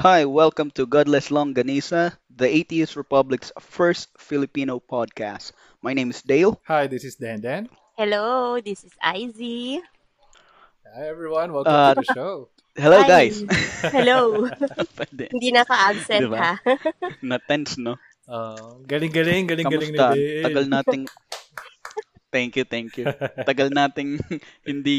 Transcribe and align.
Hi, 0.00 0.24
welcome 0.24 0.70
to 0.80 0.86
Godless 0.88 1.28
Longanisa, 1.28 2.16
the 2.32 2.48
Atheist 2.48 2.96
Republic's 2.96 3.52
first 3.60 4.08
Filipino 4.16 4.80
podcast. 4.80 5.52
My 5.84 5.92
name 5.92 6.10
is 6.10 6.22
Dale. 6.24 6.56
Hi, 6.64 6.88
this 6.88 7.04
is 7.04 7.16
Dan 7.20 7.40
Dan. 7.44 7.68
Hello, 8.00 8.56
this 8.64 8.80
is 8.84 8.92
Izzy. 9.04 9.80
Hi 10.88 11.04
everyone, 11.06 11.52
welcome 11.52 11.70
Uh, 11.72 11.94
to 11.94 12.00
the 12.00 12.08
show. 12.16 12.34
hello 12.74 13.04
Hi. 13.04 13.08
guys. 13.28 13.44
Hello. 13.94 14.48
Pwede. 14.96 15.28
Hindi 15.30 15.52
naka-absent 15.52 16.22
Diba? 16.26 16.38
ha. 16.40 16.52
Na-tense, 17.28 17.76
no? 17.78 17.94
Uh, 18.24 18.80
galing-galing, 18.88 19.44
galing-galing 19.46 19.92
Kamusta? 19.94 20.16
ni 20.16 20.42
Tagal 20.42 20.64
nating... 20.66 21.02
Thank 22.30 22.56
you, 22.56 22.64
thank 22.64 22.94
you. 22.94 23.10
Tagal 23.42 23.74
nating 23.74 24.22
hindi 24.62 24.98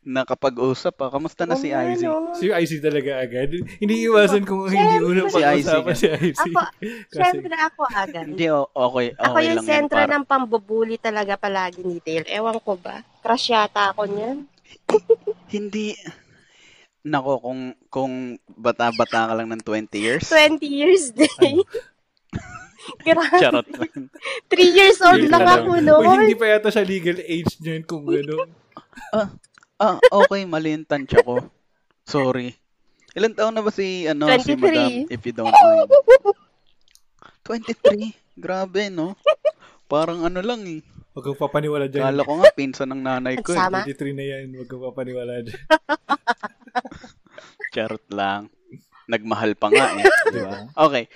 nakapag-usap 0.00 0.96
pa. 0.96 1.12
Kamusta 1.12 1.44
na 1.44 1.54
si 1.54 1.68
nga, 1.68 1.84
Izzy? 1.84 2.08
no? 2.08 2.32
Si 2.32 2.48
IC 2.48 2.80
talaga 2.80 3.20
agad. 3.20 3.52
Hindi 3.76 3.94
iwasan 4.08 4.48
kung 4.48 4.64
hindi 4.64 4.80
Siyempre. 4.80 5.06
unang 5.06 5.28
Si 5.28 5.34
pag-usapan 5.36 5.92
IC 5.92 5.96
si 5.96 6.06
IC. 6.08 6.38
Ako, 6.40 6.60
Kasi, 6.80 7.20
syempre 7.20 7.56
ako 7.56 7.80
agad. 7.92 8.24
Hindi, 8.26 8.46
o- 8.48 8.70
okay. 8.70 9.06
okay 9.12 9.20
Ako 9.20 9.36
yung 9.38 9.58
lang 9.60 9.60
yan. 9.60 9.68
sentro 9.68 9.98
Para, 10.00 10.12
ng 10.16 10.24
pambubuli 10.24 10.96
talaga 10.96 11.32
palagi 11.36 11.80
ni 11.84 12.00
Dale. 12.00 12.26
Ewan 12.26 12.58
ko 12.58 12.80
ba? 12.80 13.04
Crush 13.20 13.52
yata 13.52 13.92
ako 13.92 14.08
niyan. 14.08 14.38
Hindi... 15.54 15.94
Nako, 17.00 17.40
kung 17.40 17.60
kung 17.88 18.12
bata-bata 18.46 19.28
ka 19.28 19.32
lang 19.32 19.48
ng 19.48 19.64
20 19.64 19.88
years. 19.96 20.28
20 20.28 20.60
years 20.64 21.08
day. 21.16 21.56
Grabe. 23.08 23.40
Charot. 23.40 23.64
3 23.64 23.96
years 24.76 25.00
old 25.00 25.24
lang 25.24 25.44
ako 25.44 25.76
Uy, 25.76 25.84
noon. 25.84 26.18
hindi 26.24 26.36
pa 26.36 26.52
yata 26.52 26.68
siya 26.68 26.84
legal 26.84 27.16
age 27.20 27.56
niyan 27.56 27.84
kung 27.84 28.04
gano'n. 28.04 28.48
ah, 29.16 29.32
okay, 30.12 30.44
mali 30.44 30.76
yung 30.76 30.84
tansya 30.84 31.24
ko. 31.24 31.40
Sorry. 32.04 32.52
Ilan 33.16 33.34
taon 33.34 33.56
na 33.56 33.64
ba 33.64 33.72
si, 33.74 34.06
ano, 34.06 34.30
si 34.38 34.54
23. 34.54 34.60
Madam, 34.60 34.90
if 35.10 35.20
you 35.26 35.34
don't 35.34 35.50
mind? 35.50 35.90
23? 37.42 38.14
Grabe, 38.38 38.92
no? 38.92 39.18
Parang 39.90 40.22
ano 40.22 40.38
lang 40.38 40.62
eh. 40.68 40.80
Huwag 41.10 41.26
kang 41.26 41.42
papaniwala 41.42 41.90
dyan. 41.90 42.06
Kala 42.06 42.22
ko 42.22 42.32
nga, 42.38 42.50
pinsan 42.54 42.88
ng 42.94 43.02
nanay 43.02 43.34
ko 43.42 43.50
eh. 43.50 43.58
Sama? 43.58 43.82
23 43.82 44.14
na 44.14 44.24
yan, 44.24 44.46
huwag 44.54 44.68
kang 44.70 44.84
papaniwala 44.86 45.42
dyan. 45.42 45.58
Charot 47.74 48.06
lang. 48.14 48.46
Nagmahal 49.10 49.58
pa 49.58 49.74
nga 49.74 49.90
eh. 49.98 50.06
Di 50.34 50.40
ba? 50.46 50.70
Okay. 50.78 51.10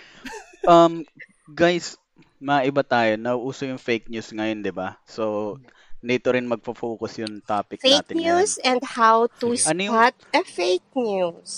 Um, 0.67 1.07
guys, 1.47 1.95
maiba 2.43 2.83
tayo. 2.83 3.15
Nauuso 3.15 3.71
yung 3.71 3.79
fake 3.79 4.11
news 4.11 4.35
ngayon, 4.35 4.67
di 4.67 4.75
ba? 4.75 4.99
So, 5.07 5.57
dito 6.05 6.29
rin 6.29 6.45
magpo-focus 6.45 7.13
yung 7.19 7.41
topic 7.41 7.81
Fake 7.81 8.05
natin 8.05 8.15
news 8.15 8.61
and 8.61 8.85
how 8.85 9.25
to 9.41 9.57
Ano 9.65 9.81
yung- 9.81 9.97
spot 9.97 10.15
a 10.31 10.43
fake 10.45 10.85
news. 10.95 11.53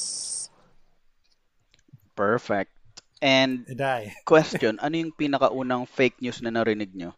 ngayon. 0.47 2.14
Perfect. 2.14 2.72
And 3.19 3.67
Eday. 3.67 4.14
question, 4.24 4.78
ano 4.78 4.94
yung 4.94 5.11
pinakaunang 5.11 5.84
fake 5.84 6.20
news 6.20 6.39
na 6.41 6.48
narinig 6.48 6.94
nyo 6.94 7.11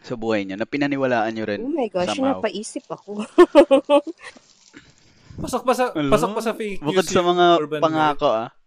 sa 0.00 0.14
buhay 0.14 0.42
nyo? 0.42 0.56
Na 0.56 0.64
pinaniwalaan 0.64 1.30
nyo 1.30 1.44
rin 1.44 1.60
Oh 1.60 1.68
my 1.68 1.86
gosh, 1.86 2.08
somehow? 2.08 2.40
napaisip 2.40 2.88
ako. 2.88 3.20
Pasok 5.36 5.62
pa 5.62 5.72
sa, 5.72 5.84
Hello? 5.92 6.10
pasok 6.10 6.30
pa 6.32 6.42
sa 6.42 6.52
fake 6.52 6.80
news 6.80 6.88
Bukod 6.88 7.06
sa 7.06 7.20
mga 7.20 7.46
pangako 7.78 8.28
ah. 8.28 8.48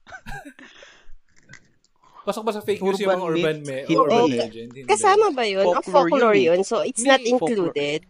Pasok 2.24 2.44
pa 2.48 2.52
sa 2.56 2.64
fake 2.64 2.80
news 2.80 3.00
yung 3.04 3.12
Urban 3.12 3.20
mga 3.20 3.28
urban 3.28 3.58
myth, 3.60 3.68
myth. 3.68 3.88
hindi. 3.88 4.00
Urban 4.00 4.16
Oo, 4.16 4.28
legend. 4.32 4.72
Hindi. 4.72 4.88
Kasama 4.88 5.26
ba 5.36 5.44
yun? 5.44 5.66
Folklore, 5.68 5.84
Folklore 5.84 6.10
folklore 6.10 6.40
yun 6.40 6.52
yun, 6.56 6.62
so 6.64 6.76
it's 6.80 7.04
not 7.04 7.20
Hindi, 7.20 7.36
folklore. 7.36 7.52
included. 7.76 8.02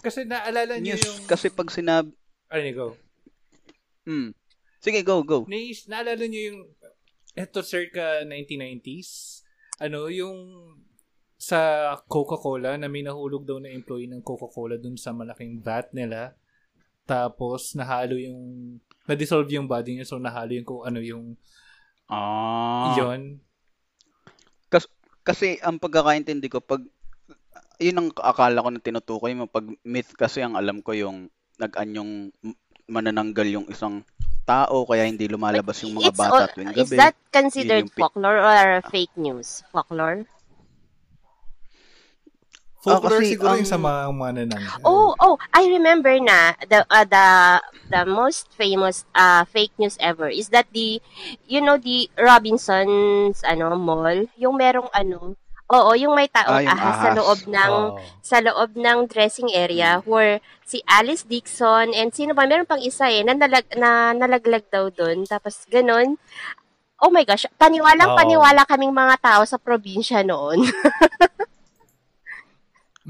Kasi 0.00 0.20
naalala 0.24 0.80
niyo 0.80 0.96
yung... 0.96 1.18
kasi 1.28 1.46
pag 1.52 1.68
sinabi... 1.68 2.10
Ano 2.50 2.66
go? 2.74 2.88
Hmm. 4.08 4.32
Sige, 4.80 5.04
go, 5.04 5.20
go. 5.22 5.44
Nais, 5.46 5.84
naalala 5.86 6.24
niyo 6.24 6.40
yung 6.50 6.60
eto 7.36 7.60
circa 7.60 8.24
1990s? 8.26 9.44
Ano, 9.78 10.08
yung 10.10 10.36
sa 11.40 11.94
Coca-Cola 12.04 12.76
na 12.76 12.88
may 12.88 13.00
nahulog 13.00 13.48
daw 13.48 13.56
na 13.60 13.72
employee 13.72 14.10
ng 14.10 14.20
Coca-Cola 14.20 14.76
dun 14.76 14.96
sa 14.96 15.12
malaking 15.14 15.60
vat 15.60 15.88
nila. 15.94 16.36
Tapos 17.08 17.72
nahalo 17.76 18.16
yung 18.16 18.76
na-dissolve 19.10 19.50
yung 19.50 19.66
body 19.66 19.98
niya 19.98 20.06
so 20.06 20.16
nahalo 20.16 20.54
yung 20.54 20.64
kung 20.64 20.82
ano 20.86 21.02
yung 21.02 21.34
Ah. 22.06 22.94
yon. 22.94 23.42
Kasi 25.20 25.60
ang 25.60 25.76
pagkakaintindi 25.76 26.48
ko, 26.48 26.58
pag... 26.58 26.80
Yun 27.78 27.96
ang 27.96 28.08
akala 28.18 28.60
ko 28.60 28.68
na 28.68 28.80
tinutukoy 28.80 29.32
mo. 29.32 29.44
Pag 29.46 29.68
myth 29.84 30.12
kasi 30.12 30.40
ang 30.40 30.56
alam 30.56 30.80
ko 30.80 30.90
yung 30.90 31.28
nag-anyong 31.56 32.32
manananggal 32.84 33.46
yung 33.46 33.66
isang 33.68 34.02
tao 34.42 34.82
kaya 34.84 35.06
hindi 35.06 35.28
lumalabas 35.28 35.84
yung 35.84 35.96
mga 35.96 36.10
It's 36.10 36.18
bata 36.18 36.34
all- 36.34 36.52
tuwing 36.52 36.72
is 36.74 36.88
gabi. 36.90 36.96
that 36.98 37.14
considered 37.30 37.86
folklore 37.94 38.40
or 38.40 38.82
fake 38.90 39.12
news? 39.14 39.62
Folklore? 39.70 40.24
Folklore 42.80 43.20
kasi 43.20 43.36
siguro 43.36 43.52
ang- 43.52 43.60
yung 43.60 43.68
sa 43.68 43.76
mga 43.76 44.00
manananggal. 44.10 44.80
Oh, 44.82 45.12
oh, 45.20 45.36
I 45.52 45.68
remember 45.68 46.16
na 46.16 46.56
the 46.64 46.80
uh, 46.88 47.04
the 47.04 47.26
the 47.86 48.02
most 48.08 48.48
famous 48.56 49.04
uh 49.12 49.44
fake 49.44 49.76
news 49.76 50.00
ever 50.00 50.32
is 50.32 50.48
that 50.48 50.64
the 50.72 50.96
you 51.44 51.60
know 51.60 51.76
the 51.76 52.08
Robinsons 52.16 53.44
ano 53.44 53.76
mall, 53.76 54.24
yung 54.34 54.56
merong 54.56 54.88
ano, 54.90 55.36
oo, 55.68 55.90
yung 55.92 56.16
may 56.16 56.26
taong 56.26 56.56
Ah, 56.56 56.64
yung 56.64 56.72
ahas 56.72 56.96
sa 56.96 57.08
ahas. 57.12 57.16
loob 57.20 57.40
ng 57.46 57.72
Oo. 57.92 58.00
sa 58.24 58.36
loob 58.40 58.70
ng 58.74 58.98
dressing 59.06 59.52
area 59.52 60.00
where 60.02 60.40
si 60.64 60.80
Alice 60.88 61.22
Dixon 61.22 61.92
and 61.92 62.10
sino 62.10 62.32
ba 62.32 62.48
meron 62.48 62.64
pang 62.64 62.80
isa 62.80 63.06
eh 63.06 63.20
na, 63.20 63.34
nalag, 63.34 63.66
na 63.76 64.16
nalaglag 64.16 64.64
daw 64.68 64.88
doon 64.88 65.28
tapos 65.28 65.68
ganun 65.68 66.16
Oh 67.00 67.08
my 67.08 67.24
gosh, 67.24 67.48
paniwalang 67.56 68.12
Oo. 68.12 68.18
paniwala 68.20 68.68
kaming 68.68 68.92
mga 68.92 69.16
tao 69.24 69.42
sa 69.48 69.56
probinsya 69.56 70.20
noon. 70.20 70.60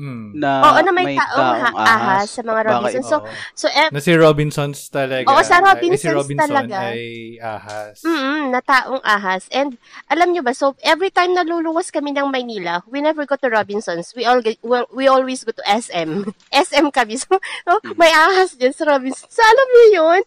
Mm. 0.00 0.33
na 0.33 0.65
Oo, 0.65 0.81
na 0.81 0.91
may 0.91 1.12
taong 1.12 1.61
ha- 1.61 1.77
ahas 1.77 2.33
sa 2.33 2.41
mga 2.41 2.56
Baka 2.56 2.72
Robinsons. 2.72 3.05
So, 3.05 3.16
oo. 3.21 3.28
so 3.53 3.66
eh, 3.69 3.93
Na 3.93 4.00
si 4.00 4.16
Robinsons 4.16 4.78
talaga. 4.88 5.28
Oo, 5.28 5.44
sa 5.44 5.61
ay- 5.61 5.65
Robinsons 5.66 6.00
si 6.00 6.09
Robinson 6.09 6.49
talaga. 6.49 6.77
ay 6.88 7.03
ahas. 7.37 8.00
Mm, 8.00 8.49
na 8.49 8.60
taong 8.60 9.03
ahas. 9.03 9.44
And 9.50 9.77
alam 10.09 10.33
nyo 10.33 10.41
ba, 10.41 10.50
so 10.50 10.72
every 10.81 11.12
time 11.12 11.37
naluluwas 11.37 11.93
kami 11.93 12.10
ng 12.10 12.27
Maynila, 12.27 12.81
we 12.89 12.99
never 12.99 13.22
go 13.22 13.37
to 13.37 13.47
Robinsons. 13.47 14.16
We 14.16 14.25
all 14.25 14.41
get, 14.41 14.56
well, 14.65 14.89
we 14.89 15.05
always 15.05 15.44
go 15.44 15.53
to 15.53 15.62
SM. 15.62 16.25
SM 16.49 16.89
kami. 16.97 17.21
So, 17.21 17.37
oh, 17.66 17.78
may 17.94 18.09
ahas 18.09 18.56
dyan 18.56 18.72
sa 18.72 18.89
Robinsons. 18.89 19.28
So, 19.28 19.44
alam 19.44 19.66
nyo 19.69 19.84
yun? 19.93 20.21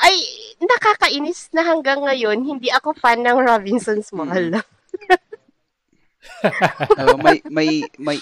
Ay, 0.00 0.16
nakakainis 0.58 1.52
na 1.52 1.60
hanggang 1.62 2.00
ngayon, 2.00 2.40
hindi 2.40 2.72
ako 2.72 2.96
fan 2.96 3.20
ng 3.20 3.36
Robinsons 3.36 4.08
Mall. 4.10 4.56
Oo, 7.00 7.16
may 7.20 7.38
may 7.48 7.84
may 8.00 8.18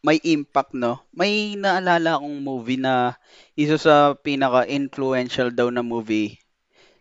may 0.00 0.18
impact 0.24 0.72
no. 0.72 1.02
May 1.12 1.54
naalala 1.58 2.16
akong 2.16 2.40
movie 2.40 2.80
na 2.80 3.16
isa 3.58 3.76
sa 3.76 4.16
pinaka-influential 4.16 5.52
daw 5.52 5.68
na 5.68 5.84
movie 5.84 6.40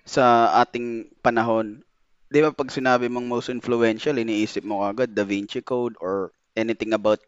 sa 0.04 0.56
ating 0.64 1.12
panahon. 1.24 1.84
'Di 2.28 2.44
ba 2.44 2.52
pag 2.52 2.72
sinabi 2.72 3.08
mong 3.08 3.28
most 3.28 3.48
influential, 3.48 4.20
iniisip 4.20 4.64
mo 4.68 4.84
agad 4.84 5.16
Da 5.16 5.24
Vinci 5.24 5.64
Code 5.64 5.96
or 6.04 6.36
anything 6.58 6.92
about 6.92 7.24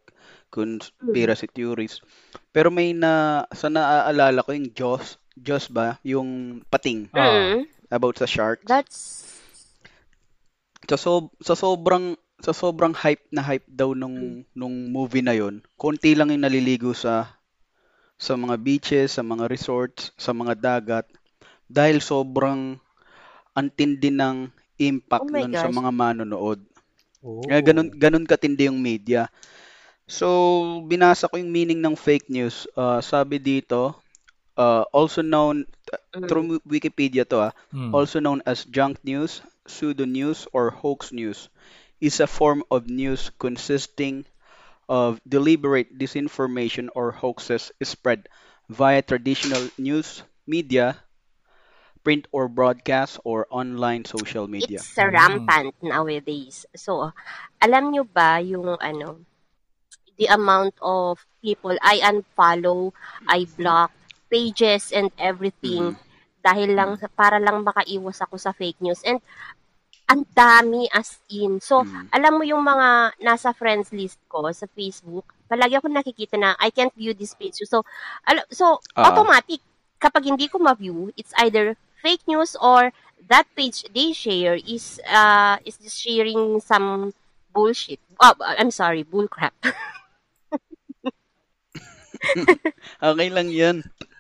conspiracy 0.50 1.48
theories. 1.48 2.02
Pero 2.52 2.74
may 2.74 2.92
na 2.92 3.46
sa 3.54 3.70
naaalala 3.70 4.44
ko 4.44 4.52
yung 4.52 4.74
Jaws, 4.74 5.22
Jaws 5.38 5.70
ba? 5.70 6.02
Yung 6.02 6.62
pating. 6.68 7.08
Mm, 7.14 7.70
about 7.90 8.18
sa 8.18 8.30
sharks. 8.30 8.66
that's, 8.66 9.26
sa 10.90 10.98
sob 10.98 11.30
sa 11.42 11.54
sobrang 11.54 12.18
sa 12.46 12.52
sobrang 12.56 12.94
hype 12.96 13.24
na 13.36 13.42
hype 13.44 13.68
daw 13.70 13.92
nung 13.96 14.44
nung 14.56 14.76
movie 14.92 15.24
na 15.26 15.36
yon, 15.36 15.62
konti 15.82 16.16
lang 16.16 16.32
yung 16.34 16.44
naliligo 16.46 16.92
sa 16.96 17.14
sa 18.20 18.34
mga 18.36 18.56
beaches, 18.66 19.10
sa 19.18 19.24
mga 19.24 19.46
resorts, 19.50 20.12
sa 20.20 20.32
mga 20.36 20.54
dagat 20.60 21.06
dahil 21.70 21.98
sobrang 22.04 22.78
antindi 23.56 24.10
ng 24.14 24.48
impact 24.80 25.24
Oh 25.24 25.30
nun 25.36 25.54
sa 25.56 25.70
mga 25.70 25.92
manonood. 25.94 26.60
Oh. 27.24 27.42
Kaya 27.48 27.62
ganun 27.64 27.90
ganun 27.94 28.26
katindi 28.28 28.68
yung 28.70 28.80
media. 28.82 29.28
So, 30.10 30.28
binasa 30.90 31.30
ko 31.30 31.38
yung 31.40 31.52
meaning 31.54 31.80
ng 31.82 31.96
fake 31.96 32.28
news. 32.30 32.68
Uh, 32.76 33.00
sabi 33.02 33.38
dito, 33.40 33.96
uh, 34.58 34.84
also 34.94 35.22
known 35.22 35.66
mm, 36.16 36.28
through 36.28 36.60
Wikipedia 36.68 37.24
to 37.28 37.50
ah, 37.50 37.54
Mm. 37.74 37.94
also 37.94 38.20
known 38.20 38.42
as 38.46 38.66
junk 38.70 38.98
news, 39.04 39.42
pseudo 39.68 40.06
news, 40.06 40.48
or 40.56 40.70
hoax 40.72 41.12
news, 41.14 41.50
is 42.02 42.20
a 42.20 42.28
form 42.28 42.64
of 42.72 42.90
news 42.90 43.32
consisting 43.40 44.26
of 44.90 45.22
deliberate 45.28 45.94
disinformation 46.00 46.90
or 46.96 47.12
hoaxes 47.12 47.72
spread 47.84 48.28
via 48.68 49.02
traditional 49.02 49.70
news 49.78 50.24
media, 50.50 50.98
print 52.04 52.26
or 52.32 52.50
broadcast, 52.50 53.22
or 53.24 53.46
online 53.54 54.06
social 54.06 54.50
media. 54.50 54.82
it's 54.82 54.98
rampant 54.98 55.78
nowadays. 55.86 56.66
So, 56.74 57.14
alam 57.62 57.94
nyo 57.94 58.04
ba 58.10 58.42
yung 58.42 58.82
ano, 58.82 59.22
the 60.18 60.26
amount 60.34 60.74
of 60.82 61.22
people 61.46 61.78
I 61.86 62.02
unfollow, 62.02 62.92
I 63.30 63.46
block 63.46 63.94
pages 64.30 64.90
and 64.90 65.14
everything 65.18 65.94
mm. 65.94 66.02
dahil 66.42 66.74
lang 66.74 66.98
mm. 66.98 67.10
para 67.14 67.38
lang 67.38 67.62
makaiwas 67.62 68.22
ako 68.26 68.42
sa 68.42 68.52
fake 68.52 68.82
news. 68.82 69.06
And 69.06 69.22
ang 70.10 70.26
dami 70.28 70.90
as 70.90 71.22
in. 71.30 71.62
So, 71.62 71.82
Mm. 71.82 72.10
alam 72.10 72.34
mo 72.34 72.44
yung 72.44 72.62
mga 72.62 73.14
nasa 73.20 73.54
friends 73.54 73.94
list 73.94 74.18
ko 74.26 74.50
sa 74.50 74.66
Facebook, 74.68 75.22
palagi 75.46 75.78
ako 75.78 75.88
nakikita 75.88 76.34
na 76.34 76.58
I 76.58 76.70
can't 76.70 76.92
view 76.92 77.14
this 77.14 77.32
page. 77.32 77.62
So, 77.64 77.86
alam, 78.26 78.42
so 78.50 78.82
Ah. 78.94 79.08
automatic 79.08 79.62
kapag 79.98 80.26
hindi 80.26 80.48
ko 80.48 80.58
ma-view, 80.58 81.14
it's 81.14 81.30
either 81.38 81.78
fake 82.00 82.26
news 82.26 82.58
or 82.58 82.90
that 83.22 83.46
page 83.54 83.86
they 83.92 84.10
share 84.10 84.58
is 84.58 84.98
uh 85.06 85.60
is 85.62 85.78
just 85.78 86.00
sharing 86.00 86.58
some 86.58 87.14
bullshit. 87.52 88.00
Oh, 88.18 88.34
I'm 88.42 88.72
sorry, 88.72 89.04
bullcrap. 89.04 89.54
Okay 93.00 93.30
lang 93.30 93.48
yan. 93.50 93.78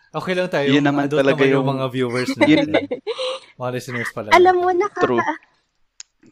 Okay 0.10 0.34
lang 0.34 0.50
tayo. 0.50 0.66
Yun 0.68 0.82
naman 0.82 1.06
adult 1.06 1.22
talaga 1.22 1.38
naman 1.38 1.48
yung 1.48 1.56
yung- 1.62 1.72
mga 1.78 1.86
viewers 1.90 2.30
Yun, 2.42 2.68
natin. 2.68 3.02
mga 3.56 3.72
listeners 3.72 4.10
pala. 4.10 4.34
alam 4.34 4.56
mo 4.58 4.70
nakaka 4.72 5.04
true. 5.06 5.22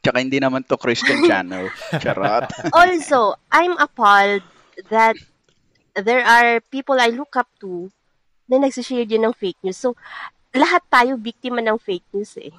Tsaka 0.02 0.18
hindi 0.22 0.40
naman 0.40 0.64
to 0.66 0.78
Christian 0.78 1.26
channel. 1.30 1.70
Charot. 2.00 2.50
also, 2.72 3.36
I'm 3.52 3.76
appalled 3.78 4.44
that 4.90 5.18
there 5.98 6.22
are 6.22 6.62
people 6.70 6.98
I 7.02 7.10
look 7.10 7.34
up 7.36 7.50
to 7.66 7.90
na 8.48 8.62
nagsishare 8.62 9.08
din 9.08 9.26
ng 9.26 9.36
fake 9.36 9.60
news. 9.66 9.78
So, 9.78 9.98
lahat 10.56 10.86
tayo 10.88 11.20
biktima 11.20 11.60
ng 11.60 11.78
fake 11.82 12.08
news 12.16 12.34
eh. 12.40 12.54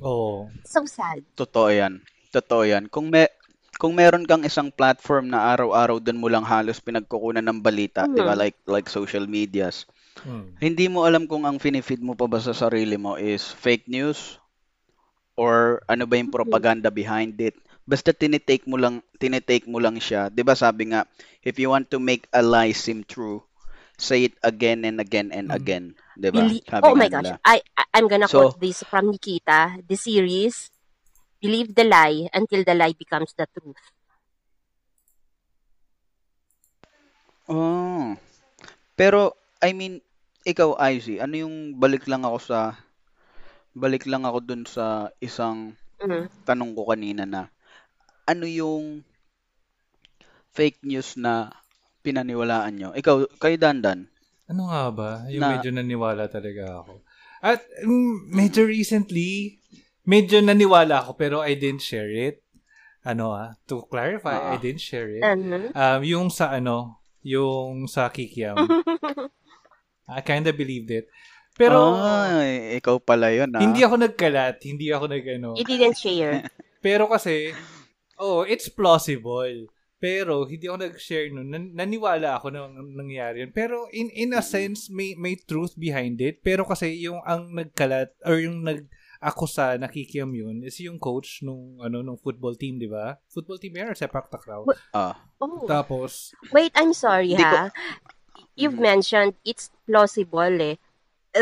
Oo. 0.00 0.48
So 0.64 0.84
sad. 0.84 1.24
Totoo 1.36 1.72
yan. 1.72 2.04
Totoo 2.32 2.64
yan. 2.68 2.88
Kung 2.92 3.08
may 3.08 3.28
kung 3.76 3.92
meron 3.92 4.24
kang 4.24 4.44
isang 4.44 4.72
platform 4.72 5.28
na 5.28 5.52
araw-araw 5.52 6.00
doon 6.00 6.16
mo 6.20 6.32
lang 6.32 6.44
halos 6.44 6.80
pinagkukunan 6.80 7.44
ng 7.44 7.60
balita, 7.60 8.08
'di 8.08 8.24
ba? 8.24 8.32
Mhm. 8.36 8.40
Like 8.40 8.58
like 8.64 8.88
social 8.88 9.24
medias. 9.28 9.84
Hmm. 10.24 10.56
Hindi 10.56 10.88
mo 10.88 11.04
alam 11.04 11.28
kung 11.28 11.44
ang 11.44 11.60
finifeed 11.60 12.00
mo 12.00 12.16
pa 12.16 12.24
ba 12.24 12.40
sa 12.40 12.56
sarili 12.56 12.96
mo 12.96 13.20
is 13.20 13.52
fake 13.52 13.84
news 13.84 14.40
or 15.36 15.84
ano 15.86 16.08
ba 16.08 16.16
yung 16.18 16.32
propaganda 16.32 16.88
behind 16.90 17.36
it. 17.38 17.54
Basta 17.86 18.10
tinitake 18.10 18.66
mo 18.66 18.74
lang 18.80 18.98
tinitake 19.20 19.68
mo 19.70 19.78
lang 19.78 20.00
siya. 20.02 20.26
'Di 20.32 20.42
ba 20.42 20.56
sabi 20.58 20.90
nga, 20.90 21.06
if 21.46 21.54
you 21.60 21.70
want 21.70 21.86
to 21.92 22.02
make 22.02 22.26
a 22.34 22.42
lie 22.42 22.74
seem 22.74 23.06
true, 23.06 23.44
say 23.94 24.26
it 24.26 24.34
again 24.42 24.82
and 24.82 24.98
again 24.98 25.30
and 25.30 25.52
Mhm. 25.52 25.56
again, 25.56 25.84
'di 26.18 26.28
ba? 26.34 26.42
Beli- 26.42 26.64
oh 26.82 26.98
my 26.98 27.06
gosh. 27.06 27.30
nila. 27.30 27.38
I, 27.46 27.62
I 27.78 27.84
I'm 27.96 28.10
gonna 28.10 28.26
So- 28.26 28.50
quote 28.50 28.58
this 28.58 28.82
from 28.82 29.14
Nikita, 29.14 29.80
the 29.86 29.94
series 29.94 30.72
Believe 31.36 31.76
the 31.76 31.84
lie 31.84 32.32
until 32.32 32.64
the 32.64 32.72
lie 32.72 32.96
becomes 32.96 33.36
the 33.36 33.44
truth. 33.52 33.76
Oh. 37.46 38.16
Pero 38.96 39.36
I 39.62 39.70
mean, 39.76 40.00
ikaw 40.42 40.74
Izzy, 40.80 41.20
ano 41.20 41.36
yung 41.46 41.76
balik 41.76 42.08
lang 42.10 42.24
ako 42.26 42.38
sa 42.40 42.58
balik 43.76 44.08
lang 44.08 44.24
ako 44.24 44.38
dun 44.40 44.64
sa 44.64 45.12
isang 45.20 45.76
Mm. 45.96 46.28
tanong 46.44 46.72
ko 46.72 46.88
kanina 46.88 47.24
na 47.24 47.48
ano 48.24 48.44
yung 48.44 49.00
fake 50.50 50.80
news 50.82 51.16
na 51.16 51.52
pinaniwalaan 52.00 52.72
nyo? 52.72 52.90
Ikaw, 52.92 53.36
kayo 53.36 53.56
Dandan. 53.56 54.08
Ano 54.46 54.68
nga 54.68 54.88
ba? 54.92 55.10
Yung 55.28 55.42
Na- 55.42 55.52
medyo 55.56 55.72
naniwala 55.72 56.28
talaga 56.28 56.84
ako. 56.84 57.00
At 57.40 57.60
mm, 57.80 58.30
medyo 58.30 58.64
recently, 58.64 59.60
medyo 60.04 60.40
naniwala 60.40 61.02
ako 61.02 61.16
pero 61.16 61.36
I 61.40 61.56
didn't 61.56 61.82
share 61.82 62.08
it. 62.08 62.40
Ano 63.02 63.32
ah, 63.32 63.54
to 63.64 63.86
clarify, 63.86 64.34
Ah. 64.34 64.52
I 64.52 64.56
didn't 64.58 64.82
share 64.82 65.06
it. 65.10 65.22
Um, 65.72 66.00
yung 66.02 66.26
sa 66.28 66.50
ano, 66.52 66.98
yung 67.22 67.86
sa 67.86 68.10
Kikiam. 68.10 68.56
I 70.06 70.22
kinda 70.22 70.52
believed 70.52 70.90
it. 70.90 71.06
Pero, 71.56 71.96
Ay, 71.96 72.76
ikaw 72.76 73.00
pala 73.00 73.32
yun 73.32 73.48
ah. 73.56 73.64
hindi 73.64 73.80
ako 73.80 73.96
nagkalat, 73.96 74.60
hindi 74.60 74.92
ako 74.92 75.04
nag 75.08 75.24
ano. 75.40 75.50
You 75.56 75.64
didn't 75.64 75.96
share. 75.96 76.44
Pero 76.84 77.08
kasi, 77.08 77.56
oh, 78.20 78.44
it's 78.44 78.68
plausible. 78.68 79.72
Pero 79.96 80.44
hindi 80.44 80.68
ako 80.68 80.78
nag-share 80.84 81.32
nun. 81.32 81.48
Nan- 81.48 81.72
naniwala 81.72 82.36
ako 82.36 82.52
na 82.52 82.68
nang- 82.68 82.92
nangyari 82.92 83.48
yun. 83.48 83.52
Pero 83.56 83.88
in 83.88 84.12
in 84.12 84.36
a 84.36 84.44
sense, 84.44 84.92
may 84.92 85.16
may 85.16 85.40
truth 85.40 85.72
behind 85.72 86.20
it. 86.20 86.44
Pero 86.44 86.68
kasi 86.68 86.92
yung 87.00 87.24
ang 87.24 87.48
nagkalat 87.56 88.12
or 88.28 88.36
yung 88.36 88.60
nag 88.60 88.84
akusa 89.16 89.80
nakikiam 89.80 90.28
yun 90.36 90.60
is 90.60 90.76
yung 90.84 91.00
coach 91.00 91.40
nung 91.40 91.80
ano 91.80 92.04
nung 92.04 92.20
football 92.20 92.52
team, 92.60 92.76
di 92.76 92.84
ba? 92.84 93.16
Football 93.32 93.56
team 93.56 93.72
yan 93.72 93.88
or 93.88 93.96
sepak 93.96 94.28
takraw? 94.28 94.68
Ah. 94.92 95.16
Oh. 95.40 95.64
Tapos, 95.64 96.36
Wait, 96.52 96.72
I'm 96.76 96.92
sorry 96.92 97.32
ha. 97.40 97.72
You've 98.56 98.80
mentioned 98.80 99.36
it's 99.44 99.72
plausible 99.88 100.60
eh. 100.60 100.76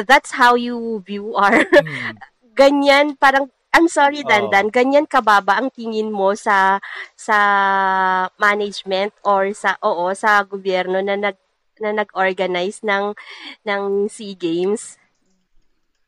That's 0.03 0.35
how 0.35 0.59
you 0.59 1.03
view 1.07 1.39
our 1.39 1.63
hmm, 1.63 2.19
ganyan. 2.59 3.15
Parang 3.19 3.51
I'm 3.75 3.91
sorry. 3.91 4.23
Dandan, 4.23 4.71
ganyan 4.71 5.11
kababa 5.11 5.59
ang 5.59 5.71
tingin 5.75 6.15
mo 6.15 6.35
sa 6.39 6.79
sa 7.19 7.39
management 8.39 9.11
or 9.27 9.51
sa 9.51 9.75
oo 9.83 10.15
sa 10.15 10.47
gobyerno 10.47 11.03
na 11.03 11.19
nag 11.19 11.37
na 11.83 11.91
nag-organize 11.91 12.87
ng 12.87 13.19
ng 13.67 13.83
SEA 14.07 14.39
Games? 14.39 14.95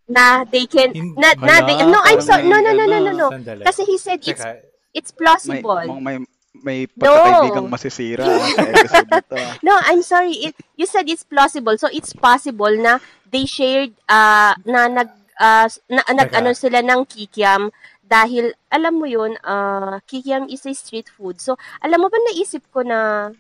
Na 0.07 0.47
they 0.47 0.71
can 0.71 0.95
Hin- 0.95 1.19
na, 1.19 1.35
na 1.35 1.67
they, 1.67 1.83
no 1.83 1.99
I'm 2.07 2.23
sorry 2.23 2.47
no 2.47 2.63
no 2.63 2.71
no 2.71 2.87
no 2.87 2.99
no 3.03 3.13
no. 3.13 3.29
kasi 3.67 3.83
he 3.83 3.99
said 3.99 4.23
it's 4.23 4.47
it's 4.95 5.11
plausible 5.11 5.83
may, 5.99 6.23
may 6.23 6.36
pagkakaibigang 6.63 7.69
masisira 7.69 8.25
ah, 8.25 8.49
sa 8.57 8.63
episode 8.65 9.09
na 9.11 9.23
to. 9.25 9.37
ah. 9.37 9.55
No, 9.61 9.75
I'm 9.85 10.03
sorry. 10.03 10.35
It, 10.51 10.55
you 10.77 10.87
said 10.87 11.09
it's 11.09 11.25
plausible. 11.27 11.77
So 11.77 11.89
it's 11.93 12.13
possible 12.13 12.73
na 12.73 12.99
they 13.29 13.45
shared 13.45 13.93
uh 14.09 14.55
na 14.65 14.89
nag 14.89 15.11
uh, 15.41 15.69
na, 15.89 16.03
nag 16.09 16.31
ano 16.33 16.53
sila 16.57 16.81
ng 16.81 17.05
kikiam 17.05 17.69
dahil 18.07 18.55
alam 18.71 19.03
mo 19.03 19.07
yun, 19.11 19.35
uh, 19.43 19.99
kikiam 20.07 20.47
is 20.47 20.63
a 20.63 20.73
street 20.73 21.11
food. 21.11 21.43
So 21.43 21.59
alam 21.83 21.99
mo 22.01 22.07
ba 22.07 22.19
naisip 22.31 22.63
ko 22.71 22.87
na 22.87 23.31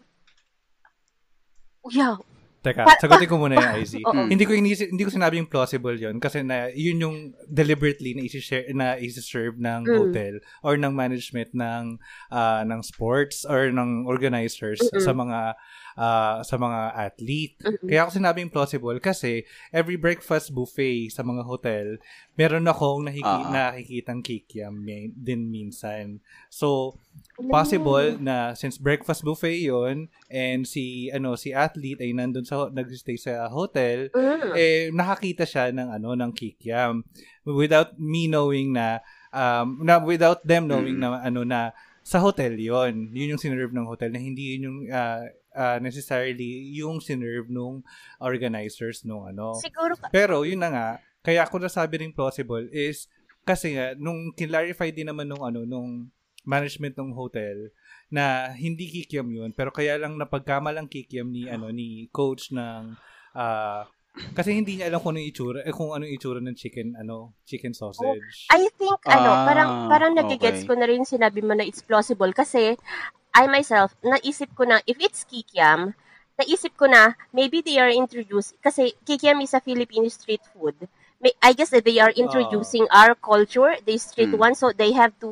yeah, 1.90 2.18
Teka, 2.66 2.82
Pa- 2.82 2.98
sagutin 2.98 3.30
ko 3.30 3.38
muna 3.38 3.54
yung 3.54 3.70
IZ. 3.78 4.02
Oo. 4.02 4.26
Hindi 4.26 4.42
ko 4.42 4.50
inisip, 4.50 4.90
hindi 4.90 5.06
ko 5.06 5.10
sinabing 5.12 5.46
plausible 5.46 5.94
'yon 5.94 6.18
kasi 6.18 6.42
na 6.42 6.66
yun 6.68 6.98
yung 6.98 7.16
deliberately 7.46 8.10
na 8.12 8.26
isi-share 8.26 8.66
na 8.74 8.98
isi-serve 8.98 9.54
ng 9.54 9.86
Mm. 9.86 9.94
hotel 9.96 10.34
or 10.60 10.74
ng 10.74 10.90
management 10.90 11.54
ng 11.54 12.02
ah, 12.28 12.66
ng 12.66 12.82
sports 12.82 13.46
or 13.46 13.70
ng 13.70 14.02
organizers 14.04 14.82
Mm-mm. 14.82 14.98
sa 14.98 15.14
mga 15.14 15.54
ah, 15.96 16.42
sa 16.42 16.56
mga 16.56 16.80
athlete. 16.92 17.56
Mm-mm. 17.62 17.86
Kaya 17.86 18.00
ako 18.02 18.10
sinabing 18.12 18.50
plausible 18.50 18.98
kasi 18.98 19.46
every 19.70 19.94
breakfast 19.96 20.50
buffet 20.50 21.08
sa 21.08 21.22
mga 21.22 21.40
hotel, 21.40 21.96
meron 22.34 22.66
akong 22.66 23.06
nakiki- 23.06 23.46
Ah. 23.46 23.70
nakikitang 23.70 24.20
kikiam 24.20 24.74
din 25.14 25.46
minsan. 25.46 26.18
So, 26.50 26.98
possible 27.48 28.16
na 28.18 28.52
since 28.52 28.76
breakfast 28.76 29.22
buffet 29.22 29.56
yon 29.62 29.96
and 30.26 30.64
si 30.64 31.08
ano 31.08 31.32
si 31.34 31.50
athlete 31.50 32.00
ay 32.00 32.12
nandun 32.12 32.44
sa 32.44 32.55
nagstay 32.68 33.16
sa 33.16 33.46
hotel 33.46 34.08
Mm. 34.10 34.52
eh 34.54 34.76
nakakita 34.90 35.42
siya 35.42 35.68
ng 35.70 35.88
ano 35.92 36.14
ng 36.14 36.32
kikiam 36.32 37.04
without 37.44 37.92
me 37.94 38.26
knowing 38.26 38.72
na 38.72 39.00
um 39.30 39.80
na 39.80 39.98
without 39.98 40.40
them 40.42 40.64
knowing 40.64 40.96
Mm. 40.96 41.02
na 41.02 41.20
ano 41.20 41.40
na 41.42 41.60
sa 42.02 42.18
hotel 42.18 42.54
yon 42.54 43.10
yun 43.10 43.34
yung 43.34 43.42
sinerve 43.42 43.70
ng 43.70 43.84
hotel 43.84 44.08
na 44.08 44.18
hindi 44.18 44.54
yun 44.54 44.62
yung 44.64 44.78
ah, 44.88 45.26
ah, 45.52 45.78
necessarily 45.78 46.46
yung 46.72 46.98
sinerve 46.98 47.48
nung 47.48 47.82
organizers 48.20 49.02
nung 49.02 49.24
ano 49.24 49.56
Siguro 49.56 49.94
ka- 49.94 50.08
pero 50.08 50.42
yun 50.42 50.58
na 50.58 50.68
nga, 50.68 50.88
kaya 51.20 51.42
ako 51.42 51.58
nasabi 51.60 51.98
ring 51.98 52.12
plausible 52.12 52.66
is 52.70 53.10
kasi 53.42 53.74
nga 53.74 53.94
nung 53.94 54.30
clarify 54.32 54.88
din 54.88 55.06
naman 55.06 55.26
nung 55.26 55.42
ano 55.42 55.62
nung 55.62 56.06
management 56.42 56.94
ng 56.94 57.10
hotel 57.10 57.74
na 58.06 58.54
hindi 58.54 58.86
kikiam 58.86 59.26
yun 59.26 59.50
pero 59.50 59.74
kaya 59.74 59.98
lang 59.98 60.14
napagkamalang 60.14 60.86
kikiam 60.86 61.26
ni 61.26 61.50
ano 61.50 61.74
ni 61.74 62.06
coach 62.14 62.54
ng 62.54 62.94
ah, 63.34 63.82
kasi 64.32 64.56
hindi 64.56 64.80
niya 64.80 64.88
alam 64.88 65.02
kung 65.04 65.12
ano 65.18 65.20
itsura 65.20 65.60
eh, 65.66 65.74
kung 65.74 65.92
ano 65.92 66.08
itsura 66.08 66.40
ng 66.40 66.56
chicken 66.56 66.96
ano 66.96 67.36
chicken 67.44 67.76
sausage. 67.76 68.48
I 68.48 68.64
think 68.80 68.96
ano, 69.04 69.30
Ah, 69.30 69.44
parang 69.44 69.70
parang 69.92 70.12
nagigets 70.16 70.64
okay. 70.64 70.68
ko 70.68 70.72
na 70.72 70.88
rin 70.88 71.04
sinabi 71.04 71.44
mo 71.44 71.52
na 71.52 71.66
it's 71.66 71.84
plausible 71.84 72.32
kasi 72.32 72.80
I 73.36 73.44
myself 73.50 73.92
naisip 74.00 74.56
ko 74.56 74.64
na 74.64 74.80
if 74.88 74.96
it's 75.04 75.28
kikiam, 75.28 75.92
naisip 76.40 76.72
ko 76.80 76.88
na 76.88 77.12
maybe 77.36 77.60
they 77.60 77.76
are 77.76 77.92
introduced 77.92 78.56
kasi 78.64 78.96
kikiam 79.04 79.44
is 79.44 79.52
a 79.52 79.60
Filipino 79.60 80.08
street 80.08 80.40
food. 80.56 80.88
I 81.42 81.52
guess 81.54 81.70
that 81.70 81.84
they 81.84 81.98
are 81.98 82.12
introducing 82.12 82.86
our 82.90 83.14
culture, 83.14 83.74
the 83.84 83.96
street 83.98 84.30
Mm. 84.34 84.38
one, 84.38 84.54
so 84.54 84.70
they 84.70 84.92
have 84.92 85.14
to 85.24 85.30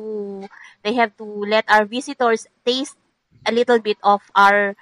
they 0.83 0.93
have 0.97 1.15
to 1.17 1.25
let 1.25 1.65
our 1.67 1.85
visitors 1.85 2.47
taste 2.65 2.97
a 3.45 3.51
little 3.53 3.79
bit 3.79 3.97
of 4.03 4.21
our 4.35 4.73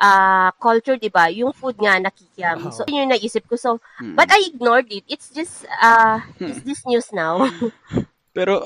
uh, 0.00 0.50
culture, 0.58 0.96
'di 0.96 1.12
ba? 1.12 1.28
Yung 1.32 1.52
food 1.52 1.76
nga 1.80 2.00
na 2.00 2.10
kikiam. 2.12 2.58
Oo. 2.60 2.72
So 2.72 2.84
yun 2.88 3.08
yung 3.08 3.12
naisip 3.16 3.46
ko. 3.46 3.56
So 3.56 3.78
Mm. 4.00 4.16
but 4.16 4.28
I 4.32 4.40
ignored 4.48 4.88
it. 4.90 5.04
It's 5.08 5.30
just 5.32 5.64
uh 5.80 6.20
is 6.40 6.60
this 6.64 6.82
news 6.88 7.12
now? 7.12 7.40
Pero, 8.36 8.62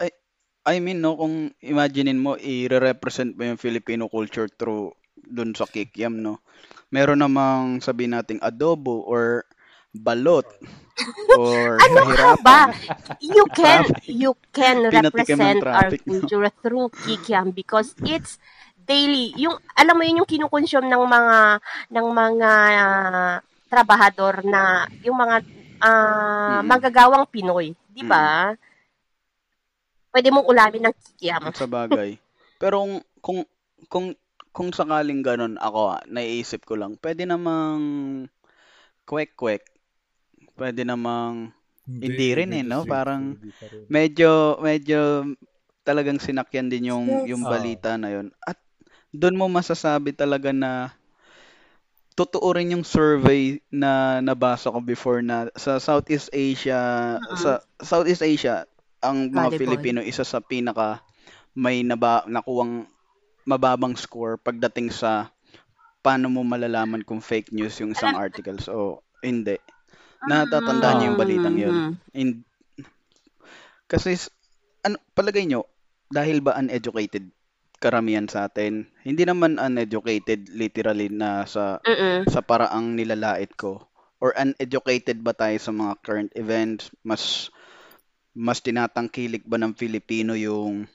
I, 0.00 0.08
I 0.64 0.80
mean, 0.80 1.04
no, 1.04 1.20
kung 1.20 1.52
imaginein 1.60 2.16
mo, 2.16 2.34
i-represent 2.40 3.36
mo 3.36 3.44
yung 3.44 3.60
Filipino 3.60 4.08
culture 4.08 4.48
through 4.48 4.96
dun 5.20 5.52
sa 5.52 5.68
kikiam, 5.68 6.20
no? 6.20 6.40
Meron 6.88 7.20
namang 7.20 7.84
sabihin 7.84 8.16
nating 8.16 8.40
adobo 8.40 9.04
or 9.04 9.44
balot 9.94 10.46
or 11.32 11.78
Ano 11.80 12.02
ka 12.14 12.30
ba? 12.42 12.60
You 13.20 13.44
can 13.50 13.82
you 14.06 14.36
can 14.52 14.86
represent 14.98 15.64
our 15.72 15.90
culture 16.04 16.48
through 16.62 16.92
kikiam 17.02 17.54
because 17.54 17.94
it's 18.04 18.38
daily. 18.76 19.32
Yung 19.40 19.56
alam 19.74 19.94
mo 19.96 20.02
yun 20.04 20.20
yung 20.22 20.30
kinukonsume 20.30 20.86
ng 20.86 21.04
mga 21.08 21.38
ng 21.94 22.06
mga 22.10 22.50
ah, 22.84 23.36
trabahador 23.70 24.44
na 24.46 24.86
yung 25.02 25.16
mga 25.18 25.36
ah, 25.82 26.60
Mm. 26.60 26.68
manggagawang 26.68 27.24
Pinoy, 27.32 27.72
'di 27.90 28.04
ba? 28.06 28.52
Pwede 30.12 30.28
mong 30.30 30.46
ulamin 30.46 30.82
ng 30.88 30.94
kikiam. 30.94 31.42
Sa 31.54 31.66
bagay. 31.76 32.16
Pero 32.60 32.74
kung 32.80 32.94
kung 33.20 33.40
kung 33.90 34.06
kung 34.54 34.70
sakaling 34.70 35.20
ganun 35.26 35.58
ako, 35.58 35.98
naiisip 36.06 36.62
ko 36.62 36.78
lang, 36.78 36.94
pwede 37.02 37.26
namang 37.26 37.82
kwek-kwek. 39.08 39.73
Pwede 40.54 40.86
namang 40.86 41.50
Hindi 41.84 42.34
rin 42.34 42.50
eh, 42.54 42.62
no? 42.64 42.86
Parang 42.86 43.34
Hindi 43.38 43.50
medyo 43.90 44.56
medyo 44.62 45.26
talagang 45.84 46.16
sinakyan 46.22 46.70
din 46.72 46.88
yung 46.90 47.06
Yes. 47.06 47.28
yung 47.28 47.42
Oo. 47.44 47.50
balita 47.50 47.90
na 47.98 48.08
yun. 48.14 48.26
At 48.46 48.56
doon 49.12 49.36
mo 49.38 49.46
masasabi 49.50 50.14
talaga 50.16 50.50
na 50.54 50.94
totoo 52.14 52.54
rin 52.54 52.70
yung 52.78 52.86
survey 52.86 53.58
na 53.74 54.22
nabasa 54.22 54.70
ko 54.70 54.78
before 54.78 55.18
na 55.20 55.50
sa 55.58 55.82
Southeast 55.82 56.30
Asia, 56.30 57.18
Mm. 57.18 57.34
sa 57.34 57.50
Southeast 57.82 58.22
Asia, 58.22 58.62
ang 59.02 59.28
mga 59.34 59.50
Volleyball. 59.50 59.58
Filipino 59.58 59.98
isa 60.00 60.22
sa 60.22 60.38
pinaka 60.38 61.02
may 61.58 61.82
naba, 61.82 62.22
nakuwang 62.30 62.86
mababang 63.44 63.94
score 63.98 64.38
pagdating 64.40 64.88
sa 64.94 65.28
paano 66.00 66.30
mo 66.30 66.40
malalaman 66.46 67.02
kung 67.02 67.20
fake 67.20 67.50
news 67.52 67.76
yung 67.82 67.92
isang 67.92 68.14
articles 68.14 68.70
o 68.70 69.02
hindi. 69.20 69.58
Natatandaan 70.28 70.94
niyo 71.00 71.06
yung 71.12 71.20
balitang 71.20 71.56
yun. 71.58 71.74
Mhm. 71.74 71.92
In, 72.16 72.28
kasi, 73.84 74.16
ano, 74.82 74.96
palagay 75.12 75.44
nyo, 75.44 75.68
dahil 76.08 76.40
ba 76.40 76.56
uneducated 76.56 77.28
karamihan 77.82 78.24
sa 78.30 78.48
atin? 78.48 78.88
Hindi 79.04 79.28
naman 79.28 79.60
uneducated 79.60 80.48
literally 80.56 81.12
na 81.12 81.44
sa 81.44 81.82
Mm-mm. 81.84 82.24
sa 82.30 82.40
paraang 82.40 82.96
nilalait 82.96 83.52
ko. 83.58 83.84
Or 84.24 84.32
uneducated 84.32 85.20
ba 85.20 85.36
tayo 85.36 85.58
sa 85.60 85.74
mga 85.74 86.00
current 86.00 86.32
events? 86.32 86.88
Mas 87.04 87.52
mas 88.34 88.58
tinatangkilik 88.64 89.46
ba 89.46 89.60
ng 89.60 89.76
Filipino 89.78 90.34
yung... 90.34 90.90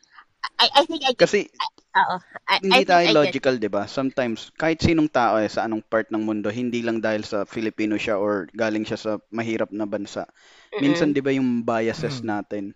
I, 0.59 0.67
I 0.75 0.83
think 0.83 1.07
I 1.07 1.15
Kasi 1.15 1.47
oo. 1.95 2.15
I, 2.49 2.57
I 2.57 2.59
hindi 2.61 2.81
think 2.83 2.89
tayo 2.89 3.07
I 3.07 3.13
logical, 3.13 3.55
di 3.57 3.69
ba? 3.69 3.83
Sometimes, 3.89 4.49
kahit 4.57 4.81
sinong 4.81 5.09
tao 5.09 5.37
eh, 5.39 5.49
sa 5.49 5.65
anong 5.65 5.81
part 5.85 6.09
ng 6.09 6.21
mundo, 6.21 6.49
hindi 6.51 6.81
lang 6.85 7.01
dahil 7.01 7.23
sa 7.25 7.45
Filipino 7.45 7.95
siya 7.97 8.17
or 8.19 8.45
galing 8.53 8.83
siya 8.85 8.99
sa 8.99 9.11
mahirap 9.29 9.69
na 9.73 9.85
bansa. 9.89 10.25
Mm-mm. 10.73 10.81
Minsan, 10.83 11.13
di 11.15 11.21
ba, 11.23 11.31
yung 11.33 11.63
biases 11.63 12.21
natin, 12.21 12.73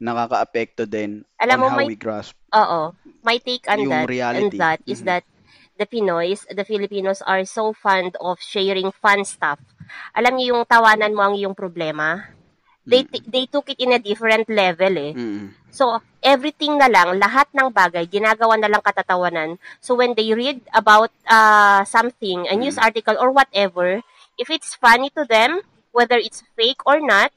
nakaka-apekto 0.00 0.88
din 0.88 1.22
Alam 1.38 1.56
on 1.56 1.60
mo, 1.60 1.66
how 1.68 1.78
may- 1.84 1.88
we 1.92 1.96
grasp 1.98 2.34
Oo. 2.50 2.96
My 3.22 3.38
take 3.38 3.68
on 3.70 3.84
yung 3.84 3.92
that 3.94 4.08
reality. 4.10 4.42
and 4.42 4.50
that 4.58 4.80
is 4.88 5.04
Mhm. 5.04 5.06
that 5.06 5.24
the 5.78 5.86
Pinoys, 5.86 6.42
the 6.50 6.64
Filipinos 6.66 7.22
are 7.22 7.44
so 7.46 7.70
fond 7.70 8.16
of 8.18 8.40
sharing 8.42 8.90
fun 8.90 9.22
stuff. 9.22 9.60
Alam 10.16 10.34
niyo 10.36 10.56
yung 10.56 10.64
tawanan 10.66 11.14
mo 11.14 11.22
ang 11.22 11.34
iyong 11.38 11.54
problema? 11.54 12.34
They 12.82 13.04
Mm. 13.06 13.10
t- 13.12 13.26
they 13.28 13.44
took 13.46 13.70
it 13.70 13.78
in 13.78 13.92
a 13.94 14.00
different 14.02 14.48
level 14.50 14.92
eh. 14.98 15.12
Mm. 15.14 15.54
So, 15.70 16.02
everything 16.22 16.76
na 16.76 16.90
lang, 16.90 17.16
lahat 17.16 17.48
ng 17.54 17.70
bagay, 17.72 18.06
ginagawa 18.10 18.58
na 18.58 18.68
lang 18.68 18.82
katatawanan. 18.82 19.56
So, 19.80 19.94
when 19.94 20.14
they 20.14 20.30
read 20.34 20.60
about 20.74 21.10
uh, 21.30 21.86
something, 21.86 22.46
a 22.50 22.54
news 22.58 22.76
Mm. 22.76 22.84
article 22.90 23.16
or 23.18 23.30
whatever, 23.30 24.02
if 24.38 24.50
it's 24.50 24.74
funny 24.74 25.10
to 25.14 25.24
them, 25.24 25.62
whether 25.92 26.18
it's 26.18 26.42
fake 26.58 26.82
or 26.86 27.00
not, 27.00 27.30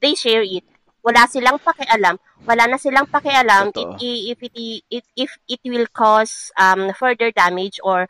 they 0.00 0.14
share 0.14 0.44
it. 0.44 0.64
Wala 1.04 1.28
silang 1.28 1.60
pakialam. 1.60 2.20
Wala 2.48 2.64
na 2.66 2.76
silang 2.80 3.06
pakialam 3.08 3.72
if, 4.00 4.38
if, 4.42 4.50
it, 4.90 5.04
if 5.16 5.30
it 5.48 5.60
will 5.64 5.86
cause 5.92 6.50
um, 6.56 6.92
further 6.96 7.30
damage 7.30 7.80
or 7.84 8.08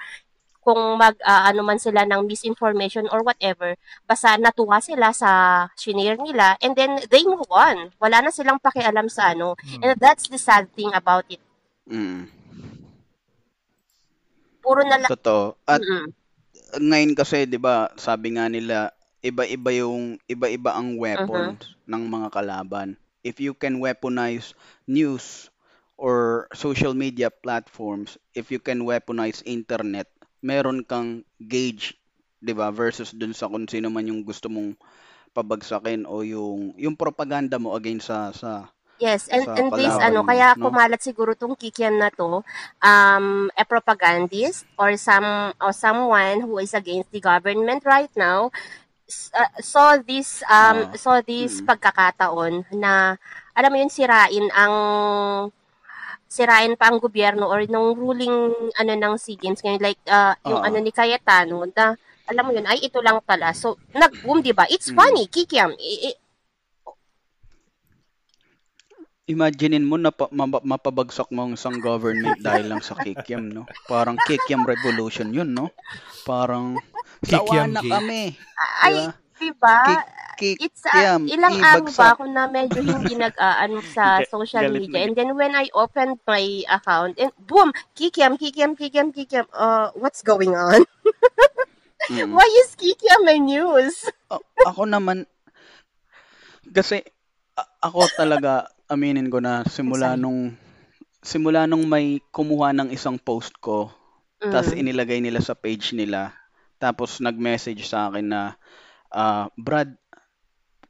kung 0.70 1.02
mag 1.02 1.18
ah, 1.26 1.50
ano 1.50 1.66
man 1.66 1.82
sila 1.82 2.06
ng 2.06 2.30
misinformation 2.30 3.10
or 3.10 3.26
whatever, 3.26 3.74
basta 4.06 4.38
natuwa 4.38 4.78
sila 4.78 5.10
sa 5.10 5.66
shinare 5.74 6.22
nila 6.22 6.54
and 6.62 6.78
then 6.78 6.94
they 7.10 7.26
move 7.26 7.50
on. 7.50 7.90
Wala 7.98 8.22
na 8.22 8.30
silang 8.30 8.62
pakialam 8.62 9.10
sa 9.10 9.34
ano. 9.34 9.58
And 9.82 9.98
that's 9.98 10.30
the 10.30 10.38
sad 10.38 10.70
thing 10.78 10.94
about 10.94 11.26
it. 11.26 11.42
Mm. 11.90 12.30
Puro 14.62 14.86
na 14.86 15.02
lang. 15.02 15.10
Totoo. 15.10 15.58
At 15.66 15.82
Mm-mm. 15.82 16.14
ngayon 16.78 17.18
kasi, 17.18 17.50
'di 17.50 17.58
ba, 17.58 17.90
sabi 17.98 18.38
nga 18.38 18.46
nila, 18.46 18.94
iba-iba 19.26 19.74
yung 19.74 20.22
iba-iba 20.30 20.70
ang 20.70 20.94
weapons 20.94 21.74
ng 21.90 22.02
mga 22.06 22.30
kalaban. 22.30 22.94
If 23.26 23.42
you 23.42 23.58
can 23.58 23.82
weaponize 23.82 24.54
news 24.86 25.50
or 25.98 26.46
social 26.54 26.94
media 26.94 27.28
platforms, 27.28 28.14
if 28.38 28.54
you 28.54 28.62
can 28.62 28.86
weaponize 28.86 29.42
internet, 29.42 30.06
meron 30.40 30.84
kang 30.84 31.24
gauge, 31.40 31.96
'di 32.40 32.52
ba, 32.56 32.72
versus 32.72 33.12
dun 33.12 33.36
sa 33.36 33.48
kung 33.48 33.68
sino 33.68 33.92
man 33.92 34.08
yung 34.08 34.24
gusto 34.24 34.48
mong 34.48 34.76
pabagsakin 35.30 36.08
o 36.08 36.26
yung 36.26 36.74
yung 36.74 36.98
propaganda 36.98 37.60
mo 37.60 37.76
against 37.78 38.10
sa 38.10 38.34
sa 38.34 38.68
Yes, 39.00 39.32
and, 39.32 39.48
and 39.48 39.72
this, 39.72 39.96
ano, 39.96 40.20
kaya 40.28 40.52
no? 40.52 40.68
kumalat 40.68 41.00
siguro 41.00 41.32
tong 41.32 41.56
kikian 41.56 41.96
na 41.96 42.12
to, 42.12 42.44
um, 42.84 43.48
a 43.56 43.64
propagandist 43.64 44.68
or 44.76 44.92
some, 45.00 45.56
or 45.56 45.72
someone 45.72 46.44
who 46.44 46.60
is 46.60 46.76
against 46.76 47.08
the 47.08 47.16
government 47.16 47.80
right 47.88 48.12
now, 48.12 48.52
uh, 49.32 49.52
saw 49.64 49.96
this, 49.96 50.44
um, 50.52 50.92
Ah, 50.92 51.00
saw 51.00 51.24
this 51.24 51.64
mm. 51.64 51.66
pagkakataon 51.72 52.68
na, 52.76 53.16
alam 53.56 53.72
mo 53.72 53.80
yun, 53.80 53.88
sirain 53.88 54.52
ang, 54.52 54.74
sirain 56.30 56.78
pa 56.78 56.88
ang 56.88 57.02
gobyerno 57.02 57.50
or 57.50 57.66
nung 57.66 57.98
ruling, 57.98 58.30
ano, 58.78 58.92
ng 58.94 59.14
SEA 59.18 59.34
Games, 59.34 59.58
ngayon, 59.60 59.82
like, 59.82 59.98
uh, 60.06 60.38
yung 60.46 60.62
Oo. 60.62 60.66
ano 60.70 60.78
ni 60.78 60.94
Cayetano, 60.94 61.66
na, 61.74 61.98
alam 62.30 62.46
mo 62.46 62.54
yun, 62.54 62.70
ay, 62.70 62.86
ito 62.86 63.02
lang 63.02 63.18
pala. 63.26 63.50
So, 63.50 63.74
nag-boom, 63.90 64.38
di 64.38 64.54
ba? 64.54 64.62
It's 64.70 64.94
Mm. 64.94 64.96
funny, 64.96 65.24
kikiam. 65.26 65.74
I- 65.74 66.14
i- 66.14 66.18
Imaginein 69.26 69.86
mo 69.86 69.94
na 69.94 70.10
pa, 70.10 70.26
ma- 70.30 70.62
mapabagsak 70.62 71.30
mo 71.30 71.46
ang 71.46 71.54
isang 71.54 71.78
government 71.78 72.38
dahil 72.46 72.66
lang 72.66 72.82
sa 72.82 72.98
kikiam, 72.98 73.46
no? 73.46 73.62
Parang 73.86 74.18
kikiam 74.26 74.66
revolution 74.66 75.30
yun, 75.30 75.50
no? 75.50 75.70
Parang 76.22 76.78
sawa 77.22 77.46
Kikiam 77.46 77.70
na 77.70 77.82
kami. 77.82 78.34
ay, 78.82 78.90
Diba? 78.90 79.14
Di 79.40 79.50
ba? 79.56 80.04
Ki- 80.36 80.56
It's 80.56 80.84
uh, 80.88 80.92
kikiam, 80.92 81.28
ilang 81.28 81.52
araw 81.60 81.84
ba 81.84 81.92
ibagsak. 81.92 82.12
ako 82.16 82.24
na 82.32 82.48
medyo 82.48 82.80
hindi 82.80 83.12
nag-aano 83.12 83.80
sa 83.96 84.24
social 84.24 84.64
galit 84.68 84.88
media 84.88 84.96
na 84.96 85.00
and 85.04 85.12
then 85.12 85.30
when 85.36 85.52
I 85.52 85.68
opened 85.72 86.16
my 86.24 86.44
account 86.64 87.20
and 87.20 87.32
boom, 87.36 87.72
kikiam, 87.92 88.40
kikiam, 88.40 88.72
kikiam, 88.72 89.12
kikiam. 89.12 89.44
Uh, 89.52 89.92
what's 89.96 90.20
going 90.20 90.52
on? 90.52 90.80
Mm. 92.08 92.32
Why 92.36 92.48
is 92.64 92.72
kikiam 92.72 93.24
my 93.24 93.36
news? 93.36 94.08
A- 94.32 94.40
ako 94.64 94.88
naman, 94.88 95.28
kasi 96.72 97.04
a- 97.56 97.70
ako 97.84 98.08
talaga, 98.14 98.68
aminin 98.88 99.28
ko 99.28 99.38
na 99.44 99.62
simula 99.68 100.16
nung 100.16 100.56
simula 101.20 101.68
nung 101.68 101.84
may 101.84 102.24
kumuha 102.32 102.72
ng 102.72 102.88
isang 102.90 103.20
post 103.20 103.52
ko, 103.60 103.92
tapos 104.40 104.72
Mm. 104.72 104.80
inilagay 104.80 105.20
nila 105.20 105.44
sa 105.44 105.52
page 105.52 105.92
nila, 105.92 106.32
tapos 106.80 107.20
nag-message 107.20 107.84
sa 107.84 108.08
akin 108.08 108.24
na, 108.24 108.42
ah, 109.10 109.50
Brad, 109.58 109.94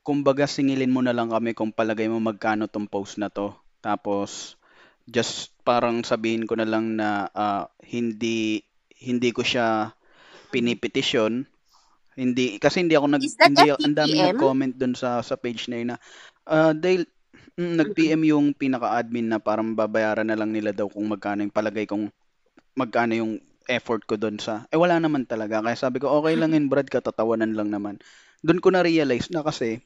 kumbaga 0.00 0.48
singilin 0.48 0.92
mo 0.92 1.04
na 1.04 1.12
lang 1.12 1.28
kami 1.28 1.52
kung 1.52 1.72
palagay 1.72 2.08
mo 2.08 2.20
magkano 2.20 2.68
tong 2.68 2.88
post 2.88 3.20
na 3.20 3.28
to. 3.28 3.52
Tapos, 3.84 4.56
just 5.08 5.52
parang 5.64 6.06
sabihin 6.06 6.44
ko 6.44 6.56
na 6.56 6.68
lang 6.68 6.96
na 6.96 7.28
ah, 7.32 7.66
hindi 7.84 8.64
hindi 9.00 9.30
ko 9.32 9.40
siya 9.44 9.92
pinipetisyon. 10.52 11.48
Hindi 12.18 12.60
kasi 12.60 12.84
hindi 12.84 12.98
ako 12.98 13.06
nag 13.16 13.24
hindi 13.24 13.66
ang 13.70 13.82
FTPM? 13.96 14.36
nag-comment 14.36 14.74
doon 14.76 14.94
sa 14.98 15.24
sa 15.24 15.38
page 15.40 15.70
na 15.72 15.76
yun 15.80 15.88
na 15.94 15.98
ah, 16.44 16.72
dahil 16.76 17.08
mm, 17.56 17.74
nag-PM 17.80 18.22
yung 18.28 18.52
pinaka-admin 18.52 19.30
na 19.30 19.38
parang 19.40 19.72
babayaran 19.72 20.28
na 20.28 20.36
lang 20.36 20.52
nila 20.52 20.76
daw 20.76 20.90
kung 20.90 21.08
magkano 21.08 21.46
yung 21.46 21.54
palagay 21.54 21.88
kung 21.88 22.12
magkano 22.76 23.14
yung 23.16 23.32
effort 23.68 24.02
ko 24.08 24.14
doon 24.16 24.38
sa 24.40 24.64
eh 24.72 24.78
wala 24.80 24.96
naman 25.02 25.26
talaga 25.28 25.60
kaya 25.64 25.76
sabi 25.76 25.98
ko 26.00 26.06
okay 26.22 26.34
lang 26.38 26.54
yun 26.56 26.70
Brad 26.72 26.88
katatawanan 26.88 27.52
lang 27.58 27.68
naman 27.74 27.96
doon 28.46 28.60
ko 28.62 28.68
na 28.72 28.80
realize 28.86 29.28
na 29.34 29.42
kasi 29.44 29.82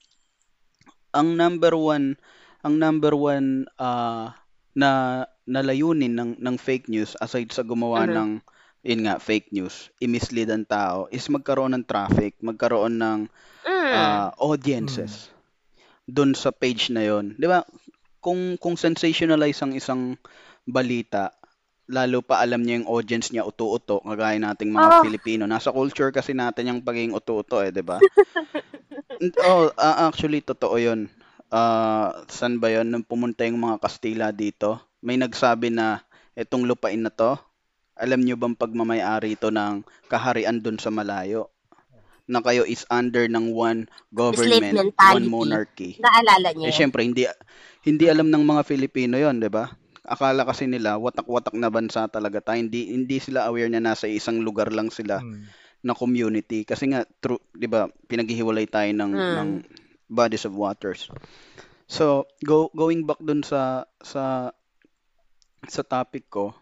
ang 1.14 1.35
number 1.38 1.75
one 1.76 2.19
ang 2.64 2.75
number 2.81 3.12
one 3.14 3.69
ah, 3.78 4.33
na 4.75 5.23
nalayunin 5.47 6.14
ng 6.16 6.31
ng 6.40 6.57
fake 6.59 6.88
news 6.90 7.14
aside 7.21 7.50
sa 7.52 7.62
gumawa 7.66 8.04
Mhm. 8.04 8.14
ng 8.16 8.31
yun 8.85 9.00
nga 9.07 9.16
fake 9.21 9.49
news 9.54 9.88
i-mislead 10.02 10.50
ang 10.52 10.64
tao 10.66 11.07
is 11.12 11.25
magkaroon 11.31 11.73
ng 11.76 11.85
traffic 11.87 12.37
magkaroon 12.43 12.97
ng 13.00 13.21
Mm. 13.66 13.95
ah, 13.95 14.28
audiences 14.40 15.31
doon 16.09 16.33
sa 16.37 16.50
page 16.52 16.90
na 16.93 17.02
yon 17.07 17.37
'di 17.38 17.47
ba 17.49 17.62
kung 18.25 18.57
kung 18.61 18.76
sensationalize 18.78 19.61
ang 19.62 19.73
isang 19.76 20.02
balita 20.66 21.33
lalo 21.91 22.25
pa 22.25 22.41
alam 22.41 22.64
niya 22.64 22.81
yung 22.83 22.88
audience 22.91 23.29
niya 23.33 23.45
uto-uto 23.45 24.00
kagaya 24.05 24.41
nating 24.41 24.73
mga 24.73 24.91
Oh. 24.91 25.03
Pilipino 25.03 25.45
nasa 25.45 25.69
culture 25.73 26.11
kasi 26.14 26.33
natin 26.33 26.71
yung 26.73 26.81
pagiging 26.85 27.12
uto-uto 27.17 27.61
eh 27.61 27.71
'di 27.73 27.85
ba 27.85 28.00
Oh, 29.47 29.71
ah, 29.79 30.11
actually 30.11 30.43
totoo 30.43 30.76
'yun. 30.81 31.07
Ah, 31.53 32.25
saan 32.26 32.59
ba 32.59 32.69
'yun 32.73 32.91
nung 32.91 33.07
pumunta 33.07 33.47
yung 33.47 33.62
mga 33.62 33.79
Kastila 33.79 34.35
dito, 34.35 34.83
may 35.07 35.14
nagsabi 35.21 35.71
na 35.71 36.03
itong 36.35 36.67
lupain 36.67 36.99
na 36.99 37.12
'to, 37.14 37.38
alam 37.95 38.21
niyo 38.23 38.35
bang 38.35 38.59
pagmamay-ari 38.59 39.38
ito 39.38 39.49
ng 39.55 39.87
kaharian 40.11 40.59
dun 40.59 40.83
sa 40.83 40.91
malayo, 40.91 41.47
na 42.26 42.41
kayo 42.43 42.64
is 42.67 42.83
under 42.91 43.29
ng 43.31 43.53
one 43.55 43.87
government, 44.11 44.95
one 44.99 45.26
monarchy. 45.29 46.00
Naalala 46.03 46.50
Eh 46.64 46.73
niyo? 46.73 46.75
syempre 46.75 47.05
hindi 47.07 47.29
hindi 47.87 48.05
alam 48.11 48.29
ng 48.33 48.45
mga 48.45 48.62
Filipino 48.67 49.14
'yon, 49.21 49.38
'di 49.38 49.50
ba? 49.53 49.71
Akala 50.04 50.44
kasi 50.44 50.68
nila 50.68 51.00
watak-watak 51.00 51.56
na 51.56 51.73
bansa 51.73 52.04
talaga 52.12 52.40
tayo. 52.44 52.61
Hindi 52.61 52.92
hindi 52.92 53.16
sila 53.20 53.49
aware 53.49 53.73
na 53.73 53.80
nasa 53.80 54.04
isang 54.08 54.44
lugar 54.44 54.68
lang 54.73 54.92
sila 54.92 55.25
Mm. 55.25 55.49
na 55.84 55.92
community 55.96 56.64
kasi 56.64 56.92
nga 56.92 57.04
true, 57.23 57.40
'di 57.56 57.68
ba? 57.68 57.88
Pinaghihiwalay 58.08 58.66
tayo 58.68 58.90
ng 58.92 59.12
ng 59.32 59.49
Mm. 59.50 59.64
bodies 60.08 60.44
of 60.49 60.54
waters. 60.56 61.08
So, 61.88 62.28
go 62.44 62.68
going 62.75 63.04
back 63.08 63.20
dun 63.20 63.42
sa 63.44 63.84
sa 64.04 64.52
sa 65.75 65.82
topic 65.84 66.25
ko, 66.34 66.52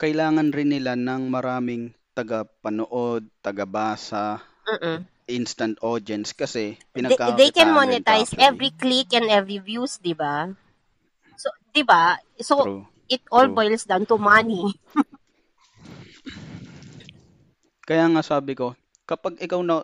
kailangan 0.00 0.50
rin 0.56 0.70
nila 0.74 0.92
ng 0.98 1.30
maraming 1.30 1.94
taga-panood, 2.16 3.22
taga-basa, 3.40 4.42
Mm-mm. 4.68 5.06
instant 5.30 5.78
audience 5.80 6.34
kasi 6.36 6.76
They, 6.94 7.16
they 7.36 7.50
can 7.50 7.68
monetize 7.74 8.30
actually. 8.30 8.38
every 8.38 8.70
click 8.70 9.12
and 9.12 9.26
every 9.30 9.58
views, 9.58 9.98
di 9.98 10.12
ba? 10.14 10.54
So, 11.72 11.80
di 11.80 11.88
ba? 11.88 12.20
So, 12.36 12.54
True. 12.68 12.84
it 13.08 13.24
all 13.32 13.48
True. 13.48 13.56
boils 13.56 13.88
down 13.88 14.04
to 14.04 14.20
money. 14.20 14.76
Kaya 17.88 18.12
nga 18.12 18.20
sabi 18.20 18.52
ko, 18.52 18.76
kapag 19.08 19.40
ikaw 19.40 19.64
na 19.64 19.80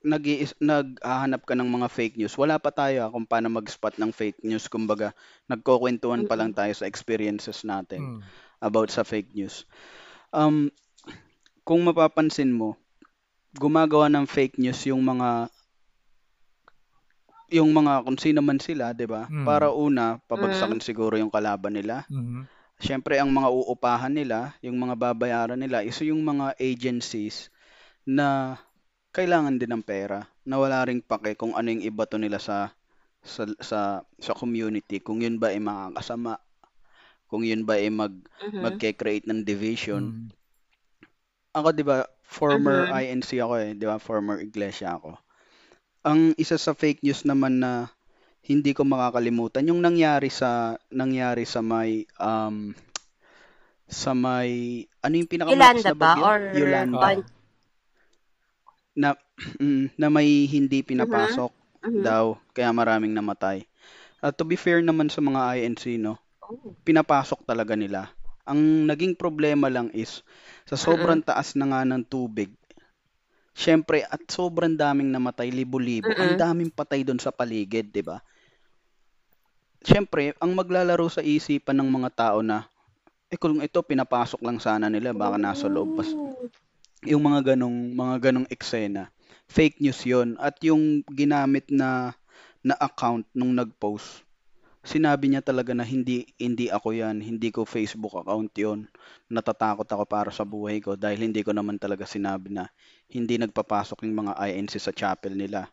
nag 0.00 0.24
naghahanap 0.64 1.44
ka 1.44 1.52
ng 1.52 1.68
mga 1.68 1.92
fake 1.92 2.16
news, 2.16 2.32
wala 2.40 2.56
pa 2.56 2.72
tayo 2.72 3.04
ah, 3.04 3.12
kung 3.12 3.28
paano 3.28 3.52
mag-spot 3.52 4.00
ng 4.00 4.16
fake 4.16 4.48
news. 4.48 4.64
Kumbaga, 4.72 5.12
nagkukwentuhan 5.52 6.24
pa 6.24 6.40
lang 6.40 6.56
tayo 6.56 6.72
sa 6.72 6.88
experiences 6.88 7.68
natin 7.68 8.16
Mm. 8.16 8.20
about 8.64 8.88
sa 8.88 9.04
fake 9.04 9.36
news. 9.36 9.68
Um, 10.32 10.72
kung 11.68 11.84
mapapansin 11.84 12.48
mo, 12.48 12.80
gumagawa 13.52 14.08
ng 14.08 14.24
fake 14.24 14.56
news 14.56 14.80
yung 14.88 15.04
mga 15.04 15.52
yung 17.52 17.70
mga 17.74 18.02
kung 18.06 18.18
sino 18.18 18.40
man 18.42 18.58
sila, 18.62 18.92
'di 18.96 19.06
ba? 19.10 19.30
Mm. 19.30 19.44
Para 19.46 19.70
una, 19.70 20.18
Mm. 20.18 20.26
pabagsakin 20.30 20.82
siguro 20.82 21.14
yung 21.18 21.30
kalaban 21.32 21.74
nila. 21.78 22.06
Mhm. 22.08 22.48
Siyempre, 22.80 23.18
ang 23.20 23.30
mga 23.32 23.48
uupahan 23.52 24.12
nila, 24.14 24.54
yung 24.64 24.76
mga 24.80 24.96
babayaran 24.98 25.60
nila, 25.60 25.82
is 25.86 25.96
yung 26.04 26.22
mga 26.24 26.56
agencies 26.60 27.48
na 28.08 28.58
kailangan 29.14 29.58
din 29.60 29.72
ng 29.74 29.84
pera, 29.86 30.26
na 30.46 30.58
wala 30.60 30.84
ring 30.86 31.02
pake 31.04 31.34
kung 31.38 31.54
ano 31.56 31.68
yung 31.72 31.84
ibato 31.84 32.16
nila 32.20 32.38
sa 32.42 32.72
sa 33.24 33.44
sa 33.62 33.80
sa 34.20 34.32
community, 34.36 35.00
kung 35.02 35.20
yun 35.24 35.38
ba 35.40 35.52
ay 35.54 35.60
makakasama, 35.62 36.38
kung 37.30 37.42
yun 37.46 37.64
ba 37.68 37.78
ay 37.80 37.90
mag 37.92 38.14
Mhm. 38.42 38.58
magke-create 38.62 39.26
ng 39.28 39.42
division. 39.46 40.12
Mm. 40.12 40.30
Ako 41.54 41.70
'di 41.76 41.84
ba, 41.86 42.06
former 42.26 42.86
Mhm. 42.86 42.90
INC 42.90 43.30
ako 43.38 43.54
eh, 43.62 43.70
'di 43.78 43.86
ba? 43.86 43.96
Former 44.02 44.42
iglesia 44.42 44.98
ako. 44.98 45.18
Ang 46.06 46.38
isa 46.38 46.54
sa 46.54 46.70
fake 46.70 47.02
news 47.02 47.26
naman 47.26 47.58
na 47.58 47.90
hindi 48.50 48.70
ko 48.76 48.82
makakalimutan 48.86 49.66
yung 49.70 49.82
nangyari 49.82 50.30
sa 50.30 50.78
nangyari 50.94 51.44
sa 51.48 51.60
may 51.70 52.06
um 52.22 52.56
sa 53.90 54.10
may 54.14 54.50
ano 55.02 55.14
yung 55.18 55.30
pinakamalakas 55.30 55.86
na 55.86 55.94
ba? 55.98 56.10
Or, 56.22 56.40
Yolanda. 56.54 57.08
On, 57.08 57.18
Na 58.96 59.12
mm, 59.60 59.94
na 60.00 60.08
may 60.08 60.48
hindi 60.48 60.80
Mhm. 60.90 60.90
pinapasok 60.90 61.52
Mhm. 61.84 62.08
daw 62.08 62.40
kaya 62.56 62.72
maraming 62.72 63.12
namatay. 63.14 63.64
At 64.24 64.36
to 64.38 64.44
be 64.48 64.56
fair 64.58 64.80
naman 64.82 65.08
sa 65.12 65.20
mga 65.24 65.40
INC 65.58 65.98
no, 66.00 66.16
Oh. 66.42 66.76
pinapasok 66.86 67.44
talaga 67.46 67.74
nila. 67.78 68.10
Ang 68.48 68.86
naging 68.90 69.14
problema 69.18 69.68
lang 69.72 69.90
is 69.94 70.22
sa 70.68 70.76
sobrang 70.78 71.22
taas 71.22 71.54
na 71.58 71.66
nga 71.70 71.82
ng 71.86 72.02
tubig, 72.06 72.50
syempre 73.56 74.04
at 74.04 74.20
sobrang 74.28 74.76
daming 74.76 75.08
namatay, 75.08 75.48
libo-libo, 75.48 76.12
ang 76.20 76.36
Mm-mm. 76.36 76.42
daming 76.44 76.68
patay 76.68 77.00
doon 77.00 77.16
sa 77.16 77.32
paligid, 77.32 77.88
'di 77.88 78.04
ba? 78.04 78.20
Syempre, 79.80 80.36
ang 80.42 80.52
maglalaro 80.52 81.08
sa 81.08 81.24
isipan 81.24 81.80
ng 81.80 81.88
mga 81.88 82.10
tao 82.12 82.38
na 82.44 82.68
eh 83.32 83.38
kung 83.40 83.58
ito 83.64 83.80
pinapasok 83.82 84.40
lang 84.44 84.58
sana 84.60 84.86
nila, 84.92 85.16
baka 85.16 85.40
nasa 85.40 85.66
loob 85.66 85.98
pa. 85.98 86.04
Oh. 86.06 86.36
Yung 87.06 87.22
mga 87.24 87.54
ganong 87.54 87.94
mga 87.96 88.16
ganong 88.30 88.48
eksena. 88.52 89.08
Fake 89.46 89.78
news 89.80 90.02
'yon 90.04 90.34
at 90.42 90.58
yung 90.66 91.06
ginamit 91.14 91.70
na 91.70 92.12
na 92.66 92.74
account 92.82 93.22
nung 93.30 93.54
nag-post 93.54 94.25
sinabi 94.86 95.28
niya 95.28 95.42
talaga 95.42 95.74
na 95.74 95.82
hindi 95.82 96.30
hindi 96.38 96.70
ako 96.70 96.94
yan, 96.94 97.18
hindi 97.18 97.50
ko 97.50 97.66
Facebook 97.66 98.14
account 98.22 98.54
yon. 98.54 98.86
Natatakot 99.26 99.84
ako 99.84 100.04
para 100.06 100.30
sa 100.30 100.46
buhay 100.46 100.78
ko 100.78 100.94
dahil 100.94 101.26
hindi 101.26 101.42
ko 101.42 101.50
naman 101.50 101.76
talaga 101.76 102.06
sinabi 102.06 102.54
na 102.54 102.70
hindi 103.10 103.36
nagpapasok 103.36 104.06
yung 104.06 104.24
mga 104.24 104.32
INC 104.38 104.78
sa 104.78 104.94
chapel 104.94 105.34
nila. 105.34 105.66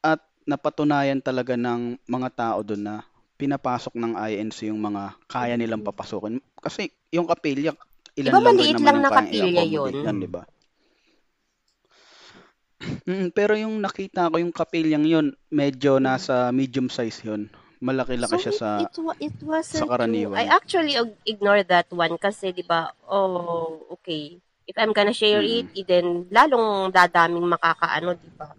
At 0.00 0.24
napatunayan 0.48 1.20
talaga 1.20 1.54
ng 1.54 2.00
mga 2.08 2.28
tao 2.32 2.58
doon 2.64 2.82
na 2.82 2.96
pinapasok 3.36 3.94
ng 3.94 4.12
INC 4.16 4.72
yung 4.72 4.80
mga 4.80 5.14
kaya 5.28 5.54
nilang 5.54 5.84
papasukin. 5.84 6.40
Kasi 6.58 6.90
yung 7.12 7.28
kapilya, 7.28 7.76
ilan 8.16 8.32
Diba 8.32 8.40
lang 8.40 8.56
maliit 8.56 8.74
naman 8.80 8.86
lang 8.86 9.02
na 9.04 9.10
kapilya 9.12 9.62
yun? 9.68 9.92
yan, 9.92 10.16
di 10.18 10.30
ba? 10.30 10.42
Mm, 13.06 13.30
pero 13.30 13.54
yung 13.54 13.78
nakita 13.78 14.26
ko 14.30 14.42
yung 14.42 14.50
kapilyang 14.50 15.06
yun, 15.06 15.26
medyo 15.54 16.02
nasa 16.02 16.50
medium 16.50 16.90
size 16.90 17.22
yun. 17.22 17.46
Malaki-laki 17.82 18.38
So 18.38 18.42
siya 18.46 18.54
it, 18.54 18.60
sa 18.62 18.68
it, 18.78 18.94
it 19.18 19.36
wasn't 19.42 19.82
sa 19.82 19.84
true. 19.84 19.90
karaniwan. 19.90 20.38
I 20.38 20.46
actually 20.46 20.94
ig- 20.94 21.18
ignored 21.26 21.66
that 21.66 21.90
one 21.90 22.14
kasi 22.14 22.54
'di 22.54 22.62
ba? 22.62 22.94
Oh, 23.10 23.82
okay. 23.98 24.38
If 24.70 24.78
I'm 24.78 24.94
gonna 24.94 25.10
share 25.10 25.42
it, 25.42 25.66
Mm. 25.74 25.78
eh, 25.82 25.84
then 25.84 26.06
lalong 26.30 26.94
dadaming 26.94 27.42
makakaano, 27.50 28.14
'di 28.14 28.30
ba? 28.38 28.54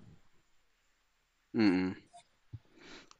Mm. 1.56 1.96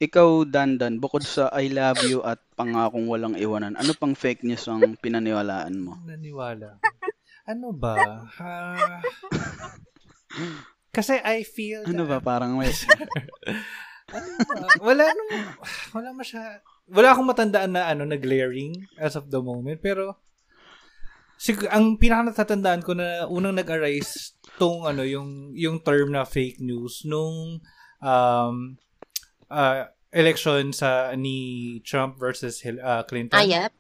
Ikaw, 0.04 0.44
Dandan, 0.44 1.00
bukod 1.00 1.24
sa 1.24 1.48
I 1.56 1.72
love 1.72 2.04
you 2.04 2.20
at 2.28 2.44
pangakong 2.60 3.08
walang 3.08 3.40
iwanan, 3.40 3.80
ano 3.80 3.96
pang 3.96 4.12
fake 4.12 4.44
news 4.44 4.68
ang 4.68 5.00
pinaniwalaan 5.00 5.80
mo? 5.80 5.96
Naniwala. 6.04 6.84
Ano 7.48 7.72
ba? 7.72 8.28
Ah, 8.36 9.00
kasi 10.96 11.24
I 11.24 11.48
feel 11.48 11.88
Ano 11.88 12.04
ba, 12.04 12.20
parang 12.20 12.60
may... 12.60 12.68
Wala 14.82 15.04
nung, 15.14 15.32
wala 15.96 16.10
masya, 16.14 16.62
wala 16.90 17.14
akong 17.14 17.30
matandaan 17.30 17.72
na 17.74 17.90
ano, 17.90 18.04
na 18.06 18.18
glaring 18.18 18.88
as 18.98 19.18
of 19.18 19.30
the 19.34 19.42
moment. 19.42 19.80
Pero, 19.82 20.18
sig- 21.38 21.70
ang 21.70 21.98
pinaka 21.98 22.34
natatandaan 22.34 22.82
ko 22.86 22.94
na 22.94 23.26
unang 23.28 23.58
nag-arise 23.58 24.38
tong 24.58 24.86
ano, 24.86 25.04
yung, 25.04 25.54
yung 25.58 25.82
term 25.82 26.14
na 26.14 26.24
fake 26.24 26.62
news 26.62 27.04
nung 27.04 27.62
um, 28.04 28.56
uh, 29.50 29.90
election 30.14 30.70
sa 30.70 31.12
ni 31.18 31.80
Trump 31.82 32.22
versus 32.22 32.62
uh, 32.66 33.02
Clinton. 33.04 33.38
Ah, 33.38 33.46
yep. 33.46 33.74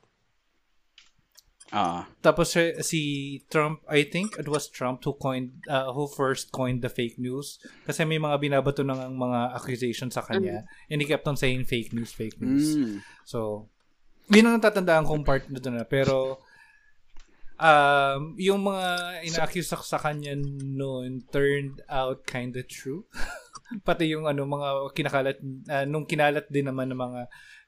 Ah, 1.74 2.06
Tapos 2.22 2.54
si, 2.54 2.62
si 2.86 3.02
Trump, 3.50 3.82
I 3.90 4.06
think 4.06 4.38
it 4.38 4.46
was 4.46 4.70
Trump 4.70 5.02
who 5.02 5.18
coined, 5.18 5.66
uh, 5.66 5.90
who 5.90 6.06
first 6.06 6.54
coined 6.54 6.86
the 6.86 6.92
fake 6.94 7.18
news. 7.18 7.58
Kasi 7.82 8.06
may 8.06 8.22
mga 8.22 8.38
binabato 8.38 8.86
ng 8.86 9.18
mga 9.18 9.58
accusation 9.58 10.14
sa 10.14 10.22
kanya. 10.22 10.62
And 10.86 11.02
he 11.02 11.10
kept 11.10 11.26
on 11.26 11.34
saying 11.34 11.66
fake 11.66 11.90
news, 11.90 12.14
fake 12.14 12.38
news. 12.38 12.78
mm, 12.78 13.02
So, 13.26 13.66
yun 14.30 14.46
ang 14.46 14.62
natatandaan 14.62 15.10
kong 15.10 15.26
part 15.26 15.50
na 15.50 15.58
doon 15.58 15.82
na. 15.82 15.86
Pero, 15.90 16.46
um, 17.58 18.38
yung 18.38 18.62
mga 18.70 18.88
ina-accuse 19.26 19.74
sa, 19.74 19.82
sa 19.82 19.98
kanya 19.98 20.38
noon 20.62 21.26
turned 21.34 21.82
out 21.90 22.22
kinda 22.22 22.62
true. 22.62 23.10
Pati 23.88 24.14
yung 24.14 24.30
ano, 24.30 24.46
mga 24.46 24.94
kinakalat, 24.94 25.38
uh, 25.74 25.86
nung 25.90 26.06
kinalat 26.06 26.46
din 26.54 26.70
naman 26.70 26.94
ng 26.94 27.02
mga 27.02 27.22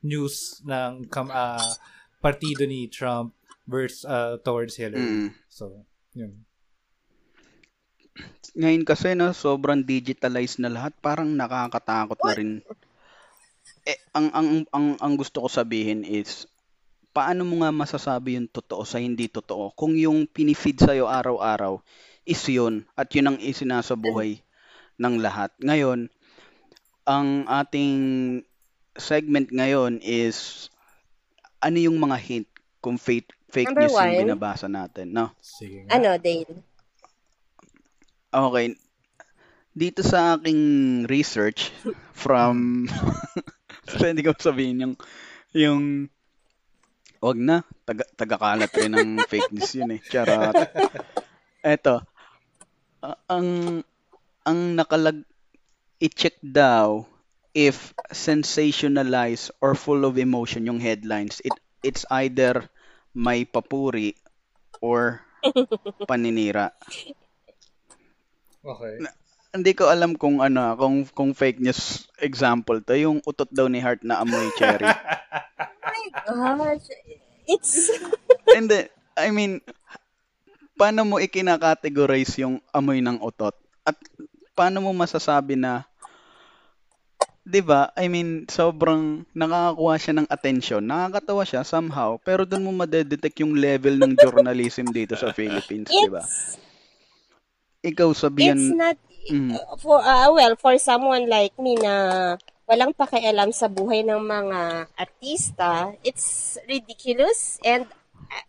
news 0.06 0.62
ng 0.62 1.10
kam, 1.10 1.34
uh, 1.34 1.74
partido 2.22 2.70
ni 2.70 2.86
Trump 2.86 3.34
versus 3.66 4.06
uh, 4.06 4.38
towards 4.42 4.78
Hillary. 4.78 5.30
mm. 5.30 5.30
So, 5.50 5.86
yun. 6.14 6.46
Ngayon 8.56 8.88
kasi 8.88 9.12
na 9.18 9.36
sobrang 9.36 9.84
digitalized 9.84 10.64
na 10.64 10.72
lahat, 10.72 10.96
parang 11.04 11.28
nakakatakot 11.36 12.16
na 12.24 12.34
rin. 12.34 12.52
Eh, 13.84 14.00
ang, 14.16 14.32
ang, 14.32 14.48
ang, 14.72 14.88
ang 14.98 15.14
gusto 15.20 15.44
ko 15.44 15.52
sabihin 15.52 16.08
is, 16.08 16.48
paano 17.12 17.44
mo 17.44 17.64
nga 17.64 17.76
masasabi 17.76 18.40
yung 18.40 18.48
totoo 18.48 18.84
sa 18.84 19.00
hindi 19.00 19.32
totoo 19.32 19.72
kung 19.72 19.96
yung 19.96 20.28
pinifeed 20.28 20.84
sa'yo 20.84 21.08
araw-araw 21.08 21.80
is 22.28 22.44
yun 22.52 22.84
at 23.00 23.08
yun 23.16 23.32
ang 23.32 23.38
isinasabuhay 23.40 24.44
ng 25.00 25.16
lahat. 25.24 25.52
Ngayon, 25.64 26.12
ang 27.08 27.48
ating 27.48 27.96
segment 28.98 29.48
ngayon 29.52 30.00
is 30.04 30.68
ano 31.64 31.78
yung 31.80 32.00
mga 32.02 32.18
hint 32.20 32.50
kung 32.84 32.98
fake, 33.00 33.32
fake 33.54 33.74
Number 33.74 33.82
news 33.82 33.98
yung 34.02 34.16
one. 34.16 34.18
binabasa 34.18 34.68
natin, 34.70 35.14
no? 35.16 35.32
Sige 35.42 35.80
nga. 35.88 35.98
Ano, 35.98 36.18
Dale? 36.18 36.64
Okay. 38.34 38.76
dito 39.76 40.02
sa 40.04 40.36
aking 40.40 40.62
research 41.12 41.72
from 42.16 42.88
hindi 44.00 44.24
ko 44.24 44.32
sabihin 44.38 44.84
yung 44.84 44.94
yung 45.56 45.84
wag 47.24 47.38
na 47.40 47.58
taga, 47.88 48.04
tagakalat 48.20 48.72
rin 48.80 48.94
ng 48.96 49.10
fake 49.30 49.52
news 49.54 49.72
yun 49.78 49.96
eh 49.96 50.02
charot 50.12 50.56
eto 51.64 51.96
a- 53.04 53.20
ang 53.36 53.48
ang 54.50 54.60
nakalag 54.80 55.20
i-check 56.02 56.36
daw 56.42 57.06
if 57.56 57.94
sensationalized 58.12 59.50
or 59.64 59.74
full 59.76 60.04
of 60.06 60.18
emotion 60.20 60.68
yung 60.70 60.80
headlines 60.82 61.42
it 61.44 61.56
it's 61.84 62.06
either 62.22 62.68
may 63.16 63.48
papuri 63.48 64.14
or 64.84 65.24
paninira 66.10 66.76
Okay. 68.66 68.98
hindi 69.54 69.72
ko 69.78 69.94
alam 69.94 70.18
kung 70.18 70.42
ano, 70.42 70.74
kung 70.74 71.06
kung 71.14 71.32
fake 71.38 71.62
news 71.62 72.10
example 72.18 72.82
to, 72.82 72.98
yung 72.98 73.22
utot 73.22 73.48
daw 73.54 73.70
ni 73.70 73.78
Heart 73.78 74.02
na 74.02 74.26
amoy 74.26 74.50
cherry. 74.58 74.90
Gosh, 76.26 76.90
it's... 77.46 77.94
Hindi, 78.56 78.90
I 79.16 79.30
mean, 79.30 79.62
paano 80.76 81.06
mo 81.06 81.22
ikinakategorize 81.22 82.42
yung 82.42 82.60
amoy 82.74 83.00
ng 83.00 83.22
utot? 83.22 83.54
At 83.86 83.96
paano 84.58 84.82
mo 84.82 84.92
masasabi 84.92 85.56
na 85.56 85.86
'di 87.46 87.62
ba? 87.62 87.94
I 87.94 88.10
mean, 88.10 88.50
sobrang 88.50 89.24
nakakakuha 89.38 89.96
siya 90.02 90.14
ng 90.18 90.28
attention. 90.28 90.82
Nakakatawa 90.82 91.46
siya 91.46 91.62
somehow, 91.62 92.18
pero 92.18 92.44
doon 92.44 92.66
mo 92.66 92.72
madedetect 92.74 93.38
yung 93.46 93.54
level 93.54 94.02
ng 94.02 94.18
journalism 94.18 94.90
dito 94.90 95.14
sa 95.14 95.30
Philippines, 95.30 95.88
'di 95.88 96.10
ba? 96.10 96.26
It's, 96.26 96.58
Ikaw 97.86 98.10
it's 98.10 98.22
sabihan, 98.26 98.58
not... 98.74 98.98
mm, 99.30 99.54
For, 99.78 100.02
uh, 100.02 100.34
well, 100.34 100.58
for 100.58 100.74
someone 100.82 101.30
like 101.30 101.54
me 101.62 101.78
na 101.78 102.34
walang 102.66 102.98
pakialam 102.98 103.54
sa 103.54 103.70
buhay 103.70 104.02
ng 104.02 104.26
mga 104.26 104.90
artista, 104.98 105.94
it's 106.02 106.58
ridiculous 106.66 107.62
and 107.62 107.86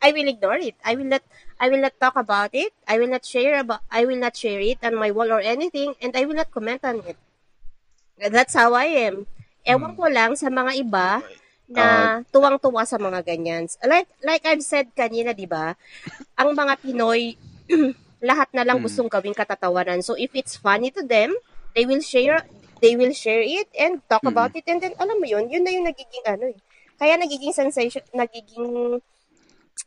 I 0.01 0.17
will 0.17 0.25
ignore 0.25 0.57
it. 0.57 0.77
I 0.81 0.97
will 0.97 1.05
not 1.05 1.21
I 1.61 1.69
will 1.69 1.85
not 1.85 2.01
talk 2.01 2.17
about 2.17 2.57
it. 2.57 2.73
I 2.89 2.97
will 2.97 3.13
not 3.13 3.29
share 3.29 3.61
about 3.61 3.85
I 3.93 4.09
will 4.09 4.17
not 4.17 4.33
share 4.33 4.61
it 4.61 4.81
on 4.81 4.97
my 4.97 5.13
wall 5.13 5.29
or 5.29 5.45
anything 5.45 5.93
and 6.01 6.17
I 6.17 6.25
will 6.25 6.37
not 6.37 6.49
comment 6.49 6.81
on 6.81 7.05
it. 7.05 7.21
That's 8.17 8.57
how 8.57 8.73
I 8.73 8.89
am. 9.09 9.29
Ewan 9.67 9.93
ko 9.93 10.09
lang 10.09 10.33
sa 10.41 10.49
mga 10.49 10.73
iba 10.81 11.21
na 11.67 11.85
tuwang-tuwa 12.31 12.87
sa 12.87 12.97
mga 12.97 13.21
ganyan. 13.27 13.67
Like 13.83 14.09
like 14.23 14.45
I've 14.47 14.63
said 14.65 14.89
kanina, 14.97 15.35
'di 15.37 15.45
ba? 15.51 15.75
Ang 16.39 16.55
mga 16.57 16.79
Pinoy 16.81 17.35
lahat 18.29 18.49
na 18.57 18.65
lang 18.65 18.81
Mm. 18.81 18.85
gustong 18.87 19.11
gawing 19.13 19.37
katatawanan. 19.37 20.01
So 20.01 20.17
if 20.17 20.33
it's 20.33 20.57
funny 20.57 20.89
to 20.95 21.05
them, 21.05 21.35
they 21.77 21.85
will 21.85 22.01
share 22.01 22.41
they 22.81 22.97
will 22.97 23.13
share 23.13 23.43
it 23.43 23.69
and 23.77 24.01
talk 24.09 24.25
Mm. 24.25 24.33
about 24.33 24.53
it 24.57 24.65
and 24.71 24.81
then 24.81 24.95
alam 24.97 25.19
mo 25.21 25.27
yun, 25.29 25.51
yun 25.53 25.61
na 25.67 25.75
yung 25.75 25.85
nagiging 25.85 26.25
ano 26.25 26.49
eh. 26.55 26.59
Kaya 26.97 27.21
nagiging 27.21 27.53
sensation 27.53 28.01
nagiging 28.17 29.03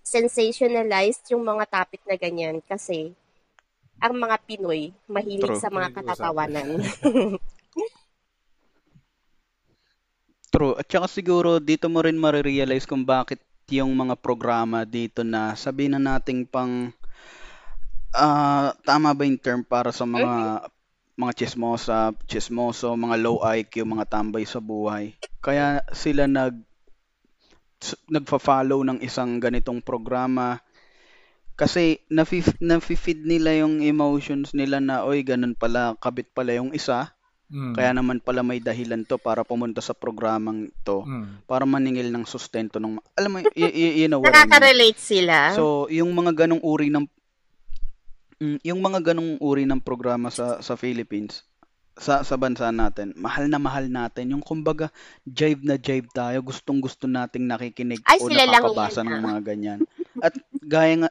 sensationalized 0.05 1.25
yung 1.33 1.41
mga 1.41 1.65
topic 1.65 2.01
na 2.05 2.13
ganyan 2.13 2.61
kasi 2.61 3.17
ang 3.97 4.13
mga 4.13 4.37
Pinoy 4.45 4.93
mahilig 5.09 5.57
True. 5.57 5.61
sa 5.63 5.73
mga 5.73 5.89
katatawanan. 5.95 6.77
True. 10.49 10.73
At 10.77 10.89
saka 10.89 11.07
siguro 11.09 11.61
dito 11.61 11.85
mo 11.87 12.01
rin 12.01 12.17
marirealize 12.17 12.89
kung 12.89 13.05
bakit 13.05 13.41
yung 13.69 13.93
mga 13.93 14.17
programa 14.17 14.81
dito 14.81 15.21
na 15.21 15.53
sabihin 15.53 15.93
na 15.93 16.17
nating 16.17 16.49
pang 16.49 16.89
ah 18.09 18.73
tama 18.81 19.13
ba 19.13 19.21
yung 19.21 19.37
term 19.37 19.61
para 19.61 19.93
sa 19.93 20.09
mga 20.09 20.65
mga 21.19 21.33
chismosa, 21.35 22.15
chismoso, 22.25 22.95
mga 22.95 23.19
low 23.19 23.43
IQ, 23.43 23.85
mga 23.85 24.07
tambay 24.09 24.47
sa 24.47 24.57
buhay. 24.57 25.13
Kaya 25.43 25.85
sila 25.93 26.25
nag 26.25 26.57
nagfa-follow 28.11 28.83
ng 28.83 28.99
isang 29.05 29.39
ganitong 29.39 29.79
programa 29.79 30.59
kasi 31.59 31.99
nafi 32.07 32.39
nafi-feed 32.63 33.27
nila 33.27 33.51
yung 33.63 33.83
emotions 33.83 34.55
nila 34.55 34.79
na 34.79 35.03
oy 35.03 35.23
ganun 35.23 35.55
pala 35.55 35.95
kabit 35.99 36.31
pala 36.31 36.55
yung 36.55 36.71
isa 36.71 37.11
Mm. 37.49 37.73
kaya 37.73 37.91
naman 37.97 38.21
pala 38.21 38.45
may 38.45 38.61
dahilan 38.61 39.01
to 39.09 39.17
para 39.17 39.41
pumunta 39.41 39.81
sa 39.81 39.97
programang 39.97 40.69
to 40.85 41.01
Mm. 41.01 41.49
para 41.49 41.65
maningil 41.65 42.13
ng 42.13 42.21
sustento 42.21 42.77
ng 42.77 43.01
alam 43.17 43.29
mo 43.33 43.37
y- 43.41 43.73
y- 43.73 44.05
you 44.05 44.07
know 44.07 44.21
what 44.21 44.29
I 44.29 44.45
mean. 44.45 44.53
Nakaka-relate 44.53 45.01
sila. 45.01 45.57
So, 45.57 45.89
yung 45.89 46.13
mga 46.13 46.45
ganong 46.45 46.61
uri 46.61 46.93
ng 46.93 47.09
mm, 48.37 48.61
yung 48.61 48.79
mga 48.85 49.01
ganong 49.01 49.41
uri 49.41 49.65
ng 49.65 49.81
programa 49.81 50.29
sa 50.29 50.61
sa 50.61 50.77
Philippines 50.77 51.41
sa 51.99 52.23
sa 52.23 52.39
bansa 52.39 52.71
natin, 52.71 53.11
mahal 53.19 53.51
na 53.51 53.59
mahal 53.59 53.91
natin. 53.91 54.31
Yung 54.31 54.45
kumbaga 54.45 54.87
jive 55.27 55.59
na 55.67 55.75
jive 55.75 56.07
tayo, 56.15 56.39
gustong-gusto 56.39 57.11
nating 57.11 57.43
nakikinig 57.43 57.99
Ay, 58.07 58.23
o 58.23 58.31
nakakabasa 58.31 59.03
ng 59.03 59.19
ah. 59.19 59.25
mga 59.25 59.39
ganyan. 59.43 59.79
At 60.23 60.31
gaya 60.63 60.95
nga 61.03 61.09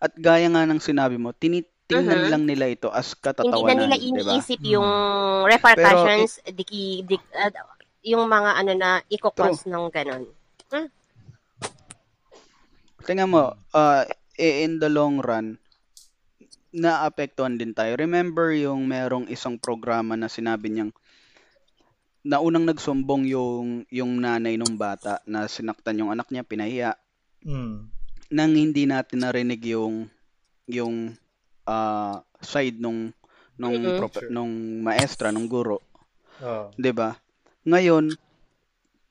at 0.00 0.12
gaya 0.16 0.48
nga 0.48 0.64
ng 0.64 0.80
sinabi 0.80 1.20
mo, 1.20 1.36
tinitingnan 1.84 2.20
Mhm. 2.24 2.32
lang 2.32 2.44
nila 2.48 2.64
ito 2.66 2.88
as 2.88 3.12
Hindi 3.12 3.20
na 3.20 3.24
katatawanan, 3.28 3.76
nila 3.76 3.96
iniisip 4.00 4.60
Mm. 4.60 4.70
yung 4.72 4.90
repercussions, 5.44 6.30
diki, 6.48 7.04
dik, 7.04 7.22
uh, 7.36 7.52
yung 8.04 8.24
mga 8.24 8.50
ano 8.56 8.72
na 8.72 8.90
iko-cause 9.06 9.68
ng 9.68 9.84
ganun. 9.92 10.24
Tingnan 13.04 13.28
mo, 13.28 13.52
uh, 13.76 14.02
in 14.40 14.80
the 14.80 14.88
long 14.88 15.20
run, 15.20 15.60
naapektuhan 16.72 17.60
din 17.60 17.76
tayo. 17.76 17.94
Remember 18.00 18.50
yung 18.50 18.88
merong 18.88 19.28
isang 19.28 19.60
programa 19.60 20.16
na 20.16 20.26
sinabi 20.26 20.72
niyang 20.72 20.92
na 22.24 22.40
unang 22.40 22.64
nagsumbong 22.64 23.28
yung 23.28 23.84
yung 23.92 24.16
nanay 24.16 24.56
ng 24.56 24.80
bata 24.80 25.20
na 25.28 25.44
sinaktan 25.44 26.00
yung 26.00 26.08
anak 26.08 26.32
niya, 26.32 26.48
pinahiya, 26.48 26.96
Mm. 27.44 27.92
nang 28.32 28.52
hindi 28.56 28.88
natin 28.88 29.20
narinig 29.20 29.60
yung 29.68 30.08
yung 30.64 31.12
ah, 31.68 32.22
side 32.42 32.78
nung 32.80 33.12
nung 33.60 33.78
Mhm. 33.82 33.96
prope- 33.96 34.26
Sure. 34.26 34.32
nung 34.32 34.82
maestra, 34.82 35.30
nung 35.30 35.48
guro, 35.50 35.80
Oh. 36.40 36.74
'di 36.78 36.92
ba? 36.94 37.16
Ngayon, 37.66 38.14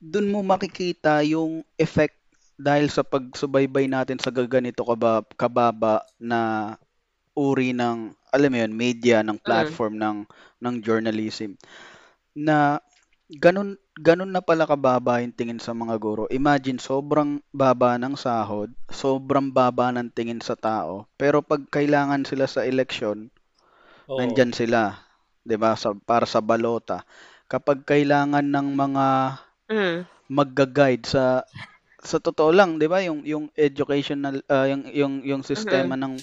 dun 0.02 0.28
mo 0.34 0.40
makikita 0.46 1.24
yung 1.26 1.64
effect 1.80 2.18
dahil 2.60 2.88
sa 2.92 3.02
pagsubaybay 3.04 3.90
natin 3.90 4.20
sa 4.22 4.30
gaganito 4.32 4.86
kaba, 4.86 5.26
kababa 5.36 6.06
na 6.22 6.74
uri 7.38 7.74
ng 7.74 8.14
alam 8.34 8.50
mo 8.52 8.58
yun, 8.64 8.74
media 8.76 9.22
ng 9.26 9.40
platform 9.42 9.98
ng 9.98 10.18
ng 10.64 10.76
journalism 10.86 11.56
na 12.38 12.80
ganun 13.30 13.78
ganun 13.98 14.34
na 14.34 14.42
pala 14.42 14.66
kababa 14.66 15.22
yung 15.22 15.36
tingin 15.38 15.62
sa 15.62 15.78
mga 15.78 15.96
guro. 16.02 16.26
Imagine 16.34 16.82
sobrang 16.82 17.38
baba 17.54 17.94
ng 18.02 18.18
sahod, 18.18 18.74
sobrang 18.90 19.54
baba 19.54 19.94
ng 19.94 20.10
tingin 20.10 20.42
sa 20.42 20.58
tao, 20.58 21.06
pero 21.14 21.46
pag 21.46 21.62
kailangan 21.70 22.26
sila 22.26 22.50
sa 22.50 22.66
eleksyon, 22.66 23.30
Oo. 24.08 24.18
nandyan 24.18 24.52
sila, 24.56 24.98
'di 25.46 25.56
ba? 25.62 25.78
Sa 25.78 25.94
para 25.94 26.26
sa 26.26 26.42
balota. 26.42 27.06
Kapag 27.52 27.86
kailangan 27.86 28.46
ng 28.50 28.68
mga 28.74 29.08
Mm. 29.70 30.06
magga-guide 30.32 31.06
sa 31.08 31.44
sa 32.04 32.18
totoo 32.20 32.52
lang, 32.56 32.78
'di 32.80 32.88
ba? 32.90 33.00
Yung 33.06 33.22
yung 33.28 33.46
educational 33.56 34.42
ah, 34.50 34.68
yung 34.70 34.84
yung 34.92 35.14
yung 35.24 35.44
sistema 35.46 35.96
ng 36.00 36.18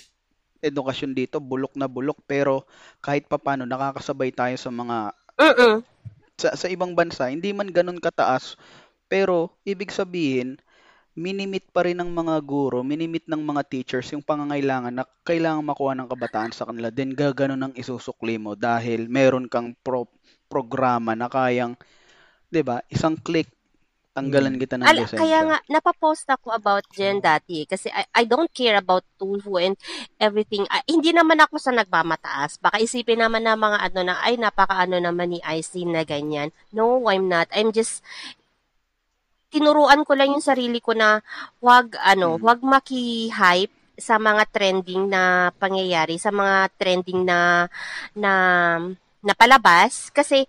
edukasyon 0.65 1.13
dito 1.17 1.39
bulok 1.41 1.75
na 1.79 1.87
bulok 1.89 2.19
pero 2.27 2.65
kahit 3.01 3.29
papano 3.31 3.65
nakakasabay 3.65 4.33
tayo 4.35 4.57
sa 4.59 4.71
mga 4.73 5.15
Mm-mm. 5.39 5.85
Sa, 6.41 6.57
sa 6.57 6.67
ibang 6.73 6.97
bansa 6.97 7.29
hindi 7.29 7.53
man 7.53 7.69
ganun 7.69 8.01
kataas 8.01 8.57
pero 9.13 9.53
ibig 9.69 9.93
sabihin 9.93 10.57
minimit 11.19 11.67
pa 11.75 11.85
rin 11.85 11.99
ng 11.99 12.11
mga 12.11 12.39
guro, 12.47 12.87
minimit 12.87 13.27
ng 13.27 13.43
mga 13.43 13.63
teachers 13.67 14.09
yung 14.15 14.23
pangangailangan 14.23 14.95
na 14.95 15.05
kailangan 15.27 15.67
makuha 15.67 15.93
ng 15.99 16.09
kabataan 16.09 16.53
sa 16.55 16.65
kanila. 16.65 16.89
Then 16.89 17.13
gaganon 17.19 17.61
ang 17.67 17.75
isusukli 17.75 18.39
mo 18.39 18.55
dahil 18.55 19.11
meron 19.11 19.51
kang 19.51 19.75
pro- 19.83 20.11
programa 20.47 21.19
na 21.19 21.27
kayang 21.27 21.75
'di 22.51 22.63
ba? 22.67 22.83
Isang 22.91 23.19
click 23.19 23.51
tanggalan 24.11 24.59
kita 24.59 24.75
ng 24.75 24.85
Ala, 24.85 25.07
lisensya. 25.07 25.21
kaya 25.23 25.39
nga, 25.47 25.59
napapost 25.71 26.27
ako 26.27 26.51
about 26.51 26.83
dyan 26.91 27.23
dati 27.23 27.63
kasi 27.63 27.87
I, 27.89 28.05
I 28.11 28.25
don't 28.27 28.51
care 28.51 28.75
about 28.75 29.07
Tulfo 29.15 29.57
and 29.57 29.79
everything. 30.19 30.67
Ah, 30.67 30.83
hindi 30.85 31.15
naman 31.15 31.39
ako 31.39 31.63
sa 31.63 31.71
nagmamataas. 31.71 32.59
Baka 32.59 32.83
isipin 32.83 33.23
naman 33.23 33.47
na 33.47 33.55
mga 33.55 33.79
ano 33.81 34.01
na, 34.03 34.19
ay, 34.21 34.35
napaka-ano 34.35 34.99
naman 34.99 35.31
ni 35.31 35.41
IC 35.41 35.87
na 35.87 36.03
ganyan. 36.03 36.51
No, 36.75 37.07
I'm 37.07 37.31
not. 37.31 37.47
I'm 37.55 37.71
just, 37.71 38.03
tinuruan 39.51 40.03
ko 40.03 40.15
lang 40.15 40.35
yung 40.35 40.45
sarili 40.45 40.79
ko 40.79 40.95
na 40.95 41.23
wag, 41.59 41.95
ano, 42.03 42.39
Mm. 42.39 42.43
wag 42.43 42.61
maki-hype 42.63 43.75
sa 43.95 44.17
mga 44.17 44.43
trending 44.49 45.07
na 45.07 45.55
pangyayari, 45.55 46.17
sa 46.17 46.33
mga 46.33 46.73
trending 46.75 47.23
na, 47.23 47.69
na, 48.17 48.33
na 49.21 49.35
palabas. 49.37 50.09
Kasi, 50.11 50.49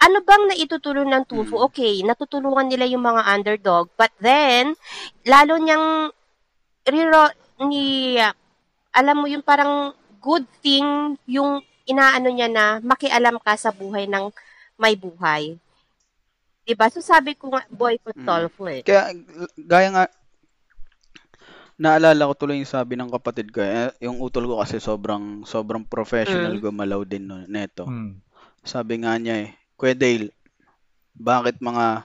ano 0.00 0.24
bang 0.24 0.44
naitutulong 0.48 1.12
ng 1.12 1.24
Tulfo? 1.28 1.60
Mm. 1.60 1.64
Okay, 1.70 1.94
natutulungan 2.00 2.72
nila 2.72 2.88
yung 2.88 3.04
mga 3.04 3.20
underdog. 3.28 3.92
But 4.00 4.12
then, 4.16 4.72
lalo 5.28 5.60
niyang, 5.60 6.08
riro, 6.88 7.28
ni, 7.68 8.16
alam 8.96 9.16
mo 9.20 9.28
yung 9.28 9.44
parang 9.44 9.92
good 10.24 10.48
thing 10.64 11.16
yung 11.28 11.60
inaano 11.84 12.32
niya 12.32 12.48
na 12.48 12.64
makialam 12.80 13.36
ka 13.40 13.56
sa 13.60 13.72
buhay 13.72 14.08
ng 14.08 14.32
may 14.80 14.96
buhay. 14.96 15.60
'Di 16.64 16.72
ba? 16.76 16.88
So 16.88 17.04
sabi 17.04 17.36
ko 17.36 17.52
nga 17.52 17.64
boycott 17.68 18.16
Mm. 18.16 18.24
Tolfo 18.28 18.64
eh. 18.68 18.80
Kaya, 18.80 19.12
gaya 19.56 19.88
nga, 19.92 20.04
naalala 21.80 22.28
ko 22.30 22.34
tuloy 22.36 22.60
yung 22.60 22.68
sabi 22.68 22.96
ng 22.96 23.12
kapatid 23.12 23.52
ko, 23.52 23.60
eh, 23.64 23.92
yung 24.04 24.20
utol 24.20 24.44
ko 24.48 24.60
kasi 24.60 24.80
sobrang, 24.80 25.44
sobrang 25.48 25.84
professional 25.84 26.56
Mm. 26.56 26.62
gumalaw 26.64 27.00
din 27.04 27.24
no, 27.28 27.40
neto. 27.48 27.88
Hmm. 27.88 28.20
Sabi 28.60 29.00
nga 29.00 29.16
niya 29.16 29.48
eh, 29.48 29.50
Kuya 29.80 29.96
Dale, 29.96 30.28
bakit 31.16 31.56
mga 31.64 32.04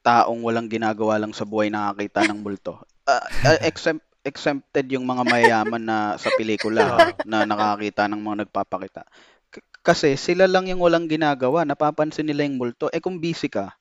taong 0.00 0.40
walang 0.40 0.72
ginagawa 0.72 1.20
lang 1.20 1.36
sa 1.36 1.44
buhay 1.44 1.68
nakakita 1.68 2.24
ng 2.24 2.40
multo? 2.40 2.80
Ah, 3.04 3.20
ah, 3.44 3.60
exempt, 3.60 4.00
exempted 4.24 4.88
yung 4.88 5.04
mga 5.04 5.20
mayayaman 5.28 5.84
na 5.84 6.16
sa 6.16 6.32
pelikula 6.32 6.80
na 7.28 7.44
nakakita 7.44 8.08
ng 8.08 8.24
mga 8.24 8.36
nagpapakita. 8.48 9.04
K- 9.52 9.60
kasi 9.84 10.16
sila 10.16 10.48
lang 10.48 10.64
yung 10.72 10.80
walang 10.80 11.12
ginagawa, 11.12 11.68
napapansin 11.68 12.24
nila 12.24 12.48
yung 12.48 12.56
multo. 12.56 12.88
Eh 12.88 13.04
kung 13.04 13.20
busy 13.20 13.52
ka, 13.52 13.76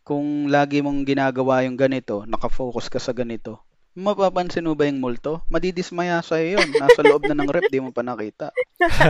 kung 0.00 0.48
lagi 0.48 0.80
mong 0.80 1.04
ginagawa 1.04 1.68
yung 1.68 1.76
ganito, 1.76 2.24
nakafocus 2.24 2.88
ka 2.88 2.96
sa 2.96 3.12
ganito, 3.12 3.60
mapapansin 3.94 4.66
mo 4.66 4.78
ba 4.78 4.86
yung 4.86 5.02
multo? 5.02 5.42
Madidismaya 5.50 6.22
sa'yo 6.22 6.58
yun. 6.58 6.68
Nasa 6.78 7.02
loob 7.02 7.26
na 7.26 7.34
ng 7.34 7.50
rep, 7.50 7.66
di 7.68 7.82
mo 7.82 7.90
pa 7.90 8.06
nakita. 8.06 8.54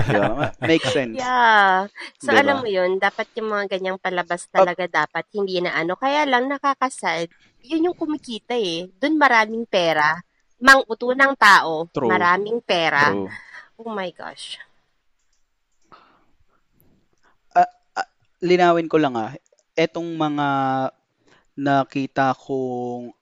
Diba? 0.08 0.50
Make 0.64 0.86
sense. 0.88 1.20
Yeah. 1.20 1.86
So 2.18 2.32
Diba? 2.32 2.40
alam 2.42 2.56
mo 2.64 2.68
'yun, 2.68 2.96
dapat 2.96 3.28
yung 3.38 3.52
mga 3.52 3.76
ganyang 3.76 3.98
palabas 4.00 4.48
talaga 4.48 4.88
dapat 4.88 5.24
hindi 5.36 5.60
na 5.60 5.76
ano. 5.76 5.94
Kaya 5.94 6.24
lang 6.24 6.48
nakakasad, 6.48 7.28
yun 7.62 7.92
yung 7.92 7.96
kumikita 7.96 8.56
eh. 8.56 8.88
Doon 8.98 9.20
maraming 9.20 9.68
pera. 9.68 10.16
Mang 10.60 10.84
uto 10.84 11.12
ng 11.12 11.34
tao, 11.36 11.88
True. 11.92 12.08
maraming 12.08 12.60
pera. 12.64 13.12
True. 13.12 13.28
Oh 13.80 13.92
my 13.92 14.12
gosh. 14.12 14.60
linawin 18.40 18.88
ko 18.88 18.96
lang 18.96 19.14
ah, 19.20 19.36
etong 19.76 20.16
mga 20.16 20.48
nakita 21.60 22.32
kong 22.32 23.12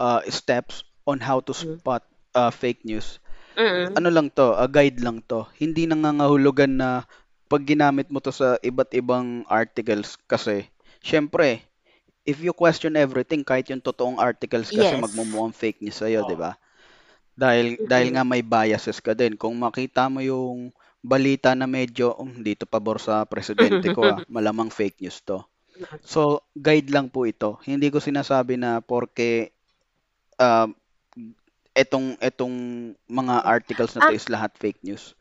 uh, 0.00 0.20
steps 0.30 0.84
on 1.06 1.20
how 1.20 1.40
to 1.40 1.52
Mm. 1.60 1.80
spot 1.80 2.02
uh, 2.34 2.50
fake 2.50 2.82
news. 2.86 3.18
Mm. 3.56 3.98
Ano 3.98 4.08
lang 4.10 4.28
to, 4.34 4.54
a 4.56 4.66
guide 4.70 5.00
lang 5.02 5.22
to. 5.30 5.46
Hindi 5.58 5.86
nangangahulugan 5.88 6.72
na 6.80 6.90
pag 7.50 7.62
ginamit 7.66 8.08
mo 8.10 8.18
to 8.22 8.32
sa 8.34 8.56
iba't 8.62 8.90
ibang 8.96 9.44
articles 9.50 10.16
kasi 10.30 10.66
syempre 11.04 11.62
if 12.26 12.40
you 12.42 12.52
question 12.56 12.94
everything 12.98 13.42
kahit 13.44 13.68
yung 13.72 13.82
totoong 13.84 14.18
articles 14.20 14.70
kasi 14.72 14.94
Yes. 14.94 14.98
magmumukhang 14.98 15.54
fake 15.56 15.80
news 15.84 15.98
sa'yo, 16.00 16.22
Oo. 16.22 16.26
di 16.26 16.36
ba? 16.38 16.56
Dahil 17.34 17.78
dahil 17.82 18.08
Mm-mm. 18.08 18.14
nga 18.14 18.24
may 18.26 18.42
biases 18.44 18.98
ka 19.02 19.12
din. 19.16 19.34
Kung 19.38 19.54
makita 19.58 20.06
mo 20.10 20.20
yung 20.22 20.70
balita 21.04 21.52
na 21.54 21.66
medyo 21.68 22.14
um, 22.18 22.30
dito 22.42 22.64
pabor 22.68 22.98
sa 23.02 23.24
presidente 23.28 23.90
ko 23.90 24.02
ah, 24.14 24.20
malamang 24.30 24.70
fake 24.72 25.00
news 25.02 25.20
to. 25.26 25.42
So, 26.04 26.44
guide 26.56 26.90
lang 26.92 27.10
po 27.12 27.24
ito. 27.28 27.58
Hindi 27.66 27.90
ko 27.92 27.98
sinasabi 28.02 28.56
na 28.60 28.80
porke 28.84 29.54
um, 30.44 30.68
etong 31.74 32.14
etong 32.20 32.56
mga 33.10 33.34
articles 33.44 33.92
na 33.94 34.06
to 34.06 34.12
Ah. 34.12 34.16
is 34.16 34.28
lahat 34.28 34.52
fake 34.54 34.78
news. 34.82 35.14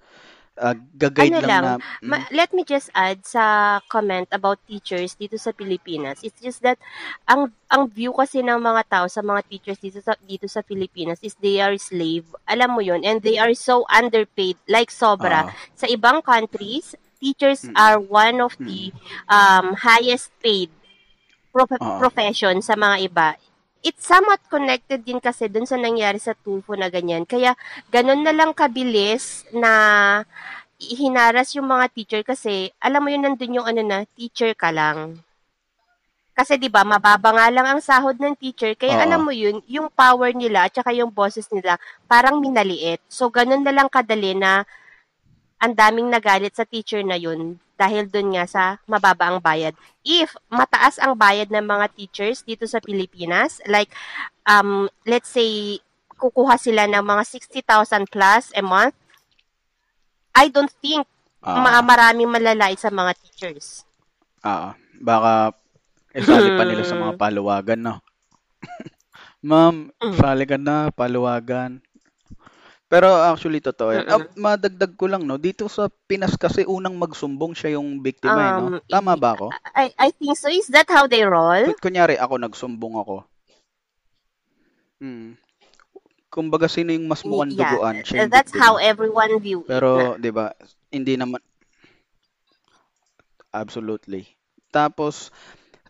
Uh, 0.54 0.78
Ano 1.18 1.42
lang, 1.42 1.50
lang, 1.50 1.64
na 1.66 1.74
mm, 1.82 2.06
Ma- 2.06 2.30
let 2.30 2.54
me 2.54 2.62
just 2.62 2.94
add 2.94 3.26
sa 3.26 3.42
comment 3.90 4.30
about 4.30 4.62
teachers 4.70 5.18
dito 5.18 5.34
sa 5.34 5.50
Pilipinas. 5.50 6.22
It's 6.22 6.38
just 6.38 6.62
that 6.62 6.78
ang 7.26 7.50
ang 7.68 7.90
view 7.90 8.14
kasi 8.14 8.46
ng 8.46 8.62
mga 8.62 8.86
tao 8.86 9.06
sa 9.10 9.26
mga 9.26 9.50
teachers 9.50 9.82
dito 9.82 9.98
sa 9.98 10.14
dito 10.22 10.46
sa 10.46 10.62
Pilipinas 10.62 11.18
is 11.26 11.34
they 11.42 11.58
are 11.58 11.74
slave. 11.82 12.30
Alam 12.46 12.78
mo 12.78 12.86
'yun 12.86 13.02
and 13.02 13.26
they 13.26 13.42
are 13.42 13.50
so 13.58 13.82
underpaid 13.90 14.54
like 14.70 14.94
sobra. 14.94 15.50
ah, 15.50 15.54
Sa 15.74 15.90
ibang 15.90 16.22
countries, 16.22 16.94
teachers 17.18 17.66
Mm. 17.66 17.74
are 17.74 17.98
one 17.98 18.38
of 18.38 18.54
the 18.62 18.94
um, 19.26 19.74
highest 19.74 20.30
paid 20.38 20.70
prof- 21.50 21.82
Oo. 21.82 21.98
profession 21.98 22.62
sa 22.62 22.78
mga 22.78 23.10
iba. 23.10 23.30
It's 23.84 24.08
somewhat 24.08 24.40
connected 24.48 25.04
din 25.04 25.20
kasi 25.20 25.52
dun 25.52 25.68
sa 25.68 25.76
nangyari 25.76 26.16
sa 26.16 26.32
Tulfo 26.32 26.72
na 26.80 26.88
ganyan. 26.88 27.28
Kaya 27.28 27.52
ganun 27.92 28.24
na 28.24 28.32
lang 28.32 28.56
kabilis 28.56 29.44
na 29.52 29.72
hinaras 30.80 31.52
yung 31.60 31.68
mga 31.68 31.92
teacher 31.92 32.22
kasi 32.24 32.72
alam 32.80 33.04
mo 33.04 33.12
yun 33.12 33.28
nandun 33.28 33.60
yung 33.60 33.68
ano 33.68 33.84
na 33.84 34.08
teacher 34.16 34.56
ka 34.56 34.72
lang. 34.72 35.20
Kasi 36.34 36.58
'di 36.58 36.72
ba 36.72 36.82
mababa 36.82 37.30
nga 37.36 37.48
lang 37.54 37.68
ang 37.68 37.82
sahod 37.84 38.18
ng 38.18 38.34
teacher 38.40 38.74
kaya 38.74 38.98
Oo. 38.98 39.04
alam 39.06 39.22
mo 39.22 39.36
yun 39.36 39.62
yung 39.70 39.92
power 39.94 40.34
nila 40.34 40.66
at 40.66 40.74
saka 40.74 40.90
yung 40.96 41.14
bosses 41.14 41.46
nila 41.54 41.78
parang 42.10 42.42
minaliit. 42.42 43.04
So 43.06 43.30
ganun 43.30 43.62
na 43.62 43.76
lang 43.76 43.92
kadali 43.92 44.34
na 44.34 44.66
ang 45.64 45.74
daming 45.74 46.12
nagalit 46.12 46.52
sa 46.52 46.68
teacher 46.68 47.00
na 47.02 47.16
yun 47.16 47.56
dahil 47.80 48.06
dun 48.06 48.36
nga 48.36 48.44
sa 48.44 48.64
mababa 48.84 49.32
ang 49.32 49.40
bayad. 49.40 49.72
If 50.04 50.36
mataas 50.52 51.00
ang 51.00 51.16
bayad 51.16 51.48
ng 51.50 51.64
mga 51.64 51.88
teachers 51.96 52.44
dito 52.44 52.68
sa 52.68 52.84
Pilipinas, 52.84 53.64
like 53.66 53.90
um 54.44 54.92
let's 55.08 55.32
say 55.32 55.80
kukuha 56.20 56.60
sila 56.60 56.84
ng 56.88 57.04
mga 57.04 57.24
60,000 57.64 58.08
plus 58.08 58.52
a 58.54 58.64
month, 58.64 58.96
I 60.36 60.48
don't 60.48 60.72
think 60.84 61.08
ah, 61.40 61.60
ma- 61.60 61.84
maraming 61.84 62.28
malalait 62.28 62.78
sa 62.78 62.92
mga 62.92 63.16
teachers. 63.20 63.88
ah, 64.44 64.76
baka 65.00 65.56
isali 66.12 66.52
pa 66.54 66.64
nila 66.68 66.84
sa 66.84 66.96
mga 66.96 67.16
paluwagan, 67.16 67.80
no? 67.80 67.96
Ma'am, 69.44 69.92
Mm. 70.00 70.16
sali 70.16 70.44
ka 70.48 70.56
na, 70.56 70.88
paluwagan. 70.92 71.84
Pero 72.94 73.10
actually, 73.10 73.58
totoo 73.58 73.90
yan. 73.90 74.06
Ah, 74.06 74.22
Mm-mm. 74.22 74.38
madagdag 74.38 74.94
ko 74.94 75.10
lang, 75.10 75.26
no? 75.26 75.42
Dito 75.42 75.66
sa 75.66 75.90
Pinas 76.06 76.38
kasi 76.38 76.62
unang 76.62 76.94
magsumbong 76.94 77.58
siya 77.58 77.74
yung 77.82 77.98
biktima, 78.06 78.38
eh, 78.38 78.52
no? 78.54 78.66
Um, 78.78 78.86
Tama 78.86 79.18
ba 79.18 79.34
ako? 79.34 79.48
I, 79.74 79.90
I 79.98 80.10
think 80.14 80.38
so. 80.38 80.46
Is 80.46 80.70
that 80.70 80.86
how 80.94 81.10
they 81.10 81.26
roll? 81.26 81.74
Kun- 81.74 81.82
Kunyari, 81.82 82.22
ako 82.22 82.38
nagsumbong 82.38 82.94
ako. 83.02 83.26
Hmm. 85.02 85.34
Kumbaga, 86.30 86.70
sino 86.70 86.94
yung 86.94 87.10
mas 87.10 87.26
mukhang 87.26 87.58
Yeah, 87.58 87.74
duguan? 87.74 87.96
Siya 88.06 88.26
yung 88.26 88.30
that's 88.30 88.54
biktima. 88.54 88.62
how 88.62 88.74
everyone 88.78 89.34
view. 89.42 89.66
Pero, 89.66 90.14
di 90.22 90.30
ba, 90.30 90.54
hindi 90.94 91.18
naman, 91.18 91.42
absolutely. 93.50 94.30
Tapos, 94.70 95.34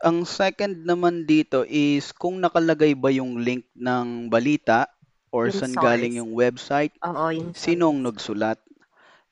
ang 0.03 0.23
second 0.23 0.83
naman 0.87 1.27
dito 1.27 1.63
is 1.67 2.11
kung 2.15 2.39
nakalagay 2.39 2.95
ba 2.95 3.11
yung 3.11 3.39
link 3.43 3.67
ng 3.75 4.27
balita 4.31 4.92
or 5.33 5.49
Yung 5.49 5.57
saan 5.57 5.73
source. 5.73 5.81
galing 5.81 6.13
yung 6.21 6.31
website, 6.37 6.93
Oo, 7.01 7.33
yun. 7.33 7.57
sinong 7.57 8.05
nagsulat, 8.05 8.61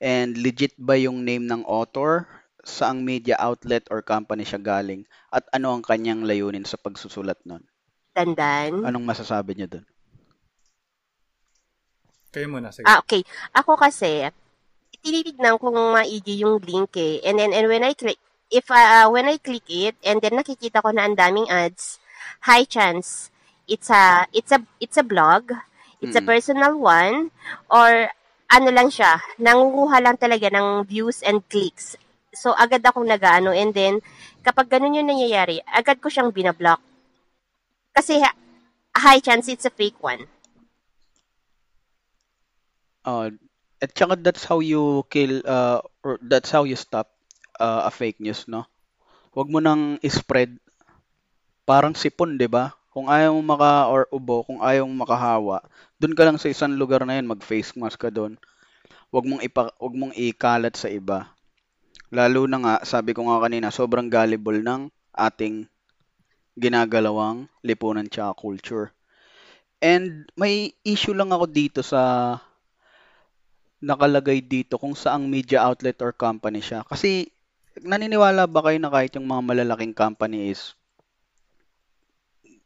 and 0.01 0.33
legit 0.41 0.73
ba 0.81 0.97
yung 0.97 1.21
name 1.21 1.45
ng 1.45 1.61
author, 1.69 2.25
saang 2.65 3.05
media 3.05 3.37
outlet 3.37 3.85
or 3.93 4.01
company 4.01 4.41
siya 4.41 4.57
galing, 4.57 5.05
at 5.29 5.45
ano 5.53 5.77
ang 5.77 5.85
kanyang 5.85 6.25
layunin 6.25 6.65
sa 6.65 6.81
pagsusulat 6.81 7.37
nun. 7.45 7.61
Dandan. 8.17 8.81
Anong 8.81 9.05
masasabi 9.05 9.53
niyo 9.53 9.77
dun? 9.77 9.85
Kayo 12.33 12.47
muna, 12.49 12.73
sige. 12.73 12.89
Ah, 12.89 12.99
okay. 13.03 13.21
Ako 13.53 13.77
kasi, 13.77 14.25
tinitignan 15.05 15.61
kung 15.61 15.75
maigi 15.75 16.41
yung 16.41 16.57
link 16.63 16.97
eh. 16.97 17.21
And 17.27 17.37
then, 17.37 17.53
and 17.53 17.69
when 17.69 17.83
I 17.85 17.93
click, 17.93 18.17
if, 18.49 18.71
uh, 18.73 19.05
when 19.11 19.29
I 19.29 19.37
click 19.37 19.67
it, 19.69 19.95
and 20.01 20.17
then 20.17 20.39
nakikita 20.39 20.81
ko 20.81 20.95
na 20.95 21.05
ang 21.05 21.19
daming 21.19 21.45
ads, 21.51 22.01
high 22.47 22.65
chance, 22.65 23.29
it's 23.67 23.91
a, 23.91 24.25
it's 24.31 24.51
a, 24.51 24.63
it's 24.79 24.97
a 24.97 25.05
blog, 25.05 25.51
it's 26.01 26.17
a 26.17 26.21
Mm. 26.21 26.25
personal 26.25 26.73
one, 26.77 27.31
or 27.69 28.09
ano 28.51 28.69
lang 28.73 28.89
siya, 28.91 29.21
nangunguha 29.39 29.97
lang 30.03 30.17
talaga 30.19 30.51
ng 30.51 30.83
views 30.83 31.23
and 31.23 31.45
clicks. 31.47 31.95
So, 32.35 32.51
agad 32.55 32.83
akong 32.83 33.07
nag-ano, 33.07 33.51
and 33.55 33.71
then, 33.73 34.01
kapag 34.43 34.67
ganun 34.71 34.97
yung 34.97 35.07
nangyayari, 35.07 35.61
agad 35.67 36.01
ko 36.03 36.09
siyang 36.11 36.35
binablock. 36.35 36.81
Kasi, 37.95 38.19
ha- 38.19 38.35
high 38.97 39.19
chance 39.19 39.47
it's 39.47 39.65
a 39.65 39.69
fake 39.69 40.01
one. 40.03 40.27
Uh, 43.05 43.29
at 43.81 43.97
saka 43.97 44.15
that's 44.17 44.45
how 44.45 44.59
you 44.61 45.01
kill, 45.09 45.41
uh, 45.45 45.81
or 46.03 46.19
that's 46.21 46.51
how 46.53 46.63
you 46.63 46.75
stop 46.77 47.09
uh, 47.59 47.89
a 47.89 47.91
fake 47.91 48.19
news, 48.21 48.45
no? 48.47 48.65
Huwag 49.33 49.49
mo 49.49 49.59
nang 49.59 49.97
spread 50.05 50.57
parang 51.65 51.93
sipon, 51.97 52.37
'di 52.37 52.47
ba? 52.51 52.73
Kung 52.91 53.07
ayaw 53.07 53.31
mo 53.39 53.55
maka 53.55 53.87
or 53.87 54.03
ubo, 54.11 54.43
kung 54.43 54.59
ayaw 54.59 54.83
mo 54.83 55.07
makahawa, 55.07 55.63
doon 55.95 56.11
ka 56.11 56.27
lang 56.27 56.35
sa 56.35 56.51
isang 56.51 56.75
lugar 56.75 57.07
na 57.07 57.15
'yan, 57.15 57.31
mag-face 57.31 57.71
mask 57.79 58.03
ka 58.03 58.11
doon. 58.11 58.35
Huwag 59.15 59.25
mong 59.27 59.41
ipa, 59.47 59.71
huwag 59.79 59.95
mong 59.95 60.13
ikalat 60.15 60.75
sa 60.75 60.91
iba. 60.91 61.31
Lalo 62.11 62.43
na 62.51 62.59
nga, 62.59 62.75
sabi 62.83 63.15
ko 63.15 63.23
nga 63.31 63.39
kanina, 63.47 63.71
sobrang 63.71 64.11
gullible 64.11 64.59
ng 64.59 64.91
ating 65.15 65.71
ginagalawang 66.59 67.47
lipunan 67.63 68.11
tsaka 68.11 68.35
culture. 68.35 68.91
And 69.79 70.27
may 70.35 70.75
issue 70.83 71.15
lang 71.15 71.31
ako 71.31 71.47
dito 71.47 71.79
sa 71.79 72.35
nakalagay 73.81 74.43
dito 74.45 74.75
kung 74.77 74.93
saang 74.93 75.25
media 75.25 75.63
outlet 75.63 75.97
or 76.03 76.11
company 76.11 76.59
siya. 76.59 76.83
Kasi 76.85 77.31
naniniwala 77.81 78.45
ba 78.51 78.61
kayo 78.67 78.77
na 78.77 78.91
kahit 78.91 79.15
yung 79.15 79.25
mga 79.25 79.41
malalaking 79.41 79.95
company 79.95 80.51
is 80.51 80.75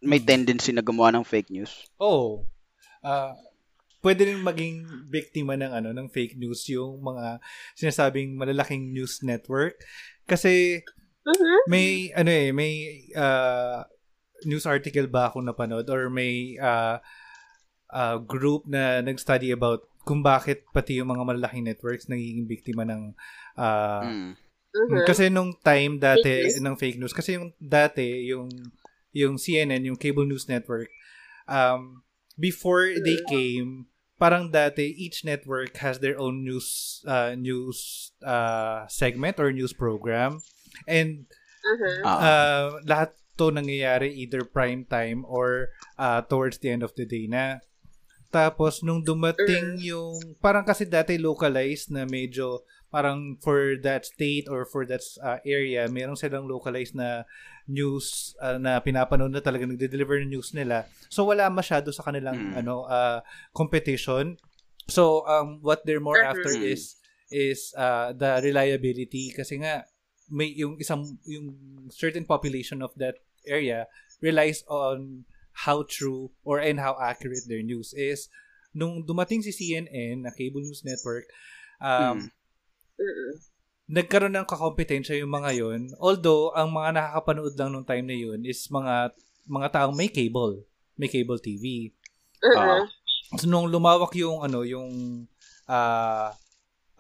may 0.06 0.20
tendency 0.20 0.70
na 0.70 0.80
gumawa 0.80 1.12
ng 1.12 1.26
fake 1.26 1.50
news? 1.50 1.90
Oh. 1.98 2.46
Ah, 3.02 3.34
pwede 4.00 4.26
rin 4.26 4.40
maging 4.40 4.86
biktima 5.08 5.54
ng 5.54 5.72
ano 5.72 5.90
ng 5.92 6.08
fake 6.08 6.36
news 6.36 6.66
yung 6.68 7.02
mga 7.02 7.42
sinasabing 7.74 8.34
malalaking 8.34 8.90
news 8.92 9.22
network 9.22 9.78
kasi 10.24 10.86
Mhm. 11.26 11.58
may 11.66 11.88
ano 12.14 12.30
eh 12.30 12.50
may 12.52 12.74
uh, 13.12 13.82
news 14.46 14.66
article 14.66 15.06
ba 15.06 15.28
ako 15.28 15.42
napanood 15.42 15.90
or 15.90 16.06
may 16.08 16.54
uh, 16.56 17.02
uh, 17.90 18.18
group 18.20 18.66
na 18.66 19.02
nag-study 19.02 19.50
about 19.50 19.82
kung 20.06 20.22
bakit 20.22 20.62
pati 20.70 21.02
yung 21.02 21.10
mga 21.10 21.26
malalaking 21.26 21.66
networks 21.66 22.06
nagiging 22.06 22.46
biktima 22.46 22.86
ng 22.86 23.18
uh, 23.58 24.06
Mm. 24.06 24.38
Mhm. 24.76 25.08
kasi 25.08 25.32
nung 25.32 25.56
time 25.56 25.98
dati 25.98 26.30
Fake 26.46 26.46
news. 26.52 26.62
ng 26.62 26.76
fake 26.76 26.98
news 27.00 27.16
kasi 27.16 27.40
yung 27.40 27.56
dati 27.58 28.06
yung 28.28 28.52
yung 29.16 29.40
CNN 29.40 29.88
yung 29.88 29.96
cable 29.96 30.28
news 30.28 30.52
network 30.52 30.92
um 31.48 32.04
before 32.36 32.92
they 32.92 33.18
came 33.32 33.88
parang 34.20 34.52
dati 34.52 34.92
each 35.00 35.24
network 35.24 35.72
has 35.80 36.04
their 36.04 36.20
own 36.20 36.44
news 36.44 37.00
uh, 37.08 37.32
news 37.36 38.12
uh, 38.24 38.84
segment 38.92 39.40
or 39.40 39.56
news 39.56 39.72
program 39.72 40.44
and. 40.86 41.26
Ah. 42.06 42.22
uh, 42.22 42.68
lahat 42.86 43.18
to 43.36 43.52
nangyayari 43.52 44.16
either 44.16 44.48
prime 44.48 44.88
time 44.88 45.28
or 45.28 45.76
uh, 46.00 46.24
towards 46.24 46.58
the 46.60 46.72
end 46.72 46.84
of 46.84 46.96
the 46.96 47.04
day 47.04 47.28
na. 47.28 47.60
Tapos, 48.32 48.84
nung 48.84 49.00
dumating 49.00 49.80
yung, 49.80 50.20
parang 50.44 50.68
kasi 50.68 50.84
dati 50.84 51.16
localized 51.16 51.88
na 51.88 52.04
medyo, 52.04 52.68
parang 52.96 53.36
for 53.44 53.76
that 53.84 54.08
state 54.08 54.48
or 54.48 54.64
for 54.64 54.88
that 54.88 55.04
uh, 55.20 55.44
area, 55.44 55.84
meron 55.92 56.16
silang 56.16 56.48
localized 56.48 56.96
na 56.96 57.28
news 57.68 58.32
uh, 58.40 58.56
na 58.56 58.80
pinapanood 58.80 59.36
na 59.36 59.44
talaga 59.44 59.68
nagde-deliver 59.68 60.24
ng 60.24 60.32
news 60.32 60.56
nila. 60.56 60.88
So, 61.12 61.28
wala 61.28 61.52
masyado 61.52 61.92
sa 61.92 62.08
kanilang 62.08 62.56
Mm. 62.56 62.64
ano 62.64 62.88
uh, 62.88 63.20
competition. 63.52 64.40
So, 64.88 65.28
um, 65.28 65.60
what 65.60 65.84
they're 65.84 66.00
more 66.00 66.24
after 66.24 66.56
is 66.56 66.96
is 67.28 67.76
uh, 67.76 68.16
the 68.16 68.40
reliability 68.40 69.36
kasi 69.36 69.60
nga 69.60 69.84
may 70.32 70.56
yung 70.56 70.80
isang 70.80 71.20
yung 71.28 71.52
certain 71.92 72.24
population 72.24 72.80
of 72.80 72.96
that 72.96 73.20
area 73.44 73.92
relies 74.24 74.64
on 74.72 75.28
how 75.68 75.84
true 75.84 76.32
or 76.48 76.64
and 76.64 76.80
how 76.80 76.96
accurate 76.98 77.44
their 77.52 77.62
news 77.62 77.92
is 77.94 78.32
nung 78.72 79.04
dumating 79.04 79.44
si 79.44 79.52
CNN 79.52 80.26
na 80.26 80.32
cable 80.34 80.64
news 80.64 80.82
network 80.88 81.28
um 81.84 82.26
Mm. 82.26 82.45
Mhm. 82.96 83.32
nagkaroon 83.86 84.34
ng 84.34 84.50
kakompetensya 84.50 85.14
yung 85.22 85.30
mga 85.30 85.52
yon 85.62 85.82
although 86.02 86.50
ang 86.58 86.74
mga 86.74 86.90
nakakapanood 86.98 87.54
lang 87.54 87.70
nung 87.70 87.86
time 87.86 88.02
na 88.10 88.18
yun 88.18 88.42
is 88.42 88.66
mga 88.74 89.14
mga 89.46 89.68
taong 89.70 89.94
may 89.94 90.10
cable 90.10 90.66
may 90.98 91.06
cable 91.06 91.38
TV 91.38 91.94
Ah. 92.44 92.82
Mhm. 92.84 93.42
So, 93.42 93.46
nung 93.50 93.74
lumawak 93.74 94.14
yung 94.18 94.46
ano 94.46 94.62
yung 94.62 95.26
ah 95.66 96.30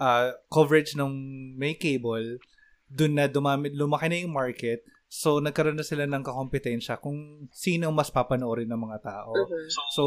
ah, 0.01 0.27
coverage 0.51 0.97
ng 0.97 1.12
may 1.55 1.77
cable, 1.77 2.41
dun 2.89 3.15
na 3.15 3.29
dumami 3.29 3.71
lumaki 3.71 4.10
na 4.10 4.17
yung 4.25 4.34
market. 4.36 4.84
So 5.08 5.39
nagkaroon 5.39 5.79
na 5.79 5.86
sila 5.86 6.03
ng 6.10 6.25
kakompetensya 6.25 6.99
kung 6.99 7.47
sino 7.53 7.88
ang 7.88 7.95
mas 7.95 8.12
papanoorin 8.12 8.67
ng 8.67 8.81
mga 8.89 8.99
tao. 9.05 9.31
Mhm. 9.31 9.69
So 9.95 10.03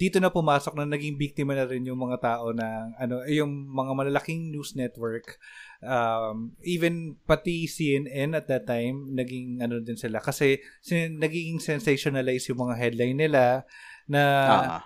dito 0.00 0.16
na 0.16 0.32
pumasok 0.32 0.72
na 0.74 0.88
naging 0.88 1.14
biktima 1.14 1.52
na 1.52 1.68
rin 1.68 1.84
yung 1.84 2.00
mga 2.00 2.16
tao 2.18 2.50
ng 2.50 2.96
ano 2.96 3.20
eh, 3.20 3.36
yung 3.36 3.52
mga 3.68 3.92
malalaking 3.92 4.48
news 4.48 4.72
network. 4.72 5.36
Um, 5.78 6.56
even 6.60 7.20
pati 7.22 7.64
CNN 7.64 8.32
at 8.32 8.48
that 8.48 8.64
time 8.64 9.12
naging 9.12 9.60
ano 9.60 9.76
din 9.78 9.96
sila 9.96 10.18
kasi 10.18 10.56
sin- 10.80 11.20
naging 11.20 11.60
sensationalize 11.60 12.48
yung 12.48 12.64
mga 12.64 12.74
headline 12.74 13.16
nila 13.18 13.68
na 14.06 14.22
Ah. 14.48 14.82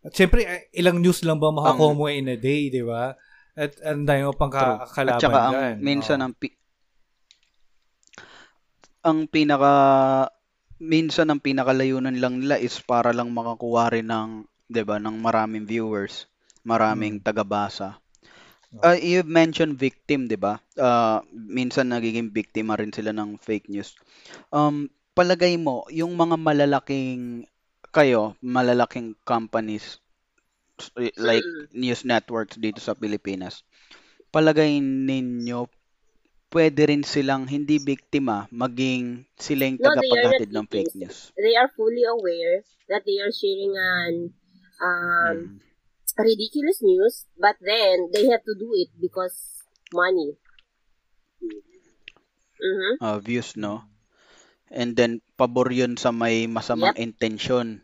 at 0.00 0.12
syempre, 0.12 0.42
eh, 0.42 0.66
ilang 0.72 0.98
news 0.98 1.22
lang 1.22 1.38
ba 1.38 1.50
makakuha 1.50 1.90
mo 1.92 2.06
in 2.06 2.26
a 2.26 2.36
day, 2.36 2.66
di 2.66 2.82
ba? 2.82 3.14
At 3.54 3.74
ang 3.80 4.02
dami 4.02 4.22
mo 4.22 4.32
pang 4.32 4.46
ka- 4.48 4.82
True. 4.84 4.90
kalaban 4.92 5.18
At 5.18 5.22
saka 5.22 5.38
ang 5.40 5.54
dyan. 5.54 5.74
minsan 5.78 6.18
Oo. 6.18 6.24
ang 6.24 6.34
pi- 6.34 6.58
ang 9.00 9.18
pinaka 9.26 9.74
minsan 10.80 11.28
ang 11.30 11.40
pinakalayunan 11.42 12.16
lang 12.22 12.40
nila 12.42 12.56
is 12.58 12.78
para 12.82 13.10
lang 13.14 13.30
makakuha 13.34 13.84
rin 13.94 14.08
ng 14.08 14.30
'di 14.70 14.82
ba 14.84 14.96
ng 15.00 15.16
maraming 15.20 15.64
viewers, 15.66 16.26
maraming 16.66 17.18
tagabasa. 17.22 17.98
Oo. 18.76 18.84
Uh, 18.84 18.98
you 19.00 19.20
mentioned 19.24 19.74
victim, 19.78 20.28
'di 20.28 20.38
ba? 20.38 20.60
Uh, 20.78 21.18
minsan 21.32 21.90
nagiging 21.90 22.30
biktima 22.30 22.76
rin 22.78 22.92
sila 22.92 23.10
ng 23.14 23.40
fake 23.40 23.68
news. 23.72 23.96
Um 24.54 24.88
palagay 25.18 25.58
mo 25.58 25.84
yung 25.90 26.14
mga 26.14 26.36
malalaking 26.38 27.46
kayo, 27.90 28.36
malalaking 28.44 29.16
companies 29.26 29.98
like 31.18 31.42
Mm. 31.44 31.68
news 31.74 32.02
networks 32.06 32.56
dito 32.58 32.78
sa 32.78 32.94
Pilipinas. 32.94 33.62
Palagay 34.34 34.78
ninyo 34.82 35.66
pwede 36.54 36.82
rin 36.90 37.04
silang 37.12 37.44
hindi 37.54 37.76
biktima, 37.88 38.36
maging 38.62 39.24
sila 39.44 39.62
yung 39.68 39.80
No, 39.80 39.88
tagapaghatid 39.88 40.48
ng 40.52 40.66
fake 40.72 40.92
news. 41.00 41.18
They 41.36 41.56
are 41.56 41.68
fully 41.76 42.04
aware 42.04 42.64
that 42.88 43.04
they 43.06 43.18
are 43.20 43.32
sharing 43.32 43.74
an 43.76 44.34
um, 44.80 45.50
Mm. 45.50 45.60
ridiculous 46.18 46.82
news, 46.82 47.26
but 47.38 47.56
then 47.60 48.10
they 48.12 48.26
have 48.28 48.44
to 48.44 48.54
do 48.58 48.70
it 48.74 48.90
because 49.00 49.62
money. 49.92 50.36
Mhm. 52.60 52.98
Uh, 53.00 53.18
views, 53.22 53.56
no? 53.56 53.82
And 54.70 54.96
then, 54.98 55.20
pabor 55.38 55.68
yun 55.72 55.96
sa 55.96 56.10
may 56.12 56.46
masamang 56.50 56.94
intensyon 56.98 57.80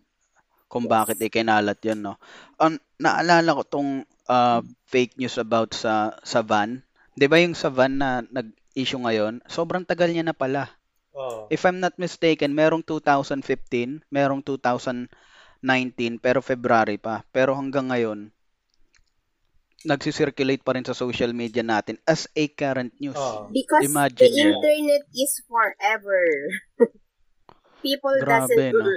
kung 0.72 0.84
Yes. 0.84 0.92
bakit 0.96 1.18
ikinalat 1.22 1.78
yun, 1.86 2.00
no? 2.06 2.14
Ang 2.60 2.80
naalala 3.00 3.58
ko 3.58 3.62
tong 3.64 3.90
uh, 4.28 4.60
fake 4.90 5.14
news 5.20 5.36
about 5.38 5.72
sa 5.74 6.16
sa 6.24 6.40
van. 6.42 6.82
'Di 7.14 7.26
ba 7.30 7.38
yung 7.38 7.54
sa 7.54 7.70
van 7.70 7.94
na 7.98 8.22
nag-issue 8.26 8.98
ngayon? 8.98 9.42
Sobrang 9.46 9.86
tagal 9.86 10.10
niya 10.10 10.26
na 10.26 10.36
pala. 10.36 10.70
Oo. 11.14 11.46
If 11.50 11.62
I'm 11.62 11.78
not 11.78 11.94
mistaken, 11.96 12.54
merong 12.54 12.82
2015, 12.82 14.02
merong 14.10 14.42
2019, 14.42 16.18
pero 16.18 16.42
February 16.42 16.98
pa. 16.98 17.22
Pero 17.30 17.54
hanggang 17.54 17.94
ngayon, 17.94 18.34
nagsisirculate 19.84 20.64
pa 20.64 20.74
rin 20.74 20.82
sa 20.82 20.96
social 20.96 21.30
media 21.30 21.62
natin 21.62 22.00
as 22.02 22.26
a 22.34 22.50
current 22.50 22.90
news. 22.98 23.14
Oo. 23.14 23.52
Because 23.54 23.86
Imagine 23.86 24.26
the 24.26 24.30
yun. 24.34 24.58
internet 24.58 25.04
is 25.14 25.38
forever. 25.46 26.24
people 27.84 28.16
Grabe, 28.16 28.48
doesn't 28.48 28.72
no? 28.74 28.88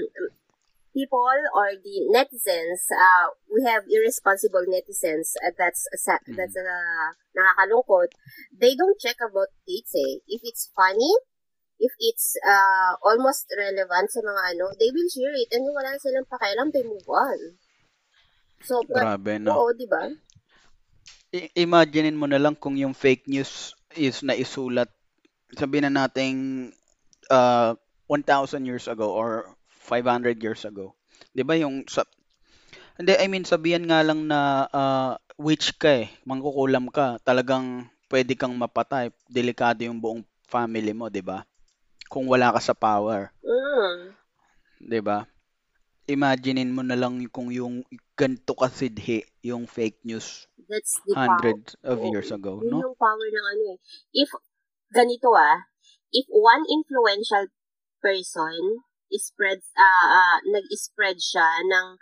People 0.98 1.38
or 1.54 1.68
the 1.86 1.98
netizens 2.16 2.82
uh 3.06 3.26
we 3.54 3.62
have 3.70 3.84
irresponsible 3.98 4.66
netizens 4.76 5.28
uh, 5.46 5.54
that's 5.62 5.86
Mhm. 6.28 6.36
that's 6.38 6.58
uh, 6.58 7.10
nakakalungkot. 7.38 8.10
They 8.62 8.74
don't 8.74 8.98
check 9.06 9.18
about 9.22 9.54
dates 9.70 9.94
eh. 9.94 10.14
If 10.26 10.42
it's 10.50 10.66
funny 10.74 11.14
if 11.78 11.94
it's 12.10 12.34
uh 12.42 12.98
almost 13.06 13.46
relevant 13.54 14.10
sa 14.10 14.22
mga 14.26 14.42
ano 14.58 14.68
they 14.82 14.90
will 14.90 15.10
share 15.14 15.36
it 15.38 15.50
and 15.54 15.70
wala 15.70 15.94
na 15.94 16.02
silang 16.02 16.26
pakialam 16.26 16.74
they 16.74 16.82
move 16.82 17.06
on. 17.06 17.40
So 18.66 18.82
but, 18.90 19.06
Grabe, 19.06 19.38
no? 19.38 19.54
oo 19.62 19.72
di 19.78 19.86
ba? 19.86 20.10
I- 21.34 21.52
imaginein 21.60 22.18
mo 22.18 22.26
na 22.26 22.40
lang 22.42 22.56
kung 22.58 22.76
yung 22.80 22.96
fake 22.96 23.28
news 23.30 23.76
is 23.96 24.24
naisulat, 24.24 24.90
sabihin 25.56 25.92
na 25.92 26.08
nating 26.08 26.72
uh, 27.30 27.76
1,000 28.08 28.64
years 28.66 28.88
ago 28.88 29.12
or 29.12 29.57
500 29.88 30.36
years 30.44 30.68
ago. 30.68 30.92
'Di 31.32 31.48
ba 31.48 31.56
yung 31.56 31.88
sa 31.88 32.04
Hindi, 32.98 33.14
I 33.14 33.30
mean 33.30 33.46
sabihan 33.46 33.86
nga 33.86 34.02
lang 34.02 34.26
na 34.26 34.66
uh, 34.74 35.14
witch 35.38 35.78
ka 35.78 36.02
eh, 36.02 36.10
mangkukulam 36.26 36.90
ka, 36.90 37.22
talagang 37.22 37.86
pwede 38.10 38.34
kang 38.34 38.58
mapatay, 38.58 39.14
delikado 39.30 39.86
yung 39.86 40.02
buong 40.02 40.26
family 40.50 40.92
mo, 40.98 41.06
'di 41.06 41.22
ba? 41.22 41.46
Kung 42.10 42.26
wala 42.26 42.50
ka 42.52 42.60
sa 42.60 42.74
power, 42.74 43.30
mm. 43.46 44.18
'di 44.82 45.00
ba? 45.06 45.30
Imaginein 46.10 46.74
mo 46.74 46.82
na 46.82 46.98
lang 46.98 47.22
kung 47.30 47.54
yung 47.54 47.86
ganito 48.18 48.58
kasidhi 48.58 49.22
yung 49.46 49.70
fake 49.70 50.02
news 50.08 50.48
that's 50.68 51.00
the 51.08 51.16
power 51.16 51.30
hundreds 51.30 51.78
of 51.84 51.98
Oo. 52.02 52.12
years 52.12 52.30
ago, 52.34 52.60
Yun 52.60 52.72
no? 52.72 52.80
yung 52.84 52.98
power 53.00 53.28
ng 53.30 53.46
ano 53.56 53.64
eh. 53.76 53.78
If, 54.12 54.30
ganito 54.92 55.32
ah, 55.34 55.70
if 56.12 56.28
one 56.28 56.64
influential 56.68 57.48
person 58.04 58.84
spreads, 59.16 59.72
ah 59.80 60.06
ah, 60.12 60.38
nag-spread 60.44 61.18
siya 61.22 61.64
ng 61.64 61.96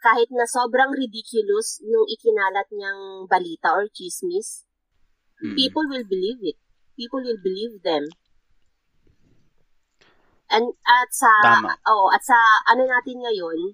kahit 0.00 0.32
na 0.32 0.48
sobrang 0.48 0.90
ridiculous 0.96 1.78
nung 1.84 2.08
ikinalat 2.08 2.66
niyang 2.72 3.28
balita 3.28 3.76
or 3.76 3.86
chismis, 3.92 4.64
Mm. 5.40 5.56
people 5.56 5.84
will 5.88 6.04
believe 6.04 6.36
it. 6.44 6.60
People 7.00 7.24
will 7.24 7.40
believe 7.40 7.80
them. 7.80 8.04
And 10.52 10.76
at 10.84 11.08
sa 11.16 11.32
Tama. 11.40 11.80
oh, 11.88 12.12
at 12.12 12.20
sa 12.20 12.36
ano 12.68 12.84
natin 12.84 13.24
ngayon, 13.24 13.72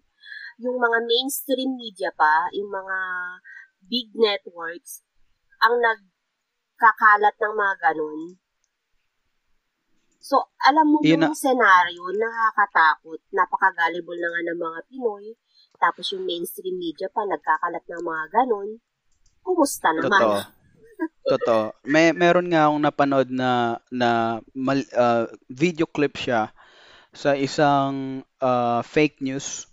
yung 0.62 0.78
mga 0.78 0.98
mainstream 1.02 1.74
media 1.74 2.14
pa, 2.14 2.46
yung 2.54 2.70
mga 2.70 2.98
big 3.90 4.14
networks 4.14 5.02
ang 5.58 5.80
nagkakalat 5.80 7.34
ng 7.40 7.54
mga 7.56 7.74
ganun. 7.82 8.20
So, 10.26 10.42
alam 10.58 10.90
mo 10.90 10.98
Yun 11.06 11.30
yung 11.30 11.38
senaryo, 11.38 12.02
nakakatakot, 12.10 13.22
napaka-gullible 13.30 14.18
na 14.18 14.28
nga 14.34 14.40
ng 14.42 14.58
mga 14.58 14.80
Pinoy, 14.90 15.26
Tapos 15.78 16.10
yung 16.10 16.26
mainstream 16.26 16.74
media 16.74 17.06
pa, 17.06 17.22
nagkakalat 17.22 17.84
ng 17.86 18.02
mga 18.02 18.24
ganun. 18.34 18.82
Kumusta 19.46 19.94
naman? 19.94 20.10
Totoo. 20.10 20.38
Totoo. 21.36 21.64
May 21.86 22.10
meron 22.10 22.50
nga 22.50 22.66
akong 22.66 22.82
napanood 22.82 23.28
na 23.30 23.78
na 23.92 24.40
mal, 24.56 24.80
uh, 24.96 25.28
video 25.46 25.86
clip 25.86 26.16
siya 26.16 26.50
sa 27.12 27.36
isang 27.36 28.24
uh, 28.40 28.80
fake 28.82 29.20
news 29.20 29.68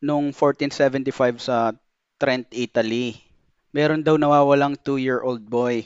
nung 0.00 0.32
1475 0.32 1.38
sa 1.38 1.76
Trent, 2.16 2.48
Italy. 2.56 3.20
Meron 3.76 4.02
daw 4.02 4.16
nawawalang 4.16 4.80
2-year-old 4.80 5.44
boy 5.46 5.84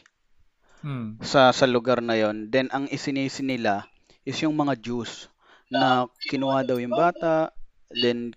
Hmm. 0.83 1.19
sa 1.33 1.51
sa 1.59 1.67
lugar 1.75 1.99
na 2.03 2.17
yon. 2.23 2.37
Then 2.53 2.67
ang 2.75 2.87
isinisi 2.91 3.43
nila 3.43 3.87
is 4.29 4.39
yung 4.45 4.55
mga 4.63 4.75
Jews 4.87 5.13
na 5.73 6.07
kinuha 6.29 6.61
daw 6.69 6.77
yung 6.81 6.95
bata, 6.97 7.51
then 8.03 8.33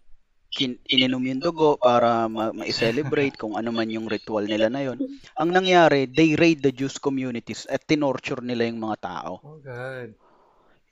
kin, 0.56 0.78
ininom 0.90 1.24
yung 1.30 1.42
dugo 1.44 1.70
para 1.80 2.28
ma- 2.28 2.54
ma-celebrate 2.56 3.36
kung 3.42 3.54
ano 3.60 3.70
man 3.72 3.90
yung 3.96 4.08
ritual 4.10 4.46
nila 4.48 4.68
na 4.72 4.82
yon. 4.88 5.00
Ang 5.40 5.50
nangyari, 5.56 6.08
they 6.10 6.36
raid 6.36 6.60
the 6.66 6.74
Jews 6.74 6.98
communities 7.00 7.66
at 7.70 7.86
tinorture 7.88 8.42
nila 8.44 8.68
yung 8.70 8.82
mga 8.84 8.98
tao. 9.02 9.34
Oh, 9.44 9.58
God. 9.60 10.14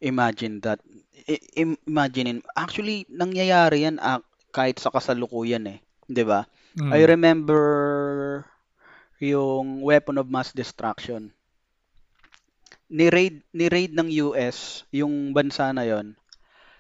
Imagine 0.02 0.60
that. 0.64 0.80
I- 1.28 1.44
im- 1.60 1.80
imagine, 1.88 2.42
actually, 2.56 3.04
nangyayari 3.12 3.84
yan 3.88 4.00
ah, 4.00 4.24
kahit 4.56 4.80
sa 4.80 4.92
kasalukuyan 4.92 5.66
eh. 5.68 5.80
'Di 6.08 6.24
ba? 6.26 6.48
Hmm. 6.78 6.92
I 6.94 7.04
remember 7.06 7.62
yung 9.20 9.84
weapon 9.84 10.18
of 10.20 10.32
mass 10.32 10.52
destruction. 10.56 11.32
Ni-raid, 12.90 13.46
ni-raid 13.54 13.94
ng 13.94 14.10
US 14.30 14.84
yung 14.90 15.32
bansa 15.32 15.70
na 15.70 15.86
yon 15.86 16.18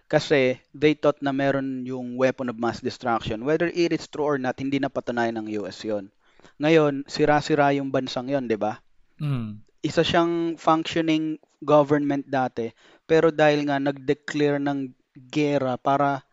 kasi 0.10 0.58
they 0.74 0.98
thought 0.98 1.22
na 1.22 1.30
meron 1.30 1.86
yung 1.86 2.18
weapon 2.18 2.50
of 2.50 2.58
mass 2.58 2.82
destruction. 2.82 3.46
Whether 3.46 3.70
it 3.70 3.94
is 3.94 4.10
true 4.10 4.26
or 4.26 4.38
not, 4.42 4.58
hindi 4.58 4.82
na 4.82 4.90
patunayan 4.90 5.38
ng 5.38 5.54
US 5.62 5.86
yon. 5.86 6.10
Ngayon, 6.58 7.06
sira-sira 7.06 7.78
yung 7.78 7.94
bansang 7.94 8.26
yon, 8.26 8.50
di 8.50 8.58
ba? 8.58 8.82
Hmm. 9.22 9.62
Isa 9.86 10.02
siyang 10.02 10.58
functioning 10.58 11.38
government 11.62 12.26
dati, 12.26 12.74
pero 13.06 13.30
dahil 13.30 13.70
nga 13.70 13.78
nag-declare 13.78 14.58
ng 14.58 14.92
gera 15.30 15.78
para 15.78 16.26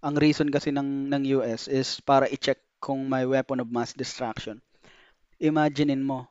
ang 0.00 0.16
reason 0.16 0.48
kasi 0.48 0.72
ng 0.72 1.12
ng 1.12 1.22
US 1.38 1.68
is 1.68 2.00
para 2.00 2.24
i-check 2.24 2.58
kung 2.80 3.04
may 3.04 3.28
weapon 3.28 3.60
of 3.60 3.68
mass 3.68 3.92
destruction. 3.92 4.64
Imaginein 5.36 6.00
mo, 6.00 6.24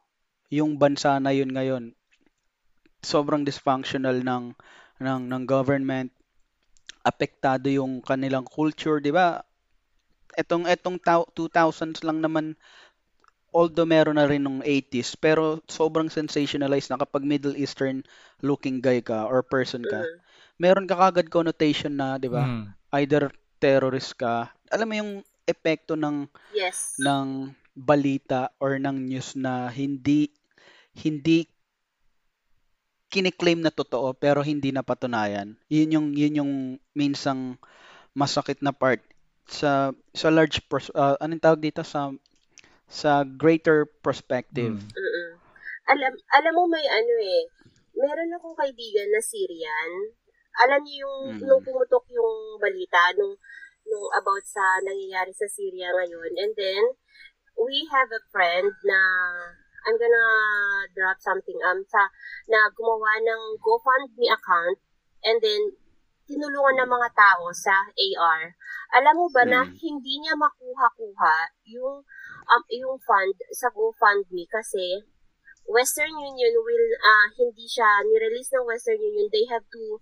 yung 0.49 0.81
bansa 0.81 1.21
na 1.21 1.29
yun 1.29 1.53
ngayon, 1.53 1.93
sobrang 3.03 3.43
dysfunctional 3.47 4.19
ng 4.23 4.55
ng 5.01 5.21
ng 5.31 5.43
government, 5.47 6.11
apektado 7.05 7.67
yung 7.71 8.01
kanilang 8.03 8.45
culture, 8.47 8.99
'di 9.01 9.11
ba? 9.13 9.41
Etong 10.37 10.65
etong 10.69 10.99
tao- 11.01 11.29
2000s 11.35 12.03
lang 12.05 12.19
naman 12.23 12.55
although 13.49 13.87
meron 13.87 14.21
na 14.21 14.29
rin 14.29 14.45
nung 14.45 14.61
80s, 14.61 15.17
pero 15.17 15.57
sobrang 15.65 16.09
sensationalized 16.11 16.93
na 16.93 17.01
kapag 17.01 17.25
Middle 17.25 17.57
Eastern 17.57 18.05
looking 18.45 18.77
guy 18.83 19.01
ka 19.01 19.25
or 19.25 19.41
person 19.41 19.81
ka, 19.81 20.05
Mm. 20.05 20.19
meron 20.61 20.85
ka 20.85 20.95
kagad 20.97 21.33
connotation 21.33 21.97
na, 21.97 22.21
'di 22.21 22.29
ba? 22.29 22.45
Hmm. 22.45 22.69
Either 22.93 23.33
terrorist 23.57 24.13
ka. 24.17 24.53
Alam 24.69 24.87
mo 24.89 24.95
yung 25.01 25.11
epekto 25.49 25.97
ng 25.97 26.29
Yes. 26.53 26.95
ng 27.01 27.53
balita 27.75 28.51
or 28.61 28.77
ng 28.77 28.97
news 29.09 29.33
na 29.39 29.69
hindi 29.73 30.29
hindi 30.97 31.47
kiniklaim 33.09 33.59
na 33.59 33.73
totoo 33.73 34.13
pero 34.13 34.45
hindi 34.45 34.69
napatunayan. 34.69 35.57
Yun 35.67 35.93
yung 35.93 36.07
yun 36.13 36.39
yung 36.39 36.53
minsang 36.93 37.57
masakit 38.13 38.61
na 38.61 38.71
part 38.71 39.01
sa 39.49 39.91
sa 40.13 40.29
large 40.29 40.61
pers- 40.69 40.93
uh, 40.93 41.17
anong 41.17 41.41
tawag 41.41 41.61
dito 41.61 41.81
sa 41.81 42.13
sa 42.89 43.21
greater 43.25 43.85
perspective. 44.01 44.77
Mm-mm. 44.77 45.29
Alam, 45.89 46.13
alam 46.37 46.53
mo 46.53 46.69
may 46.69 46.85
ano 46.85 47.13
eh, 47.17 47.49
meron 47.97 48.33
akong 48.37 48.57
kaibigan 48.57 49.09
na 49.09 49.21
Syrian. 49.21 50.13
Alam 50.65 50.81
niyo 50.85 51.05
yung, 51.05 51.17
Mm. 51.33 51.39
nung 51.45 51.63
pumutok 51.65 52.05
yung 52.13 52.61
balita, 52.61 53.13
nung, 53.15 53.37
nung 53.85 54.07
about 54.13 54.43
sa 54.45 54.81
nangyayari 54.85 55.33
sa 55.33 55.47
Syria 55.49 55.89
ngayon. 55.93 56.33
And 56.35 56.53
then, 56.57 56.83
we 57.57 57.85
have 57.89 58.09
a 58.11 58.21
friend 58.33 58.69
na, 58.85 58.99
I'm 59.87 59.95
gonna 59.99 60.27
drop 60.95 61.17
something, 61.23 61.59
um, 61.63 61.83
sa, 61.87 62.09
na 62.47 62.67
gumawa 62.73 63.19
ng 63.23 63.41
GoFundMe 63.61 64.27
account. 64.31 64.79
And 65.23 65.39
then, 65.43 65.79
tinulungan 66.29 66.85
ng 66.85 66.89
mga 66.93 67.09
tao 67.17 67.49
sa 67.49 67.89
AR. 67.89 68.53
Alam 68.93 69.15
mo 69.17 69.27
ba 69.33 69.43
na 69.49 69.65
Mm. 69.65 69.73
hindi 69.81 70.13
niya 70.21 70.37
makuha-kuha 70.37 71.57
yung 71.73 72.05
um, 72.49 72.63
yung 72.69 72.97
fund 73.01 73.33
sa 73.49 73.73
GoFundMe 73.73 74.45
kasi 74.45 75.05
Western 75.69 76.13
Union 76.13 76.53
will 76.57 76.87
uh, 77.01 77.27
hindi 77.33 77.65
siya 77.65 78.01
ni-release 78.05 78.53
ng 78.57 78.65
Western 78.65 78.97
Union 78.97 79.29
they 79.29 79.45
have 79.49 79.65
to 79.69 80.01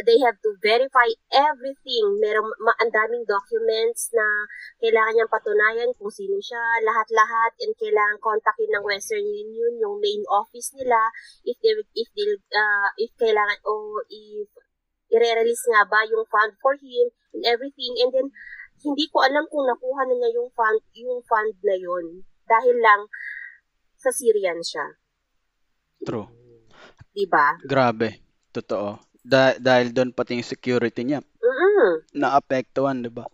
they 0.00 0.16
have 0.24 0.40
to 0.40 0.56
verify 0.64 1.04
everything 1.28 2.16
meron 2.16 2.48
ma- 2.64 2.78
ang 2.80 2.88
daming 2.88 3.28
documents 3.28 4.08
na 4.16 4.24
kailangan 4.80 5.12
niyang 5.12 5.32
patunayan 5.32 5.90
kung 6.00 6.08
sino 6.08 6.40
siya 6.40 6.60
lahat-lahat 6.80 7.52
and 7.60 7.76
kailangan 7.76 8.16
kontakin 8.24 8.72
ng 8.72 8.84
Western 8.88 9.24
Union 9.24 9.72
yung 9.76 10.00
main 10.00 10.24
office 10.32 10.72
nila 10.72 11.12
if 11.44 11.60
they 11.60 11.76
if 11.92 12.08
they 12.16 12.28
uh, 12.56 12.88
if 12.96 13.12
kailangan 13.20 13.60
o 13.68 14.00
if 14.08 14.48
i-release 15.12 15.64
nga 15.68 15.84
ba 15.84 16.08
yung 16.08 16.24
fund 16.32 16.56
for 16.64 16.72
him 16.80 17.12
and 17.36 17.44
everything 17.44 17.92
and 18.00 18.16
then 18.16 18.32
hindi 18.80 19.06
ko 19.12 19.22
alam 19.22 19.44
kung 19.52 19.68
nakuha 19.68 20.08
na 20.08 20.16
niya 20.16 20.40
yung 20.40 20.48
fund 20.56 20.80
yung 20.96 21.20
fund 21.28 21.52
na 21.60 21.76
yun 21.76 22.24
dahil 22.48 22.76
lang 22.80 23.06
sa 24.02 24.10
Syrian 24.10 24.58
siya, 24.58 24.98
True. 26.02 26.26
'di 27.14 27.30
ba? 27.30 27.54
Grabe. 27.62 28.18
Totoo. 28.50 29.11
Da- 29.22 29.58
dahil 29.58 29.94
doon 29.94 30.10
pati 30.14 30.34
yung 30.38 30.46
security 30.46 31.02
niya 31.06 31.20
Mm. 31.42 32.02
naapektuhan, 32.20 32.98
'di 33.02 33.10
ba? 33.12 33.24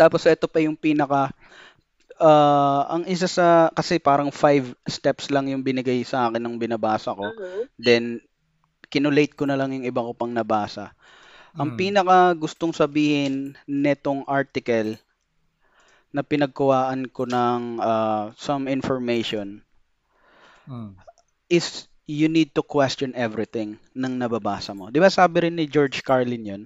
Tapos 0.00 0.22
ito 0.26 0.46
pa 0.48 0.58
yung 0.64 0.76
pinaka 0.78 1.32
ah, 2.20 2.82
ang 2.94 3.04
isa 3.08 3.28
sa 3.28 3.68
kasi 3.78 3.98
parang 3.98 4.30
five 4.32 4.64
steps 4.88 5.30
lang 5.34 5.50
yung 5.52 5.62
binigay 5.66 6.00
sa 6.06 6.28
akin 6.30 6.42
ng 6.42 6.56
binabasa 6.62 7.10
ko. 7.14 7.34
Mhm. 7.38 7.68
Then 7.86 8.20
kinulate 8.92 9.34
ko 9.38 9.44
na 9.48 9.56
lang 9.58 9.70
yung 9.76 9.86
iba 9.88 10.04
ko 10.06 10.12
pang 10.16 10.32
nabasa. 10.32 10.92
Ang 11.60 11.70
Hmm. 11.70 11.76
pinaka 11.76 12.34
gustong 12.38 12.72
sabihin 12.74 13.56
netong 13.68 14.22
article 14.28 14.98
na 16.14 16.22
pinagkuhaan 16.30 17.02
ko 17.16 17.22
ng 17.28 17.62
ah, 17.92 18.24
some 18.46 18.64
information 18.76 19.48
Hmm. 20.66 20.92
is 21.50 21.88
you 22.06 22.28
need 22.28 22.50
to 22.54 22.62
question 22.64 23.12
everything 23.16 23.78
ng 23.94 24.14
nababasa 24.20 24.72
mo. 24.74 24.90
'Di 24.90 24.98
ba 25.02 25.10
sabi 25.10 25.46
rin 25.48 25.56
ni 25.58 25.66
George 25.70 26.02
Carlin 26.06 26.44
'yun? 26.48 26.62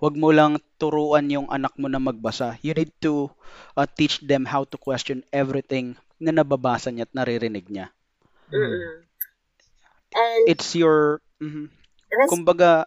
Huwag 0.00 0.14
mo 0.16 0.30
lang 0.32 0.58
turuan 0.80 1.28
yung 1.30 1.48
anak 1.52 1.74
mo 1.80 1.86
na 1.88 2.00
magbasa. 2.00 2.56
You 2.64 2.72
need 2.74 2.92
to 3.04 3.28
uh, 3.76 3.86
teach 3.98 4.20
them 4.24 4.44
how 4.48 4.64
to 4.68 4.76
question 4.80 5.22
everything 5.32 5.94
na 6.20 6.32
nababasa 6.32 6.88
niya 6.90 7.04
at 7.08 7.14
naririnig 7.16 7.66
niya. 7.68 7.92
Hmm. 8.50 8.56
Mm-mm. 8.60 9.06
And 10.14 10.48
It's 10.48 10.74
your 10.74 11.20
mhm. 11.40 11.70
res- 12.18 12.42
kumbaga 12.44 12.86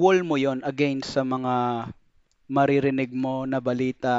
wall 0.00 0.18
mo 0.28 0.36
'yon 0.44 0.60
against 0.70 1.08
sa 1.14 1.22
mga 1.34 1.54
maririnig 2.56 3.10
mo 3.22 3.34
na 3.50 3.58
balita 3.66 4.14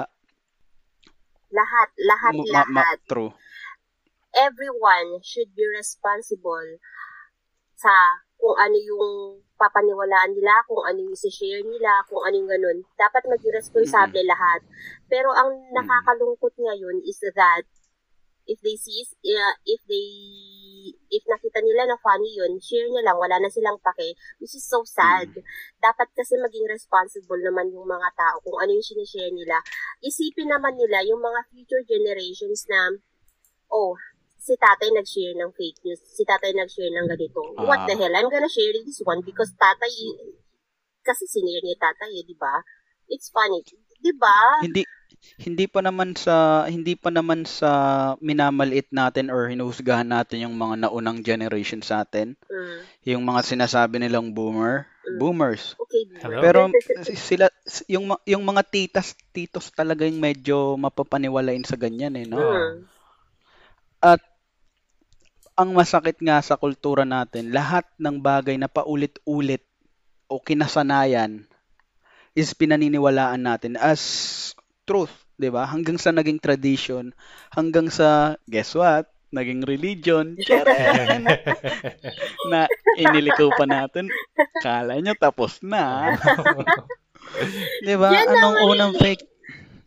lahat, 1.57 1.89
lahat, 2.09 2.35
ma- 2.53 2.69
ma- 2.73 2.85
lahat. 2.85 2.99
true. 3.07 3.31
Everyone 4.31 5.19
should 5.23 5.51
be 5.55 5.67
responsible 5.67 6.79
sa 7.75 7.91
kung 8.41 8.57
ano 8.57 8.77
yung 8.77 9.09
papaniwalaan 9.61 10.33
nila, 10.33 10.65
kung 10.65 10.81
ano 10.81 10.97
yung 11.05 11.13
isi-share 11.13 11.61
nila, 11.61 12.01
kung 12.09 12.25
ano 12.25 12.35
yung 12.41 12.49
ganun. 12.49 12.77
Dapat 12.97 13.29
maging 13.29 13.53
responsable 13.53 14.25
lahat. 14.25 14.65
Pero 15.05 15.29
ang 15.29 15.53
nakakalungkot 15.69 16.57
ngayon 16.57 17.05
is 17.05 17.21
that 17.37 17.69
if 18.49 18.57
they 18.65 18.73
see, 18.73 19.05
uh, 19.37 19.55
if 19.69 19.85
they, 19.85 20.09
if 21.13 21.21
nakita 21.29 21.61
nila 21.61 21.85
na 21.85 21.97
funny 22.01 22.33
yun, 22.33 22.57
share 22.57 22.89
nyo 22.89 23.05
lang, 23.05 23.17
wala 23.21 23.37
na 23.37 23.53
silang 23.53 23.77
pake, 23.77 24.17
which 24.41 24.57
is 24.57 24.65
so 24.65 24.81
sad. 24.81 25.29
Dapat 25.77 26.09
kasi 26.17 26.41
maging 26.41 26.65
responsible 26.65 27.37
naman 27.45 27.69
yung 27.69 27.85
mga 27.85 28.09
tao 28.17 28.41
kung 28.41 28.57
ano 28.57 28.73
yung 28.73 28.85
sinishare 28.85 29.29
nila. 29.29 29.61
Isipin 30.01 30.49
naman 30.49 30.73
nila 30.81 31.05
yung 31.05 31.21
mga 31.21 31.45
future 31.53 31.85
generations 31.85 32.65
na, 32.65 32.97
oh, 33.69 33.93
si 34.41 34.57
tatay 34.57 34.89
nag-share 34.89 35.37
ng 35.37 35.53
fake 35.53 35.85
news, 35.85 36.01
si 36.01 36.25
tatay 36.25 36.49
nag-share 36.57 36.89
ng 36.89 37.05
ganito. 37.05 37.41
What 37.61 37.85
the 37.85 37.93
Ah. 37.93 37.99
hell? 38.01 38.13
I'm 38.17 38.25
gonna 38.25 38.49
share 38.49 38.73
this 38.81 38.97
one 39.05 39.21
because 39.21 39.53
tatay, 39.53 39.93
kasi 41.05 41.29
sinare 41.29 41.61
niya 41.61 41.77
tatay, 41.77 42.09
eh, 42.17 42.25
di 42.25 42.33
ba? 42.33 42.57
It's 43.05 43.29
funny. 43.29 43.61
Di 44.01 44.13
ba? 44.17 44.65
Hindi 44.65 44.81
hindi 45.37 45.69
pa 45.69 45.85
naman 45.85 46.17
sa 46.17 46.65
hindi 46.65 46.97
pa 46.97 47.13
naman 47.13 47.45
sa 47.45 47.69
minamaliit 48.17 48.89
natin 48.89 49.29
or 49.29 49.45
hinuhusgahan 49.45 50.09
natin 50.09 50.49
yung 50.49 50.57
mga 50.57 50.89
naunang 50.89 51.21
generation 51.21 51.85
sa 51.85 52.01
atin. 52.01 52.33
Mm. 52.49 52.77
Yung 53.13 53.23
mga 53.29 53.45
sinasabi 53.45 54.01
nilang 54.01 54.33
boomer, 54.33 54.89
boomers. 55.21 55.77
Okay, 55.77 56.09
Hello? 56.25 56.41
boomer. 56.41 56.41
Pero 56.41 56.59
si- 57.05 57.19
sila 57.37 57.45
yung 57.85 58.09
yung 58.25 58.41
mga 58.41 58.65
titas 58.65 59.13
titos 59.29 59.69
talaga 59.69 60.09
yung 60.09 60.17
medyo 60.17 60.73
mapapaniwalain 60.81 61.69
sa 61.69 61.77
ganyan 61.77 62.17
eh, 62.17 62.25
no? 62.25 62.41
Mm. 62.41 62.89
At 64.01 64.21
ang 65.61 65.77
masakit 65.77 66.17
nga 66.19 66.41
sa 66.41 66.57
kultura 66.57 67.05
natin, 67.05 67.53
lahat 67.53 67.85
ng 68.01 68.17
bagay 68.17 68.57
na 68.57 68.65
paulit-ulit 68.65 69.61
o 70.25 70.41
kinasanayan 70.41 71.45
is 72.33 72.55
pinaniniwalaan 72.55 73.43
natin 73.43 73.75
as 73.77 74.01
truth, 74.87 75.13
'di 75.37 75.53
ba? 75.53 75.67
Hanggang 75.67 76.01
sa 76.01 76.09
naging 76.09 76.41
tradition, 76.41 77.13
hanggang 77.53 77.93
sa 77.93 78.39
guess 78.49 78.73
what? 78.73 79.05
Naging 79.31 79.63
religion. 79.63 80.35
Na 82.51 82.67
iniliko 82.99 83.47
pa 83.55 83.63
natin. 83.63 84.11
Kala 84.59 84.99
nyo 84.99 85.15
tapos 85.15 85.63
na. 85.63 86.15
'Di 87.85 87.95
ba? 87.95 88.11
Yan 88.11 88.27
Anong 88.27 88.57
unang 88.75 88.93
fake? 88.99 89.31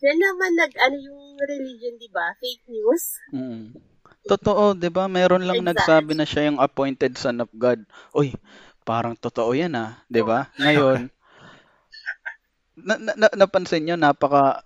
Yan 0.04 0.20
naman 0.20 0.52
nag, 0.52 0.72
ano 0.84 0.96
yung 1.00 1.40
religion, 1.40 1.96
di 1.96 2.12
ba? 2.12 2.36
Fake 2.36 2.68
news. 2.68 3.04
Mm. 3.32 3.72
Totoo, 4.24 4.72
'di 4.72 4.88
ba? 4.88 5.04
Meron 5.04 5.44
lang 5.44 5.60
Exact. 5.60 5.84
nagsabi 5.84 6.12
na 6.16 6.24
siya 6.24 6.48
yung 6.48 6.58
appointed 6.58 7.12
son 7.20 7.44
of 7.44 7.50
God. 7.52 7.84
Uy, 8.16 8.32
parang 8.82 9.12
totoo 9.14 9.52
'yan 9.52 9.76
ah, 9.76 10.00
'di 10.08 10.24
ba? 10.24 10.48
Ngayon, 10.56 11.08
na, 12.88 12.94
na, 12.98 13.12
na- 13.14 13.36
napansin 13.36 13.84
niyo 13.84 13.96
napaka 14.00 14.64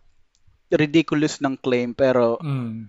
ridiculous 0.70 1.40
ng 1.40 1.58
claim 1.58 1.92
pero 1.92 2.38
Mm. 2.40 2.86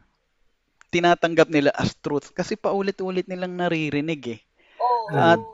tinatanggap 0.89 1.47
nila 1.49 1.69
as 1.73 1.93
truth 1.95 2.33
kasi 2.33 2.57
paulit-ulit 2.57 3.25
nilang 3.25 3.53
naririnig 3.55 4.21
eh. 4.25 4.39
Oo. 4.79 5.15
At- 5.15 5.49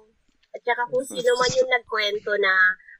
At 0.55 0.61
saka 0.63 0.87
kung 0.87 1.03
sino 1.03 1.35
man 1.35 1.51
yung 1.51 1.67
nagkwento 1.67 2.31
na 2.39 2.53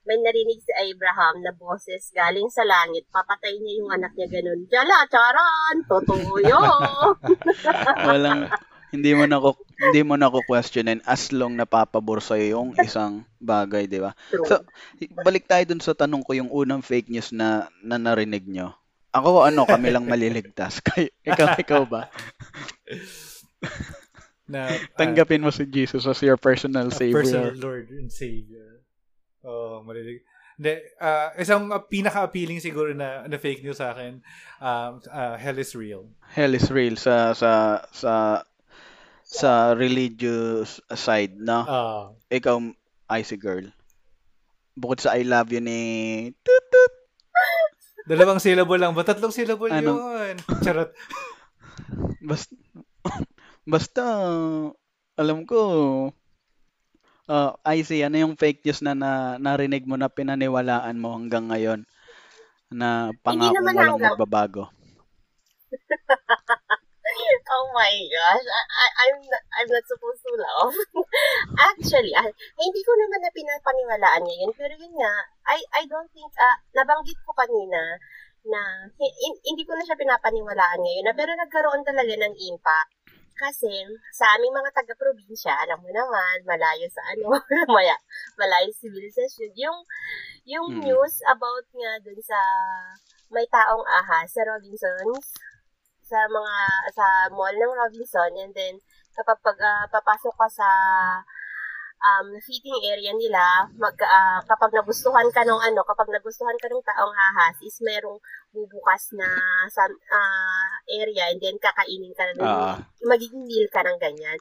may 0.06 0.22
narinig 0.22 0.62
si 0.62 0.72
Abraham 0.72 1.42
na 1.42 1.52
boses 1.52 2.14
galing 2.14 2.46
sa 2.54 2.62
langit, 2.62 3.10
papatay 3.10 3.58
niya 3.58 3.74
yung 3.82 3.90
anak 3.90 4.14
niya 4.14 4.30
ganun. 4.30 4.70
Jala, 4.70 5.10
charan! 5.10 5.76
Totoo 5.90 6.34
yun! 6.46 7.18
Walang 8.10 8.54
hindi 8.94 9.12
mo 9.12 9.26
na 9.28 9.42
ko 9.42 9.58
hindi 9.76 10.02
mo 10.06 10.16
na 10.16 10.32
ko 10.32 10.40
questionin 10.46 11.04
as 11.04 11.34
long 11.36 11.58
napapabor 11.60 12.24
sa 12.24 12.40
yung 12.40 12.78
isang 12.80 13.28
bagay, 13.44 13.90
'di 13.90 14.00
ba? 14.00 14.16
So, 14.32 14.64
balik 15.26 15.50
tayo 15.50 15.68
dun 15.68 15.84
sa 15.84 15.98
tanong 15.98 16.24
ko 16.24 16.32
yung 16.38 16.48
unang 16.54 16.86
fake 16.86 17.12
news 17.12 17.36
na, 17.36 17.68
na 17.84 18.00
narinig 18.00 18.48
nyo. 18.48 18.72
Ako 19.16 19.48
ano, 19.48 19.64
kami 19.64 19.92
lang 19.96 20.08
maliligtas. 20.08 20.80
Kay, 20.86 21.08
ikaw, 21.24 21.56
ikaw 21.56 21.82
ba? 21.88 22.12
Na, 24.46 24.70
ah, 24.70 24.78
Tanggapin 25.00 25.42
mo 25.42 25.50
si 25.50 25.66
Jesus 25.66 26.06
as 26.06 26.22
your 26.22 26.38
personal 26.38 26.92
a 26.92 26.94
savior. 26.94 27.24
personal 27.24 27.56
Lord 27.58 27.90
and 27.96 28.12
Savior. 28.12 28.75
Oh, 29.46 29.86
malilig. 29.86 30.26
Hindi, 30.56 30.72
ah, 30.98 31.36
isang 31.36 31.68
uh, 31.68 31.84
pinaka-appealing 31.84 32.58
siguro 32.58 32.90
na, 32.92 33.28
na 33.28 33.38
fake 33.38 33.62
news 33.62 33.78
sa 33.78 33.92
akin, 33.92 34.24
um, 34.58 34.92
ah, 35.12 35.36
hell 35.36 35.56
is 35.56 35.76
real. 35.76 36.08
Hell 36.32 36.56
is 36.56 36.72
real 36.72 36.96
sa 36.96 37.36
sa 37.36 37.84
sa 37.92 38.42
sa 39.22 39.52
religious 39.74 40.82
side, 40.92 41.36
no? 41.38 41.62
Ah, 41.62 42.04
Ikaw, 42.32 42.58
icy 43.14 43.36
girl. 43.36 43.68
Bukod 44.74 44.98
sa 44.98 45.14
I 45.14 45.24
love 45.24 45.52
you 45.52 45.60
ni 45.60 45.80
tut 46.42 46.66
tut. 46.74 46.94
dalawang 48.06 48.38
syllable 48.40 48.78
lang 48.78 48.94
ba? 48.94 49.02
Tatlong 49.02 49.34
syllable 49.34 49.72
Ano? 49.72 49.98
yun. 50.24 50.38
Charot. 50.62 50.90
Basta, 52.26 52.54
basta 53.74 54.04
alam 55.16 55.46
ko 55.46 55.60
uh, 57.30 57.54
icy, 57.66 58.06
ano 58.06 58.16
yung 58.22 58.36
fake 58.38 58.62
news 58.66 58.82
na, 58.82 58.94
na 58.94 59.12
narinig 59.42 59.86
mo 59.86 59.98
na 59.98 60.10
pinaniwalaan 60.10 60.98
mo 60.98 61.14
hanggang 61.14 61.50
ngayon 61.50 61.80
na 62.74 63.14
pangako 63.22 63.62
mo 63.62 63.72
lang 63.72 64.02
magbabago? 64.02 64.64
oh 67.56 67.68
my 67.74 67.94
gosh. 68.10 68.46
I, 68.46 68.62
I, 68.66 68.86
I'm, 69.06 69.20
not, 69.22 69.44
I'm 69.62 69.70
not 69.70 69.86
supposed 69.86 70.22
to 70.26 70.34
laugh. 70.36 70.78
Actually, 71.70 72.14
ah, 72.18 72.28
hindi 72.58 72.82
ko 72.82 72.92
naman 72.98 73.22
na 73.22 73.32
pinapaniwalaan 73.32 74.24
ngayon. 74.26 74.52
Pero 74.58 74.74
yun 74.76 74.94
nga, 74.98 75.14
I, 75.50 75.60
I 75.82 75.84
don't 75.86 76.10
think, 76.12 76.32
ah, 76.42 76.58
nabanggit 76.74 77.18
ko 77.24 77.32
kanina 77.38 78.02
na 78.46 78.62
hi- 78.98 79.18
hin- 79.26 79.44
hindi 79.46 79.64
ko 79.66 79.74
na 79.74 79.86
siya 79.86 79.98
pinapaniwalaan 79.98 80.82
ngayon. 80.82 81.06
Na, 81.06 81.16
pero 81.18 81.32
nagkaroon 81.34 81.86
talaga 81.86 82.14
ng 82.14 82.36
impact. 82.50 82.92
Kasi 83.36 83.84
sa 84.16 84.32
aming 84.40 84.56
mga 84.56 84.72
taga-probinsya, 84.72 85.52
alam 85.68 85.84
mo 85.84 85.92
naman, 85.92 86.40
malayo 86.48 86.88
sa 86.88 87.04
ano, 87.12 87.36
maya, 87.76 87.96
malayo 88.40 88.72
sa 88.72 88.88
civilization. 88.88 89.52
Yung, 89.60 89.80
yung 90.48 90.68
Mm. 90.72 90.88
news 90.88 91.20
about 91.28 91.68
nga 91.76 92.00
dun 92.00 92.20
sa 92.24 92.40
may 93.28 93.44
taong 93.52 93.84
ahas 93.84 94.32
sa 94.32 94.48
Robinsons, 94.48 95.36
sa 96.06 96.20
mga 96.30 96.58
sa 96.94 97.06
mall 97.34 97.56
ng 97.58 97.74
Robinson 97.74 98.30
and 98.38 98.54
then 98.54 98.78
kapag 99.18 99.42
pag, 99.42 99.58
ah, 99.58 99.86
papasok 99.90 100.38
ka 100.38 100.48
sa 100.48 100.70
um, 102.06 102.28
fitting 102.46 102.78
area 102.86 103.12
nila, 103.18 103.66
mag, 103.76 103.98
ah, 104.06 104.40
kapag 104.46 104.72
nagustuhan 104.72 105.26
ka 105.34 105.42
ng 105.42 105.58
ano, 105.58 105.82
kapag 105.82 106.10
nagustuhan 106.14 106.56
ka 106.62 106.70
ng 106.70 106.86
taong 106.86 107.14
ahas, 107.14 107.58
is 107.66 107.82
merong 107.82 108.22
bubukas 108.54 109.10
na 109.18 109.28
sa 109.74 109.90
ah, 109.90 110.70
area 110.86 111.34
and 111.34 111.42
then 111.42 111.58
kakainin 111.58 112.14
ka 112.14 112.24
na 112.30 112.34
dun. 112.38 112.46
Ah. 112.46 112.78
magiging 113.06 113.44
meal 113.44 113.68
ka 113.74 113.82
ng 113.82 113.98
ganyan. 113.98 114.38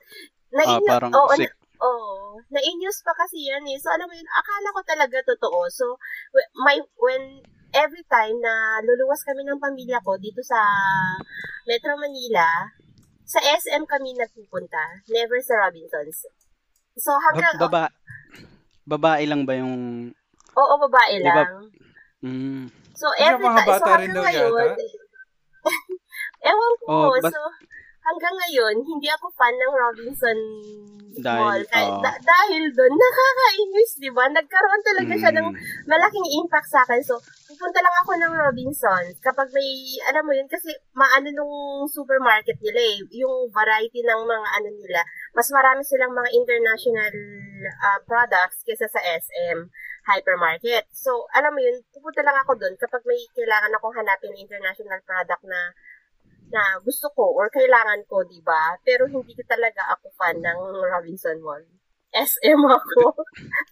Ah, 0.54 0.76
Na-in- 0.78 0.86
parang 0.86 1.12
oo, 1.12 1.34
sick. 1.34 1.50
Oo. 1.82 2.38
Na-in-news 2.48 3.02
pa 3.04 3.12
kasi 3.12 3.50
yan 3.50 3.66
eh. 3.66 3.76
So, 3.76 3.90
alam 3.90 4.06
mo 4.08 4.14
yun, 4.14 4.28
akala 4.30 4.68
ko 4.72 4.80
talaga 4.86 5.18
totoo. 5.26 5.68
So, 5.68 5.98
my, 6.56 6.78
when, 6.96 7.42
every 7.74 8.06
time 8.06 8.38
na 8.38 8.78
luluwas 8.86 9.26
kami 9.26 9.42
ng 9.42 9.58
pamilya 9.58 9.98
ko 10.06 10.14
dito 10.16 10.40
sa 10.46 10.62
Metro 11.66 11.98
Manila, 11.98 12.70
sa 13.26 13.42
SM 13.42 13.84
kami 13.84 14.14
nagpupunta. 14.14 15.02
Never 15.10 15.42
sa 15.42 15.66
Robinsons. 15.66 16.43
So, 16.94 17.10
hanggang, 17.30 17.54
Ba- 17.58 17.66
baba, 17.66 17.82
babae 18.86 19.24
lang 19.26 19.42
ba 19.42 19.54
yung... 19.58 19.74
oo, 20.54 20.74
babae 20.86 21.18
lang. 21.18 21.50
Mm, 22.22 22.70
So, 22.94 23.10
Kasi 23.10 23.26
every 23.26 23.48
time, 23.50 23.68
so 23.74 23.86
hanggang 23.90 24.22
ngayon, 24.22 24.70
ewan 26.48 26.72
ko, 26.78 26.84
Oh, 26.86 27.10
bas- 27.18 27.34
so, 27.34 27.40
hanggang 28.04 28.34
ngayon, 28.36 28.76
hindi 28.84 29.08
ako 29.08 29.32
fan 29.32 29.54
ng 29.56 29.72
Robinson 29.72 30.38
Dahil, 31.14 31.40
Mall. 31.40 31.62
Kahit, 31.70 31.94
oo. 31.94 32.02
da- 32.02 32.22
dahil 32.22 32.62
doon, 32.74 32.94
nakakainis, 33.02 33.90
di 34.02 34.10
ba? 34.10 34.24
Nagkaroon 34.26 34.82
talaga 34.82 35.14
siya 35.14 35.32
ng 35.34 35.48
mm, 35.54 35.86
malaking 35.86 36.28
impact 36.42 36.68
sa 36.68 36.82
akin. 36.82 37.00
So, 37.06 37.18
pupunta 37.46 37.78
lang 37.80 37.94
ako 38.02 38.12
ng 38.18 38.32
Robinson 38.34 39.04
kapag 39.22 39.48
may, 39.54 39.68
alam 40.10 40.24
mo 40.26 40.32
yun, 40.34 40.48
kasi 40.50 40.74
maano 40.92 41.30
nung 41.30 41.86
supermarket 41.86 42.58
nila 42.58 42.80
eh, 42.82 42.98
yung 43.14 43.48
variety 43.54 44.02
ng 44.02 44.20
mga 44.26 44.48
ano 44.60 44.68
nila, 44.74 45.00
mas 45.34 45.48
marami 45.54 45.82
silang 45.86 46.12
mga 46.12 46.30
international 46.34 47.14
ah, 47.82 48.00
products 48.02 48.66
kesa 48.66 48.90
sa 48.90 49.00
SM 49.00 49.70
hypermarket. 50.04 50.84
So, 50.92 51.24
alam 51.32 51.56
mo 51.56 51.60
yun, 51.64 51.80
pupunta 51.88 52.20
lang 52.20 52.36
ako 52.44 52.60
doon 52.60 52.76
kapag 52.76 53.00
may 53.08 53.16
kailangan 53.32 53.72
akong 53.72 53.96
hanapin 53.96 54.36
na 54.36 54.44
international 54.44 55.00
product 55.00 55.42
na 55.48 55.72
na 56.52 56.80
gusto 56.82 57.12
ko 57.12 57.32
or 57.36 57.48
kailangan 57.48 58.04
ko, 58.08 58.24
di 58.24 58.40
ba? 58.44 58.76
Pero 58.82 59.08
hindi 59.08 59.32
ko 59.32 59.42
talaga 59.46 59.94
ako 59.96 60.06
fan 60.16 60.40
ng 60.40 60.58
Robinson 60.90 61.38
Mall. 61.40 61.64
SM 62.14 62.60
ako. 62.62 63.00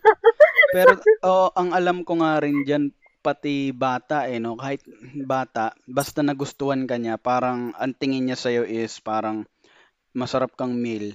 Pero 0.74 0.98
oh, 1.22 1.48
ang 1.54 1.70
alam 1.70 2.02
ko 2.02 2.18
nga 2.18 2.42
rin 2.42 2.66
diyan 2.66 2.90
pati 3.22 3.70
bata 3.70 4.26
eh 4.26 4.42
no 4.42 4.58
kahit 4.58 4.82
bata 5.22 5.78
basta 5.86 6.26
nagustuhan 6.26 6.90
ka 6.90 6.98
niya 6.98 7.22
parang 7.22 7.70
ang 7.78 7.94
tingin 7.94 8.26
niya 8.26 8.34
sa'yo 8.34 8.66
is 8.66 8.98
parang 8.98 9.46
masarap 10.10 10.58
kang 10.58 10.74
meal. 10.74 11.14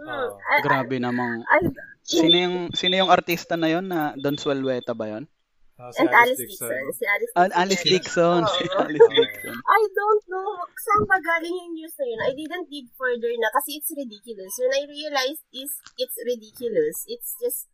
Hmm. 0.00 0.32
I- 0.32 0.64
Grabe 0.64 0.96
namang 0.96 1.44
I, 1.44 1.68
sino 2.00 2.36
yung 2.40 2.56
sino 2.72 2.96
yung 2.96 3.12
artista 3.12 3.60
na 3.60 3.68
yon 3.68 3.86
na 3.86 4.16
Don 4.16 4.40
Suelweta 4.40 4.96
ba 4.96 5.12
yon? 5.12 5.28
Si 5.72 5.98
and 5.98 6.12
Alice 6.14 6.38
Dixon. 6.38 6.84
Si 6.94 7.04
Alice 7.08 7.32
Ah, 7.34 7.48
Dixon. 7.48 7.58
Alice 7.58 7.84
Dixon, 7.88 8.40
si 8.46 8.64
Oo. 8.70 8.80
Alice 8.86 9.10
Dixon. 9.16 9.56
I 9.56 9.82
don't 9.96 10.24
know 10.28 10.50
saan 10.82 11.02
ba 11.08 11.16
galing 11.18 11.56
yung 11.56 11.72
news 11.74 11.94
na 11.96 12.06
yun. 12.06 12.20
I 12.22 12.32
didn't 12.36 12.66
dig 12.68 12.86
further 12.94 13.32
na 13.38 13.48
kasi 13.54 13.80
it's 13.80 13.90
ridiculous. 13.94 14.52
When 14.60 14.72
I 14.76 14.82
realized 14.84 15.42
is 15.54 15.72
it's 15.96 16.18
ridiculous, 16.22 17.06
it's 17.08 17.32
just 17.40 17.72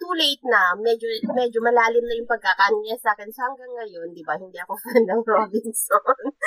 too 0.00 0.12
late 0.16 0.40
na. 0.42 0.80
Medyo 0.80 1.06
medyo 1.36 1.60
malalim 1.60 2.04
na 2.08 2.16
yung 2.16 2.28
pagkakaano 2.28 2.80
niya 2.80 2.96
sa 2.96 3.12
akin. 3.12 3.28
So 3.30 3.44
hanggang 3.44 3.68
ngayon, 3.76 4.16
di 4.16 4.24
ba, 4.24 4.40
hindi 4.40 4.56
ako 4.56 4.72
fan 4.82 5.04
ng 5.04 5.22
Robinson. 5.28 6.04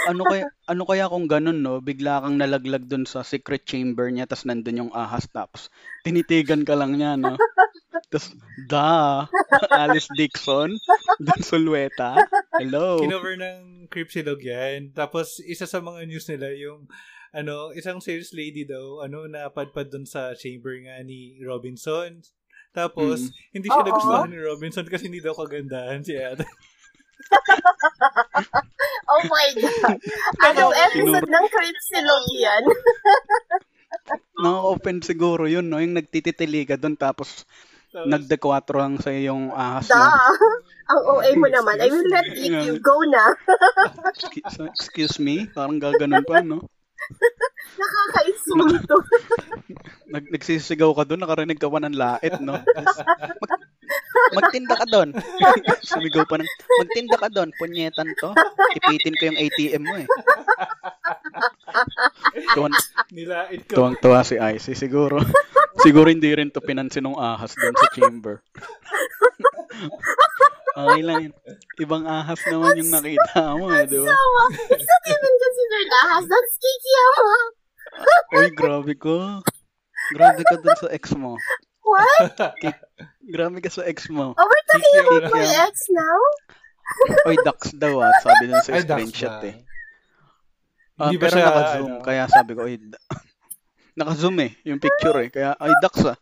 Ano 0.09 0.25
kaya 0.25 0.49
ano 0.73 0.83
kaya 0.89 1.05
kung 1.05 1.29
ganun 1.29 1.61
no, 1.61 1.77
bigla 1.79 2.25
kang 2.25 2.41
nalaglag 2.41 2.89
dun 2.89 3.05
sa 3.05 3.21
secret 3.21 3.63
chamber 3.63 4.09
niya 4.09 4.25
tapos 4.25 4.49
nandun 4.49 4.89
yung 4.89 4.91
ahas 4.91 5.29
tapos 5.29 5.69
tinitigan 6.01 6.65
ka 6.65 6.73
lang 6.73 6.97
niya 6.97 7.13
no. 7.13 7.37
Tapos 7.93 8.33
da 8.65 9.25
Alice 9.85 10.09
Dixon, 10.17 10.73
Don 11.25 11.41
Sueleta. 11.41 12.17
Hello. 12.57 12.97
Kinover 12.97 13.37
ng 13.37 13.85
Cripsilog 13.87 14.41
yan. 14.41 14.89
Tapos, 14.91 15.37
isa 15.39 15.69
sa 15.69 15.77
mga 15.77 16.09
news 16.09 16.25
nila, 16.25 16.49
yung, 16.57 16.89
ano, 17.29 17.69
isang 17.73 18.01
sales 18.01 18.33
lady 18.33 18.65
daw, 18.65 19.01
ano, 19.01 19.29
napadpad 19.29 19.89
dun 19.89 20.05
sa 20.05 20.33
chamber 20.33 20.73
nga 20.81 20.97
ni 21.01 21.37
Robinson. 21.41 22.21
Tapos, 22.73 23.29
Mm. 23.29 23.33
hindi 23.53 23.67
siya 23.69 23.83
nagustuhan 23.85 24.29
ni 24.33 24.39
Robinson 24.41 24.87
kasi 24.89 25.05
hindi 25.05 25.21
daw 25.21 25.37
kagandahan 25.37 26.01
si 26.01 26.17
Ate. 26.17 26.45
Oh 29.03 29.21
my 29.27 29.49
God. 29.59 29.99
Anong 30.41 30.73
episode 30.73 31.27
ng 31.27 31.45
Cripsilog 31.47 32.25
yan? 32.33 32.63
Nakaka-open 34.41 34.97
siguro 35.03 35.43
yun, 35.45 35.69
no? 35.69 35.77
Yung 35.77 35.93
nagtititiliga 35.93 36.75
doon 36.75 36.97
tapos 36.97 37.45
Nagdekwatro 37.93 38.81
lang 38.81 38.97
sa 38.97 39.13
yung 39.13 39.53
ahas 39.53 39.85
na. 39.93 40.09
Ang 40.91 41.01
OA 41.05 41.29
mo 41.37 41.47
naman. 41.47 41.77
I 41.77 41.87
will 41.93 42.09
not 42.09 42.27
eat 42.33 42.51
you. 42.51 42.75
Go 42.81 42.97
na. 43.05 43.37
Excuse, 44.09 44.57
excuse 44.73 45.15
me? 45.21 45.45
Parang 45.53 45.77
gaganon 45.77 46.25
pa, 46.25 46.41
no? 46.41 46.65
Nakaka-insulto. 47.79 48.97
Nag, 50.13 50.29
nagsisigaw 50.29 50.93
ka 50.93 51.03
doon, 51.09 51.25
nakarinig 51.25 51.57
ka 51.57 51.71
pa 51.71 51.81
ng 51.81 51.95
lait, 51.97 52.35
no? 52.37 52.61
Mag, 53.41 53.51
magtinda 54.37 54.77
ka 54.77 54.85
doon. 54.85 55.09
Sumigaw 55.81 56.25
pa 56.29 56.37
ng, 56.37 56.49
magtinda 56.83 57.17
ka 57.17 57.29
doon, 57.33 57.49
punyetan 57.57 58.09
to. 58.21 58.29
Ipitin 58.77 59.17
ko 59.17 59.23
yung 59.33 59.39
ATM 59.41 59.83
mo 59.89 59.95
eh. 59.97 60.07
Tuwan, 62.53 62.73
nilait 63.09 63.61
ko. 63.65 63.73
tuwang-tuwa 63.73 64.21
si 64.21 64.37
Icy. 64.37 64.77
Siguro, 64.77 65.17
siguro 65.83 66.07
hindi 66.07 66.31
rin 66.31 66.49
to 66.49 66.59
pinansin 66.59 67.03
ng 67.03 67.15
ahas 67.15 67.53
doon 67.53 67.75
sa 67.75 67.87
chamber. 67.93 68.41
okay 70.73 71.01
lang 71.03 71.29
yun. 71.29 71.33
Ibang 71.77 72.03
ahas 72.05 72.39
naman 72.47 72.79
yung 72.79 72.91
nakita 72.91 73.41
mo 73.57 73.69
eh, 73.69 73.85
di 73.85 73.99
ba? 73.99 74.13
It's 74.71 74.87
not 74.87 75.03
even 75.05 75.33
considered 75.37 75.89
ahas. 76.03 76.23
That's 76.25 76.53
Kikiyama. 76.57 77.37
Uy, 78.33 78.47
grabe 78.51 78.93
ko. 78.97 79.15
Grabe 80.15 80.41
ka 80.43 80.55
dun 80.57 80.75
sa 80.77 80.87
ex 80.89 81.13
mo. 81.13 81.37
What? 81.83 82.37
Grabe 83.27 83.57
ka 83.61 83.69
sa 83.69 83.83
ex 83.85 84.09
mo. 84.09 84.33
Oh, 84.33 84.45
we're 84.47 84.65
talking 84.65 84.81
Kikiyama. 84.81 85.17
about 85.29 85.33
my 85.35 85.47
ex 85.67 85.75
now? 85.91 86.19
Oy, 87.27 87.35
ducks 87.43 87.69
daw 87.75 88.01
ah. 88.01 88.11
Sabi 88.19 88.43
dun 88.49 88.61
sa 88.61 88.71
Ay, 88.75 88.81
screenshot 88.83 89.37
eh. 89.45 89.55
Ah, 90.93 91.09
Hindi 91.09 91.17
ba 91.17 91.25
pero 91.25 91.33
siya, 91.33 91.45
naka-zoom. 91.49 91.89
ano? 91.89 92.03
Kaya 92.05 92.23
sabi 92.29 92.51
ko, 92.53 92.59
oy, 92.69 92.77
naka-zoom 93.93 94.37
eh. 94.41 94.51
Yung 94.63 94.79
picture 94.79 95.17
eh. 95.21 95.29
Kaya, 95.29 95.53
ay, 95.57 95.71
ducks 95.81 96.03
ah. 96.05 96.17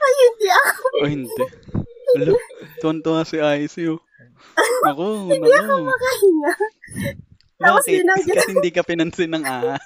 Ay, 0.00 0.12
hindi 0.20 0.48
ako. 0.48 0.84
O 0.84 1.06
hindi. 1.06 1.44
Wala. 2.10 2.32
Tuwan-tuwa 2.80 3.22
si 3.22 3.36
Icy 3.38 3.92
oh. 3.92 4.00
Naku, 4.82 5.30
Hindi 5.30 5.50
ako 5.52 5.68
naku. 5.68 5.84
makahinga. 5.84 6.52
Tapos 7.60 7.84
Bakit? 7.84 8.00
Kasi 8.32 8.50
hindi 8.56 8.70
ka 8.72 8.82
pinansin 8.82 9.30
ng 9.30 9.44
ahas. 9.44 9.84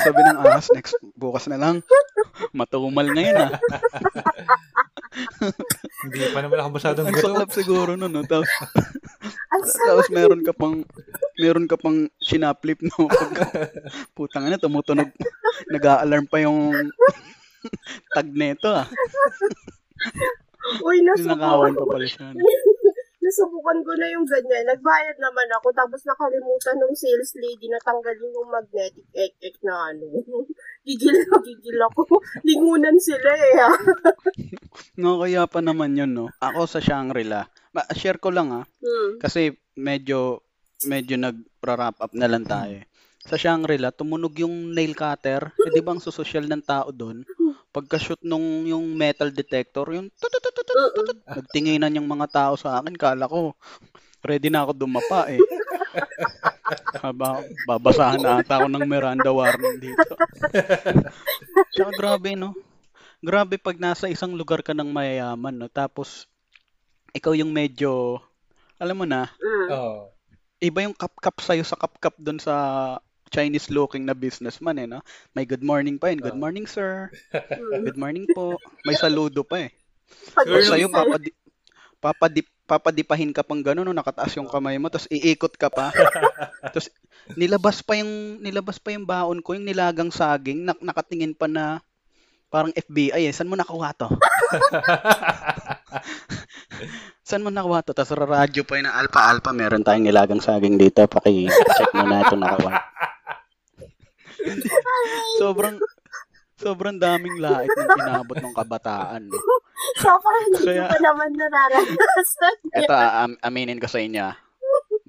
Sabi 0.00 0.20
ng 0.24 0.38
ahas, 0.40 0.66
next, 0.72 0.96
bukas 1.14 1.46
na 1.46 1.60
lang. 1.60 1.84
Matumal 2.50 3.06
ngayon 3.06 3.36
ah. 3.38 3.50
Hindi 6.04 6.26
pa 6.30 6.40
naman 6.40 6.58
ako 6.58 6.68
masyadong 6.74 7.06
Ang 7.06 7.14
gutom. 7.14 7.26
saklap 7.34 7.50
siguro 7.50 7.90
nun, 7.94 8.12
no? 8.12 8.22
Tapos, 8.22 8.48
Ang 9.54 9.62
tapos 9.64 10.08
meron 10.10 10.42
ka 10.44 10.52
pang, 10.52 10.84
meron 11.36 11.66
ka 11.66 11.76
pang 11.76 12.08
sinaplip, 12.18 12.78
no? 12.80 13.08
Pagka, 13.10 13.44
putang 14.12 14.46
ina, 14.46 14.60
tumutunog, 14.60 15.08
nag-a-alarm 15.68 16.26
pa 16.26 16.38
yung 16.38 16.74
tag 18.14 18.28
neto, 18.28 18.70
ah. 18.70 18.86
Uy, 20.84 21.00
nasubukan 21.00 21.38
pa 21.72 21.72
ko. 21.74 21.88
pala 21.88 22.04
siya. 22.04 22.30
no? 22.30 22.44
Nasubukan 23.28 23.84
ko 23.84 23.92
na 24.00 24.08
yung 24.08 24.24
ganyan. 24.24 24.64
Nagbayad 24.64 25.20
naman 25.20 25.48
ako, 25.60 25.68
tapos 25.76 26.00
nakalimutan 26.08 26.80
ng 26.80 26.96
sales 26.96 27.36
lady 27.36 27.68
na 27.68 27.76
tanggalin 27.84 28.32
yung 28.32 28.48
magnetic 28.48 29.04
ek-ek 29.12 29.60
na 29.60 29.92
ano. 29.92 30.24
gigil 30.88 31.12
na 31.28 31.36
gigil 31.44 31.78
ako. 31.92 32.24
Lingunan 32.40 32.96
sila 32.96 33.30
eh. 33.36 33.54
ha. 33.60 33.70
No, 34.98 35.20
kaya 35.20 35.44
pa 35.44 35.60
naman 35.60 35.94
yun, 35.98 36.16
no? 36.16 36.26
Ako 36.40 36.64
sa 36.64 36.80
Shangri-La. 36.80 37.46
Ma- 37.76 37.90
share 37.92 38.16
ko 38.16 38.32
lang, 38.32 38.50
ah. 38.50 38.64
Hmm. 38.80 39.20
Kasi 39.20 39.52
medyo, 39.76 40.42
medyo 40.88 41.20
nag-wrap 41.20 42.00
up 42.00 42.12
na 42.16 42.30
lang 42.30 42.48
tayo. 42.48 42.82
Sa 43.28 43.36
Shangri-La, 43.36 43.92
tumunog 43.92 44.32
yung 44.40 44.72
nail 44.72 44.96
cutter. 44.96 45.52
Eh, 45.52 45.70
di 45.74 45.84
ba 45.84 45.92
ang 45.92 46.00
susosyal 46.00 46.48
ng 46.48 46.64
tao 46.64 46.88
doon? 46.88 47.22
Pagka-shoot 47.68 48.20
nung 48.24 48.64
yung 48.64 48.96
metal 48.96 49.28
detector, 49.28 49.84
yung 49.92 50.08
nagtinginan 51.28 51.96
yung 52.00 52.08
mga 52.08 52.26
tao 52.32 52.54
sa 52.56 52.80
akin. 52.80 52.96
Kala 52.96 53.28
ko, 53.28 53.52
ready 54.24 54.48
na 54.48 54.64
ako 54.64 54.72
dumapa 54.74 55.28
eh. 55.28 55.40
Haba, 57.00 57.44
babasahan 57.68 58.20
na 58.20 58.40
ata 58.40 58.60
ako 58.60 58.68
ng 58.72 58.84
Miranda 58.88 59.30
warning 59.32 59.80
dito. 59.80 60.12
Tsaka 61.76 61.90
grabe, 61.96 62.36
no? 62.36 62.56
Grabe 63.18 63.58
pag 63.58 63.76
nasa 63.76 64.06
isang 64.08 64.32
lugar 64.36 64.62
ka 64.64 64.72
ng 64.72 64.88
mayayaman, 64.88 65.56
no? 65.56 65.68
Tapos, 65.68 66.28
ikaw 67.12 67.32
yung 67.34 67.52
medyo, 67.52 68.20
alam 68.78 68.96
mo 68.96 69.06
na, 69.08 69.28
Mm. 69.40 69.68
Oo. 69.74 69.94
iba 70.58 70.82
yung 70.82 70.96
kap-kap 70.96 71.38
sa'yo 71.38 71.62
sa 71.62 71.78
kap-kap 71.78 72.14
doon 72.18 72.40
sa 72.40 72.54
Chinese 73.28 73.68
looking 73.68 74.08
na 74.08 74.16
businessman 74.16 74.80
eh, 74.80 74.88
no? 74.88 75.04
May 75.36 75.44
good 75.44 75.62
morning 75.62 76.00
pa 76.00 76.10
yun. 76.10 76.20
Good 76.20 76.36
Oo. 76.36 76.42
morning, 76.42 76.66
sir. 76.66 77.12
Mm. 77.32 77.84
Good 77.86 77.98
morning 78.00 78.26
po. 78.32 78.56
May 78.82 78.96
saludo 78.96 79.44
pa 79.44 79.68
eh. 79.68 79.70
Sir, 80.34 80.64
sa'yo, 80.64 80.88
papadi, 80.88 81.30
papadip, 82.00 82.46
papadipahin 82.68 83.32
ka 83.32 83.44
pang 83.44 83.60
gano'n, 83.60 83.84
no? 83.84 83.96
nakataas 83.96 84.36
yung 84.36 84.48
kamay 84.48 84.76
mo, 84.76 84.88
tapos 84.88 85.08
iikot 85.08 85.56
ka 85.56 85.68
pa. 85.68 85.92
tapos 86.72 86.88
nilabas 87.36 87.84
pa 87.84 87.96
yung 87.96 88.40
nilabas 88.40 88.80
pa 88.80 88.92
yung 88.92 89.04
baon 89.08 89.40
ko, 89.44 89.56
yung 89.56 89.68
nilagang 89.68 90.12
saging, 90.12 90.64
nak 90.64 90.80
nakatingin 90.80 91.36
pa 91.36 91.48
na 91.48 91.80
parang 92.48 92.72
FBI 92.72 93.28
eh. 93.28 93.32
Saan 93.32 93.48
mo 93.48 93.56
nakuha 93.56 93.92
to? 93.96 94.08
Saan 97.28 97.44
mo 97.44 97.52
nakuha 97.52 97.84
to? 97.84 97.92
Tapos 97.92 98.16
radyo 98.16 98.64
pa 98.64 98.80
yun 98.80 98.88
na 98.88 98.96
Alpha 98.96 99.20
Alpha, 99.28 99.52
meron 99.52 99.84
tayong 99.84 100.08
nilagang 100.08 100.40
saging 100.40 100.80
dito. 100.80 101.04
Paki-check 101.04 101.92
mo 101.92 102.08
na 102.08 102.24
ito 102.24 102.36
nakawa. 102.36 102.72
sobrang 105.38 105.76
sobrang 106.58 106.98
daming 106.98 107.38
lait 107.38 107.70
ng 107.70 107.90
inabot 108.02 108.34
ng 108.34 108.54
kabataan. 108.54 109.30
No? 109.30 109.38
so 110.02 110.10
parang 110.10 110.42
hindi 110.50 110.64
Kaya- 110.66 110.90
ko 110.90 110.90
pa 110.90 110.98
naman 110.98 111.30
nararanasan. 111.38 112.56
Ito, 112.82 112.94
am- 112.94 113.40
aminin 113.40 113.78
ko 113.78 113.86
sa 113.86 114.02
inyo. 114.02 114.22
ah. 114.26 114.34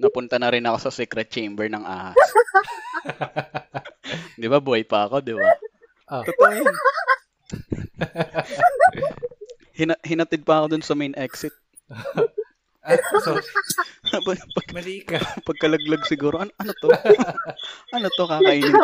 Napunta 0.00 0.38
na 0.40 0.48
rin 0.48 0.64
ako 0.64 0.78
sa 0.80 0.94
secret 0.94 1.28
chamber 1.28 1.68
ng 1.68 1.82
ahas. 1.84 2.16
di 4.40 4.48
ba, 4.48 4.62
buhay 4.62 4.86
pa 4.86 5.04
ako, 5.04 5.20
di 5.20 5.34
ba? 5.36 5.44
Ah. 6.08 6.24
Totoo 6.24 6.50
yun. 6.54 6.74
Hina- 9.76 10.00
hinatid 10.00 10.46
pa 10.46 10.62
ako 10.62 10.76
dun 10.76 10.84
sa 10.86 10.96
main 10.96 11.12
exit. 11.18 11.52
Ah, 12.80 12.96
so, 13.20 13.36
Pag, 14.10 14.68
mali 14.74 15.06
ka. 15.06 15.22
pagkalaglag 15.48 16.02
siguro, 16.10 16.42
ano, 16.42 16.50
ano 16.58 16.72
to? 16.82 16.90
ano 17.96 18.06
to, 18.10 18.24
kakainin 18.26 18.74
ko? 18.74 18.82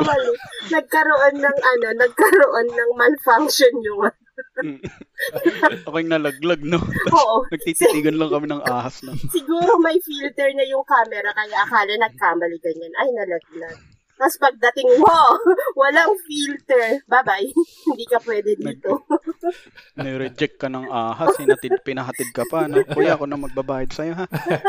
Nagkaroon 0.71 1.37
ng 1.43 1.59
ano, 1.59 1.87
nagkaroon 1.99 2.69
ng 2.71 2.91
malfunction 2.95 3.75
yung 3.83 4.07
Ako 5.89 5.97
yung 5.97 6.13
nalaglag, 6.13 6.61
no? 6.61 6.77
Oo. 7.17 7.37
Nagtititigan 7.49 8.21
lang 8.21 8.29
kami 8.29 8.47
ng 8.53 8.63
ahas 8.69 9.01
na. 9.01 9.17
Siguro 9.33 9.81
may 9.81 9.97
filter 10.05 10.53
na 10.53 10.65
yung 10.69 10.85
camera 10.85 11.33
kaya 11.33 11.57
akala 11.65 11.95
nagkamali 11.97 12.61
ganyan. 12.61 12.93
Ay, 13.01 13.09
nalaglag. 13.17 13.96
Tapos 14.17 14.37
pagdating 14.41 14.97
mo, 14.97 15.13
walang 15.81 16.17
filter. 16.25 17.05
Bye-bye. 17.05 17.53
Hindi 17.93 18.05
ka 18.09 18.19
pwede 18.25 18.57
dito. 18.57 19.05
Nireject 20.01 20.57
ka 20.57 20.73
ng 20.73 20.89
ahas, 20.89 21.37
hinatid, 21.37 21.85
pinahatid 21.85 22.33
ka 22.33 22.49
pa, 22.49 22.65
no? 22.65 22.81
Kuya, 22.83 23.15
ako 23.15 23.29
na 23.29 23.37
magbabayad 23.37 23.93
sa'yo, 23.93 24.17
ha? 24.17 24.25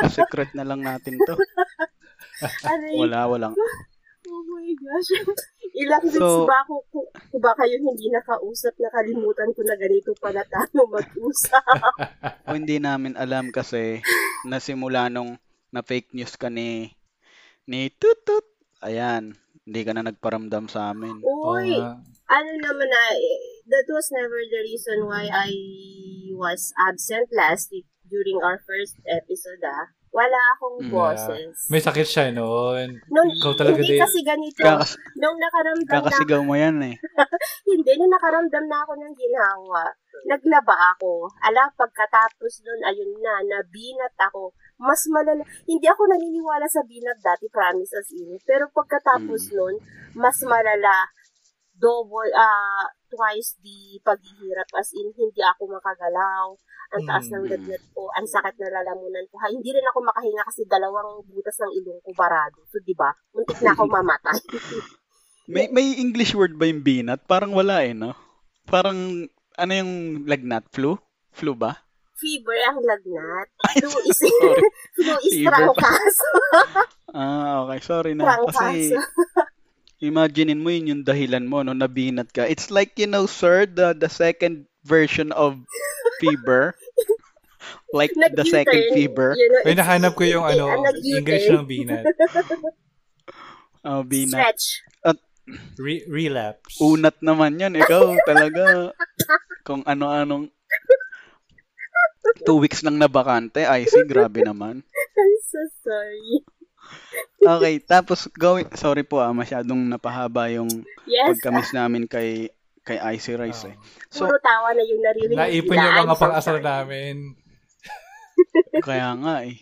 Secret 0.07 0.51
na 0.51 0.67
lang 0.67 0.83
natin 0.83 1.15
to. 1.15 1.35
Aray, 2.67 2.99
Wala, 2.99 3.23
walang. 3.25 3.55
oh 4.27 4.43
my 4.45 4.67
gosh. 4.75 5.09
Ilang 5.73 6.03
weeks 6.03 6.19
So- 6.19 6.43
ba 6.43 6.67
ako, 6.67 6.83
kung, 6.91 7.07
kung 7.31 7.41
ba 7.41 7.55
kayo 7.55 7.79
hindi 7.79 8.11
nakausap, 8.11 8.75
nakalimutan 8.75 9.55
ko 9.55 9.63
na 9.63 9.79
ganito 9.79 10.11
pala 10.19 10.43
tayo 10.43 10.91
mag-usap. 10.91 11.63
O 12.43 12.53
hindi 12.53 12.83
namin 12.83 13.15
alam 13.15 13.47
kasi 13.49 14.03
nasimula 14.43 15.07
nung 15.07 15.39
na 15.71 15.79
fake 15.79 16.11
news 16.11 16.35
ka 16.35 16.51
ni 16.51 16.91
ni 17.63 17.87
Tutut. 17.91 18.56
Ayan, 18.77 19.33
hindi 19.65 19.81
ka 19.81 19.91
na 19.91 20.05
nagparamdam 20.05 20.69
sa 20.69 20.93
amin. 20.93 21.17
Uy, 21.19 21.73
nga. 21.73 21.97
ano 22.29 22.51
naman 22.61 22.87
na, 22.87 23.03
that 23.65 23.87
was 23.89 24.07
never 24.13 24.37
the 24.37 24.61
reason 24.63 25.09
why 25.09 25.25
I 25.25 25.49
was 26.37 26.69
absent 26.77 27.33
last 27.33 27.73
week 27.73 27.89
during 28.05 28.37
our 28.37 28.61
first 28.61 29.01
episode, 29.03 29.65
ah. 29.65 29.89
Wala 30.07 30.39
akong 30.55 30.87
Mm, 30.87 30.93
boses. 30.93 31.67
May 31.67 31.83
sakit 31.83 32.07
siya 32.07 32.25
noon. 32.31 33.01
Nung, 33.11 33.27
Ikaw 33.27 33.53
talaga 33.53 33.81
hindi 33.81 33.97
din. 33.97 34.01
kasi 34.01 34.19
ganito. 34.23 34.63
Kakas 34.63 34.95
nung 35.13 35.37
nakaramdam 35.37 35.93
na, 35.93 35.97
kakasigaw 35.99 36.41
mo 36.41 36.55
yan 36.55 36.77
eh. 36.79 36.95
hindi, 37.69 37.91
nung 37.99 38.09
nakaramdam 38.09 38.65
na 38.65 38.77
ako 38.81 38.93
ng 38.97 39.13
ginawa, 39.13 39.83
naglaba 40.25 40.75
ako. 40.95 41.27
Ala, 41.43 41.69
pagkatapos 41.75 42.53
nun, 42.65 42.81
ayun 42.87 43.13
na, 43.19 43.33
nabinat 43.45 44.15
ako. 44.17 44.55
Mas 44.77 45.01
malala, 45.09 45.41
hindi 45.65 45.89
ako 45.89 46.05
naniniwala 46.05 46.69
sa 46.69 46.85
binat 46.85 47.17
dati, 47.19 47.49
promise 47.49 47.97
as 47.97 48.09
in. 48.13 48.37
Pero 48.45 48.69
pagkatapos 48.69 49.49
nun, 49.51 49.81
mas 50.13 50.37
malala, 50.45 51.09
double, 51.73 52.29
ah, 52.33 52.85
twice 53.09 53.57
the 53.61 53.97
paghihirap 54.01 54.69
as 54.77 54.93
in 54.93 55.09
hindi 55.13 55.41
ako 55.41 55.69
makagalaw. 55.73 56.53
Ang 56.87 57.03
taas 57.03 57.27
ng 57.27 57.43
Mm. 57.43 57.51
lagnat 57.51 57.83
ko, 57.91 58.07
ang 58.15 58.23
sakit 58.23 58.55
na 58.63 58.79
lalamunan 58.79 59.25
ko. 59.27 59.35
Ha, 59.43 59.51
hindi 59.51 59.75
rin 59.75 59.83
ako 59.83 60.07
makahinga 60.07 60.43
kasi 60.47 60.63
dalawang 60.63 61.19
butas 61.27 61.59
ng 61.59 61.73
ilong 61.83 61.99
ko 61.99 62.15
barado. 62.15 62.63
So, 62.71 62.79
di 62.79 62.95
ba? 62.95 63.11
Muntik 63.35 63.59
na 63.59 63.75
ako 63.75 63.83
mamatay. 63.97 64.39
May 65.51 65.67
may 65.67 65.99
English 65.99 66.31
word 66.31 66.55
ba 66.55 66.63
yung 66.63 66.83
binat? 66.83 67.27
Parang 67.27 67.51
wala 67.51 67.83
eh, 67.83 67.91
no? 67.91 68.15
Parang 68.67 69.27
ano 69.57 69.71
yung 69.73 70.23
lagnat? 70.23 70.67
Flu? 70.71 70.95
Flu 71.31 71.55
ba? 71.55 71.75
Fever 72.17 72.57
ang 72.65 72.81
lagnat. 72.81 73.47
Flu 73.77 73.89
is, 74.03 74.17
Sorry. 74.17 74.61
flu 74.97 75.13
is 75.21 75.33
Fever 75.37 75.53
pa. 75.53 75.57
trangkas. 75.77 76.15
Ah, 77.07 77.63
okay. 77.63 77.79
Sorry 77.79 78.13
na. 78.13 78.27
Kasi 78.45 78.91
Trangkas. 78.91 79.47
imaginein 79.97 80.59
mo 80.59 80.69
yun 80.69 80.91
yung 80.91 81.03
dahilan 81.03 81.47
mo, 81.47 81.63
no? 81.63 81.71
Nabinat 81.71 82.29
ka. 82.29 82.43
It's 82.43 82.69
like, 82.69 82.93
you 82.99 83.07
know, 83.07 83.25
sir, 83.25 83.65
the, 83.65 83.95
the 83.95 84.11
second 84.11 84.67
version 84.83 85.31
of 85.31 85.57
fever. 86.19 86.75
like 87.95 88.11
the 88.13 88.27
Nag-U-turn, 88.29 88.53
second 88.53 88.83
fever. 88.91 89.29
You 89.33 89.47
know, 89.49 89.61
May 89.63 89.73
it's- 89.73 89.81
nahanap 89.81 90.13
ko 90.13 90.23
yung 90.27 90.45
ano, 90.45 90.67
nag-U-turn. 90.83 91.17
English 91.23 91.47
ng 91.47 91.65
binat. 91.65 92.03
Oh, 93.87 94.03
binat. 94.03 94.59
Stretch. 94.59 94.65
Re- 95.79 96.03
relapse. 96.11 96.75
Unat 96.83 97.23
naman 97.23 97.55
yan. 97.55 97.71
Ikaw 97.71 98.19
talaga. 98.27 98.91
Kung 99.63 99.79
ano-anong 99.87 100.51
two 102.43 102.59
weeks 102.59 102.83
lang 102.83 102.97
na 102.99 103.09
bakante. 103.09 103.63
Ay, 103.63 103.87
si 103.87 104.01
grabe 104.03 104.43
naman. 104.43 104.83
I'm 105.19 105.35
so 105.43 105.61
sorry. 105.83 106.45
Okay, 107.43 107.75
tapos 107.83 108.31
gawin, 108.31 108.67
sorry 108.75 109.03
po 109.03 109.19
ah, 109.19 109.35
masyadong 109.35 109.91
napahaba 109.91 110.47
yung 110.51 110.69
Yes, 111.07 111.35
pagkamis 111.35 111.71
namin 111.75 112.07
kay 112.07 112.51
kay 112.87 112.99
Icy 113.19 113.35
Rice 113.35 113.67
eh. 113.67 113.75
So, 114.07 114.27
puro 114.27 114.39
tawa 114.39 114.71
na 114.71 114.83
yung 114.83 115.03
naririnig 115.03 115.35
Naipon 115.35 115.75
yung 115.75 116.07
mga 116.07 116.15
pang-asar 116.15 116.59
namin. 116.63 117.35
kaya 118.87 119.09
nga 119.19 119.35
eh. 119.43 119.59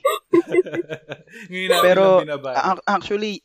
Ngayon 1.49 1.81
Pero 1.81 2.05
actually 2.85 3.41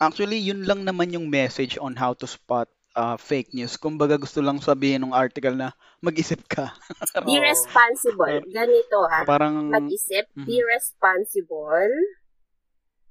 actually 0.00 0.40
yun 0.40 0.64
lang 0.64 0.84
naman 0.84 1.12
yung 1.12 1.28
message 1.28 1.80
on 1.80 1.96
how 1.96 2.12
to 2.12 2.28
spot 2.28 2.68
uh, 2.96 3.16
fake 3.20 3.52
news. 3.52 3.76
Kumbaga 3.76 4.16
gusto 4.16 4.40
lang 4.40 4.58
sabihin 4.58 5.04
ng 5.04 5.14
article 5.14 5.54
na 5.54 5.76
mag-isip 6.00 6.40
ka. 6.48 6.72
Be 7.28 7.36
responsible. 7.38 8.40
Ganito 8.50 9.04
ha. 9.06 9.22
Parang 9.28 9.68
Mag-isip. 9.68 10.26
Be 10.34 10.58
Mhm. 10.58 10.66
responsible. 10.66 11.92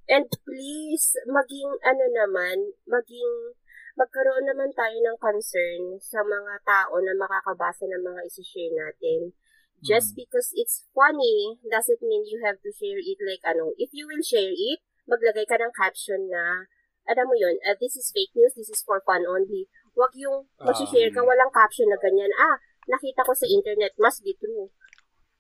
And 0.06 0.30
please, 0.46 1.18
maging 1.26 1.72
ano 1.82 2.06
naman, 2.14 2.78
maging 2.86 3.58
magkaroon 3.98 4.46
naman 4.46 4.70
tayo 4.76 4.98
ng 5.02 5.18
concern 5.18 5.98
sa 6.04 6.22
mga 6.22 6.62
tao 6.68 7.00
na 7.02 7.16
makakabasa 7.18 7.90
ng 7.90 8.04
mga 8.06 8.22
isi-share 8.30 8.76
natin. 8.76 9.34
Just 9.82 10.14
Mm. 10.14 10.18
because 10.22 10.50
it's 10.54 10.86
funny 10.94 11.58
doesn't 11.66 12.02
mean 12.02 12.26
you 12.26 12.42
have 12.46 12.60
to 12.62 12.70
share 12.74 13.00
it 13.00 13.20
like 13.24 13.42
ano. 13.46 13.74
If 13.82 13.94
you 13.98 14.06
will 14.06 14.22
share 14.22 14.52
it, 14.52 14.80
maglagay 15.10 15.46
ka 15.50 15.58
ng 15.58 15.74
caption 15.74 16.30
na, 16.30 16.70
alam 17.06 17.26
mo 17.30 17.36
yun, 17.38 17.56
uh, 17.64 17.76
this 17.78 17.96
is 17.96 18.10
fake 18.10 18.34
news, 18.34 18.54
this 18.58 18.70
is 18.70 18.82
for 18.82 19.02
fun 19.06 19.22
only. 19.26 19.70
Huwag 19.96 20.12
yung 20.18 20.50
Ah. 20.60 20.70
mag-share 20.70 21.10
ka, 21.10 21.22
walang 21.22 21.54
caption 21.54 21.88
na 21.88 21.98
ganyan. 21.98 22.30
Ah, 22.36 22.58
nakita 22.86 23.24
ko 23.24 23.32
sa 23.32 23.48
internet, 23.48 23.96
must 23.98 24.22
be 24.22 24.36
true. 24.36 24.70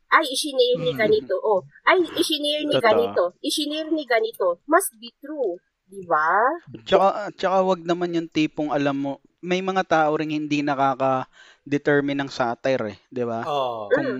Ay, 0.07 0.29
isinare 0.31 0.79
ni 0.79 0.93
Mm. 0.93 1.01
ganito. 1.01 1.35
Oh, 1.41 1.65
ay, 1.83 1.99
isinare 2.15 2.63
ni 2.63 2.77
ganito. 2.77 3.35
Isinare 3.41 3.89
ni 3.91 4.05
ganito. 4.05 4.61
Must 4.69 4.95
be 5.01 5.11
true. 5.17 5.57
Di 5.85 6.01
ba? 6.05 6.39
Tsaka, 6.85 7.29
tsaka 7.35 7.57
wag 7.61 7.81
naman 7.83 8.13
yung 8.15 8.29
tipong 8.29 8.71
alam 8.73 8.95
mo, 8.95 9.11
may 9.41 9.61
mga 9.61 9.83
tao 9.85 10.17
ring 10.17 10.33
hindi 10.33 10.65
nakaka-determine 10.65 12.21
ng 12.21 12.31
satire 12.31 12.95
eh, 12.95 12.97
di 13.09 13.21
ba? 13.21 13.41
Mm. 13.45 13.89
Kung, 13.91 14.11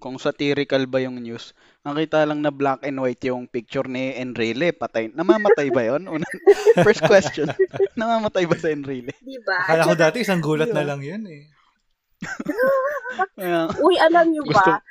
kung 0.00 0.16
satirical 0.16 0.80
ba 0.84 0.98
yung 0.98 1.20
news. 1.20 1.52
Nakita 1.80 2.24
lang 2.24 2.40
na 2.40 2.48
black 2.50 2.80
and 2.82 2.96
white 2.96 3.20
yung 3.22 3.44
picture 3.44 3.84
ni 3.84 4.12
Enrile, 4.12 4.72
patay. 4.72 5.08
Namamatay 5.10 5.68
ba 5.68 5.84
yun? 5.86 6.08
Una- 6.08 6.24
First 6.82 7.04
question, 7.04 7.52
namamatay 8.00 8.44
ba 8.44 8.56
sa 8.56 8.68
Enrile? 8.68 9.12
Di 9.14 9.36
ba? 9.40 9.60
Akala 9.60 9.84
ko 9.84 9.94
dati 9.94 10.16
isang 10.18 10.40
gulat 10.40 10.68
na 10.68 10.82
lang 10.82 10.98
yun 10.98 11.22
eh. 11.22 11.44
Kaya, 13.36 13.68
Uy, 13.78 13.96
alam 13.96 14.28
nyo 14.28 14.42
ba? 14.46 14.56
Gusto- 14.56 14.84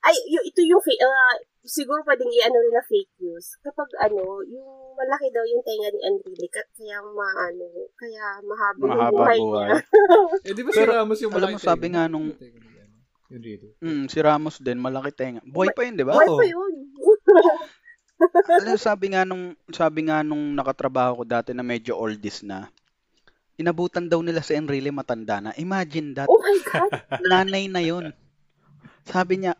Ay, 0.00 0.16
y- 0.26 0.46
ito 0.46 0.60
yung, 0.62 0.80
fa- 0.80 0.96
ah, 0.98 1.36
siguro 1.60 2.00
pwedeng 2.02 2.32
i-ano 2.32 2.56
rin 2.56 2.72
na 2.72 2.80
fake 2.80 3.20
news. 3.20 3.60
Kapag 3.60 3.84
ano, 4.00 4.40
yung 4.42 4.64
malaki 4.96 5.28
daw 5.28 5.44
yung 5.44 5.60
tenga 5.60 5.92
ni 5.92 6.00
Enrile, 6.00 6.48
ka- 6.48 6.70
kaya 6.72 7.04
maano, 7.04 7.68
kaya 7.94 8.24
mahaba 8.40 8.80
yung 8.80 8.88
mahaba 8.90 9.12
buhay 9.12 9.38
buhay. 9.38 9.68
niya. 9.68 9.76
Eh, 10.42 10.54
di 10.56 10.62
ba 10.62 10.70
si 10.72 10.82
Ramos 10.82 11.20
yung 11.20 11.28
alam 11.30 11.38
malaki 11.44 11.54
mo, 11.54 11.60
sabi 11.60 11.86
nga 11.92 12.04
nung- 12.06 12.32
Yun 13.30 13.40
dito. 13.40 13.66
Mm, 13.78 14.10
si 14.10 14.18
Ramos 14.18 14.58
din, 14.58 14.82
malaki 14.82 15.14
tenga. 15.14 15.40
Buhay 15.46 15.70
pa 15.70 15.86
yun, 15.86 15.94
di 15.94 16.02
ba? 16.02 16.18
Oo. 16.18 16.38
pa 16.38 16.44
yun. 16.46 16.72
Alam, 18.60 18.76
sabi 18.76 19.16
nga 19.16 19.24
nung 19.24 19.56
sabi 19.72 20.04
nga 20.04 20.20
nung 20.20 20.52
nakatrabaho 20.52 21.22
ko 21.22 21.24
dati 21.24 21.56
na 21.56 21.64
medyo 21.64 21.96
oldies 21.96 22.44
na. 22.44 22.68
Inabutan 23.56 24.10
daw 24.10 24.20
nila 24.20 24.44
si 24.44 24.52
Enrile 24.58 24.92
matanda 24.92 25.40
na. 25.40 25.50
Imagine 25.56 26.12
that. 26.18 26.28
Oh 26.28 26.40
my 26.42 26.58
God. 26.68 26.90
Nanay 27.30 27.70
na 27.70 27.80
yun. 27.80 28.12
Sabi 29.08 29.40
niya, 29.40 29.56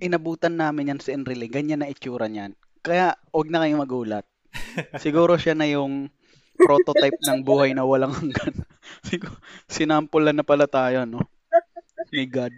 inabutan 0.00 0.56
namin 0.56 0.96
yan 0.96 1.00
si 1.02 1.12
Enrile. 1.12 1.50
Ganyan 1.50 1.84
na 1.84 1.90
itsura 1.90 2.30
niyan. 2.30 2.56
Kaya, 2.84 3.16
huwag 3.32 3.48
na 3.48 3.64
kayong 3.64 3.80
magulat. 3.80 4.26
Siguro 5.04 5.40
siya 5.40 5.56
na 5.56 5.64
yung 5.64 6.12
prototype 6.54 7.16
ng 7.16 7.40
buhay 7.42 7.72
na 7.72 7.88
walang 7.88 8.12
hanggan. 8.12 8.64
Siguro, 9.08 9.34
sinampulan 9.66 10.36
na 10.36 10.44
pala 10.44 10.68
tayo, 10.68 11.08
no? 11.08 11.24
My 12.12 12.28
God. 12.28 12.52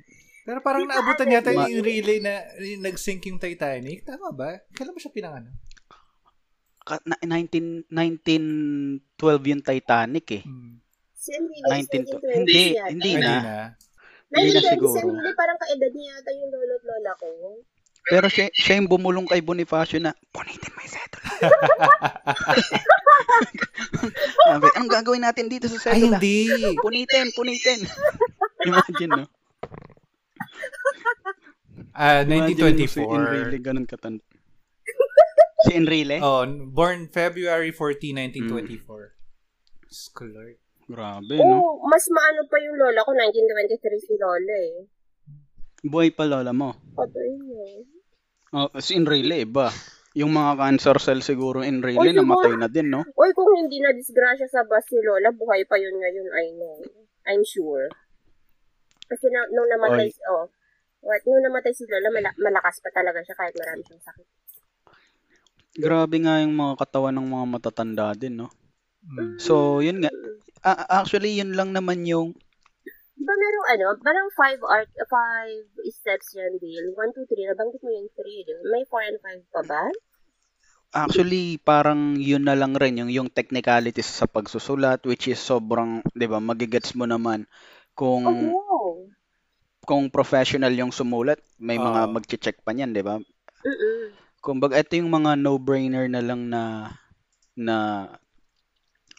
Pero 0.47 0.63
parang 0.63 0.87
naabutan 0.87 1.27
yata 1.29 1.51
Ma- 1.51 1.67
yung 1.67 1.83
relay 1.83 2.23
na 2.23 2.47
yung 2.57 2.81
nag-sink 2.81 3.27
yung 3.27 3.37
Titanic. 3.37 4.01
Tama 4.03 4.31
ba? 4.31 4.63
Kailan 4.71 4.95
mo 4.95 4.99
siya 4.99 5.11
pinangano? 5.11 5.51
Ka- 6.81 7.03
na- 7.03 7.19
19, 7.21 7.83
1912 7.91 9.51
yung 9.51 9.61
Titanic 9.61 10.27
eh. 10.33 10.43
Hmm. 10.47 10.79
Si 11.13 11.35
Enrile, 11.35 11.67
19 11.67 12.07
to- 12.07 12.23
1920 12.23 12.39
hindi, 12.39 12.63
yata. 12.71 12.87
hindi 12.87 13.11
Hindi 13.11 13.19
na. 13.19 13.35
na. 13.37 13.75
Hindi 14.31 14.49
na 14.55 14.61
1920 14.63 14.71
siguro. 14.71 14.89
si 14.89 14.99
Enrile, 15.03 15.35
parang 15.35 15.59
kaedad 15.59 15.93
niya 15.93 16.07
yata 16.15 16.31
yung 16.33 16.49
lolo't 16.49 16.85
lola 16.85 17.13
ko. 17.19 17.27
Pero 18.07 18.27
siya, 18.31 18.47
siya 18.55 18.79
yung 18.79 18.87
bumulong 18.87 19.27
kay 19.27 19.43
Bonifacio 19.43 19.99
na, 19.99 20.15
punitin 20.31 20.71
mo 20.71 20.79
yung. 20.79 20.95
Sabi, 24.47 24.67
anong 24.73 24.93
gagawin 24.93 25.21
natin 25.21 25.51
dito 25.51 25.67
sa 25.67 25.91
Ay, 25.91 26.01
sedula? 26.01 26.17
hindi. 26.17 26.47
Punitin, 26.79 27.27
punitin. 27.35 27.81
Imagine, 28.67 29.11
no? 29.13 29.27
Ah, 31.93 32.21
Imagine 32.23 32.57
mo 32.57 32.87
si 32.87 33.01
1924. 33.01 33.17
Enrile, 33.17 33.57
ganun 33.61 33.87
katanda. 33.87 34.23
Si 35.67 35.73
Enrile? 35.73 36.21
Oh, 36.21 36.45
born 36.69 37.09
February 37.09 37.73
14, 37.73 38.15
Hmm. 38.15 38.55
1924. 38.55 39.17
Scholar. 39.89 40.55
Grabe, 40.87 41.35
no? 41.35 41.59
Oo, 41.59 41.83
mas 41.83 42.07
maano 42.07 42.47
pa 42.47 42.61
yung 42.61 42.77
lola 42.77 43.03
ko, 43.03 43.11
1923 43.11 43.99
si 43.99 44.15
lola 44.15 44.55
eh. 44.55 44.87
Buhay 45.83 46.15
pa 46.15 46.23
lola 46.23 46.55
mo. 46.55 46.71
Patay 46.95 47.35
niya. 47.35 47.83
Oh, 48.53 48.71
si 48.79 48.95
Enrile, 48.95 49.43
iba. 49.43 49.75
Yung 50.15 50.31
mga 50.31 50.57
cancer 50.57 50.97
cell 50.97 51.21
siguro, 51.21 51.61
Enrile, 51.61 51.99
Oy, 51.99 52.09
siguro- 52.09 52.23
namatay 52.23 52.55
na 52.55 52.69
din, 52.69 52.89
no? 52.89 53.03
Uy, 53.13 53.35
kung 53.35 53.51
hindi 53.53 53.83
na 53.83 53.91
disgrasya 53.91 54.47
sa 54.47 54.63
bus 54.63 54.87
si 54.87 54.97
lola, 54.97 55.35
buhay 55.35 55.67
pa 55.67 55.75
yun 55.77 55.93
ngayon, 55.93 56.27
I 56.31 56.47
know. 56.55 56.77
I'm 57.27 57.43
sure. 57.43 57.91
Kasi 59.07 59.27
na, 59.31 59.47
nung 59.55 59.71
namatay, 59.71 60.11
Oy. 60.11 60.29
oh, 60.31 60.47
what, 61.07 61.23
nung 61.27 61.45
namatay 61.47 61.73
si 61.73 61.87
lola, 61.87 62.11
mala- 62.11 62.39
malakas 62.39 62.83
pa 62.83 62.91
talaga 62.91 63.23
siya 63.23 63.37
kahit 63.39 63.55
marami 63.55 63.83
siyang 63.87 64.05
sakit. 64.05 64.27
Grabe 65.77 66.17
nga 66.25 66.41
yung 66.41 66.57
mga 66.57 66.75
katawan 66.81 67.15
ng 67.21 67.29
mga 67.29 67.47
matatanda 67.53 68.07
din, 68.17 68.41
no? 68.41 68.49
Hmm. 69.07 69.37
So, 69.39 69.85
yun 69.85 70.03
nga. 70.03 70.11
A- 70.67 71.05
actually, 71.05 71.37
yun 71.39 71.55
lang 71.55 71.71
naman 71.71 72.03
yung 72.09 72.35
Di 73.17 73.25
ba 73.25 73.33
merong 73.33 73.69
ano, 73.73 73.87
parang 74.05 74.29
five 74.37 74.61
art, 74.61 74.93
five 75.09 75.65
steps 75.89 76.37
yan, 76.37 76.61
Bill? 76.61 76.93
One, 76.93 77.17
two, 77.17 77.25
three. 77.25 77.49
Nabanggit 77.49 77.81
mo 77.81 77.89
yung 77.89 78.13
three, 78.13 78.45
di 78.45 78.53
ba? 78.53 78.63
May 78.77 78.85
four 78.85 79.01
and 79.01 79.17
five 79.25 79.41
pa 79.49 79.63
ba? 79.65 79.83
Actually, 80.93 81.57
parang 81.61 82.21
yun 82.21 82.45
na 82.45 82.57
lang 82.57 82.77
rin 82.77 83.01
yung 83.01 83.11
yung 83.11 83.29
technicalities 83.33 84.07
sa 84.07 84.25
pagsusulat 84.25 85.03
which 85.05 85.29
is 85.29 85.37
sobrang, 85.37 86.01
'di 86.15 86.27
ba, 86.31 86.39
magigets 86.41 86.95
mo 86.95 87.05
naman 87.05 87.45
kung 87.93 88.23
wow. 88.55 88.66
Kung 89.87 90.11
professional 90.11 90.75
yung 90.75 90.91
sumulat, 90.91 91.39
may 91.57 91.79
mga 91.79 92.01
Oo. 92.05 92.13
magche-check 92.13 92.61
pa 92.61 92.75
niyan, 92.75 92.91
'di 92.91 93.03
ba? 93.03 93.17
Mm-mm. 93.63 94.13
Kumbaga 94.43 94.77
ito 94.77 94.95
yung 94.95 95.09
mga 95.09 95.39
no-brainer 95.39 96.07
na 96.07 96.21
lang 96.21 96.47
na 96.47 96.91
na 97.55 97.77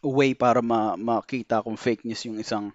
way 0.04 0.32
para 0.32 0.62
ma 0.62 0.94
makita 0.94 1.64
kung 1.64 1.76
fake 1.76 2.06
news 2.06 2.22
yung 2.24 2.38
isang 2.38 2.70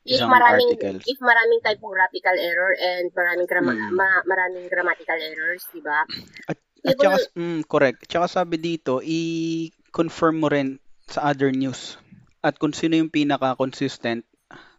If 0.00 0.16
isang 0.16 0.32
maraming, 0.32 0.72
article. 0.72 0.98
if 1.04 1.18
maraming 1.20 1.60
typographical 1.60 2.32
error 2.32 2.72
and 2.72 3.12
maraming 3.12 3.44
grama- 3.44 3.76
Mm. 3.76 3.92
ma- 3.92 4.24
maraming 4.24 4.64
grammatical 4.66 5.18
errors, 5.20 5.68
di 5.68 5.84
ba? 5.84 6.08
At 6.48 6.56
People- 6.80 7.20
saka, 7.20 7.36
mm, 7.36 7.60
correct. 7.68 8.08
Tsaka 8.08 8.26
sabi 8.26 8.56
dito, 8.56 9.04
i-confirm 9.04 10.40
mo 10.40 10.48
rin 10.48 10.80
sa 11.04 11.28
other 11.28 11.52
news. 11.52 12.00
At 12.40 12.56
kung 12.56 12.72
sino 12.72 12.96
yung 12.96 13.12
pinaka-consistent 13.12 14.24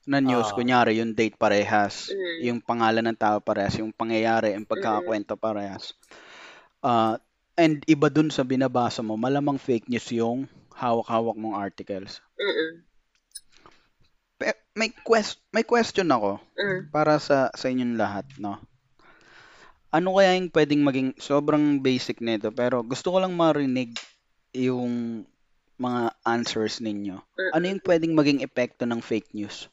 na 0.10 0.18
news, 0.18 0.50
Ah. 0.50 0.56
kunyari 0.58 0.98
yung 0.98 1.14
date 1.14 1.38
parehas, 1.38 2.10
Mm. 2.10 2.38
yung 2.50 2.60
pangalan 2.62 3.06
ng 3.06 3.20
tao 3.20 3.38
parehas, 3.38 3.78
yung 3.78 3.94
pangyayari, 3.94 4.58
yung 4.58 4.66
pagkakakwento 4.66 5.38
parehas. 5.38 5.94
Ah, 6.82 7.22
and 7.54 7.86
iba 7.86 8.10
dun 8.10 8.34
sa 8.34 8.42
binabasa 8.42 9.06
mo, 9.06 9.14
malamang 9.14 9.62
fake 9.62 9.86
news 9.88 10.10
yung 10.10 10.50
hawak-hawak 10.74 11.38
mong 11.38 11.54
articles. 11.54 12.18
Mm-mm. 12.40 12.82
Pe- 14.42 14.58
may 14.74 14.90
quest 15.06 15.38
may 15.54 15.62
question 15.62 16.10
ako 16.10 16.42
Mm. 16.58 16.90
para 16.90 17.22
sa 17.22 17.54
sa 17.54 17.70
inyong 17.70 17.94
lahat, 17.94 18.26
no? 18.42 18.58
Ano 19.94 20.16
kaya 20.18 20.34
yung 20.40 20.50
pwedeng 20.50 20.82
maging 20.82 21.10
sobrang 21.20 21.84
basic 21.84 22.24
nito 22.24 22.50
pero 22.50 22.82
gusto 22.82 23.12
ko 23.14 23.22
lang 23.22 23.36
marinig 23.38 23.94
yung 24.56 25.22
mga 25.78 26.16
answers 26.26 26.80
ninyo. 26.82 27.22
Mm. 27.22 27.52
Ano 27.54 27.66
yung 27.70 27.84
pwedeng 27.86 28.14
maging 28.18 28.40
epekto 28.42 28.90
ng 28.90 29.04
fake 29.04 29.38
news 29.38 29.70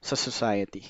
sa 0.00 0.16
society? 0.16 0.84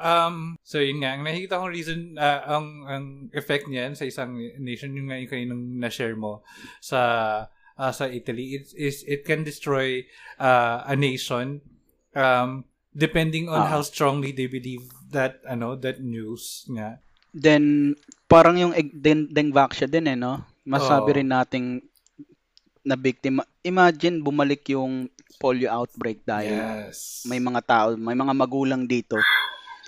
Um, 0.00 0.56
so 0.64 0.80
yun 0.80 1.04
nga, 1.04 1.12
ang 1.12 1.28
nakikita 1.28 1.60
kong 1.60 1.74
reason, 1.76 2.00
ah, 2.16 2.56
ang, 2.56 2.66
ang 2.88 3.04
effect 3.36 3.68
niyan 3.68 3.92
sa 3.92 4.08
isang 4.08 4.32
nation, 4.56 4.96
yung 4.96 5.12
nga 5.12 5.20
yung 5.20 5.28
kaninang 5.28 5.64
na-share 5.76 6.16
mo 6.16 6.40
sa 6.80 7.00
ah, 7.76 7.92
sa 7.92 8.08
Italy, 8.08 8.56
it, 8.56 8.72
is, 8.76 9.04
it 9.04 9.28
can 9.28 9.44
destroy 9.44 10.00
ah, 10.40 10.84
a 10.88 10.96
nation 10.96 11.60
um, 12.16 12.64
depending 12.96 13.48
on 13.52 13.68
Ah. 13.68 13.76
how 13.76 13.82
strongly 13.84 14.32
they 14.32 14.48
believe 14.48 14.88
that, 15.12 15.44
ano, 15.44 15.76
that 15.76 16.00
news 16.00 16.64
nga. 16.72 16.96
Then 17.30 17.94
parang 18.26 18.58
yung 18.58 18.72
den 18.90 19.30
Dengvaxia 19.30 19.86
din 19.86 20.10
eh, 20.10 20.18
no? 20.18 20.42
Masabi 20.66 21.14
Oo. 21.14 21.16
rin 21.20 21.30
nating 21.30 21.66
na 22.82 22.96
biktima. 22.96 23.44
Imagine 23.62 24.24
bumalik 24.24 24.64
yung 24.72 25.06
polio 25.40 25.72
outbreak 25.72 26.20
dahil 26.22 26.52
Yes. 26.52 27.24
may 27.24 27.40
mga 27.40 27.64
tao, 27.64 27.88
may 27.96 28.12
mga 28.12 28.36
magulang 28.36 28.84
dito 28.84 29.16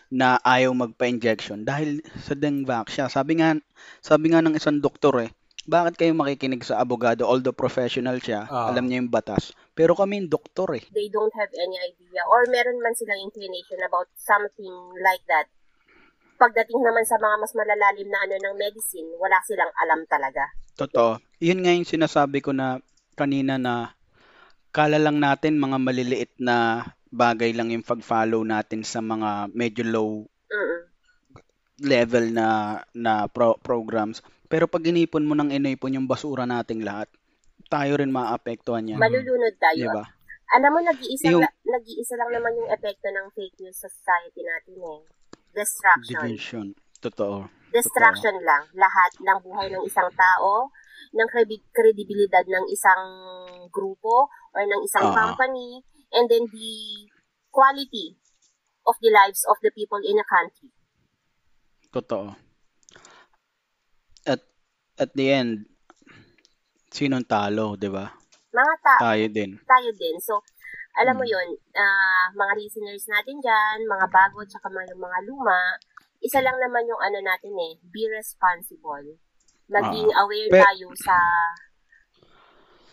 na 0.09 0.41
ayaw 0.41 0.73
magpa-injection 0.73 1.61
dahil 1.63 2.01
sa 2.19 2.33
Dengvaxia. 2.33 3.07
Sabi 3.07 3.37
nga, 3.37 3.53
sabi 4.01 4.33
nga 4.33 4.41
ng 4.41 4.57
isang 4.57 4.81
doktor 4.81 5.21
eh, 5.21 5.31
bakit 5.63 5.95
kayo 5.95 6.13
makikinig 6.13 6.65
sa 6.65 6.81
abogado 6.81 7.23
although 7.23 7.55
professional 7.55 8.17
siya, 8.17 8.45
Ah. 8.45 8.69
alam 8.69 8.89
niya 8.89 8.99
yung 8.99 9.09
batas. 9.09 9.53
Pero 9.71 9.93
kami 9.93 10.19
yung 10.19 10.31
doktor 10.31 10.73
eh. 10.75 10.85
They 10.91 11.07
don't 11.07 11.33
have 11.33 11.53
any 11.55 11.77
idea 11.79 12.25
or 12.27 12.49
meron 12.49 12.81
man 12.81 12.93
silang 12.93 13.21
inclination 13.23 13.79
about 13.83 14.09
something 14.17 14.73
like 14.99 15.23
that. 15.27 15.47
Pagdating 16.35 16.81
naman 16.83 17.07
sa 17.07 17.17
mga 17.17 17.37
mas 17.39 17.53
malalalim 17.55 18.09
na 18.09 18.19
ano 18.21 18.35
ng 18.35 18.55
medicine, 18.59 19.07
wala 19.17 19.39
silang 19.47 19.71
alam 19.79 20.03
talaga. 20.09 20.43
Totoo. 20.75 21.21
Yun 21.39 21.63
nga 21.63 21.71
yung 21.71 21.87
sinasabi 21.87 22.43
ko 22.43 22.51
na 22.51 22.83
kanina 23.15 23.55
na 23.55 23.95
kala 24.73 24.97
lang 24.97 25.21
natin 25.21 25.61
mga 25.61 25.79
maliliit 25.79 26.33
na 26.41 26.89
bagay 27.13 27.53
lang 27.53 27.69
yung 27.69 27.85
pag-follow 27.85 28.41
natin 28.41 28.83
sa 28.83 29.05
mga 29.05 29.53
medyo 29.53 29.85
low 29.85 30.25
level 31.83 32.31
na 32.31 32.79
na 32.95 33.27
pro- 33.27 33.59
programs. 33.61 34.23
Pero 34.47 34.71
pag 34.71 34.85
inipon 34.87 35.27
mo 35.27 35.35
ng 35.35 35.51
inipon 35.51 35.97
yung 35.97 36.07
basura 36.07 36.47
nating 36.47 36.87
lahat, 36.87 37.11
tayo 37.67 37.99
rin 37.99 38.13
maapektuhan 38.13 38.87
yan. 38.87 39.01
Malulunod 39.01 39.55
tayo. 39.59 39.85
Di 39.85 39.89
ba? 39.89 40.05
Alam 40.53 40.71
mo, 40.77 40.81
nag-iisa, 40.85 41.33
Yung- 41.33 41.41
la- 41.41 41.61
nag-iisa 41.65 42.15
lang 42.21 42.31
naman 42.37 42.53
yung 42.61 42.69
epekto 42.69 43.09
ng 43.09 43.33
fake 43.33 43.57
news 43.65 43.81
sa 43.81 43.89
society 43.89 44.45
natin 44.45 44.77
eh. 44.77 45.01
Distraction. 45.57 46.21
Division. 46.21 46.67
Totoo. 47.01 47.49
Distraction 47.73 48.37
lang. 48.45 48.69
Lahat 48.77 49.13
ng 49.17 49.39
buhay 49.41 49.73
ng 49.73 49.81
isang 49.89 50.13
tao, 50.13 50.69
ng 51.17 51.29
kredibilidad 51.73 52.45
ng 52.45 52.69
isang 52.69 53.03
grupo 53.69 54.27
or 54.53 54.63
ng 54.65 54.83
isang 54.83 55.11
Oo. 55.11 55.15
company, 55.15 55.85
and 56.11 56.27
then 56.27 56.49
the 56.49 56.73
quality 57.53 58.17
of 58.83 58.97
the 58.99 59.13
lives 59.13 59.47
of 59.47 59.61
the 59.63 59.71
people 59.71 60.01
in 60.03 60.19
a 60.19 60.27
country. 60.27 60.73
Totoo. 61.93 62.35
At 64.25 64.41
at 64.97 65.11
the 65.13 65.27
end, 65.29 65.69
sinong 66.89 67.29
talo, 67.29 67.77
'di 67.77 67.93
ba? 67.93 68.11
Mga 68.53 68.75
ta- 68.85 69.01
Tayo 69.01 69.27
din. 69.33 69.57
tayo 69.65 69.91
din. 69.97 70.17
So, 70.21 70.41
alam 71.01 71.17
mo 71.17 71.25
Mm. 71.25 71.33
yun, 71.33 71.49
ah, 71.73 72.29
mga 72.33 72.53
listeners 72.61 73.09
natin 73.09 73.41
dyan, 73.41 73.89
mga 73.89 74.07
bago, 74.13 74.45
tsaka 74.45 74.69
mga, 74.69 74.93
mga 74.93 75.19
luma, 75.25 75.81
isa 76.21 76.45
lang 76.45 76.61
naman 76.61 76.85
yung 76.85 77.01
ano 77.01 77.19
natin 77.25 77.57
eh, 77.57 77.81
be 77.89 78.05
responsible. 78.13 79.17
Maging 79.73 80.05
aware 80.13 80.53
Pe- 80.53 80.61
tayo 80.61 80.93
sa 81.01 81.17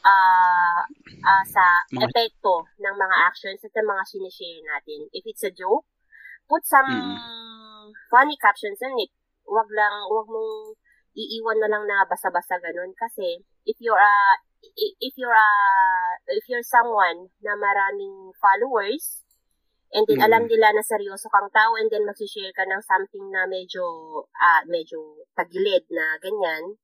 ah 0.06 0.82
ah, 1.24 1.44
sa 1.46 1.64
Mga- 1.92 2.08
epekto 2.08 2.64
ng 2.80 2.96
mga 2.96 3.16
actions 3.28 3.60
at 3.64 3.74
ng 3.76 3.88
mga 3.88 4.04
sinishare 4.08 4.62
natin. 4.64 5.00
If 5.12 5.24
it's 5.28 5.44
a 5.44 5.52
joke, 5.52 5.86
put 6.48 6.64
some 6.66 6.88
Mm. 6.90 7.88
funny 8.10 8.36
captions 8.40 8.80
on 8.82 8.98
it. 8.98 9.12
Wag 9.46 9.70
lang, 9.70 9.96
wag 10.10 10.28
mong 10.30 10.78
iiwan 11.14 11.58
na 11.60 11.68
lang 11.68 11.84
na 11.84 12.06
basa-basa 12.06 12.62
ganun 12.62 12.94
kasi 12.96 13.44
if 13.66 13.76
you're 13.82 14.00
a 14.00 14.16
if 14.78 15.14
you're 15.18 15.34
a 15.36 15.52
if 16.32 16.46
you're 16.48 16.64
someone 16.64 17.28
na 17.44 17.56
maraming 17.56 18.32
followers 18.40 19.24
and 19.92 20.06
then 20.08 20.22
Mm. 20.22 20.26
alam 20.30 20.44
nila 20.48 20.70
na 20.72 20.84
seryoso 20.86 21.28
kang 21.34 21.50
tao 21.50 21.76
and 21.76 21.90
then 21.92 22.06
mag-share 22.06 22.54
ka 22.56 22.64
ng 22.64 22.84
something 22.86 23.26
na 23.34 23.44
medyo 23.50 23.84
ah 24.38 24.62
medyo 24.70 25.02
tagilid 25.36 25.84
na 25.92 26.16
ganyan 26.22 26.78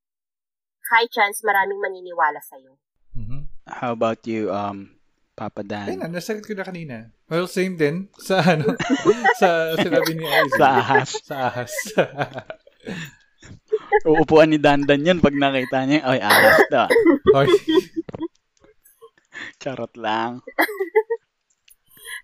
high 0.91 1.07
chance 1.09 1.41
maraming 1.41 1.79
maniniwala 1.81 2.41
sa 2.41 2.57
iyo. 2.57 2.77
How 3.65 3.97
about 3.97 4.21
you, 4.29 4.53
um, 4.53 4.93
Papa 5.33 5.65
Ayun 5.65 5.69
Dan? 5.69 5.85
na, 5.99 6.07
nasagot 6.21 6.45
ko 6.45 6.53
na 6.53 6.63
kanina. 6.63 7.09
Well, 7.25 7.49
same 7.49 7.75
din 7.75 8.13
sa 8.21 8.39
ano, 8.45 8.77
sa 9.41 9.73
sinabi 9.73 10.13
ni 10.13 10.23
Isaac. 10.23 10.53
Sa 10.55 10.67
ahas. 10.69 11.09
Sa 11.25 11.35
ahas. 11.49 11.73
Uupuan 14.07 14.53
ni 14.53 14.61
Dandan 14.61 15.01
yun 15.01 15.17
pag 15.17 15.33
nakita 15.33 15.89
niya, 15.89 16.05
ay, 16.05 16.21
ahas 16.21 16.61
to. 16.69 16.85
Hoy. 17.33 17.49
Charot 19.61 19.93
lang. 19.97 20.45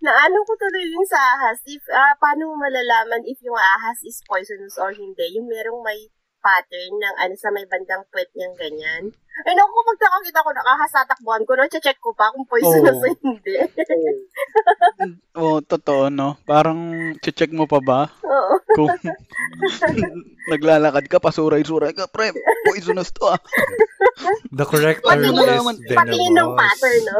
Naano 0.01 0.37
ko 0.45 0.53
tuloy 0.57 0.85
yung 0.93 1.07
sa 1.09 1.17
ahas. 1.17 1.57
If, 1.65 1.81
ah, 1.89 2.13
paano 2.21 2.53
mo 2.53 2.55
malalaman 2.61 3.25
if 3.25 3.41
yung 3.41 3.57
ahas 3.57 4.05
is 4.05 4.21
poisonous 4.29 4.77
or 4.77 4.93
hindi? 4.93 5.37
Yung 5.37 5.49
merong 5.49 5.81
may 5.81 6.09
pattern 6.41 6.97
ng 6.97 7.15
ano 7.21 7.33
sa 7.37 7.53
may 7.53 7.65
bandang 7.69 8.03
puwet 8.09 8.29
niyang 8.33 8.57
ganyan. 8.57 9.03
Ay, 9.41 9.53
naku, 9.55 9.71
kapag 9.73 9.97
nakakita 9.97 10.39
ko 10.43 10.49
tatakbuhan 10.93 11.43
ko, 11.47 11.51
no? 11.55 11.63
check 11.71 11.97
ko 11.97 12.11
pa 12.11 12.29
kung 12.29 12.45
poisonous 12.45 12.93
Oo. 12.93 13.01
o 13.01 13.15
hindi. 13.17 13.53
Oo, 15.39 15.57
totoo, 15.61 16.11
no? 16.11 16.35
Parang, 16.43 16.77
check 17.17 17.49
mo 17.49 17.65
pa 17.65 17.79
ba? 17.79 18.01
Oo. 18.21 18.53
Kung 18.75 18.91
naglalakad 20.47 21.07
ka, 21.07 21.17
pasuray-suray 21.17 21.95
ka, 21.95 22.05
pre, 22.05 22.35
poisonous 22.65 23.09
to 23.11 23.27
ah. 23.27 23.39
The 24.51 24.67
correct 24.67 25.01
term 25.01 25.23
is 25.23 25.31
Patingin 25.89 26.35
ng 26.35 26.51
venomous. 26.51 26.59
pattern, 26.59 27.01
no? 27.07 27.19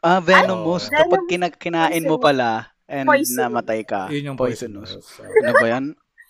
Ah, 0.00 0.20
venomous. 0.20 0.84
Ay, 0.86 1.02
Kapag 1.02 1.22
venomous. 1.24 1.28
kina- 1.28 1.58
kinain 1.90 2.04
mo 2.04 2.16
pala, 2.16 2.70
and 2.84 3.08
Poisonous. 3.08 3.40
namatay 3.40 3.80
ka, 3.82 4.06
Yun 4.08 4.32
yung 4.32 4.38
poisonous. 4.38 4.96
poisonous. 4.96 5.40
Ano 5.40 5.52
ba 5.56 5.68
yan? 5.68 5.84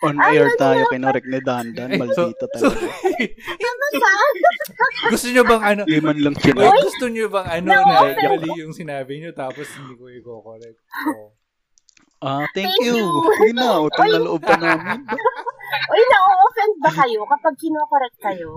On 0.04 0.16
Ay, 0.18 0.36
air 0.36 0.48
tayo, 0.54 0.84
kinorek 0.86 1.24
ni 1.24 1.38
Dandan. 1.40 1.88
Eh, 1.88 1.94
so, 1.94 1.98
Maldito 1.98 2.44
so, 2.44 2.50
talaga. 2.50 2.84
gusto 5.10 5.26
nyo 5.28 5.42
bang 5.42 5.64
ano, 5.64 5.82
Hindi 5.84 6.00
man 6.00 6.18
lang 6.18 6.36
sinabi. 6.36 6.78
gusto 6.82 7.04
nyo 7.06 7.26
bang 7.28 7.48
ano 7.50 7.66
No, 7.66 7.80
na 7.82 7.96
okay. 8.04 8.26
mali 8.26 8.50
yung 8.58 8.72
sinabi 8.72 9.12
nyo 9.18 9.30
tapos 9.32 9.66
hindi 9.74 9.94
ko 9.94 10.04
i-correct? 10.08 10.78
Oh. 11.10 11.30
Ah, 12.20 12.44
thank, 12.52 12.66
Thank 12.66 12.82
you. 12.82 12.94
you. 12.96 13.08
Sige 13.38 13.52
na, 13.52 13.80
utang 13.80 14.06
na 14.06 14.18
loob 14.18 14.40
pa 14.40 14.56
namin. 14.56 14.98
Uy, 15.92 16.02
na-offend 16.06 16.74
ba 16.80 16.90
kayo 16.94 17.20
kapag 17.26 17.54
kinokorek 17.54 18.14
kayo? 18.18 18.50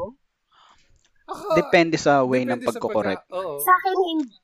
Depende 1.53 1.95
sa 1.95 2.23
way 2.23 2.41
ng 2.41 2.53
Depende 2.53 2.63
sa 2.63 2.69
pagkokorek. 2.73 3.19
pagka- 3.21 3.35
Oo. 3.35 3.59
Sa 3.59 3.71
akin, 3.73 3.97
hindi. 3.97 4.35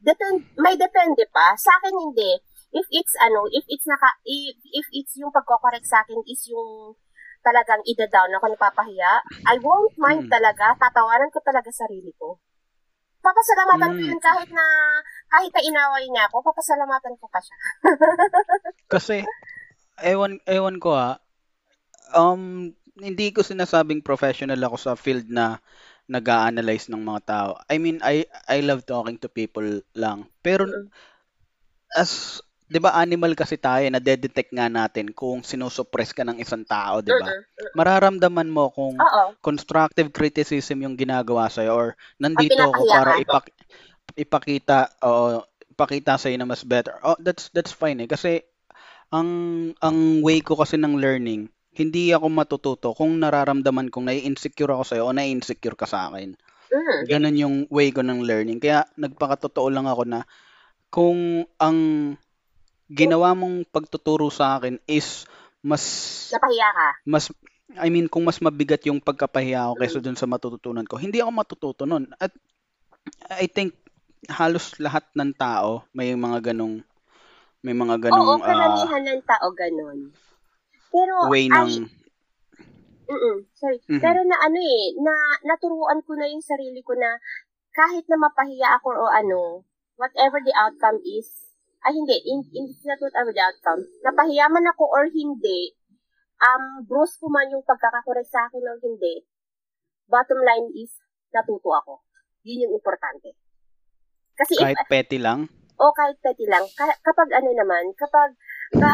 Depend, 0.00 0.36
may 0.56 0.74
depende 0.74 1.22
pa. 1.28 1.52
Sa 1.58 1.70
akin, 1.74 1.92
hindi. 1.92 2.30
If 2.70 2.86
it's, 2.90 3.14
ano, 3.18 3.50
if 3.50 3.64
it's 3.66 3.86
naka, 3.86 4.10
if, 4.26 4.56
if 4.70 4.86
it's 4.94 5.14
yung 5.18 5.34
pagkokorek 5.34 5.82
sa 5.82 6.06
akin 6.06 6.22
is 6.26 6.46
yung 6.50 6.94
talagang 7.42 7.82
ida-down 7.88 8.30
ako 8.36 8.46
napapahiya, 8.54 9.24
I 9.48 9.56
won't 9.58 9.96
mind 9.98 10.26
Mm. 10.26 10.30
talaga. 10.30 10.76
Tatawanan 10.78 11.32
ko 11.34 11.40
talaga 11.42 11.70
sarili 11.74 12.12
ko. 12.14 12.38
Papasalamatan 13.20 13.92
ko 13.96 14.00
Mm. 14.00 14.10
yun 14.12 14.20
kahit 14.22 14.50
na, 14.54 14.64
kahit 15.28 15.52
na 15.52 15.62
inaway 15.66 16.04
niya 16.08 16.24
ako, 16.30 16.40
papasalamatan 16.46 17.14
ko 17.20 17.26
pa 17.28 17.40
siya. 17.42 17.56
Kasi, 18.92 19.22
ewan, 20.02 20.40
ewan 20.46 20.78
ko 20.82 20.90
ha, 20.96 21.18
um, 22.16 22.72
hindi 23.00 23.30
ko 23.32 23.40
sinasabing 23.44 24.02
professional 24.04 24.58
ako 24.62 24.76
sa 24.78 24.92
field 24.98 25.28
na 25.30 25.58
nag 26.10 26.26
analyze 26.26 26.90
ng 26.90 27.00
mga 27.06 27.22
tao. 27.26 27.50
I 27.70 27.78
mean, 27.78 28.02
I 28.02 28.26
I 28.50 28.60
love 28.66 28.82
talking 28.84 29.16
to 29.22 29.30
people 29.30 29.64
lang. 29.94 30.26
Pero 30.42 30.66
Mm. 30.66 30.90
as 31.96 32.42
'di 32.70 32.78
ba 32.78 32.94
animal 32.94 33.34
kasi 33.34 33.58
tayo 33.58 33.82
na 33.90 33.98
detect 33.98 34.54
nga 34.54 34.70
natin 34.70 35.10
kung 35.10 35.42
sinusuppress 35.42 36.14
ka 36.14 36.22
ng 36.22 36.38
isang 36.38 36.62
tao, 36.62 37.02
'di 37.02 37.10
ba? 37.18 37.34
Mararamdaman 37.74 38.46
mo 38.46 38.70
kung 38.70 38.94
Oo. 38.94 39.34
constructive 39.42 40.14
criticism 40.14 40.86
yung 40.86 40.94
ginagawa 40.94 41.50
sa 41.50 41.66
or 41.66 41.98
nandito 42.22 42.62
ako 42.62 42.86
para 42.86 43.18
ipak 43.18 43.50
ipakita 44.14 44.94
o 45.02 45.42
ipakita 45.74 46.14
sa 46.14 46.30
na 46.30 46.46
mas 46.46 46.62
better. 46.62 47.02
Oh, 47.02 47.18
that's 47.18 47.50
that's 47.50 47.74
fine 47.74 47.98
eh 47.98 48.08
kasi 48.08 48.46
ang 49.10 49.28
ang 49.82 50.22
way 50.22 50.38
ko 50.38 50.54
kasi 50.54 50.78
ng 50.78 51.02
learning, 51.02 51.50
hindi 51.74 52.14
ako 52.14 52.26
matututo 52.30 52.88
kung 52.94 53.18
nararamdaman 53.18 53.90
kong 53.90 54.06
nai-insecure 54.06 54.70
ako 54.70 54.84
sa 54.86 54.94
iyo 54.94 55.10
o 55.10 55.14
nai-insecure 55.14 55.74
ka 55.74 55.86
sa 55.90 56.10
akin. 56.10 56.38
Mm. 56.70 57.00
Ganun 57.10 57.36
yung 57.42 57.56
way 57.74 57.90
ko 57.90 58.06
ng 58.06 58.22
learning. 58.22 58.62
Kaya 58.62 58.86
nagpakatotoo 58.94 59.66
lang 59.74 59.90
ako 59.90 60.02
na 60.06 60.22
kung 60.94 61.42
ang 61.58 61.78
ginawa 62.90 63.32
mong 63.38 63.70
pagtuturo 63.70 64.26
sa 64.34 64.58
akin 64.58 64.82
is 64.90 65.24
mas 65.62 65.82
Napahiya 66.34 66.68
ka. 66.74 66.88
mas 67.06 67.24
I 67.78 67.86
mean 67.86 68.10
kung 68.10 68.26
mas 68.26 68.42
mabigat 68.42 68.82
yung 68.90 68.98
pagkapahiya 68.98 69.70
ko 69.70 69.74
kaysa 69.78 70.02
dun 70.02 70.18
sa 70.18 70.26
matututunan 70.26 70.82
ko, 70.90 70.98
hindi 70.98 71.22
ako 71.22 71.30
matututo 71.30 71.82
nun. 71.86 72.10
At 72.18 72.34
I 73.30 73.46
think 73.46 73.78
halos 74.26 74.76
lahat 74.82 75.06
ng 75.14 75.32
tao 75.38 75.86
may 75.94 76.12
mga 76.12 76.52
ganong 76.52 76.82
may 77.62 77.72
mga 77.72 77.96
Oo, 78.10 78.10
ganong 78.10 78.42
ah, 78.42 78.46
karamihan 78.46 79.02
ng 79.06 79.22
tao 79.22 79.48
ganun. 79.54 79.98
Pero, 80.90 81.14
way 81.30 81.46
ay, 81.46 81.54
ng 81.54 81.70
mm 83.10 83.38
sorry. 83.54 83.78
Mhm. 83.86 84.00
Pero 84.02 84.20
na 84.26 84.36
ano 84.42 84.58
eh, 84.58 84.84
na 84.98 85.14
naturuan 85.46 86.00
ko 86.02 86.14
na 86.18 86.26
yung 86.30 86.42
sarili 86.42 86.82
ko 86.82 86.94
na 86.98 87.18
kahit 87.70 88.06
na 88.10 88.18
mapahiya 88.18 88.80
ako 88.80 88.88
o 88.96 89.06
ano, 89.10 89.62
whatever 89.94 90.42
the 90.42 90.54
outcome 90.58 90.98
is, 91.06 91.49
ay 91.80 91.92
hindi, 91.96 92.16
in, 92.28 92.44
in, 92.52 92.68
it's 92.68 92.84
not 92.84 93.00
whatever 93.00 93.32
the 93.32 93.40
outcome, 93.40 93.80
napahiya 94.04 94.52
man 94.52 94.68
ako 94.68 94.84
or 94.90 95.08
hindi, 95.08 95.72
um, 96.40 96.84
bruise 96.84 97.16
ko 97.16 97.32
man 97.32 97.48
yung 97.48 97.64
pagkakakorek 97.64 98.28
sa 98.28 98.48
akin 98.48 98.64
o 98.64 98.76
hindi, 98.80 99.24
bottom 100.04 100.40
line 100.44 100.68
is, 100.76 100.92
natuto 101.32 101.72
ako. 101.72 102.04
Yun 102.44 102.68
yung 102.68 102.74
importante. 102.76 103.32
Kasi 104.36 104.56
if, 104.56 104.64
kahit 104.64 104.88
petty 104.88 105.18
lang. 105.20 105.48
o 105.80 105.92
kahit 105.96 106.16
petty 106.20 106.44
lang, 106.48 106.64
ka- 106.76 107.00
kapag 107.00 107.28
ano 107.32 107.52
naman, 107.56 107.92
kapag 107.96 108.36
ka, 108.70 108.92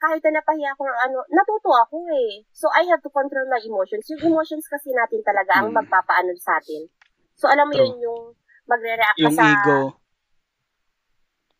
kahit 0.00 0.22
na 0.24 0.40
napahiya 0.40 0.72
or 0.78 0.88
ano, 1.04 1.20
natuto 1.28 1.68
ako 1.68 2.00
eh. 2.08 2.42
So, 2.48 2.70
I 2.72 2.88
have 2.88 3.04
to 3.04 3.12
control 3.12 3.44
my 3.44 3.60
emotions. 3.60 4.08
Yung 4.08 4.24
emotions 4.24 4.64
kasi 4.64 4.88
natin 4.94 5.20
talaga 5.20 5.60
ang 5.60 5.68
Hmm. 5.68 5.78
magpapaano 5.84 6.32
sa 6.40 6.56
atin. 6.56 6.88
So, 7.36 7.44
alam 7.46 7.68
mo 7.68 7.76
True. 7.76 7.86
yun, 7.92 7.96
yung 8.08 8.20
magre-react 8.64 9.20
Yung 9.20 9.36
sa... 9.36 9.52
ego. 9.52 10.00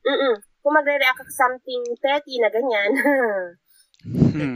Mm-mm. 0.09 0.37
Kung 0.69 0.77
magre-react 0.77 1.16
ka 1.16 1.33
something 1.33 1.81
petty 1.97 2.37
na 2.37 2.53
ganyan, 2.53 2.91
Hmm. 3.99 4.53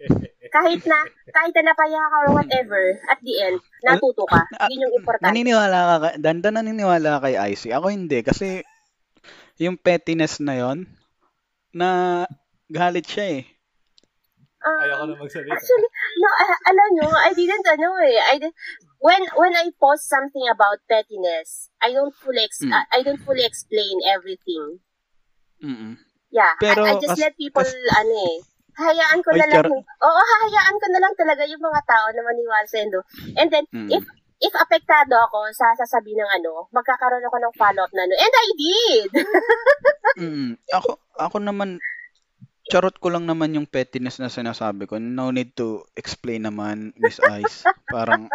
kahit 0.56 0.80
na, 0.86 0.98
kahit 1.28 1.52
na 1.52 1.68
napahiya 1.68 2.00
ka 2.00 2.16
or 2.22 2.30
whatever, 2.32 2.80
at 3.10 3.18
the 3.20 3.34
end, 3.42 3.58
natuto 3.82 4.22
ka. 4.24 4.46
Yun 4.70 4.86
yung 4.86 4.94
importante. 4.94 5.26
Naniniwala 5.26 5.78
ka, 5.98 6.08
Danda 6.16 6.48
naniniwala 6.48 7.18
ka 7.18 7.26
kay 7.26 7.36
Icy. 7.50 7.74
Ako 7.74 7.90
hindi 7.90 8.22
kasi 8.22 8.62
yung 9.58 9.74
pettiness 9.76 10.38
na 10.38 10.54
yon 10.54 10.86
na 11.74 12.24
galit 12.66 13.04
siya 13.04 13.26
eh. 13.36 13.44
Um, 14.64 14.80
Ayoko 14.80 15.04
na 15.04 15.14
magsalita. 15.18 15.52
Actually, 15.52 15.90
no, 16.16 16.28
a- 16.32 16.62
alam 16.66 16.88
nyo, 16.94 17.06
I 17.10 17.32
didn't 17.34 17.66
ano 17.68 17.88
eh. 18.00 18.16
I 18.16 18.36
did, 18.40 18.54
when 18.98 19.22
when 19.36 19.52
I 19.52 19.68
post 19.76 20.08
something 20.08 20.48
about 20.48 20.80
pettiness, 20.88 21.68
I 21.78 21.92
don't 21.92 22.16
fully 22.16 22.42
ex- 22.42 22.64
Mm. 22.64 22.72
I 22.72 23.04
don't 23.04 23.20
fully 23.20 23.44
explain 23.44 24.00
everything. 24.08 24.80
Mm-mm. 25.58 25.94
Yeah, 26.28 26.52
Pero 26.58 26.82
I, 26.82 26.92
I 26.92 27.00
just 27.00 27.14
as- 27.14 27.22
let 27.22 27.34
people 27.34 27.64
ano 27.92 28.14
eh. 28.26 28.36
Hayaan 28.76 29.24
ko 29.24 29.32
Ay, 29.32 29.40
na 29.40 29.46
lang. 29.46 29.64
char- 29.64 29.72
Oo, 30.02 30.20
hahayaan 30.22 30.76
ko 30.76 30.86
na 30.90 31.00
lang 31.00 31.14
talaga 31.14 31.42
yung 31.44 31.60
mga 31.60 31.80
tao 31.82 32.06
na 32.10 32.22
maniwala 32.22 32.66
sa 32.66 32.78
endo. 32.78 33.00
And 33.34 33.48
then 33.48 33.64
Mm. 33.70 33.88
if 33.90 34.04
if 34.36 34.52
apektado 34.52 35.16
ako 35.18 35.48
sa 35.50 35.72
sasabihin 35.74 36.20
ng 36.20 36.32
ano, 36.34 36.68
magkakaroon 36.70 37.24
ako 37.24 37.36
ng 37.38 37.56
follow-up 37.56 37.88
na 37.90 38.04
ano. 38.04 38.14
And 38.14 38.34
I 38.34 38.48
did! 38.54 39.10
Mm. 40.16 40.56
Ako 40.72 40.96
ako 41.14 41.36
naman 41.38 41.76
charot 42.66 42.96
ko 42.96 43.08
lang 43.08 43.24
naman 43.24 43.52
yung 43.52 43.64
pettiness 43.64 44.16
na 44.16 44.28
sinasabi 44.28 44.84
ko. 44.84 44.96
No 44.96 45.28
need 45.28 45.52
to 45.54 45.84
explain 45.92 46.42
naman, 46.42 46.96
Miss 46.96 47.20
Ice. 47.34 47.64
Parang 47.86 48.26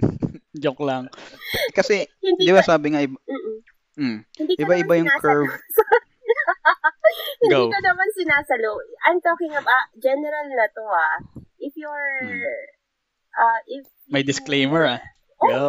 joke 0.54 0.78
lang. 0.80 1.10
Kasi 1.70 2.06
di 2.38 2.50
ba 2.50 2.62
sabi 2.62 2.94
nga 2.94 3.02
iba, 3.02 3.18
mm, 3.94 4.18
iba-iba 4.56 4.94
yung 4.96 5.10
curve. 5.18 5.50
Hindi 7.44 7.54
Go. 7.54 7.70
ko 7.70 7.80
naman 7.80 8.08
sinasalo. 8.16 8.70
I'm 9.06 9.20
talking 9.20 9.52
about, 9.52 9.92
general 10.00 10.46
na 10.50 10.66
to 10.70 10.84
ah. 10.88 11.18
If 11.60 11.76
you're, 11.76 12.48
uh, 13.36 13.60
if. 13.68 13.84
May 14.08 14.24
disclaimer 14.24 14.88
ah. 14.88 15.00
Oh, 15.40 15.48
Go. 15.48 15.68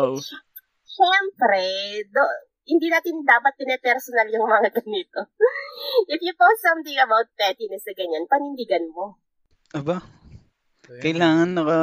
Siyempre, 0.85 1.63
do, 2.07 2.23
hindi 2.65 2.89
natin 2.89 3.21
dapat 3.21 3.53
pinepersonal 3.61 4.27
yung 4.33 4.49
mga 4.49 4.73
ganito. 4.81 5.29
If 6.09 6.19
you 6.21 6.33
post 6.33 6.65
something 6.65 6.97
about 6.97 7.29
pettiness 7.37 7.85
na 7.85 7.93
ganyan, 7.93 8.25
panindigan 8.25 8.89
mo. 8.89 9.21
Aba, 9.75 10.01
kailangan 10.87 11.57
naka 11.57 11.79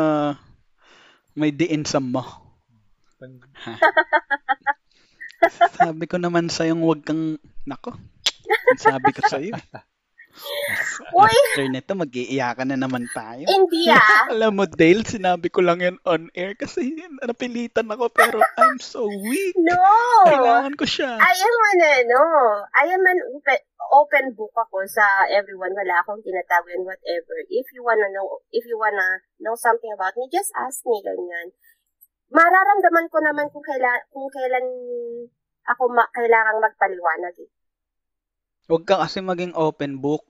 may 1.38 1.54
diin 1.54 1.86
sa 1.86 2.02
mo. 2.02 2.22
Sabi 5.78 6.10
ko 6.10 6.18
naman 6.18 6.50
sa 6.50 6.66
yung 6.66 6.82
wag 6.82 7.06
kang 7.06 7.38
nako. 7.66 7.94
Sabi 8.78 9.10
ko 9.12 9.20
sa 9.26 9.38
iyo. 9.38 9.56
Uy! 11.12 11.28
After 11.28 11.68
nito 11.68 11.92
mag-iiyakan 11.92 12.72
na 12.72 12.78
naman 12.80 13.04
tayo. 13.12 13.44
Hindi 13.44 13.92
ah. 13.92 14.24
Alam 14.32 14.56
mo, 14.56 14.64
Dale, 14.64 15.04
sinabi 15.04 15.52
ko 15.52 15.60
lang 15.60 15.84
yun 15.84 16.00
on 16.08 16.32
air 16.32 16.56
kasi 16.56 16.96
napilitan 17.20 17.92
ako 17.92 18.08
pero 18.08 18.40
I'm 18.56 18.80
so 18.80 19.04
weak. 19.04 19.52
No! 19.60 19.76
Kailangan 20.24 20.74
ko 20.80 20.88
siya. 20.88 21.20
I 21.20 21.34
am 21.36 21.56
an, 21.68 21.80
ano, 21.84 22.22
I 22.72 22.86
am 22.96 23.04
an 23.04 23.20
open, 23.36 23.60
open 23.92 24.24
book 24.32 24.56
ako 24.56 24.88
sa 24.88 25.28
everyone. 25.28 25.76
Wala 25.76 26.00
akong 26.00 26.24
tinatago 26.24 26.68
and 26.72 26.88
whatever. 26.88 27.36
If 27.52 27.68
you 27.76 27.84
wanna 27.84 28.08
know, 28.08 28.40
if 28.56 28.64
you 28.64 28.80
wanna 28.80 29.20
know 29.36 29.52
something 29.52 29.92
about 29.92 30.16
me, 30.16 30.32
just 30.32 30.48
ask 30.56 30.80
me, 30.88 30.96
ganyan. 31.04 31.52
Mararamdaman 32.32 33.12
ko 33.12 33.20
naman 33.20 33.52
kung 33.52 33.64
kailan, 33.68 34.00
kung 34.08 34.32
kailan 34.32 34.64
ako 35.68 35.92
ma- 35.92 36.08
kailangang 36.16 36.64
magpaliwanag 36.64 37.36
eh. 37.36 37.52
Huwag 38.70 38.84
ka 38.86 39.02
kasi 39.02 39.18
maging 39.18 39.54
open 39.58 39.98
book. 39.98 40.22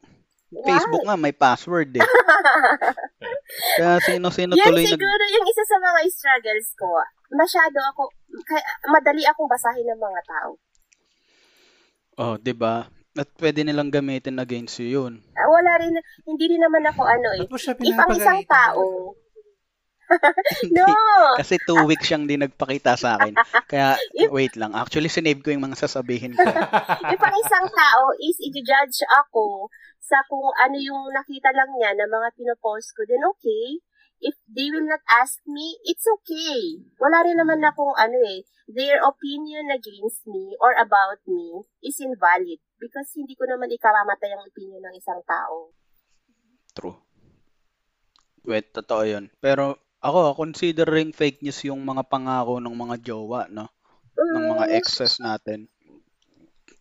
Why? 0.52 0.68
Facebook 0.68 1.04
nga 1.08 1.16
may 1.16 1.32
password 1.32 1.96
eh. 1.96 2.04
Kaya 3.80 3.96
sino-sino 4.04 4.52
Yan 4.52 4.68
tuloy 4.68 4.84
nag... 4.84 4.92
siguro 4.96 5.24
yung 5.32 5.46
isa 5.48 5.64
sa 5.64 5.78
mga 5.80 5.98
struggles 6.12 6.68
ko. 6.76 6.88
Masyado 7.32 7.78
ako, 7.92 8.12
kaya, 8.44 8.64
madali 8.92 9.24
akong 9.24 9.48
basahin 9.48 9.88
ng 9.88 10.00
mga 10.00 10.20
tao. 10.28 10.50
Oh, 12.20 12.36
'di 12.36 12.52
ba? 12.52 12.92
At 13.16 13.28
pwede 13.40 13.64
nilang 13.64 13.92
gamitin 13.92 14.40
against 14.40 14.80
you 14.80 14.88
yun. 14.88 15.24
Ah, 15.36 15.48
Wala 15.48 15.80
rin, 15.80 15.96
hindi 16.24 16.44
rin 16.48 16.60
naman 16.64 16.84
ako 16.88 17.04
ano 17.04 17.28
eh. 17.36 17.44
If 17.44 17.96
ang 17.96 18.12
isang 18.16 18.40
tao, 18.48 19.12
no! 20.76 20.86
Kasi 21.40 21.56
two 21.62 21.82
weeks 21.88 22.08
siyang 22.08 22.28
di 22.28 22.36
nagpakita 22.36 22.96
sa 22.98 23.16
akin. 23.18 23.34
Kaya, 23.70 23.96
wait 24.28 24.54
lang. 24.58 24.74
Actually, 24.76 25.08
sinave 25.08 25.40
ko 25.40 25.50
yung 25.52 25.64
mga 25.64 25.78
sasabihin 25.78 26.36
ko. 26.36 26.44
If 27.14 27.20
ang 27.20 27.36
isang 27.36 27.66
tao 27.70 28.04
is 28.20 28.36
i-judge 28.42 29.00
ako 29.08 29.70
sa 30.02 30.20
kung 30.28 30.50
ano 30.60 30.76
yung 30.76 31.08
nakita 31.14 31.54
lang 31.54 31.70
niya 31.78 31.96
na 31.96 32.06
mga 32.10 32.28
pinopost 32.36 32.92
ko, 32.92 33.06
then 33.06 33.22
okay. 33.36 33.80
If 34.22 34.38
they 34.46 34.70
will 34.70 34.86
not 34.86 35.02
ask 35.10 35.42
me, 35.50 35.82
it's 35.82 36.06
okay. 36.06 36.78
Wala 37.02 37.26
rin 37.26 37.42
naman 37.42 37.58
akong 37.58 37.90
ano 37.98 38.22
eh, 38.22 38.46
their 38.70 39.02
opinion 39.02 39.66
against 39.74 40.22
me 40.30 40.54
or 40.62 40.78
about 40.78 41.18
me 41.26 41.66
is 41.82 41.98
invalid 41.98 42.62
because 42.78 43.10
hindi 43.18 43.34
ko 43.34 43.50
naman 43.50 43.74
ikamamatay 43.74 44.30
ang 44.30 44.46
opinion 44.46 44.86
ng 44.86 44.94
isang 44.94 45.18
tao. 45.26 45.74
True. 46.70 47.02
Wait, 48.42 48.70
totoo 48.74 49.02
yun. 49.06 49.30
Pero, 49.38 49.78
ako, 50.06 50.20
considering 50.42 51.08
fake 51.20 51.40
news 51.44 51.60
yung 51.68 51.80
mga 51.90 52.02
pangako 52.12 52.54
ng 52.60 52.74
mga 52.82 52.96
jowa, 53.06 53.40
no? 53.56 53.66
Ng 54.34 54.44
mga 54.52 54.64
Mm, 54.64 54.78
exes 54.78 55.14
natin. 55.22 55.60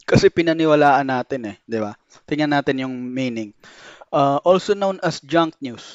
Kasi 0.10 0.26
pinaniwalaan 0.38 1.08
natin 1.16 1.42
eh, 1.52 1.56
di 1.72 1.80
ba? 1.86 1.92
Tingnan 2.30 2.54
natin 2.54 2.82
yung 2.86 2.96
meaning. 3.18 3.50
Uh, 4.20 4.38
also 4.52 4.74
known 4.82 4.98
as 5.10 5.22
junk 5.34 5.54
news, 5.66 5.86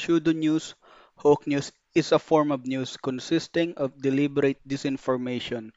pseudo 0.00 0.32
news, 0.32 0.74
hoax 1.22 1.40
news 1.46 1.68
is 2.00 2.12
a 2.12 2.20
form 2.28 2.48
of 2.52 2.66
news 2.66 2.96
consisting 3.08 3.74
of 3.82 3.92
deliberate 4.00 4.60
disinformation 4.66 5.72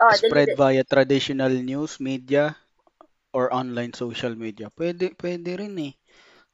oh, 0.00 0.14
spread 0.20 0.48
dali- 0.48 0.56
via 0.56 0.82
traditional 0.84 1.50
news 1.50 2.00
media 2.00 2.56
or 3.32 3.52
online 3.54 3.92
social 3.94 4.34
media. 4.36 4.68
Pwede 4.72 5.12
pwede 5.22 5.50
rin 5.60 5.74
eh. 5.88 5.94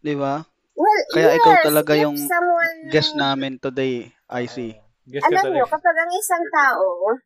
'Di 0.03 0.15
ba? 0.19 0.45
well, 0.77 1.05
Kaya 1.13 1.29
yes, 1.29 1.39
ikaw 1.39 1.55
talaga 1.61 1.95
yung 1.99 2.19
someone, 2.29 2.60
Guest 2.89 3.13
namin 3.13 3.61
today, 3.61 4.09
IC. 4.25 4.57
Guess 5.05 5.27
alam 5.27 5.53
nyo, 5.53 5.67
kapag 5.67 5.97
ang 5.97 6.13
isang 6.15 6.45
tao 6.49 7.19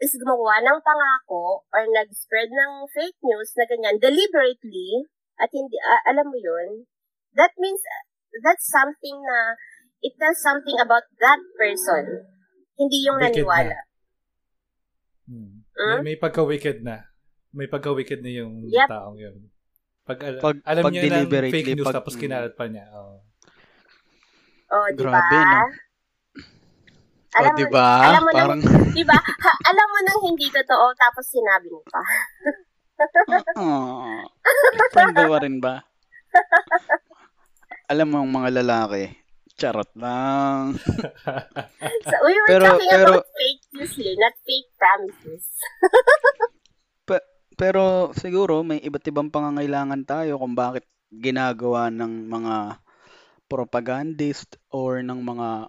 is 0.00 0.16
gumawa 0.16 0.58
ng 0.58 0.80
pangako 0.80 1.62
or 1.68 1.82
nag-spread 1.84 2.48
ng 2.48 2.72
fake 2.88 3.20
news 3.20 3.52
na 3.54 3.68
ganyan 3.68 4.00
deliberately 4.00 5.04
at 5.36 5.52
hindi 5.52 5.76
a- 5.76 6.04
alam 6.08 6.24
mo 6.24 6.38
yun 6.40 6.88
that 7.36 7.52
means 7.60 7.84
uh, 7.84 8.04
that's 8.40 8.64
something 8.64 9.20
na 9.20 9.60
it 10.00 10.16
tells 10.16 10.40
something 10.40 10.80
about 10.80 11.04
that 11.20 11.36
person 11.54 12.24
hindi 12.80 13.04
yung 13.04 13.20
Wicked 13.20 13.44
naniwala 13.44 13.76
Hmm. 15.30 15.62
Mm? 15.70 16.02
May, 16.02 16.02
may 16.02 16.16
pagka-wicked 16.18 16.82
na. 16.82 17.06
May 17.54 17.70
pagka-wicked 17.70 18.18
na 18.18 18.34
yung 18.34 18.66
Yep. 18.66 18.88
taong 18.90 19.14
yun. 19.14 19.46
Pag, 20.02 20.18
al- 20.26 20.42
Pag- 20.42 20.64
alam 20.66 20.82
pag 20.82 20.90
niya 20.90 21.22
ng 21.22 21.30
fake 21.54 21.78
news 21.78 21.86
pag- 21.86 22.02
tapos 22.02 22.18
kinalat 22.18 22.58
pa 22.58 22.66
niya. 22.66 22.90
Oh. 22.90 23.22
Oh, 24.70 24.86
di 24.94 25.02
ba? 25.02 25.18
Grabe, 25.18 25.38
no? 25.38 25.62
Alam 27.30 27.54
o, 27.54 27.58
di 27.58 27.66
ba? 27.70 27.88
alam 28.02 28.22
mo 28.26 28.30
Parang, 28.34 28.58
nang, 28.58 28.90
di 28.90 29.04
ba? 29.06 29.18
Ha, 29.18 29.50
alam 29.70 29.86
mo 29.86 29.98
nang 30.02 30.20
hindi 30.26 30.46
totoo 30.50 30.86
tapos 30.98 31.24
sinabi 31.30 31.68
mo 31.70 31.80
pa. 31.86 32.02
oh, 33.62 34.18
ba 35.30 35.38
rin 35.38 35.62
ba? 35.62 35.82
Alam 37.90 38.06
mo, 38.10 38.16
ang 38.22 38.30
mga 38.30 38.62
lalaki, 38.62 39.14
charot 39.58 39.90
lang. 39.98 40.78
So, 42.06 42.14
we 42.26 42.34
were 42.34 42.50
Pero- 42.50 42.66
talking 42.74 42.90
pero- 42.90 43.14
about 43.22 43.30
fake 43.34 43.64
news 43.74 43.94
not 44.18 44.34
fake 44.46 44.70
promises. 44.78 45.44
Pero 47.60 48.08
siguro 48.16 48.64
may 48.64 48.80
iba't 48.80 49.04
ibang 49.04 49.28
pangangailangan 49.28 50.08
tayo 50.08 50.40
kung 50.40 50.56
bakit 50.56 50.88
ginagawa 51.12 51.92
ng 51.92 52.24
mga 52.32 52.80
propagandist 53.50 54.54
or 54.70 55.02
ng 55.02 55.18
mga 55.26 55.66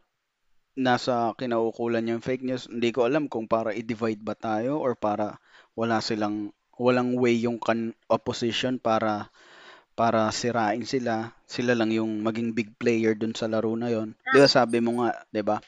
nasa 0.77 1.33
kinaukulan 1.35 2.07
yung 2.07 2.23
fake 2.23 2.45
news. 2.45 2.69
Hindi 2.69 2.93
ko 2.93 3.09
alam 3.09 3.27
kung 3.27 3.49
para 3.49 3.73
i-divide 3.73 4.21
ba 4.21 4.37
tayo 4.37 4.79
or 4.79 4.93
para 4.95 5.41
wala 5.75 5.99
silang 5.99 6.53
walang 6.77 7.17
way 7.17 7.41
yung 7.43 7.59
kan 7.59 7.91
opposition 8.07 8.77
para 8.77 9.33
para 9.97 10.29
sirain 10.31 10.85
sila. 10.87 11.35
Sila 11.49 11.75
lang 11.75 11.91
yung 11.91 12.23
maging 12.23 12.55
big 12.55 12.71
player 12.79 13.17
dun 13.17 13.35
sa 13.35 13.51
laro 13.51 13.75
na 13.75 13.91
yon. 13.91 14.15
'Di 14.31 14.37
ba 14.39 14.47
sabi 14.47 14.79
mo 14.79 15.03
nga, 15.03 15.11
'di 15.33 15.41
ba? 15.43 15.59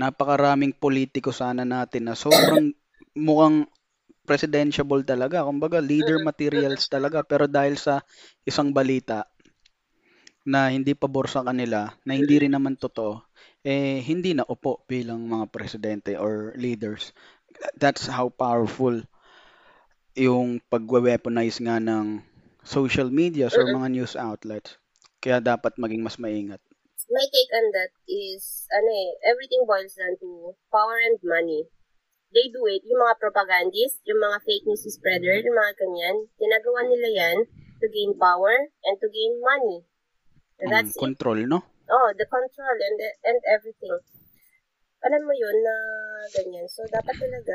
Napakaraming 0.00 0.74
politiko 0.74 1.30
sana 1.30 1.62
natin 1.62 2.10
na 2.10 2.18
sobrang 2.18 2.74
mukhang 3.14 3.68
presidentiable 4.28 5.00
talaga. 5.08 5.46
Kumbaga, 5.46 5.80
leader 5.80 6.20
materials 6.20 6.84
talaga. 6.92 7.24
Pero 7.24 7.48
dahil 7.48 7.80
sa 7.80 8.04
isang 8.44 8.74
balita 8.76 9.24
na 10.48 10.72
hindi 10.72 10.96
pabor 10.96 11.28
sa 11.28 11.44
kanila, 11.44 11.92
na 12.08 12.16
hindi 12.16 12.40
rin 12.40 12.56
naman 12.56 12.80
totoo, 12.80 13.20
eh, 13.60 14.00
hindi 14.00 14.32
na 14.32 14.48
upo 14.48 14.80
bilang 14.88 15.28
mga 15.28 15.52
presidente 15.52 16.16
or 16.16 16.56
leaders. 16.56 17.12
That's 17.76 18.08
how 18.08 18.32
powerful 18.32 19.04
yung 20.16 20.64
pagwe-weaponize 20.72 21.60
nga 21.60 21.76
ng 21.76 22.24
social 22.64 23.12
medias 23.12 23.52
or 23.60 23.68
mga 23.68 23.88
news 23.92 24.16
outlets. 24.16 24.80
Kaya 25.20 25.44
dapat 25.44 25.76
maging 25.76 26.00
mas 26.00 26.16
maingat. 26.16 26.64
My 27.08 27.24
take 27.28 27.52
on 27.52 27.68
that 27.76 27.92
is, 28.08 28.68
ano 28.72 28.88
eh, 28.88 29.10
everything 29.28 29.68
boils 29.68 29.96
down 29.96 30.16
to 30.20 30.56
power 30.72 30.96
and 30.96 31.20
money. 31.20 31.68
They 32.32 32.52
do 32.52 32.68
it, 32.68 32.84
yung 32.84 33.00
mga 33.00 33.16
propagandists, 33.20 34.04
yung 34.04 34.20
mga 34.20 34.44
fake 34.44 34.64
news 34.68 34.84
spreader, 34.84 35.40
yung 35.40 35.56
mga 35.56 35.72
kanyan, 35.80 36.16
ginagawa 36.36 36.80
nila 36.84 37.08
yan 37.08 37.38
to 37.80 37.86
gain 37.88 38.12
power 38.16 38.68
and 38.84 38.96
to 39.00 39.08
gain 39.08 39.40
money. 39.40 39.88
Ang 40.58 40.70
That's 40.70 40.94
it. 40.94 41.00
control, 41.00 41.38
no? 41.46 41.62
Oh, 41.88 42.08
the 42.18 42.26
control 42.26 42.76
and 42.76 42.94
the, 42.98 43.08
and 43.24 43.40
everything. 43.48 43.96
Alam 45.06 45.22
mo 45.24 45.32
yun 45.32 45.56
na 45.62 45.74
ganyan. 46.34 46.66
So, 46.66 46.82
dapat 46.90 47.14
talaga, 47.14 47.54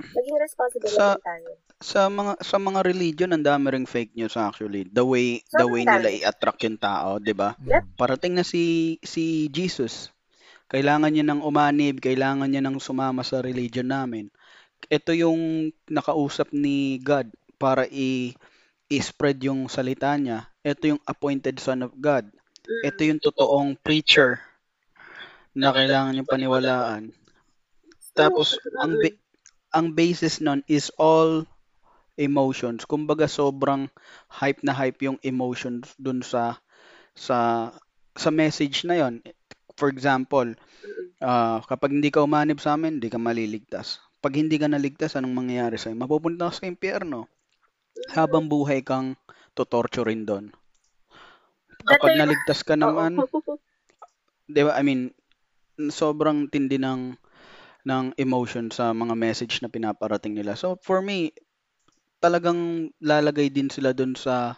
maging 0.00 0.38
responsible 0.40 0.90
Sa- 0.90 1.20
tayo. 1.20 1.50
Sa 1.82 2.06
mga 2.06 2.38
sa 2.46 2.62
mga 2.62 2.86
religion 2.86 3.34
ang 3.34 3.42
dami 3.42 3.74
ring 3.74 3.90
fake 3.90 4.14
news 4.14 4.38
actually. 4.38 4.86
The 4.86 5.02
way 5.02 5.42
the 5.50 5.66
Sobrang 5.66 5.72
way 5.74 5.82
nila 5.82 6.08
i-attract 6.14 6.62
yung 6.62 6.78
tao, 6.78 7.18
'di 7.18 7.34
ba? 7.34 7.58
Yep. 7.58 7.98
Parating 7.98 8.38
na 8.38 8.46
si 8.46 8.96
si 9.02 9.50
Jesus. 9.50 10.14
Kailangan 10.70 11.10
niya 11.10 11.26
ng 11.26 11.42
umanib, 11.42 11.98
kailangan 11.98 12.46
niya 12.46 12.62
ng 12.62 12.78
sumama 12.78 13.26
sa 13.26 13.42
religion 13.42 13.90
namin. 13.90 14.30
Ito 14.86 15.10
yung 15.10 15.74
nakausap 15.90 16.54
ni 16.54 17.02
God 17.02 17.34
para 17.58 17.84
i 17.90 18.32
i-spread 18.92 19.40
yung 19.48 19.72
salita 19.72 20.12
niya. 20.20 20.52
Ito 20.60 20.96
yung 20.96 21.02
appointed 21.08 21.56
son 21.58 21.80
of 21.86 21.96
God. 21.96 22.28
Ito 22.84 23.00
yung 23.02 23.20
totoong 23.22 23.80
preacher 23.80 24.38
na 25.56 25.72
kailangan 25.72 26.12
niyong 26.16 26.30
paniwalaan. 26.30 27.02
Tapos 28.12 28.60
ang 28.80 28.92
ba- 29.00 29.20
ang 29.72 29.86
basis 29.96 30.44
nun 30.44 30.60
is 30.68 30.92
all 31.00 31.48
emotions. 32.20 32.84
Kumbaga 32.84 33.24
sobrang 33.24 33.88
hype 34.28 34.60
na 34.60 34.76
hype 34.76 35.00
yung 35.04 35.18
emotions 35.24 35.96
dun 35.96 36.20
sa 36.20 36.60
sa 37.16 37.72
sa 38.12 38.28
message 38.28 38.84
na 38.84 39.00
yon. 39.00 39.24
For 39.80 39.88
example, 39.88 40.52
ah, 41.24 41.64
kapag 41.64 41.96
hindi 41.96 42.12
ka 42.12 42.24
umanib 42.24 42.60
sa 42.60 42.76
amin, 42.76 43.00
hindi 43.00 43.08
ka 43.08 43.16
maliligtas. 43.16 44.00
Pag 44.22 44.38
hindi 44.38 44.60
ka 44.60 44.68
naligtas, 44.70 45.18
anong 45.18 45.34
mangyayari 45.34 45.80
sa'yo? 45.80 45.98
Mapupunta 45.98 46.52
ka 46.52 46.62
sa 46.62 46.68
impyerno. 46.68 47.26
Habang 48.12 48.48
buhay 48.48 48.80
kang 48.84 49.14
tutorturin 49.52 50.24
doon. 50.24 50.52
Kapag 51.82 52.14
naligtas 52.16 52.64
ka 52.64 52.78
naman. 52.78 53.18
'di 54.52 54.62
ba? 54.68 54.76
I 54.76 54.82
mean, 54.84 55.12
sobrang 55.90 56.52
tindi 56.52 56.76
ng 56.76 57.16
ng 57.82 58.04
emotion 58.14 58.70
sa 58.70 58.94
mga 58.94 59.18
message 59.18 59.58
na 59.58 59.72
pinaparating 59.72 60.38
nila. 60.38 60.54
So 60.54 60.78
for 60.78 61.02
me, 61.02 61.34
talagang 62.22 62.92
lalagay 63.02 63.50
din 63.50 63.72
sila 63.72 63.90
dun 63.90 64.14
sa 64.14 64.54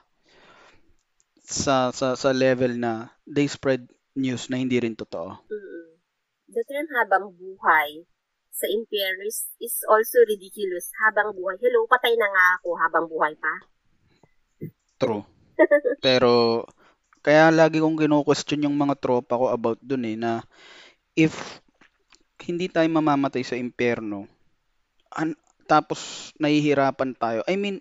sa 1.41 1.93
sa 1.93 2.17
sa 2.17 2.31
level 2.33 2.77
na 2.77 3.09
they 3.25 3.49
spread 3.49 3.89
news 4.17 4.53
na 4.53 4.61
hindi 4.61 4.77
rin 4.81 4.97
totoo. 4.97 5.41
Mm. 5.49 5.89
The 6.53 6.63
term 6.69 6.87
habang 6.93 7.33
buhay 7.33 8.05
sa 8.55 8.71
impyerno 8.71 9.27
is, 9.27 9.51
is 9.59 9.83
also 9.91 10.23
ridiculous. 10.31 10.89
Habang 11.03 11.35
buhay. 11.35 11.59
Hello, 11.59 11.91
patay 11.91 12.15
na 12.15 12.29
nga 12.31 12.45
ako 12.63 12.69
habang 12.79 13.07
buhay 13.11 13.35
pa. 13.35 13.55
True. 15.03 15.27
Pero 16.07 16.63
kaya 17.25 17.51
lagi 17.51 17.83
kong 17.83 17.99
kino-question 17.99 18.65
yung 18.71 18.79
mga 18.79 18.95
tropa 19.03 19.35
ko 19.35 19.51
about 19.51 19.81
dun 19.83 20.07
eh 20.07 20.15
na 20.15 20.45
if 21.19 21.59
hindi 22.45 22.69
tayo 22.69 22.87
mamamatay 22.93 23.41
sa 23.41 23.57
impyerno 23.57 24.29
an- 25.17 25.39
tapos 25.65 26.31
nahihirapan 26.37 27.17
tayo. 27.17 27.41
I 27.49 27.57
mean, 27.57 27.81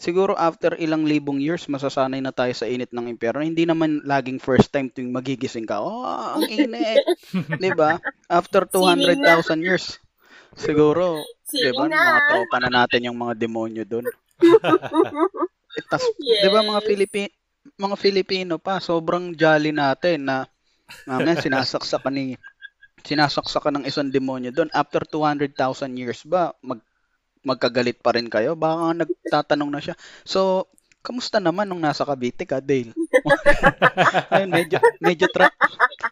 siguro 0.00 0.32
after 0.38 0.72
ilang 0.80 1.04
libong 1.04 1.42
years 1.42 1.68
masasanay 1.68 2.24
na 2.24 2.32
tayo 2.32 2.54
sa 2.56 2.64
init 2.64 2.88
ng 2.94 3.12
impyerno. 3.12 3.44
Hindi 3.44 3.68
naman 3.68 4.00
laging 4.06 4.40
first 4.40 4.72
time 4.72 4.88
tuwing 4.88 5.12
magigising 5.12 5.68
ka. 5.68 5.82
Oh, 5.82 6.06
ang 6.40 6.48
init. 6.48 7.04
ba? 7.76 8.00
After 8.32 8.64
Sining 8.64 9.20
na. 9.20 9.44
200,000 9.44 9.60
years. 9.60 10.00
Siguro, 10.58 11.22
'di 11.48 11.70
ba? 11.72 11.86
Na. 11.86 12.18
Mga 12.18 12.22
tropa 12.28 12.56
na 12.58 12.70
natin 12.82 13.06
yung 13.08 13.18
mga 13.18 13.34
demonyo 13.38 13.82
doon. 13.86 14.06
Eh, 14.08 15.84
tas, 15.90 16.04
Yes. 16.18 16.42
'di 16.42 16.48
ba 16.50 16.60
mga 16.66 16.82
Filipi 16.82 17.22
mga 17.78 17.96
Filipino 18.00 18.54
pa 18.58 18.80
sobrang 18.80 19.36
jolly 19.36 19.70
natin 19.70 20.26
na 20.26 20.36
mamaya 21.04 21.36
sinasaksakan 21.44 22.14
ni 22.16 22.24
sinasaksakan 23.04 23.80
ng 23.80 23.84
isang 23.86 24.10
demonyo 24.10 24.50
doon 24.50 24.72
after 24.74 25.04
200,000 25.04 25.54
years 25.94 26.24
ba 26.26 26.50
mag 26.64 26.80
magkagalit 27.46 28.02
pa 28.02 28.10
rin 28.16 28.26
kayo 28.26 28.58
baka 28.58 28.74
nga 28.82 28.94
nagtatanong 29.06 29.70
na 29.70 29.80
siya 29.84 29.94
so 30.26 30.66
kamusta 31.08 31.40
naman 31.40 31.64
nung 31.64 31.80
nasa 31.80 32.04
Cavite 32.04 32.44
ka 32.44 32.60
Dale? 32.60 32.92
Ayun, 34.36 34.52
medyo 34.52 34.76
medyo 35.00 35.24
tra- 35.32 35.56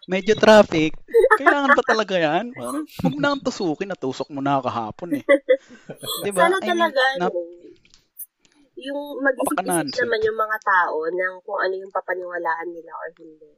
medyo 0.09 0.32
traffic. 0.32 0.97
Kailangan 1.36 1.77
ba 1.77 1.85
talaga 1.85 2.16
yan? 2.16 2.56
Parang, 2.56 2.89
huwag 3.05 3.16
na 3.20 3.28
ang 3.36 3.43
tusukin 3.44 3.93
natusok 3.93 4.32
mo 4.32 4.40
na 4.40 4.64
kahapon 4.64 5.20
eh. 5.20 5.24
Di 6.24 6.32
ba? 6.32 6.48
Sana 6.48 6.56
I 6.56 6.64
mean, 6.64 6.70
talaga, 6.73 7.02
na- 7.20 7.28
ano, 7.28 7.40
yung 8.77 9.01
mag-isip-isip 9.24 10.01
naman 10.05 10.20
yung 10.24 10.39
mga 10.40 10.59
tao 10.64 10.97
ng 11.09 11.35
kung 11.44 11.59
ano 11.60 11.74
yung 11.77 11.93
papaniwalaan 11.93 12.68
nila 12.73 12.93
or 12.97 13.09
hindi. 13.20 13.48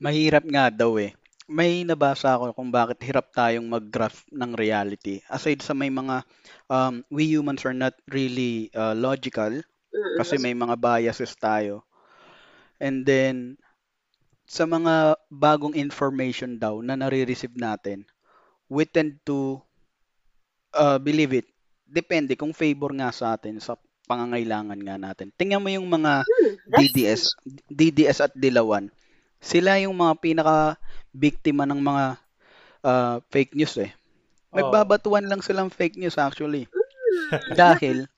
Mahirap 0.00 0.44
nga 0.46 0.70
daw 0.70 0.96
eh. 0.98 1.12
May 1.50 1.82
nabasa 1.82 2.38
ako 2.38 2.54
kung 2.54 2.70
bakit 2.70 3.02
hirap 3.02 3.34
tayong 3.34 3.66
mag-graph 3.66 4.22
ng 4.30 4.54
reality. 4.54 5.18
Aside 5.26 5.60
sa 5.66 5.74
may 5.74 5.90
mga 5.90 6.22
um, 6.70 7.02
we 7.10 7.26
humans 7.26 7.66
are 7.66 7.74
not 7.74 7.98
really 8.06 8.70
uh, 8.72 8.94
logical 8.94 9.58
kasi 10.14 10.38
may 10.38 10.54
mga 10.54 10.78
biases 10.78 11.34
tayo. 11.34 11.82
And 12.78 13.02
then 13.02 13.58
sa 14.46 14.66
mga 14.66 15.18
bagong 15.30 15.74
information 15.78 16.58
daw 16.58 16.82
na 16.82 16.94
nare-receive 16.98 17.54
natin, 17.58 18.06
we 18.70 18.86
tend 18.86 19.18
to 19.26 19.58
uh, 20.74 20.98
believe 20.98 21.34
it. 21.34 21.46
Depende 21.86 22.38
kung 22.38 22.54
favor 22.54 22.94
nga 22.94 23.10
sa 23.10 23.34
atin 23.34 23.58
sa 23.58 23.74
pangangailangan 24.06 24.80
nga 24.82 24.96
natin. 24.98 25.30
Tingnan 25.38 25.62
mo 25.62 25.70
yung 25.70 25.86
mga 25.86 26.26
Hmm, 26.26 26.54
DDS, 26.66 27.22
DDS 27.70 28.18
at 28.22 28.32
Dilawan. 28.34 28.90
Sila 29.40 29.78
yung 29.80 29.96
mga 29.96 30.14
pinaka 30.20 30.76
biktima 31.14 31.66
ng 31.66 31.80
mga 31.80 32.04
uh, 32.86 33.16
fake 33.30 33.54
news 33.58 33.76
eh. 33.80 33.90
Nagbabatuan 34.50 35.30
lang 35.30 35.42
silang 35.44 35.70
fake 35.70 35.98
news 35.98 36.18
actually. 36.18 36.66
Dahil 37.54 38.10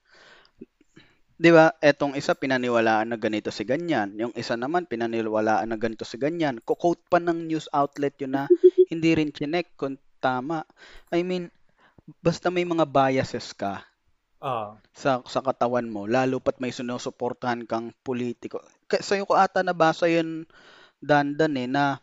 'di 1.43 1.51
ba, 1.51 1.75
etong 1.83 2.15
isa 2.15 2.39
pinaniwalaan 2.39 3.11
na 3.11 3.19
ganito 3.19 3.51
si 3.51 3.67
ganyan, 3.67 4.15
yung 4.15 4.35
isa 4.39 4.55
naman 4.55 4.87
pinaniwalaan 4.87 5.69
na 5.69 5.79
ganito 5.81 6.07
si 6.07 6.15
ganyan. 6.15 6.63
Ko-quote 6.63 7.03
pa 7.11 7.19
ng 7.19 7.51
news 7.51 7.67
outlet 7.75 8.15
yun 8.23 8.39
na 8.39 8.47
hindi 8.87 9.11
rin 9.19 9.35
chinek 9.35 9.75
kung 9.75 9.99
tama. 10.23 10.63
I 11.11 11.27
mean, 11.27 11.51
basta 12.23 12.49
may 12.49 12.63
mga 12.63 12.87
biases 12.87 13.51
ka 13.57 13.83
Ah. 14.43 14.75
sa 14.91 15.23
sa 15.23 15.39
katawan 15.39 15.87
mo, 15.87 16.11
lalo 16.11 16.43
pat 16.43 16.59
may 16.59 16.75
sinusuportahan 16.75 17.63
kang 17.63 17.95
politiko. 18.03 18.59
Kasi 18.91 19.23
ko 19.23 19.39
ata 19.39 19.63
nabasa 19.63 20.11
yun 20.11 20.43
dandan 20.99 21.55
eh 21.59 21.71
na 21.71 22.03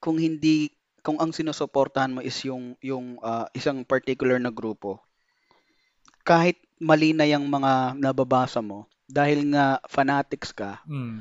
kung 0.00 0.16
hindi 0.16 0.72
kung 1.00 1.16
ang 1.16 1.30
sinusuportahan 1.30 2.12
mo 2.12 2.20
is 2.20 2.36
yung 2.42 2.76
yung 2.80 3.16
ah, 3.20 3.48
isang 3.52 3.84
particular 3.84 4.36
na 4.36 4.50
grupo, 4.50 5.00
kahit 6.22 6.56
mali 6.76 7.12
na 7.12 7.24
yung 7.24 7.44
mga 7.44 7.94
nababasa 7.94 8.60
mo, 8.60 8.84
dahil 9.06 9.48
nga 9.48 9.80
fanatics 9.86 10.50
ka, 10.50 10.80
Mm. 10.84 11.20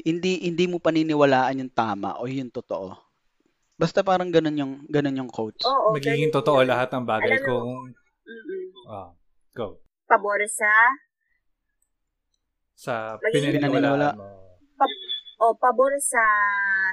hindi 0.00 0.42
hindi 0.42 0.64
mo 0.66 0.78
paniniwalaan 0.78 1.60
yung 1.60 1.70
tama 1.72 2.18
o 2.18 2.26
yung 2.26 2.50
totoo. 2.50 2.98
Basta 3.74 4.02
parang 4.02 4.30
ganun 4.30 4.54
yung 4.54 4.72
ganun 4.86 5.18
yung 5.18 5.30
quote. 5.30 5.58
Oo, 5.62 5.94
Magiging 5.94 6.30
ganun 6.30 6.36
totoo 6.36 6.58
lahat 6.62 6.90
ng 6.90 7.04
bagay 7.04 7.38
Alam 7.38 7.46
kung... 7.46 7.70
Mm-mm. 8.24 8.62
Ah, 8.86 9.10
go. 9.52 9.82
Pabor 10.06 10.38
sa 10.46 10.70
Sa 12.74 12.94
Magiging- 13.18 13.58
pinaniniwalaan 13.58 14.14
mo. 14.14 14.26
O 15.44 15.52
pabor 15.52 15.92
sa 16.00 16.24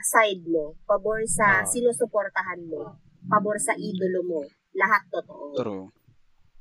side 0.03 0.43
mo, 0.43 0.75
pabor 0.83 1.23
sa 1.23 1.63
Ah. 1.63 1.65
sinusuportahan 1.65 2.67
mo, 2.67 2.99
pabor 3.31 3.55
sa 3.55 3.71
idolo 3.79 4.21
mo, 4.27 4.41
lahat 4.75 5.07
totoo. 5.07 5.55
True. 5.55 5.85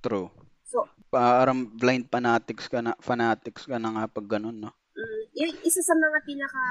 True. 0.01 0.29
So, 0.63 0.87
Parang 1.11 1.67
blind 1.75 2.07
fanatics 2.07 2.71
ka 2.71 2.79
na 2.79 2.95
fanatics 3.03 3.67
ka 3.67 3.83
na 3.83 3.91
nga 3.91 4.05
pag 4.07 4.31
ganun, 4.31 4.55
no? 4.55 4.71
mm, 4.95 5.23
yung 5.35 5.53
isa 5.67 5.83
sa 5.83 5.93
mga 5.93 6.23
pinaka 6.23 6.63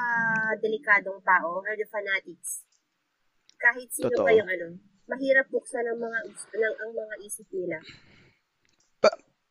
delikadong 0.64 1.20
tao 1.20 1.60
are 1.62 1.76
the 1.76 1.84
fanatics. 1.86 2.64
Kahit 3.60 3.92
sino 3.92 4.08
Totoo. 4.08 4.24
pa 4.24 4.32
yung 4.32 4.48
ano, 4.48 4.80
mahirap 5.06 5.52
buksan 5.52 5.84
ang 5.84 6.00
mga 6.00 6.20
ng 6.32 6.76
ang 6.80 6.92
mga 6.96 7.16
isip 7.20 7.48
nila. 7.52 7.84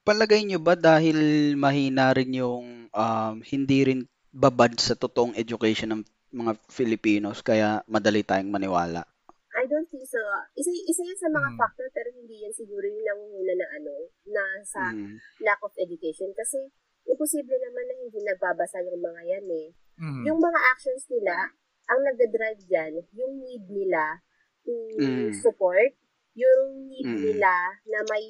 Palagay 0.09 0.40
nyo 0.49 0.57
ba 0.57 0.73
dahil 0.73 1.53
mahina 1.53 2.16
rin 2.16 2.32
yung 2.32 2.89
um, 2.89 3.35
hindi 3.45 3.78
rin 3.85 4.01
babad 4.30 4.76
sa 4.76 4.94
totoong 4.94 5.34
education 5.34 5.90
ng 5.90 6.02
mga 6.30 6.52
Filipinos 6.68 7.40
kaya 7.40 7.80
madali 7.84 8.20
tayong 8.20 8.48
maniwala? 8.48 9.05
I 9.50 9.64
don't 9.66 9.88
think 9.88 10.05
so. 10.05 10.20
Isa, 10.55 10.70
isa 10.70 11.02
yan 11.02 11.18
sa 11.18 11.28
mga 11.28 11.50
Mm. 11.50 11.59
factor 11.59 11.86
pero 11.90 12.09
hindi 12.12 12.46
yan 12.46 12.55
siguro 12.55 12.84
yung 12.84 13.02
nangunguna 13.02 13.55
na 13.56 13.66
ano, 13.74 13.94
na 14.28 14.42
sa 14.62 14.82
Mm. 14.92 15.18
lack 15.40 15.59
of 15.64 15.74
education. 15.74 16.30
Kasi 16.32 16.62
imposible 17.05 17.59
naman 17.59 17.84
na 17.84 17.94
hindi 17.98 18.20
nagbabasa 18.22 18.84
yung 18.84 19.00
mga 19.00 19.22
yan 19.26 19.46
eh. 19.48 19.68
Mm. 19.98 20.22
Yung 20.30 20.38
mga 20.38 20.60
actions 20.70 21.10
nila, 21.10 21.50
ang 21.88 22.00
nagda-drive 22.05 22.62
dyan, 22.68 22.92
yung 23.16 23.32
need 23.40 23.64
nila 23.66 24.20
to 24.62 24.70
Mm. 24.94 25.32
support, 25.34 25.96
yung 26.36 26.86
need 26.86 27.09
Mm. 27.09 27.20
nila 27.24 27.52
na 27.88 27.98
may 28.06 28.24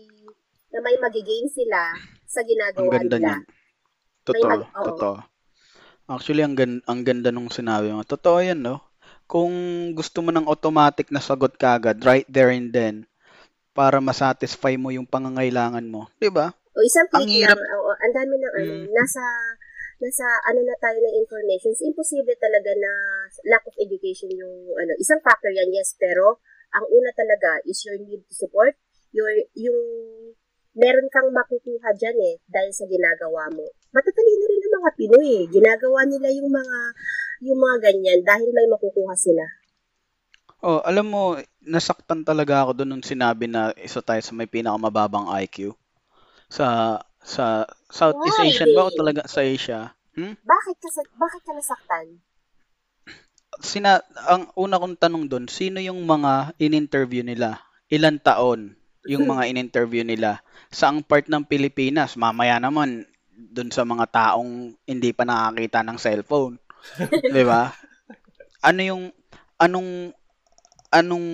na 0.69 0.79
may 0.81 0.97
magigain 0.97 1.49
sila 1.49 1.93
sa 2.25 2.41
Ang 2.41 2.47
ginagawa 2.47 2.93
ganda 2.95 3.17
nila. 3.19 3.37
Totoo, 4.23 4.49
mag- 4.49 4.69
oo. 4.71 4.87
totoo. 4.87 5.17
Actually, 6.09 6.41
ang, 6.41 6.57
gan- 6.57 6.85
ang 6.89 7.05
ganda 7.05 7.29
nung 7.29 7.53
sinabi 7.53 7.93
mo. 7.93 8.01
Totoo 8.01 8.41
yan, 8.41 8.65
no? 8.65 8.81
Kung 9.29 9.53
gusto 9.93 10.25
mo 10.25 10.33
ng 10.33 10.49
automatic 10.49 11.13
na 11.13 11.21
sagot 11.21 11.53
kagad, 11.55 12.01
right 12.01 12.25
there 12.33 12.49
and 12.49 12.73
then, 12.73 13.05
para 13.77 14.01
masatisfy 14.01 14.75
mo 14.75 14.89
yung 14.89 15.05
pangangailangan 15.07 15.85
mo. 15.85 16.09
'Di 16.17 16.33
ba? 16.33 16.51
O 16.51 16.81
isang 16.81 17.07
Ang 17.13 17.29
click 17.29 17.45
hirap- 17.45 17.61
lang, 17.61 17.71
oo, 17.77 17.93
ang 17.93 18.13
dami 18.17 18.35
ng 18.35 18.53
ano, 18.57 18.73
Mm. 18.75 18.87
nasa 18.91 19.23
nasa 20.01 20.27
ano 20.49 20.65
na 20.65 20.75
tayo 20.81 20.97
ng 20.97 21.15
information. 21.21 21.77
Imposible 21.85 22.35
talaga 22.41 22.73
na 22.73 22.91
lack 23.47 23.69
of 23.69 23.77
education 23.77 24.33
yung 24.33 24.73
ano, 24.75 24.97
isang 24.97 25.21
factor 25.21 25.53
yan, 25.53 25.69
yes, 25.71 25.93
pero 25.95 26.41
ang 26.73 26.89
una 26.89 27.13
talaga 27.13 27.61
is 27.69 27.85
your 27.85 28.01
need 28.01 28.25
to 28.25 28.35
support, 28.35 28.75
your 29.13 29.29
yung 29.55 29.79
meron 30.79 31.11
kang 31.11 31.29
makukuha 31.35 31.91
dyan 31.99 32.17
eh, 32.23 32.35
dahil 32.47 32.71
sa 32.71 32.87
ginagawa 32.87 33.51
mo. 33.51 33.67
Matatalino 33.91 34.45
rin 34.47 34.63
ang 34.63 34.75
mga 34.79 34.91
Pinoy 34.95 35.29
eh. 35.43 35.45
Ginagawa 35.51 36.01
nila 36.07 36.29
yung 36.31 36.51
mga 36.55 36.79
yung 37.43 37.59
mga 37.59 37.77
ganyan 37.91 38.21
dahil 38.23 38.49
may 38.55 38.67
makukuha 38.71 39.15
sila. 39.19 39.43
Oh, 40.59 40.83
alam 40.83 41.07
mo, 41.07 41.39
nasaktan 41.63 42.27
talaga 42.27 42.67
ako 42.67 42.83
doon 42.83 42.99
nung 42.99 43.07
sinabi 43.07 43.47
na 43.47 43.71
isa 43.79 44.03
tayo 44.03 44.19
sa 44.23 44.35
may 44.35 44.51
pinakamababang 44.51 45.31
IQ. 45.43 45.75
Sa 46.51 46.99
sa 47.23 47.67
Southeast 47.91 48.39
Why? 48.39 48.51
Asian 48.51 48.71
ba 48.75 48.87
o 48.87 48.95
talaga 48.95 49.23
sa 49.27 49.43
Asia? 49.43 49.95
Hmm? 50.15 50.35
Bakit 50.35 50.77
ka, 50.83 50.89
bakit 51.15 51.43
ka 51.47 51.53
nasaktan? 51.55 52.07
Sina 53.59 54.03
ang 54.31 54.51
una 54.55 54.79
kong 54.79 54.99
tanong 54.99 55.27
doon, 55.27 55.47
sino 55.51 55.83
yung 55.83 56.07
mga 56.07 56.55
in-interview 56.59 57.23
nila? 57.27 57.63
Ilan 57.91 58.23
taon 58.23 58.79
yung 59.09 59.25
mga 59.27 59.49
in-interview 59.51 60.05
nila? 60.05 60.41
Saang 60.71 61.01
part 61.03 61.27
ng 61.29 61.45
Pilipinas? 61.49 62.15
Mamaya 62.21 62.61
naman 62.61 63.09
doon 63.33 63.71
sa 63.73 63.83
mga 63.87 64.07
taong 64.11 64.75
hindi 64.85 65.11
pa 65.17 65.25
nakakita 65.25 65.81
ng 65.87 65.99
cellphone. 65.99 66.55
'Di 67.33 67.43
ba? 67.47 67.73
Ano 68.65 68.81
yung 68.83 69.05
anong 69.61 69.91
anong 70.93 71.27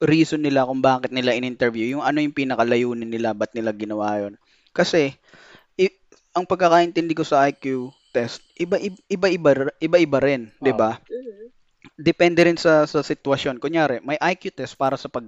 reason 0.00 0.40
nila 0.42 0.66
kung 0.68 0.80
bakit 0.82 1.10
nila 1.12 1.36
in-interview? 1.36 1.98
Yung 1.98 2.04
ano 2.04 2.18
yung 2.24 2.34
pinakalayunin 2.36 3.08
nila, 3.10 3.36
ba't 3.36 3.52
nila 3.56 3.72
ginawa 3.76 4.20
yun? 4.22 4.34
Kasi 4.72 5.12
i- 5.80 5.98
ang 6.36 6.46
pagkakaintindi 6.48 7.14
ko 7.16 7.24
sa 7.26 7.46
IQ 7.48 7.90
test, 8.14 8.42
iba 8.58 8.76
iba 8.80 9.28
iba 9.30 9.50
iba 9.80 9.96
iba 10.00 10.18
rin, 10.22 10.50
'di 10.62 10.72
ba? 10.74 10.98
Mhm. 11.10 11.50
depende 11.98 12.40
rin 12.46 12.58
sa 12.58 12.84
sa 12.88 13.00
sitwasyon. 13.04 13.60
Kunyari, 13.62 14.00
may 14.04 14.18
IQ 14.20 14.52
test 14.54 14.74
para 14.78 14.96
sa 14.98 15.08
pag 15.12 15.26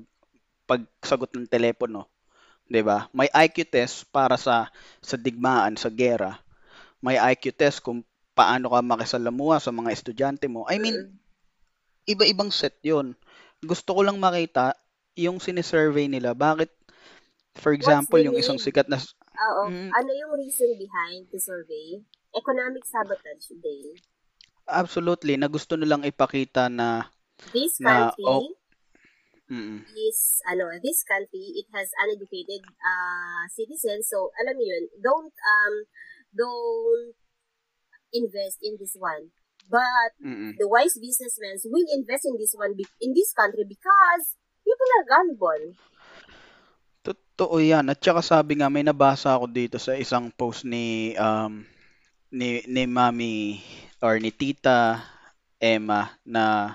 pagsagot 0.72 1.30
ng 1.36 1.48
telepono, 1.48 2.08
'di 2.66 2.80
ba? 2.80 3.12
May 3.12 3.28
IQ 3.28 3.68
test 3.68 4.08
para 4.08 4.40
sa 4.40 4.72
sa 5.04 5.16
digmaan, 5.20 5.76
sa 5.76 5.92
gera. 5.92 6.40
May 7.04 7.20
IQ 7.20 7.52
test 7.52 7.84
kung 7.84 8.00
paano 8.32 8.72
ka 8.72 8.80
makisalamuha 8.80 9.60
sa 9.60 9.68
mga 9.68 9.92
estudyante 9.92 10.48
mo. 10.48 10.64
I 10.64 10.80
mean, 10.80 11.12
iba-ibang 12.08 12.48
set 12.48 12.80
'yon. 12.80 13.12
Gusto 13.60 13.92
ko 13.92 14.00
lang 14.02 14.16
makita 14.16 14.74
yung 15.14 15.38
sinisurvey 15.38 16.08
nila. 16.08 16.32
Bakit 16.32 16.72
for 17.60 17.76
example, 17.76 18.16
yung 18.16 18.40
isang 18.40 18.56
sikat 18.56 18.88
na 18.88 18.96
Oo. 19.32 19.64
Mm. 19.68 19.90
Ano 19.92 20.10
yung 20.12 20.32
reason 20.40 20.72
behind 20.76 21.28
the 21.32 21.40
survey? 21.40 22.00
Economic 22.32 22.84
sabotage 22.88 23.52
din. 23.60 23.92
absolutely 24.66 25.36
na 25.36 25.50
gusto 25.50 25.76
nilang 25.76 26.06
ipakita 26.06 26.70
na 26.72 27.12
This 27.50 27.82
Na, 27.82 28.14
country 28.14 28.24
oh. 28.24 28.46
Mm, 29.50 29.82
is, 29.96 30.42
ano, 30.46 30.70
this 30.82 31.02
country, 31.02 31.58
it 31.58 31.66
has 31.74 31.90
uneducated 32.02 32.62
uh, 32.62 33.46
citizens. 33.50 34.06
So, 34.10 34.30
alam 34.38 34.58
mo 34.58 34.64
yun, 34.64 34.84
don't, 35.00 35.32
um, 35.32 35.74
don't 36.34 37.16
invest 38.12 38.60
in 38.62 38.76
this 38.78 38.94
one. 38.96 39.32
But 39.70 40.12
mm, 40.20 40.58
the 40.58 40.68
wise 40.68 40.98
businessmen 40.98 41.56
will 41.64 41.88
invest 41.94 42.26
in 42.26 42.36
this 42.36 42.52
one, 42.52 42.74
be- 42.76 42.98
in 43.00 43.14
this 43.14 43.32
country 43.32 43.64
because 43.64 44.24
people 44.60 44.90
are 44.98 45.06
gullible. 45.08 45.64
Totoo 47.02 47.58
yan. 47.62 47.88
At 47.90 48.02
saka 48.02 48.20
sabi 48.22 48.58
nga, 48.60 48.68
may 48.68 48.84
nabasa 48.84 49.34
ako 49.34 49.48
dito 49.48 49.78
sa 49.78 49.96
isang 49.96 50.30
post 50.34 50.66
ni, 50.66 51.14
um, 51.16 51.64
ni, 52.30 52.62
ni 52.66 52.84
Mami 52.86 53.62
or 54.02 54.18
ni 54.18 54.34
Tita 54.34 55.02
Emma 55.62 56.10
na 56.26 56.74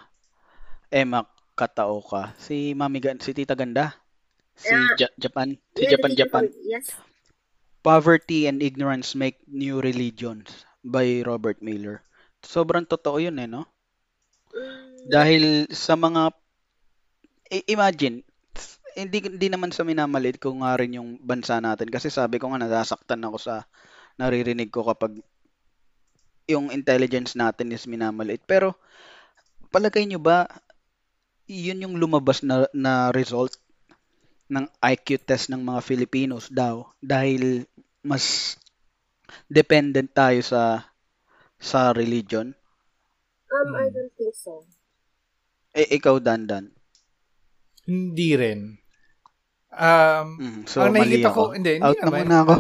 Emma 0.88 1.28
Kataoka. 1.58 2.38
Si 2.38 2.78
Mami, 2.78 3.02
Gan- 3.02 3.18
si 3.20 3.34
Tita 3.34 3.58
Ganda. 3.58 3.98
Si 4.54 4.70
Ah. 4.70 4.94
Ja- 4.96 5.16
Japan. 5.18 5.58
Si 5.74 5.82
Yeah, 5.82 5.90
the 5.90 5.94
Japan, 5.98 6.12
Japan. 6.14 6.44
Yes. 6.62 6.94
Poverty 7.82 8.46
and 8.46 8.62
Ignorance 8.62 9.18
Make 9.18 9.42
New 9.50 9.82
Religions 9.82 10.66
by 10.86 11.26
Robert 11.26 11.58
Miller. 11.66 12.06
Sobrang 12.46 12.86
totoo 12.86 13.18
yun 13.18 13.42
eh, 13.42 13.50
no? 13.50 13.66
Mm, 14.54 15.10
Dahil 15.10 15.44
sa 15.74 15.98
mga 15.98 16.36
imagine 17.66 18.22
hindi 18.98 19.24
hindi 19.24 19.48
naman 19.48 19.70
sa 19.72 19.86
minamalit 19.86 20.42
ko 20.42 20.52
nga 20.60 20.74
rin 20.76 20.98
yung 20.98 21.22
bansa 21.22 21.62
natin 21.62 21.88
kasi 21.88 22.10
sabi 22.10 22.42
ko 22.42 22.50
nga 22.50 22.60
nasasaktan 22.60 23.22
ako 23.24 23.38
sa 23.38 23.64
naririnig 24.18 24.74
ko 24.74 24.82
kapag 24.84 25.22
yung 26.50 26.74
intelligence 26.74 27.38
natin 27.38 27.70
is 27.70 27.86
minamaliit. 27.86 28.42
Pero 28.50 28.74
palagay 29.70 30.10
nyo 30.10 30.18
ba 30.18 30.50
yun 31.48 31.84
yung 31.84 31.96
lumabas 32.00 32.44
na, 32.44 32.68
na 32.76 33.10
result 33.12 33.56
ng 34.52 34.66
IQ 34.84 35.08
test 35.28 35.48
ng 35.52 35.62
mga 35.64 35.82
Filipinos 35.84 36.46
daw 36.52 36.88
dahil 37.04 37.68
mas 38.04 38.56
dependent 39.52 40.10
tayo 40.16 40.40
sa 40.44 40.64
sa 41.60 41.92
religion? 41.94 42.48
um, 43.52 43.76
I 43.76 43.90
Hmm. 43.90 43.94
don't 43.94 44.12
think 44.18 44.36
so. 44.36 44.66
Eh, 45.80 45.88
ikaw, 45.98 46.16
Dandan. 46.26 46.66
Hindi 47.88 48.30
rin. 48.42 48.60
Um, 49.78 50.42
Mm, 50.42 50.66
so, 50.70 50.86
ang 50.86 50.94
mali 50.94 51.26
nakikita 51.26 51.28
ako. 51.28 51.44
ko, 51.44 51.54
hindi, 51.54 51.72
hindi 51.78 51.94
Out 51.94 52.00
na 52.02 52.10
naman. 52.10 52.24
muna 52.24 52.36
ako. 52.46 52.56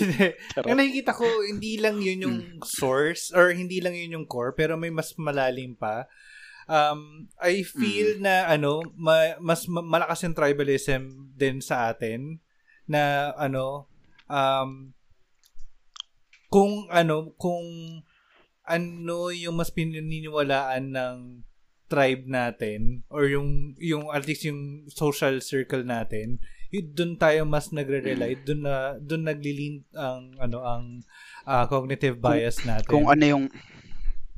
Ang 0.68 0.76
nakikita 0.80 1.12
ko, 1.16 1.26
hindi 1.44 1.76
lang 1.80 2.00
yun 2.02 2.20
yung 2.26 2.38
source 2.64 3.32
or 3.32 3.52
hindi 3.54 3.80
lang 3.80 3.94
yun 3.96 4.22
yung 4.22 4.26
core, 4.28 4.52
pero 4.56 4.76
may 4.76 4.90
mas 4.92 5.12
malalim 5.18 5.76
pa. 5.76 6.06
Um, 6.70 7.26
I 7.42 7.66
feel 7.66 8.22
na 8.22 8.46
ano, 8.46 8.86
ma- 8.94 9.36
mas 9.42 9.66
ma- 9.66 9.82
malakas 9.82 10.22
yung 10.22 10.38
tribalism 10.38 11.34
din 11.34 11.58
sa 11.58 11.90
atin 11.90 12.38
na 12.86 13.34
ano, 13.34 13.90
um, 14.30 14.94
kung 16.46 16.86
ano, 16.94 17.34
kung 17.34 17.66
ano 18.62 19.16
yung 19.34 19.58
mas 19.58 19.74
pininiwalaan 19.74 20.94
ng 20.94 21.16
tribe 21.90 22.30
natin 22.30 23.02
or 23.10 23.26
yung 23.26 23.74
yung 23.82 24.14
at 24.14 24.22
least 24.30 24.46
yung 24.46 24.86
social 24.86 25.42
circle 25.42 25.82
natin 25.82 26.38
yun 26.70 26.86
doon 26.94 27.12
tayo 27.18 27.42
mas 27.42 27.74
nagre-rely 27.74 28.38
doon 28.46 28.62
na 28.62 28.94
doon 29.02 29.26
naglilin 29.26 29.82
ang 29.90 30.30
ano 30.38 30.62
ang 30.62 30.84
uh, 31.42 31.66
cognitive 31.66 32.22
bias 32.22 32.62
natin. 32.62 32.86
Kung 32.86 33.10
ano 33.10 33.24
yung 33.26 33.44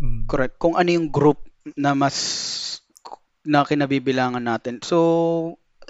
Mm. 0.03 0.27
correct, 0.27 0.59
kung 0.59 0.75
ano 0.75 0.91
yung 0.91 1.15
group 1.15 1.47
na 1.77 1.93
mas 1.95 2.17
na 3.43 3.67
kinabibilangan 3.67 4.43
natin. 4.43 4.79
So 4.83 4.99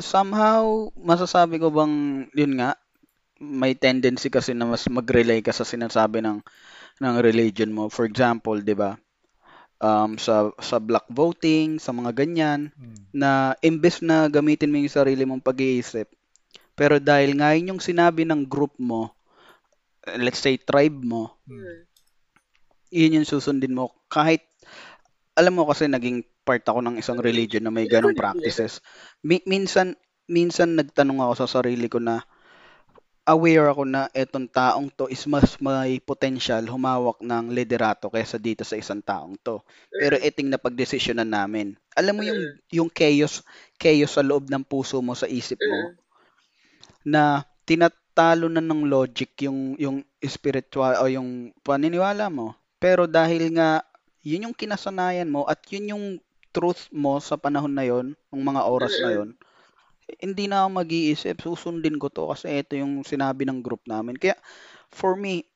somehow 0.01 0.89
masasabi 0.97 1.61
ko 1.61 1.69
bang 1.69 2.27
yun 2.32 2.53
nga 2.59 2.77
may 3.43 3.74
tendency 3.77 4.28
kasi 4.32 4.53
na 4.55 4.66
mas 4.69 4.86
mag-rely 4.89 5.40
ka 5.44 5.53
sa 5.55 5.66
sinasabi 5.66 6.23
ng 6.24 6.39
ng 7.03 7.16
religion 7.23 7.70
mo. 7.73 7.89
For 7.93 8.05
example, 8.09 8.59
'di 8.61 8.77
ba? 8.77 8.97
Um, 9.82 10.16
sa 10.16 10.51
sa 10.62 10.78
black 10.78 11.07
voting, 11.11 11.78
sa 11.82 11.93
mga 11.93 12.12
ganyan 12.16 12.70
Mm. 12.78 13.03
na 13.15 13.55
imbes 13.61 14.01
na 14.01 14.27
gamitin 14.31 14.70
mo 14.73 14.78
yung 14.81 14.93
sarili 14.93 15.24
mong 15.27 15.44
pag-iisip, 15.44 16.09
pero 16.78 16.97
dahil 17.03 17.36
nga 17.39 17.53
yun 17.57 17.77
yung 17.77 17.82
sinabi 17.82 18.23
ng 18.27 18.47
group 18.49 18.74
mo, 18.78 19.12
let's 20.19 20.40
say 20.40 20.57
tribe 20.57 21.01
mo, 21.05 21.36
Hmm. 21.49 21.85
yun 22.93 23.16
yung 23.23 23.28
susundin 23.28 23.73
mo 23.74 23.90
kahit 24.12 24.44
alam 25.38 25.52
mo 25.56 25.64
kasi 25.68 25.88
naging 25.88 26.24
part 26.46 26.64
ako 26.66 26.80
ng 26.84 26.96
isang 27.00 27.18
religion 27.20 27.62
na 27.64 27.72
may 27.74 27.86
ganong 27.88 28.16
practices. 28.16 28.82
Mi- 29.24 29.44
minsan 29.48 29.96
minsan 30.28 30.76
nagtanong 30.78 31.20
ako 31.22 31.32
sa 31.44 31.48
sarili 31.60 31.86
ko 31.90 31.98
na 32.02 32.22
aware 33.34 33.70
ako 33.70 33.82
na 33.86 34.02
etong 34.22 34.48
taong 34.50 34.88
to 34.98 35.06
is 35.14 35.22
mas 35.30 35.54
may 35.62 36.02
potential 36.02 36.62
humawak 36.66 37.18
ng 37.22 37.44
liderato 37.54 38.10
kaysa 38.10 38.36
dito 38.42 38.62
sa 38.66 38.74
isang 38.82 38.98
taong 39.02 39.38
to. 39.46 39.62
Pero 40.00 40.18
eting 40.18 40.50
na 40.50 40.59
pagdesisyonan 40.59 41.30
namin. 41.30 41.78
Alam 41.94 42.14
mo 42.18 42.22
yung 42.26 42.40
yung 42.72 42.90
chaos 42.90 43.34
chaos 43.78 44.12
sa 44.16 44.26
loob 44.26 44.50
ng 44.50 44.64
puso 44.66 44.98
mo 45.06 45.14
sa 45.14 45.30
isip 45.30 45.59
mo 45.62 45.80
Mm. 45.86 45.96
na 47.06 47.46
tinatalo 47.66 48.46
na 48.50 48.62
ng 48.62 48.86
logic 48.90 49.46
yung 49.46 49.78
yung 49.78 50.02
spiritual 50.26 50.98
o 51.02 51.06
yung 51.10 51.54
paniniwala 51.62 52.26
mo. 52.30 52.54
Pero 52.82 53.06
dahil 53.06 53.54
nga 53.54 53.82
yun 54.23 54.51
yung 54.51 54.57
kinasanayan 54.57 55.31
mo 55.31 55.47
at 55.47 55.62
yun 55.69 55.93
yung 55.94 56.05
truth 56.55 56.89
mo 56.94 57.19
sa 57.19 57.35
panahon 57.36 57.73
na 57.74 57.85
yon, 57.86 58.15
ng 58.31 58.43
mga 58.43 58.62
oras 58.69 58.94
na 59.03 59.11
yon, 59.11 59.28
hindi 60.20 60.44
na 60.47 60.65
ako 60.65 60.69
mag-iisip, 60.85 61.36
susundin 61.40 61.97
ko 61.97 62.12
to 62.12 62.28
kasi 62.31 62.61
ito 62.61 62.77
yung 62.77 63.03
sinabi 63.07 63.47
ng 63.49 63.65
group 63.65 63.82
namin. 63.89 64.19
Kaya 64.19 64.36
for 64.93 65.16
me, 65.16 65.47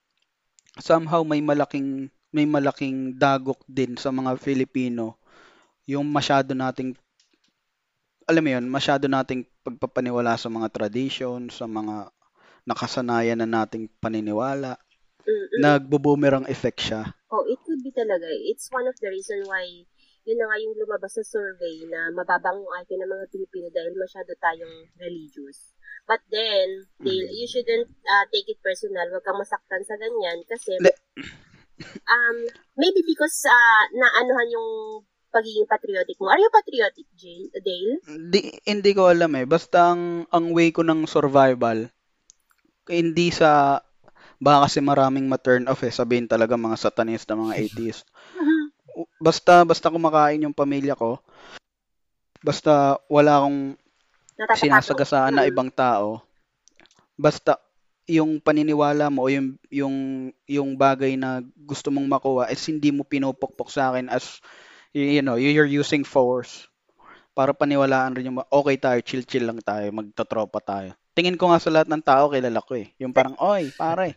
somehow 0.81 1.25
may 1.25 1.41
malaking 1.41 2.09
may 2.35 2.45
malaking 2.45 3.17
dagok 3.17 3.61
din 3.65 3.97
sa 3.97 4.13
mga 4.13 4.37
Filipino 4.37 5.17
yung 5.89 6.05
masyado 6.11 6.53
nating 6.53 6.93
alam 8.27 8.43
mo 8.43 8.51
yun, 8.51 8.67
masyado 8.67 9.07
nating 9.07 9.47
pagpapaniwala 9.63 10.35
sa 10.35 10.51
mga 10.51 10.67
tradition, 10.75 11.47
sa 11.47 11.71
mga 11.71 12.11
nakasanayan 12.67 13.39
na 13.39 13.63
nating 13.63 13.87
paniniwala. 14.03 14.75
Mm-mm. 15.27 15.59
Nagbo-boomerang 15.59 16.47
effect 16.47 16.81
siya. 16.81 17.03
Oh, 17.29 17.43
it 17.45 17.59
could 17.67 17.83
be 17.83 17.91
talaga. 17.91 18.31
It's 18.31 18.71
one 18.71 18.87
of 18.87 18.95
the 19.03 19.11
reason 19.11 19.43
why 19.45 19.67
yun 20.27 20.39
na 20.39 20.47
nga 20.51 20.59
yung 20.59 20.75
lumabas 20.75 21.15
sa 21.15 21.23
survey 21.23 21.87
na 21.87 22.11
mababang 22.11 22.59
yung 22.59 22.75
IQ 22.83 22.99
ng 22.99 23.11
mga 23.11 23.27
Pilipino 23.31 23.67
dahil 23.71 23.95
masyado 23.95 24.35
tayong 24.39 24.75
religious. 24.99 25.71
But 26.07 26.23
then, 26.31 26.87
they, 27.03 27.19
Mm. 27.19 27.31
you 27.35 27.47
shouldn't 27.47 27.91
uh, 27.91 28.25
take 28.31 28.47
it 28.47 28.59
personal. 28.63 29.07
Huwag 29.11 29.23
kang 29.23 29.39
masaktan 29.39 29.83
sa 29.83 29.95
ganyan 29.99 30.43
kasi 30.47 30.79
Le- 30.79 30.99
um, 32.15 32.37
maybe 32.79 33.03
because 33.07 33.39
uh, 33.47 33.85
naanuhan 33.95 34.51
yung 34.51 34.71
pagiging 35.31 35.67
patriotic 35.67 36.17
mo. 36.19 36.31
Are 36.31 36.41
you 36.41 36.51
patriotic, 36.51 37.07
Jill, 37.15 37.51
Dale? 37.61 37.95
Hindi, 38.07 38.41
hindi 38.67 38.91
ko 38.95 39.11
alam 39.11 39.31
eh. 39.37 39.47
Basta 39.47 39.95
ang, 39.95 40.27
ang 40.31 40.51
way 40.51 40.71
ko 40.73 40.83
ng 40.83 41.05
survival, 41.07 41.87
hindi 42.89 43.29
sa, 43.31 43.79
baka 44.37 44.69
kasi 44.69 44.79
maraming 44.85 45.27
ma-turn 45.29 45.69
off 45.69 45.83
eh. 45.85 45.93
Sabihin 45.93 46.29
talaga 46.29 46.55
mga 46.57 46.77
satanista, 46.77 47.37
mga 47.37 47.57
atheist. 47.67 48.05
Basta, 49.21 49.65
basta 49.65 49.93
kumakain 49.93 50.45
yung 50.45 50.57
pamilya 50.57 50.97
ko, 50.97 51.21
basta 52.41 52.97
wala 53.13 53.43
akong 53.43 53.77
sinasagasaan 54.57 55.37
na 55.37 55.45
Mm. 55.45 55.51
ibang 55.53 55.71
tao, 55.73 56.25
basta 57.17 57.61
yung 58.07 58.39
paniniwala 58.39 59.11
mo 59.11 59.27
o 59.27 59.33
yung, 59.33 59.59
yung, 59.69 59.97
yung 60.47 60.71
bagay 60.79 61.19
na 61.19 61.43
gusto 61.59 61.91
mong 61.91 62.07
makuha 62.07 62.45
is 62.55 62.63
hindi 62.71 62.95
mo 62.95 63.03
pinupukpok 63.03 63.69
sa 63.69 63.91
akin 63.93 64.07
as, 64.09 64.39
you 64.95 65.21
know, 65.21 65.35
you're 65.37 65.67
using 65.69 66.07
force 66.07 66.71
para 67.37 67.53
paniwalaan 67.53 68.17
rin 68.17 68.33
yung, 68.33 68.41
okay 68.49 68.77
tayo, 68.81 68.99
chill-chill 69.05 69.45
lang 69.45 69.61
tayo, 69.61 69.91
magtotropa 69.93 70.63
tayo. 70.63 70.91
Tingin 71.13 71.37
ko 71.37 71.53
nga 71.53 71.61
sa 71.61 71.73
lahat 71.73 71.89
ng 71.91 72.01
tao, 72.05 72.33
kilala 72.33 72.61
ko 72.65 72.77
eh. 72.79 72.93
Yung 72.97 73.13
parang, 73.13 73.37
oy, 73.43 73.69
pare. 73.77 74.17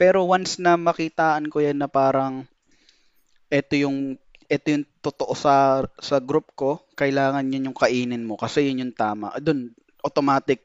Pero 0.00 0.24
once 0.24 0.56
na 0.62 0.80
makitaan 0.80 1.52
ko 1.52 1.60
yan 1.60 1.82
na 1.82 1.88
parang, 1.90 2.48
eto 3.52 3.76
yung, 3.76 4.16
eto 4.48 4.66
yung 4.72 4.86
totoo 5.04 5.36
sa, 5.36 5.84
sa 6.00 6.16
group 6.18 6.56
ko, 6.56 6.88
kailangan 6.96 7.52
yun 7.52 7.70
yung 7.70 7.78
kainin 7.78 8.24
mo 8.24 8.40
kasi 8.40 8.66
yun 8.70 8.88
yung 8.88 8.96
tama. 8.96 9.36
Doon, 9.38 9.76
automatic, 10.00 10.64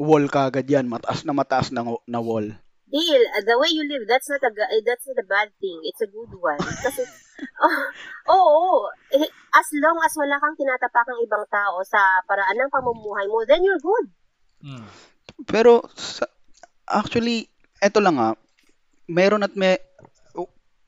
wall 0.00 0.26
kagad 0.26 0.66
yan. 0.66 0.90
Mataas 0.90 1.22
na 1.22 1.36
mataas 1.36 1.70
na, 1.70 1.84
na 2.08 2.20
wall. 2.22 2.56
Dale, 2.94 3.26
uh, 3.26 3.42
the 3.42 3.56
way 3.58 3.74
you 3.74 3.82
live, 3.90 4.06
that's 4.06 4.30
not 4.30 4.38
a 4.44 4.50
eh, 4.70 4.82
that's 4.86 5.02
not 5.10 5.18
a 5.18 5.26
bad 5.26 5.50
thing. 5.58 5.82
It's 5.82 5.98
a 6.04 6.10
good 6.10 6.30
one. 6.38 6.62
Kasi, 6.62 7.02
oh, 7.64 7.80
oo, 8.30 8.86
eh, 9.10 9.26
as 9.50 9.68
long 9.82 9.98
as 9.98 10.14
wala 10.14 10.38
kang 10.38 10.54
tinatapakang 10.54 11.18
ibang 11.26 11.42
tao 11.50 11.82
sa 11.82 12.22
paraan 12.22 12.54
ng 12.54 12.70
pamumuhay 12.70 13.26
mo, 13.26 13.42
then 13.48 13.66
you're 13.66 13.82
good. 13.82 14.06
Mm. 14.62 14.86
Pero, 15.48 15.82
sa, 15.98 16.30
actually, 16.86 17.50
eto 17.84 18.00
lang 18.00 18.16
ah, 18.16 18.32
meron 19.04 19.44
at 19.44 19.52
may, 19.52 19.76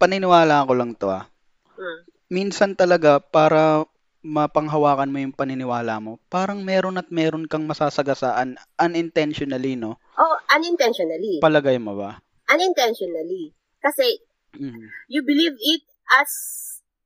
paniniwala 0.01 0.65
ko 0.65 0.73
lang 0.73 0.97
to 0.97 1.13
ah. 1.13 1.29
Mm. 1.77 2.01
minsan 2.33 2.73
talaga 2.73 3.21
para 3.21 3.85
mapanghawakan 4.27 5.13
mo 5.13 5.23
yung 5.23 5.37
paniniwala 5.37 6.03
mo, 6.03 6.19
parang 6.27 6.59
meron 6.65 6.99
at 6.99 7.07
meron 7.15 7.47
kang 7.47 7.63
masasagasaan 7.63 8.59
unintentionally, 8.75 9.79
no? 9.79 10.03
Oh, 10.19 10.37
unintentionally. 10.51 11.39
Palagay 11.39 11.79
mo 11.79 11.95
ba? 11.95 12.19
Unintentionally. 12.51 13.55
Kasi, 13.79 14.19
Mm. 14.59 14.91
you 15.07 15.23
believe 15.23 15.55
it 15.63 15.85
as 16.19 16.33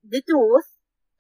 the 0.01 0.25
truth, 0.25 0.65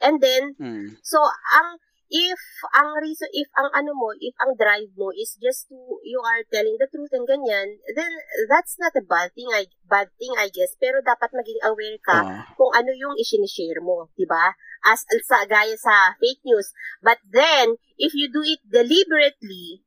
and 0.00 0.24
then, 0.24 0.56
Mm. 0.56 0.96
so, 1.04 1.20
ang, 1.58 1.76
if, 2.10 2.40
ang 2.74 2.98
reason, 2.98 3.30
if 3.30 3.46
ang 3.54 3.70
ano 3.70 3.94
mo, 3.94 4.10
if 4.18 4.34
ang 4.42 4.58
drive 4.58 4.90
mo 4.98 5.14
is 5.14 5.38
just 5.38 5.70
to, 5.70 5.78
you 6.02 6.18
are 6.18 6.42
telling 6.50 6.74
the 6.76 6.90
truth 6.90 7.14
and 7.14 7.24
ganyan, 7.24 7.78
then, 7.94 8.10
that's 8.50 8.76
not 8.82 8.92
a 8.98 9.04
bad 9.06 9.30
thing, 9.34 9.48
I, 9.54 9.70
bad 9.86 10.10
thing, 10.18 10.34
I 10.36 10.50
guess, 10.50 10.74
pero 10.76 10.98
dapat 11.00 11.30
maging 11.30 11.62
aware 11.62 11.98
ka 12.02 12.18
Ah. 12.20 12.42
kung 12.58 12.74
ano 12.74 12.90
yung 12.94 13.14
isinishare 13.16 13.78
mo, 13.80 14.10
di 14.18 14.26
ba? 14.26 14.54
As 14.84 15.04
sa 15.28 15.44
gaya 15.44 15.76
sa 15.76 16.16
fake 16.18 16.42
news. 16.44 16.72
But 17.04 17.20
then, 17.24 17.76
if 18.00 18.16
you 18.16 18.32
do 18.32 18.40
it 18.42 18.60
deliberately, 18.64 19.84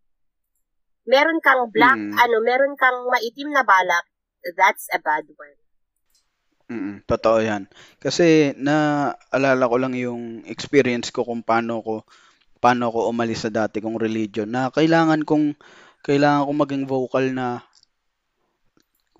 meron 1.03 1.43
kang 1.43 1.67
black, 1.73 1.97
Mm. 1.99 2.15
ano, 2.15 2.35
meron 2.39 2.75
kang 2.79 3.09
maitim 3.11 3.51
na 3.51 3.65
balak, 3.65 4.05
that's 4.55 4.87
a 4.93 4.99
bad 5.01 5.27
one. 5.35 5.62
Mm, 6.71 7.03
totoo 7.03 7.43
yan. 7.43 7.67
Kasi 7.99 8.55
naalala 8.55 9.63
ko 9.71 9.75
lang 9.79 9.93
yung 9.99 10.23
experience 10.47 11.11
ko 11.11 11.27
kung 11.27 11.43
paano 11.43 11.83
ko 11.83 11.93
paano 12.63 12.89
ko 12.93 12.99
umalis 13.11 13.45
sa 13.47 13.51
dati 13.53 13.77
kong 13.83 13.99
religion 13.99 14.49
na 14.49 14.71
kailangan 14.73 15.21
kong 15.29 15.55
kailangan 16.07 16.45
kong 16.47 16.59
maging 16.63 16.85
vocal 16.89 17.25
na 17.35 17.47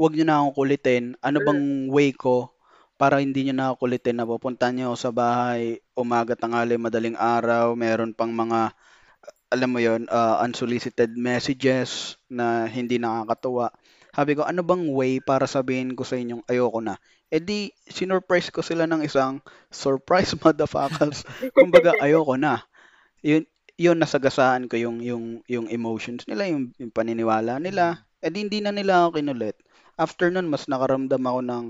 wag 0.02 0.14
niyo 0.14 0.26
na 0.26 0.36
akong 0.42 0.56
kulitin. 0.58 1.04
Ano 1.28 1.38
bang 1.48 1.62
way 1.96 2.10
ko 2.14 2.36
para 3.02 3.22
hindi 3.22 3.46
niyo 3.46 3.54
na 3.58 3.66
ako 3.72 3.76
kulitin 3.86 4.16
na 4.18 4.26
pupunta 4.30 4.66
niyo 4.70 4.94
ako 4.94 4.98
sa 4.98 5.12
bahay 5.14 5.62
umaga, 5.98 6.34
tanghali, 6.38 6.76
madaling 6.78 7.18
araw, 7.18 7.66
meron 7.78 8.12
pang 8.18 8.32
mga 8.34 8.74
alam 9.54 9.70
mo 9.74 9.80
yon 9.88 10.04
uh, 10.10 10.42
unsolicited 10.46 11.14
messages 11.30 12.18
na 12.40 12.66
hindi 12.66 12.98
nakakatuwa. 12.98 13.70
Sabi 14.14 14.32
ko, 14.38 14.42
ano 14.46 14.62
bang 14.66 14.84
way 14.94 15.22
para 15.22 15.46
sabihin 15.46 15.94
ko 15.98 16.04
sa 16.06 16.18
inyong 16.18 16.44
ayoko 16.50 16.80
na? 16.82 16.98
E 17.34 17.42
di, 17.42 17.74
sinurprise 17.90 18.54
ko 18.54 18.62
sila 18.62 18.86
ng 18.86 19.02
isang 19.02 19.42
surprise 19.74 20.38
motherfuckers. 20.46 21.26
Kumbaga, 21.58 21.98
ayoko 21.98 22.38
na. 22.38 22.62
Yun, 23.26 23.50
yun 23.74 23.98
nasagasaan 23.98 24.70
ko 24.70 24.78
yung, 24.78 25.02
yung, 25.02 25.42
yung 25.50 25.66
emotions 25.74 26.30
nila, 26.30 26.46
yung, 26.46 26.70
yung 26.78 26.94
paniniwala 26.94 27.58
nila. 27.58 28.06
E 28.22 28.30
di, 28.30 28.46
hindi 28.46 28.62
na 28.62 28.70
nila 28.70 29.10
ako 29.10 29.18
kinulit. 29.18 29.58
After 29.98 30.30
nun, 30.30 30.46
mas 30.46 30.70
nakaramdam 30.70 31.24
ako 31.26 31.40
ng, 31.42 31.66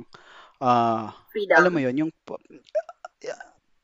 Freedom. 1.31 1.55
alam 1.55 1.71
mo 1.71 1.79
yun, 1.79 1.95
yung, 2.07 2.11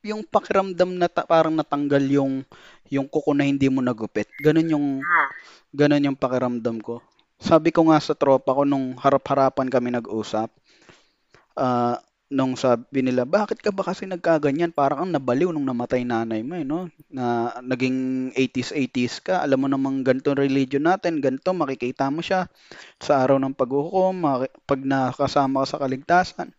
yung 0.03 0.23
pakiramdam 0.23 0.95
na 0.95 1.07
ta- 1.11 1.27
parang 1.27 1.55
natanggal 1.55 2.03
yung 2.07 2.43
yung 2.87 3.07
kuko 3.07 3.35
na 3.35 3.43
hindi 3.43 3.67
mo 3.67 3.83
nagupit. 3.83 4.31
Ganun 4.39 4.71
yung 4.71 4.87
Ah, 5.03 5.29
ganun 5.75 6.07
yung 6.07 6.17
pakiramdam 6.19 6.79
ko. 6.79 7.03
Sabi 7.39 7.71
ko 7.71 7.87
nga 7.87 7.99
sa 8.03 8.15
tropa 8.15 8.51
ko 8.55 8.63
nung 8.67 8.95
harap-harapan 8.99 9.67
kami 9.71 9.95
nag-usap, 9.95 10.51
ah, 11.57 11.97
nung 12.29 12.53
sabi 12.53 13.01
nila, 13.01 13.25
bakit 13.25 13.57
ka 13.65 13.73
ba 13.73 13.81
kasi 13.81 14.05
nagkaganyan? 14.05 14.69
Parang 14.73 14.99
ang 15.07 15.11
nabaliw 15.13 15.49
nung 15.49 15.65
namatay 15.65 16.05
nanay 16.05 16.41
mo, 16.45 16.53
eh, 16.61 16.65
no? 16.67 16.85
Na 17.09 17.57
naging 17.65 18.29
80s, 18.37 18.69
80s 18.75 19.17
ka. 19.23 19.41
Alam 19.41 19.65
mo 19.65 19.67
namang 19.71 20.05
ganito 20.05 20.33
religion 20.37 20.85
natin, 20.85 21.17
ganito, 21.25 21.49
makikita 21.57 22.09
mo 22.13 22.21
siya 22.21 22.45
sa 23.01 23.23
araw 23.25 23.37
ng 23.41 23.57
paghukom, 23.57 24.15
pag 24.69 24.81
nakasama 24.85 25.65
ka 25.65 25.67
sa 25.77 25.81
kaligtasan. 25.81 26.49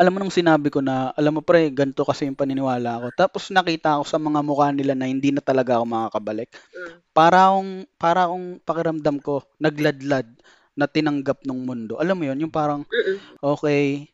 Alam 0.00 0.12
mo 0.14 0.18
nung 0.22 0.34
sinabi 0.34 0.68
ko 0.74 0.80
na, 0.82 1.14
alam 1.14 1.38
mo 1.38 1.42
pre, 1.44 1.70
ganito 1.70 2.02
kasi 2.02 2.26
yung 2.26 2.38
paniniwala 2.38 2.98
ko. 3.02 3.06
Tapos 3.14 3.50
nakita 3.54 3.98
ko 4.00 4.04
sa 4.06 4.18
mga 4.18 4.40
mukha 4.42 4.68
nila 4.74 4.94
na 4.98 5.06
hindi 5.06 5.30
na 5.30 5.42
talaga 5.42 5.78
ako 5.78 5.84
makakabalik. 5.86 6.48
mm, 6.74 6.96
Para 7.14 7.38
akong, 7.50 7.72
para 8.00 8.20
akong 8.26 8.46
pakiramdam 8.66 9.16
ko, 9.22 9.42
nagladlad 9.62 10.26
na 10.78 10.86
tinanggap 10.86 11.42
ng 11.42 11.60
mundo. 11.66 11.98
Alam 11.98 12.22
mo 12.22 12.24
yon 12.30 12.38
yung 12.38 12.54
parang, 12.54 12.86
okay, 13.42 14.06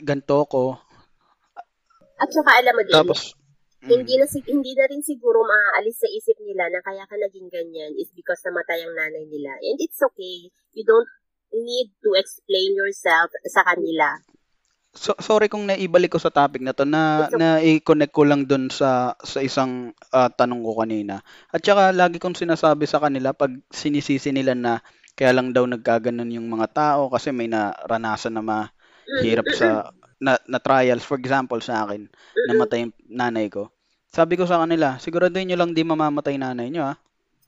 ganito 0.00 0.40
ko. 0.48 0.80
At 2.16 2.32
saka 2.32 2.64
alam 2.64 2.72
mo 2.72 2.82
din, 2.82 2.96
Tapos, 2.96 3.36
mm, 3.84 3.88
hindi 3.92 4.14
na 4.16 4.24
hindi 4.24 4.72
na 4.72 4.88
rin 4.88 5.04
siguro 5.04 5.44
maaalis 5.44 6.00
sa 6.00 6.08
isip 6.08 6.40
nila 6.40 6.72
na 6.72 6.80
kaya 6.80 7.04
ka 7.04 7.20
naging 7.20 7.52
ganyan 7.52 7.92
is 8.00 8.08
because 8.16 8.40
namatay 8.48 8.80
ang 8.80 8.96
nanay 8.96 9.28
nila. 9.28 9.52
And 9.60 9.76
it's 9.84 10.00
okay. 10.00 10.48
You 10.72 10.88
don't 10.88 11.10
need 11.52 11.92
to 12.00 12.16
explain 12.16 12.72
yourself 12.74 13.28
sa 13.44 13.62
kanila. 13.68 14.24
So, 14.94 15.10
sorry 15.18 15.50
kung 15.50 15.66
naibalik 15.66 16.14
ko 16.14 16.22
sa 16.22 16.30
topic 16.30 16.62
na 16.62 16.70
to 16.70 16.86
na 16.86 17.26
okay. 17.26 17.34
na 17.34 17.58
i-connect 17.58 18.14
ko 18.14 18.22
lang 18.22 18.46
dun 18.46 18.70
sa 18.70 19.18
sa 19.26 19.42
isang 19.42 19.90
ah, 20.14 20.30
tanong 20.30 20.62
ko 20.62 20.78
kanina. 20.78 21.18
At 21.50 21.66
saka 21.66 21.90
lagi 21.90 22.22
kong 22.22 22.38
sinasabi 22.38 22.86
sa 22.86 23.02
kanila 23.02 23.34
pag 23.34 23.58
sinisisi 23.74 24.30
nila 24.30 24.54
na 24.54 24.86
kaya 25.14 25.30
lang 25.30 25.54
daw 25.54 25.62
nagkaganon 25.66 26.34
yung 26.34 26.50
mga 26.50 26.66
tao 26.74 27.06
kasi 27.06 27.30
may 27.30 27.46
naranasan 27.46 28.34
na 28.34 28.42
mahirap 28.42 29.46
sa 29.54 29.94
na, 30.18 30.38
na 30.46 30.58
trials 30.58 31.06
for 31.06 31.18
example 31.18 31.58
sa 31.62 31.86
akin 31.86 32.10
namatay 32.50 32.86
yung 32.86 32.94
nanay 33.06 33.46
ko. 33.50 33.70
Sabi 34.14 34.38
ko 34.38 34.46
sa 34.46 34.62
kanila, 34.62 34.94
siguraduhin 35.02 35.50
nyo 35.50 35.58
lang 35.58 35.74
di 35.74 35.82
mamamatay 35.82 36.38
nanay 36.38 36.70
nyo 36.70 36.86
ha. 36.86 36.94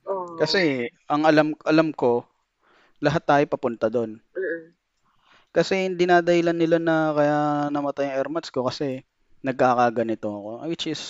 Oh. 0.07 0.35
Kasi 0.35 0.87
ang 1.07 1.23
alam 1.23 1.55
alam 1.63 1.95
ko 1.95 2.27
lahat 2.99 3.23
tayo 3.23 3.43
papunta 3.47 3.87
doon. 3.87 4.19
Kasi 5.55 5.87
hindi 5.89 6.05
na 6.05 6.21
dahilan 6.21 6.53
nila 6.53 6.77
na 6.77 7.15
kaya 7.15 7.37
namatay 7.71 8.11
ang 8.11 8.15
airmats 8.19 8.51
ko 8.51 8.67
kasi 8.67 9.07
nagkakaganito 9.41 10.27
ako. 10.27 10.51
Which 10.67 10.91
is 10.91 11.01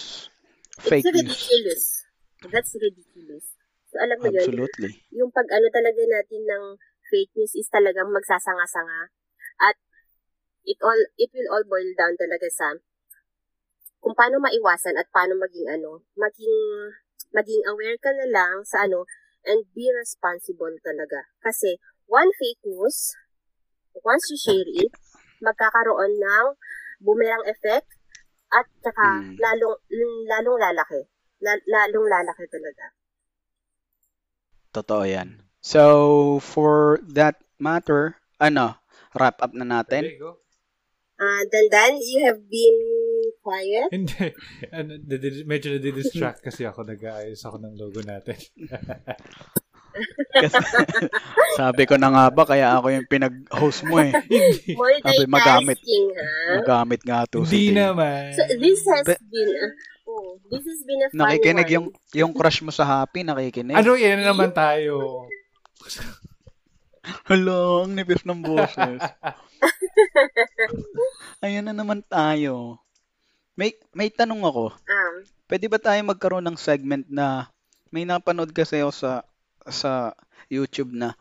fake 0.77 1.03
It's 1.03 1.13
news. 1.13 1.25
ridiculous. 1.25 1.83
That's 2.47 2.71
ridiculous. 2.77 3.56
So 3.97 4.05
alam 4.05 4.21
mo 4.21 4.29
yun, 4.29 4.53
Absolutely. 4.53 4.91
yung 5.09 5.33
pag 5.33 5.49
ano 5.49 5.65
talaga 5.73 6.05
natin 6.05 6.45
ng 6.45 6.63
fake 7.09 7.33
news 7.33 7.57
is 7.57 7.65
talagang 7.73 8.13
magsasanga-sanga. 8.13 9.09
At 9.57 9.73
it 10.69 10.77
all 10.85 11.01
it 11.17 11.33
will 11.33 11.49
all 11.49 11.65
boil 11.65 11.89
down 11.97 12.13
talaga 12.13 12.45
sa 12.53 12.77
kung 13.97 14.13
paano 14.13 14.37
maiwasan 14.37 15.01
at 15.01 15.09
paano 15.09 15.33
maging 15.41 15.65
ano, 15.65 16.05
maging 16.13 16.93
maging 17.33 17.65
aware 17.65 17.97
ka 17.97 18.13
na 18.13 18.29
lang 18.29 18.61
sa 18.61 18.85
ano 18.85 19.09
and 19.49 19.65
be 19.73 19.89
responsible 19.89 20.77
talaga. 20.85 21.25
Kasi 21.41 21.81
one 22.05 22.29
fake 22.37 22.61
news, 22.69 23.17
once 24.05 24.29
you 24.29 24.37
share 24.37 24.69
it, 24.77 24.93
magkakaroon 25.41 26.21
ng 26.21 26.45
boomerang 27.01 27.49
effect 27.49 27.89
at 28.53 28.69
saka 28.85 29.25
Mm. 29.25 29.41
lalong 29.41 29.77
lalong 30.29 30.59
lalaki. 30.61 31.01
La- 31.41 31.65
lalong 31.65 32.05
lalaki 32.05 32.45
talaga. 32.45 32.96
Totoo 34.77 35.09
yan. 35.09 35.41
So, 35.57 36.37
for 36.45 37.01
that 37.17 37.41
matter, 37.57 38.21
ano, 38.37 38.77
wrap 39.17 39.41
up 39.41 39.57
na 39.57 39.65
natin. 39.65 40.05
Okay, 40.05 40.21
go. 40.21 40.37
Ah, 41.17 41.41
Dandan, 41.49 41.97
you 41.97 42.29
have 42.29 42.45
been 42.45 42.77
quiet. 43.41 43.89
Hindi. 43.89 44.37
Ano, 44.77 45.01
nadi- 45.01 45.49
medyo 45.49 45.73
nadidistract 45.73 46.45
kasi 46.45 46.61
ako. 46.61 46.85
Nag-aayos 46.85 47.41
ako 47.41 47.57
ng 47.57 47.73
logo 47.73 48.05
natin. 48.05 48.37
Kasi, 50.37 50.61
sabi 51.57 51.89
ko 51.89 51.97
na 51.97 52.13
nga 52.13 52.25
ba, 52.29 52.45
kaya 52.45 52.77
ako 52.77 52.93
yung 52.93 53.09
pinag-host 53.09 53.81
mo 53.89 53.97
eh. 53.97 54.13
Hindi. 54.29 54.77
Sabi, 54.77 55.25
magamit. 55.25 55.81
Ha? 55.81 56.61
Magamit 56.61 57.01
nga 57.01 57.25
to. 57.25 57.41
Hindi 57.41 57.73
naman. 57.73 58.37
So, 58.37 58.45
this 58.61 58.85
has 58.85 59.09
Pe- 59.09 59.21
been, 59.25 59.49
a, 59.57 59.67
oh, 60.07 60.39
this 60.49 60.63
has 60.63 60.81
been 60.87 61.03
a 61.03 61.11
fun 61.11 61.19
Nakikinig 61.19 61.67
one. 61.67 61.75
yung, 61.75 61.87
yung 62.15 62.31
crush 62.33 62.63
mo 62.63 62.71
sa 62.71 62.87
Happy, 62.87 63.21
nakikinig. 63.21 63.75
Ano, 63.75 63.93
yan 63.93 64.23
na 64.23 64.31
naman 64.31 64.55
tayo. 64.55 65.27
Hello, 67.29 67.87
ang 67.87 67.95
nipis 67.95 68.23
ng 68.27 68.41
boses. 68.43 68.99
Ayun 71.43 71.65
na 71.67 71.75
naman 71.75 72.03
tayo. 72.03 72.79
May 73.55 73.73
may 73.95 74.11
tanong 74.11 74.43
ako. 74.43 74.65
Ah, 74.85 75.23
Pwede 75.47 75.71
ba 75.71 75.79
tayo 75.79 75.97
magkaroon 76.03 76.43
ng 76.43 76.59
segment 76.59 77.07
na 77.07 77.47
may 77.89 78.03
napanood 78.03 78.51
kasi 78.51 78.83
ako 78.83 78.91
sa 78.91 79.11
sa 79.67 79.91
YouTube 80.51 80.91
na 80.91 81.15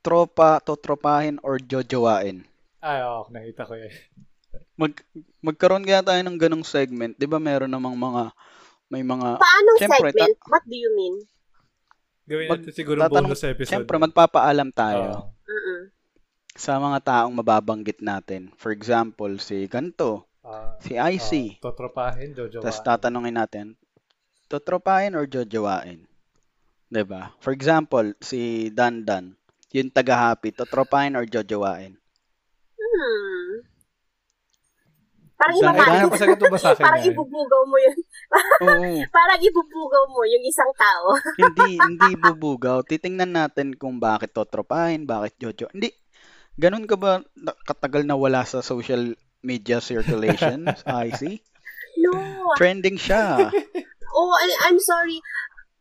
tropa, 0.00 0.62
totropahin 0.62 1.42
or 1.42 1.58
jojowain. 1.58 2.46
Ay, 2.78 3.00
oh, 3.02 3.26
nakita 3.32 3.66
ko 3.66 3.74
yan. 3.74 3.90
Mag 4.74 4.92
magkaroon 5.38 5.86
kaya 5.86 6.02
tayo 6.02 6.20
ng 6.20 6.34
ganong 6.34 6.66
segment. 6.66 7.14
'Di 7.14 7.26
ba 7.26 7.38
meron 7.38 7.70
namang 7.70 7.94
mga 7.94 8.34
may 8.90 9.02
mga 9.02 9.38
paanong 9.38 9.78
Siyempre, 9.78 10.10
segment? 10.10 10.36
What 10.46 10.64
do 10.66 10.76
you 10.76 10.90
mean? 10.92 11.14
Gawin 12.24 12.48
Mag- 12.48 12.62
natin 12.62 12.74
siguro 12.74 12.98
tatanong- 13.00 13.30
bonus 13.30 13.44
episode. 13.44 13.70
Siyempre 13.70 13.96
magpapaalam 13.98 14.70
tayo 14.70 15.04
Oo. 15.04 15.22
Mm-mm. 15.46 15.80
sa 16.54 16.78
mga 16.78 16.98
taong 17.02 17.34
mababanggit 17.34 17.98
natin. 18.00 18.50
For 18.56 18.70
example, 18.70 19.38
si 19.38 19.66
ganto, 19.66 20.26
Ah, 20.40 20.76
si 20.78 20.94
IC. 20.94 21.58
ah, 21.58 21.70
totropahin, 21.70 22.30
Jojo. 22.32 22.60
Tapos 22.60 22.78
tatanungin 22.80 23.34
natin, 23.34 23.66
totropahin 24.46 25.14
or 25.14 25.24
jojowain? 25.24 26.04
'Di 26.86 27.02
ba? 27.02 27.32
For 27.40 27.50
example, 27.50 28.12
si 28.20 28.68
Dandan, 28.70 29.34
yung 29.72 29.90
taga-happy, 29.90 30.52
totropahin 30.52 31.16
or 31.16 31.24
jojowain? 31.24 31.96
Hmm. 32.76 33.33
Parang 35.44 35.60
Saan- 35.60 35.76
iba 35.76 35.84
Kaya 35.84 36.04
pa 36.08 36.16
sagot 36.16 36.38
mo 36.40 36.46
ba 36.48 36.58
sa 36.58 36.68
akin 36.72 36.84
Parang 36.88 37.04
ibubugaw 37.04 37.62
mo 37.68 37.76
yun. 37.76 37.96
Oo, 38.64 38.90
Parang 39.12 39.40
ibubugaw 39.44 40.04
mo 40.08 40.20
yung 40.24 40.44
isang 40.48 40.72
tao. 40.72 41.12
hindi 41.44 41.76
hindi 41.76 42.10
bubugaw. 42.16 42.80
Titingnan 42.80 43.36
natin 43.36 43.76
kung 43.76 44.00
bakit 44.00 44.32
totropahin, 44.32 45.04
bakit 45.04 45.36
jojo. 45.36 45.68
Hindi 45.76 45.92
ganun 46.56 46.88
ka 46.88 46.96
ba 46.96 47.20
katagal 47.68 48.08
na 48.08 48.16
wala 48.16 48.40
sa 48.48 48.64
social 48.64 49.12
media 49.44 49.84
circulation, 49.84 50.64
IC? 50.88 51.44
No. 52.00 52.16
Trending 52.56 52.96
siya. 52.96 53.52
Oh, 54.14 54.32
I- 54.32 54.60
I'm 54.70 54.80
sorry. 54.80 55.20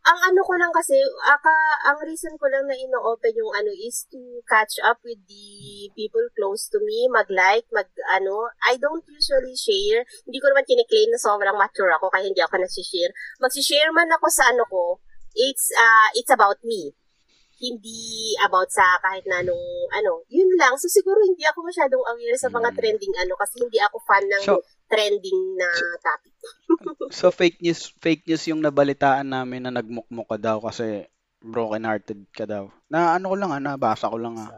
Ang 0.04 0.20
ano 0.20 0.44
ko 0.44 0.60
lang 0.60 0.68
kasi, 0.76 1.00
aka, 1.24 1.56
ang 1.88 2.04
reason 2.04 2.36
ko 2.36 2.52
lang 2.52 2.68
na 2.68 2.76
ino-open 2.76 3.40
yung 3.40 3.56
ano 3.56 3.72
is 3.72 4.04
to 4.12 4.20
catch 4.52 4.76
up 4.84 5.00
with 5.00 5.16
the 5.32 5.88
people 5.96 6.28
close 6.36 6.68
to 6.68 6.76
me, 6.84 7.08
mag-like, 7.08 7.64
mag 7.72 7.88
ano. 8.12 8.52
I 8.68 8.76
don't 8.76 9.08
usually 9.08 9.56
share. 9.56 10.04
Hindi 10.28 10.44
ko 10.44 10.52
naman 10.52 10.68
kiniklaim 10.68 11.08
na 11.08 11.24
sobrang 11.24 11.56
mature 11.56 11.88
ako 11.96 12.12
kaya 12.12 12.28
hindi 12.28 12.44
ako 12.44 12.60
nasi-share. 12.60 13.16
Mag-share 13.40 13.96
man 13.96 14.12
ako 14.12 14.28
sa 14.28 14.52
ano 14.52 14.68
ko, 14.68 15.00
it's 15.40 15.72
uh, 15.72 16.12
it's 16.20 16.32
about 16.36 16.60
me. 16.68 16.92
Hindi 17.64 17.96
about 18.44 18.68
sa 18.68 18.84
kahit 19.00 19.24
na 19.24 19.40
nung 19.40 19.64
ano. 19.90 20.28
Yun 20.28 20.52
lang. 20.60 20.76
So 20.76 20.92
siguro 20.92 21.24
hindi 21.24 21.48
ako 21.48 21.64
masyadong 21.64 22.04
aware 22.04 22.36
sa 22.36 22.52
mga 22.52 22.70
Mm. 22.70 22.78
trending 22.78 23.16
ano 23.16 23.34
kasi 23.40 23.56
hindi 23.64 23.80
ako 23.80 23.98
fan 24.04 24.26
ng 24.28 24.44
So- 24.44 24.64
trending 24.92 25.40
na 25.56 25.70
topic. 25.98 26.36
So 27.16 27.32
fake 27.32 27.64
news, 27.64 27.96
fake 27.98 28.28
news 28.28 28.44
yung 28.46 28.60
nabalitaan 28.60 29.32
namin 29.32 29.64
na 29.64 29.80
nagmukmuk 29.80 30.28
ka 30.28 30.36
daw 30.36 30.60
kasi 30.60 31.08
broken 31.40 31.84
hearted 31.84 32.24
ka 32.32 32.44
daw. 32.44 32.68
Na 32.88 33.16
ano 33.16 33.32
ko 33.32 33.36
lang 33.36 33.52
ah, 33.52 33.60
nabasa 33.60 34.08
ko 34.08 34.16
lang 34.16 34.36
ah. 34.36 34.52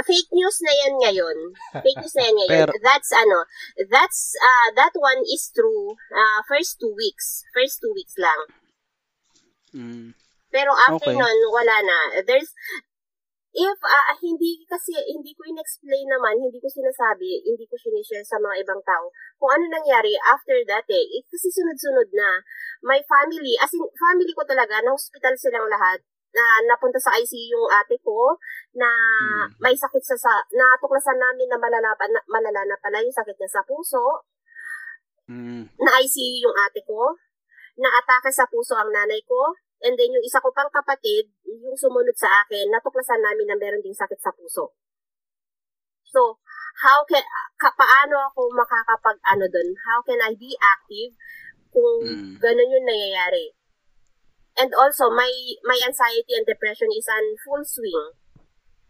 fake 0.00 0.30
news 0.30 0.58
na 0.62 0.72
yan 0.72 0.94
ngayon. 0.98 1.36
Fake 1.78 1.98
news 1.98 2.14
na 2.14 2.24
yan 2.26 2.36
ngayon. 2.42 2.50
Pero- 2.66 2.74
that's 2.82 3.10
ano, 3.12 3.38
that's 3.86 4.34
uh, 4.34 4.68
that 4.74 4.94
one 4.94 5.22
is 5.26 5.46
true 5.50 5.94
uh, 6.10 6.40
first 6.46 6.78
two 6.78 6.90
weeks. 6.94 7.42
First 7.54 7.78
two 7.78 7.92
weeks 7.94 8.14
lang. 8.18 8.40
Mm. 9.74 10.08
Pero 10.48 10.72
after 10.72 11.12
Okay. 11.12 11.18
nun, 11.20 11.38
wala 11.52 11.76
na. 11.84 11.98
There's 12.24 12.52
if 13.58 13.78
ah, 13.82 14.14
hindi 14.20 14.62
kasi 14.68 14.92
hindi 15.08 15.32
ko 15.34 15.42
in-explain 15.48 16.06
naman, 16.06 16.36
hindi 16.38 16.60
ko 16.60 16.68
sinasabi, 16.68 17.42
hindi 17.42 17.64
ko 17.66 17.74
sinishare 17.80 18.22
sa 18.22 18.36
mga 18.38 18.60
ibang 18.62 18.78
tao 18.84 19.08
kung 19.40 19.50
ano 19.56 19.64
nangyari 19.72 20.14
after 20.20 20.56
that 20.68 20.84
eh. 20.88 21.04
eh 21.16 21.22
kasi 21.26 21.48
sunod-sunod 21.52 22.12
na. 22.12 22.38
My 22.84 23.00
family, 23.08 23.56
as 23.58 23.72
in 23.74 23.82
family 23.98 24.30
ko 24.36 24.44
talaga, 24.46 24.78
na 24.84 24.92
hospital 24.94 25.34
silang 25.34 25.66
lahat 25.66 26.00
na 26.28 26.44
napunta 26.68 27.00
sa 27.00 27.16
ICU 27.16 27.56
yung 27.56 27.66
ate 27.72 27.96
ko 28.04 28.36
na 28.76 28.86
Hmm. 28.86 29.48
may 29.64 29.72
sakit 29.74 30.04
sa 30.04 30.14
sa 30.14 30.32
natuklasan 30.52 31.16
namin 31.16 31.48
na 31.48 31.56
malala 31.56 31.96
pa 31.96 32.04
na, 32.06 32.20
malala 32.28 32.62
na 32.68 32.76
pala 32.78 33.00
yung 33.00 33.16
sakit 33.16 33.34
niya 33.40 33.48
sa 33.48 33.64
puso 33.64 34.22
Mm. 35.28 35.68
na-ICU 35.76 36.40
yung 36.40 36.56
ate 36.56 36.80
ko, 36.88 37.12
na-atake 37.76 38.32
sa 38.32 38.48
puso 38.48 38.72
ang 38.72 38.88
nanay 38.88 39.20
ko, 39.28 39.52
and 39.82 39.94
then 39.94 40.10
yung 40.10 40.24
isa 40.26 40.42
ko 40.42 40.50
pang 40.50 40.70
kapatid, 40.70 41.30
yung 41.46 41.76
sumunod 41.78 42.14
sa 42.18 42.42
akin, 42.42 42.66
natuklasan 42.70 43.22
namin 43.22 43.46
na 43.46 43.56
meron 43.58 43.82
ding 43.82 43.94
sakit 43.94 44.18
sa 44.18 44.34
puso. 44.34 44.74
So, 46.08 46.40
how 46.82 47.04
can, 47.04 47.22
ka, 47.60 47.68
paano 47.76 48.16
ako 48.32 48.48
makakapag, 48.54 49.18
ano 49.28 49.44
dun, 49.46 49.76
how 49.86 50.00
can 50.02 50.18
I 50.24 50.32
be 50.34 50.56
active 50.58 51.14
kung 51.70 51.94
Mm. 52.02 52.40
ganun 52.40 52.74
yung 52.74 52.86
nangyayari? 52.88 53.54
And 54.58 54.74
also, 54.74 55.06
my 55.14 55.30
my 55.62 55.78
anxiety 55.86 56.34
and 56.34 56.42
depression 56.42 56.90
is 56.90 57.06
on 57.06 57.38
full 57.46 57.62
swing. 57.62 58.18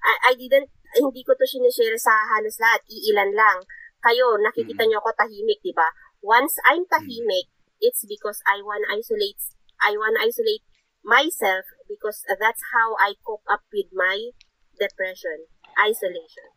I, 0.01 0.33
I 0.33 0.39
didn't, 0.39 0.73
hindi 0.97 1.21
ko 1.21 1.37
to 1.37 1.45
sinishare 1.45 1.99
sa 2.01 2.25
halos 2.33 2.57
lahat, 2.57 2.81
iilan 2.89 3.37
lang. 3.37 3.67
Kayo, 4.01 4.39
nakikita 4.41 4.87
Mm. 4.87 4.95
niyo 4.95 4.99
ako 5.05 5.13
tahimik, 5.19 5.61
di 5.61 5.75
ba? 5.77 5.91
Once 6.25 6.57
I'm 6.65 6.87
tahimik, 6.89 7.51
it's 7.83 8.07
because 8.09 8.41
I 8.49 8.63
want 8.65 8.87
to 8.89 8.97
isolate, 8.97 9.43
I 9.83 9.99
want 9.99 10.17
to 10.17 10.25
isolate 10.25 10.65
myself 11.09 11.65
because 11.89 12.21
that's 12.29 12.61
how 12.77 12.93
I 13.01 13.17
cope 13.25 13.49
up 13.49 13.65
with 13.73 13.89
my 13.91 14.37
depression, 14.77 15.49
isolation. 15.81 16.53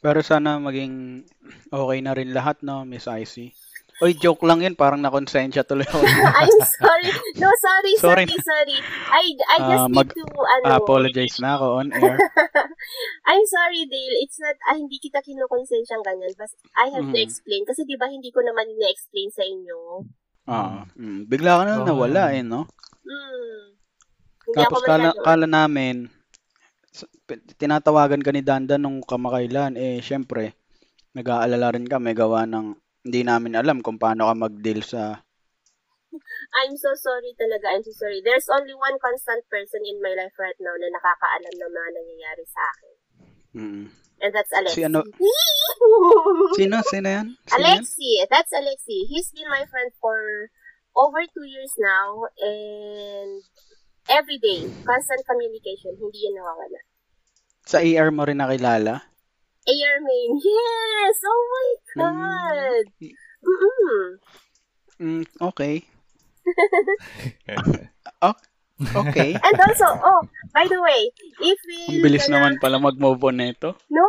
Pero 0.00 0.20
sana 0.20 0.56
maging 0.56 1.24
okay 1.68 1.98
na 2.00 2.16
rin 2.16 2.32
lahat, 2.32 2.60
no, 2.60 2.84
Miss 2.84 3.04
Icy? 3.04 3.52
Oy, 4.02 4.10
joke 4.12 4.42
lang 4.42 4.58
yun. 4.58 4.74
Parang 4.74 4.98
nakonsensya 4.98 5.62
tuloy 5.62 5.86
ako. 5.86 6.02
I'm 6.42 6.58
sorry. 6.66 7.08
No, 7.38 7.46
sorry, 7.56 7.94
Sorry. 8.02 8.26
sorry, 8.26 8.36
sorry. 8.42 8.78
I, 9.06 9.22
I 9.54 9.56
just 9.62 9.80
Ah, 9.80 9.88
need 9.88 9.96
mag- 9.96 10.12
to, 10.12 10.24
ano, 10.26 10.82
Apologize 10.82 11.38
na 11.38 11.54
ako 11.54 11.66
on 11.78 11.88
air. 11.94 12.18
I'm 13.30 13.46
sorry, 13.46 13.86
Dale. 13.86 14.18
It's 14.18 14.36
not, 14.42 14.58
ah, 14.66 14.74
hindi 14.76 14.98
kita 14.98 15.22
kinukonsensyang 15.22 16.02
ganyan. 16.02 16.34
But 16.34 16.50
I 16.74 16.90
have 16.90 17.06
to 17.06 17.16
Mhm. 17.16 17.22
explain. 17.22 17.62
Kasi 17.64 17.86
di 17.86 17.94
ba 17.94 18.10
hindi 18.10 18.34
ko 18.34 18.42
naman 18.42 18.66
na-explain 18.76 19.30
sa 19.30 19.46
inyo. 19.46 19.78
Oo. 20.44 20.78
Mm. 20.98 21.30
Bigla 21.30 21.52
ka 21.54 21.62
na 21.64 21.74
Oo. 21.80 21.86
nawala 21.86 22.34
eh, 22.34 22.42
no? 22.42 22.66
Hmm. 23.04 23.76
Hindi 24.44 24.56
Tapos 24.60 24.80
kala, 24.84 25.12
kala 25.24 25.46
namin, 25.48 26.08
tinatawagan 27.56 28.20
ka 28.20 28.30
ni 28.32 28.44
Danda 28.44 28.76
nung 28.76 29.00
kamakailan, 29.00 29.80
eh, 29.80 30.04
syempre, 30.04 30.52
nag-aalala 31.16 31.72
rin 31.72 31.88
kami 31.88 32.12
gawa 32.12 32.44
ng 32.44 32.76
hindi 33.04 33.20
namin 33.24 33.56
alam 33.56 33.78
kung 33.80 33.96
paano 33.96 34.28
ka 34.28 34.34
mag-deal 34.36 34.80
sa... 34.84 35.20
I'm 36.58 36.76
so 36.78 36.94
sorry 36.94 37.34
talaga. 37.36 37.72
I'm 37.72 37.82
so 37.82 37.92
sorry. 37.96 38.22
There's 38.22 38.46
only 38.52 38.72
one 38.72 38.96
constant 39.02 39.42
person 39.50 39.82
in 39.82 39.98
my 39.98 40.14
life 40.14 40.36
right 40.38 40.56
now 40.62 40.72
na 40.78 40.88
nakakaalam 40.92 41.54
ng 41.58 41.72
mga 41.72 41.90
nangyayari 41.90 42.44
sa 42.46 42.62
akin. 42.70 42.94
Mm. 43.54 43.84
And 44.22 44.30
that's 44.32 44.52
Alexi. 44.54 44.76
Si 44.78 44.82
ano- 44.86 45.04
Sino? 46.58 46.76
Sino 46.86 47.08
yan? 47.10 47.26
Sino 47.44 47.60
yan? 47.66 47.82
Alexi. 47.82 48.10
That's 48.30 48.52
Alexi. 48.54 49.10
He's 49.10 49.34
been 49.34 49.50
my 49.50 49.66
friend 49.66 49.90
for 49.98 50.48
over 50.96 51.20
two 51.30 51.46
years 51.46 51.74
now. 51.78 52.26
And 52.40 53.42
every 54.08 54.38
day, 54.38 54.64
constant 54.86 55.22
communication. 55.26 55.98
Hindi 55.98 56.30
yan 56.30 56.38
nawawala. 56.38 56.80
Sa 57.66 57.78
ER 57.82 58.10
mo 58.10 58.24
rin 58.24 58.38
nakilala? 58.38 59.04
Air 59.64 59.96
main. 60.04 60.30
Yes! 60.44 61.16
Oh 61.24 61.44
my 61.48 61.68
God! 61.96 62.84
Mm-mm. 63.44 64.04
Mm, 65.00 65.24
okay. 65.40 65.82
Ok- 68.22 68.48
okay. 68.92 69.36
And 69.46 69.56
also, 69.60 69.86
oh, 69.88 70.20
by 70.52 70.68
the 70.68 70.80
way, 70.80 71.08
if 71.40 71.58
we... 71.64 71.78
Ang 71.98 72.04
bilis 72.04 72.28
naman 72.28 72.60
pala 72.60 72.76
mag-move 72.76 73.22
on 73.24 73.40
nito. 73.40 73.78
No! 73.88 74.04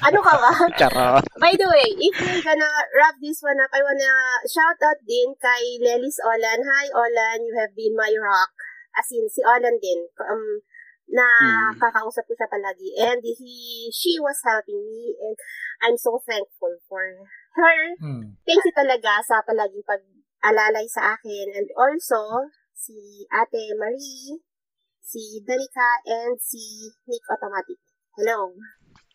Ano 0.00 0.20
ka 0.24 0.34
ba? 0.36 0.52
Charot. 0.80 1.24
By 1.36 1.52
the 1.56 1.68
way, 1.68 1.86
if 1.96 2.14
we're 2.20 2.44
gonna 2.44 2.72
wrap 2.96 3.16
this 3.20 3.40
one 3.44 3.60
up, 3.60 3.72
I 3.72 3.82
wanna 3.84 4.12
shout 4.48 4.80
out 4.80 5.00
din 5.04 5.36
kay 5.36 5.80
Lelis 5.82 6.18
Olan. 6.24 6.60
Hi, 6.64 6.86
Olan. 6.92 7.44
You 7.44 7.54
have 7.60 7.72
been 7.76 7.94
my 7.96 8.12
rock. 8.16 8.52
As 8.96 9.08
in, 9.12 9.28
si 9.28 9.44
Olan 9.44 9.76
din. 9.80 10.08
Um, 10.20 10.64
na 11.06 11.26
Hmm. 11.70 11.78
kakausap 11.78 12.26
ko 12.26 12.34
siya 12.34 12.50
palagi. 12.50 12.90
And 12.98 13.22
he, 13.22 13.86
she 13.94 14.18
was 14.18 14.42
helping 14.42 14.82
me. 14.90 15.14
And 15.22 15.38
I'm 15.86 15.98
so 15.98 16.18
thankful 16.26 16.82
for 16.90 17.02
her. 17.54 17.78
Hmm. 18.02 18.34
Thank 18.42 18.66
you 18.66 18.74
talaga 18.74 19.22
sa 19.22 19.40
palaging 19.46 19.86
pag-alalay 19.86 20.86
sa 20.90 21.14
akin. 21.14 21.54
And 21.54 21.70
also, 21.78 22.50
si 22.76 23.24
Ate 23.32 23.72
Marie, 23.80 24.36
si 25.00 25.40
Danica, 25.40 25.90
and 26.04 26.36
si 26.36 26.92
Nick 27.08 27.24
Automatic. 27.32 27.80
Hello. 28.20 28.52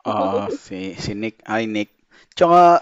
Ah, 0.02 0.50
si 0.50 0.98
si 0.98 1.14
Nick, 1.14 1.46
hi 1.46 1.70
Nick. 1.70 1.94
Tsaka 2.34 2.82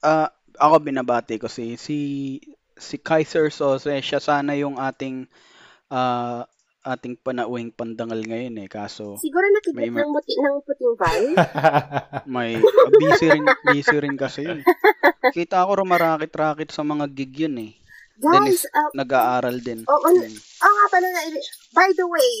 ah, 0.00 0.28
ako 0.56 0.74
binabati 0.80 1.36
ko 1.36 1.46
si 1.46 1.76
si 1.76 2.40
si 2.72 2.96
Kaiser 2.96 3.52
Sose, 3.52 4.00
siya 4.00 4.16
sana 4.18 4.56
yung 4.56 4.80
ating 4.80 5.28
ah, 5.92 6.48
ating 6.82 7.20
panauwing 7.20 7.68
pandangal 7.68 8.18
ngayon 8.24 8.64
eh. 8.64 8.68
Kaso 8.72 9.20
Siguro 9.20 9.44
nakikita 9.44 9.76
May 9.76 9.92
ma- 9.92 10.08
ng, 10.08 10.10
muti, 10.10 10.32
ng 10.40 10.56
puting 10.64 10.94
van. 10.96 11.22
may 12.34 12.56
busy 12.96 13.28
rin 13.28 13.44
busy 13.68 13.96
rin 14.00 14.16
kasi 14.16 14.48
yun. 14.48 14.60
Kita 15.36 15.68
ko 15.68 15.84
rumarakit-rakit 15.84 16.72
sa 16.72 16.80
mga 16.80 17.12
gig 17.12 17.44
yun 17.44 17.60
eh. 17.60 17.81
Guys, 18.20 18.68
uh, 18.68 18.90
Nag-aaral 18.92 19.56
din. 19.62 19.86
Oo, 19.88 20.04
ano- 20.04 20.26
Mm. 20.26 20.36
oh 20.36 20.72
nga 20.72 20.86
pala 20.92 21.08
na, 21.08 21.20
by 21.72 21.88
the 21.96 22.06
way, 22.06 22.32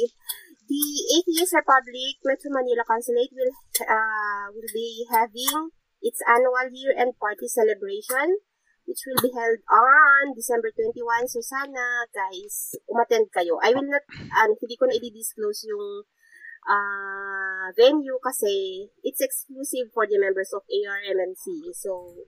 the 0.68 0.82
ATS 1.16 1.52
Republic 1.56 2.16
Metro 2.24 2.48
Manila 2.52 2.84
Consulate 2.84 3.32
will 3.32 3.52
uh, 3.82 4.46
will 4.52 4.70
be 4.72 5.04
having 5.08 5.72
its 6.02 6.20
annual 6.26 6.66
year-end 6.72 7.14
party 7.18 7.46
celebration 7.46 8.40
which 8.82 8.98
will 9.06 9.20
be 9.22 9.30
held 9.30 9.62
on 9.70 10.34
December 10.34 10.74
21. 10.74 11.30
So 11.30 11.38
sana, 11.38 12.02
guys, 12.10 12.74
umattend 12.90 13.30
kayo. 13.30 13.54
I 13.62 13.70
will 13.70 13.86
not, 13.86 14.02
ano, 14.10 14.58
hindi 14.58 14.74
ko 14.74 14.90
na 14.90 14.98
i-disclose 14.98 15.70
yung 15.70 16.02
uh, 16.66 17.66
venue 17.78 18.18
kasi 18.18 18.86
it's 19.06 19.22
exclusive 19.22 19.90
for 19.94 20.06
the 20.10 20.18
members 20.18 20.50
of 20.50 20.66
ARMMC. 20.66 21.70
So, 21.78 22.26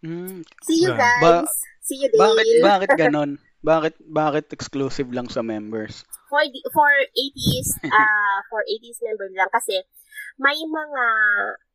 Mm. 0.00 0.44
see 0.62 0.78
you 0.82 0.92
guys. 0.92 1.20
Ba- 1.20 1.48
see 1.80 1.96
you, 1.96 2.08
Dale. 2.10 2.20
Bakit 2.20 2.46
bakit 2.60 2.90
ganon? 3.00 3.30
Bakit 3.60 3.94
bakit 4.04 4.46
exclusive 4.52 5.08
lang 5.08 5.26
sa 5.26 5.40
members? 5.40 6.04
for 6.28 6.42
the, 6.42 6.60
for 6.74 6.90
80s 7.14 7.68
uh 7.86 8.38
for 8.50 8.60
80s 8.66 8.98
member 9.00 9.30
lang 9.30 9.46
kasi 9.48 9.86
may 10.34 10.58
mga 10.58 11.06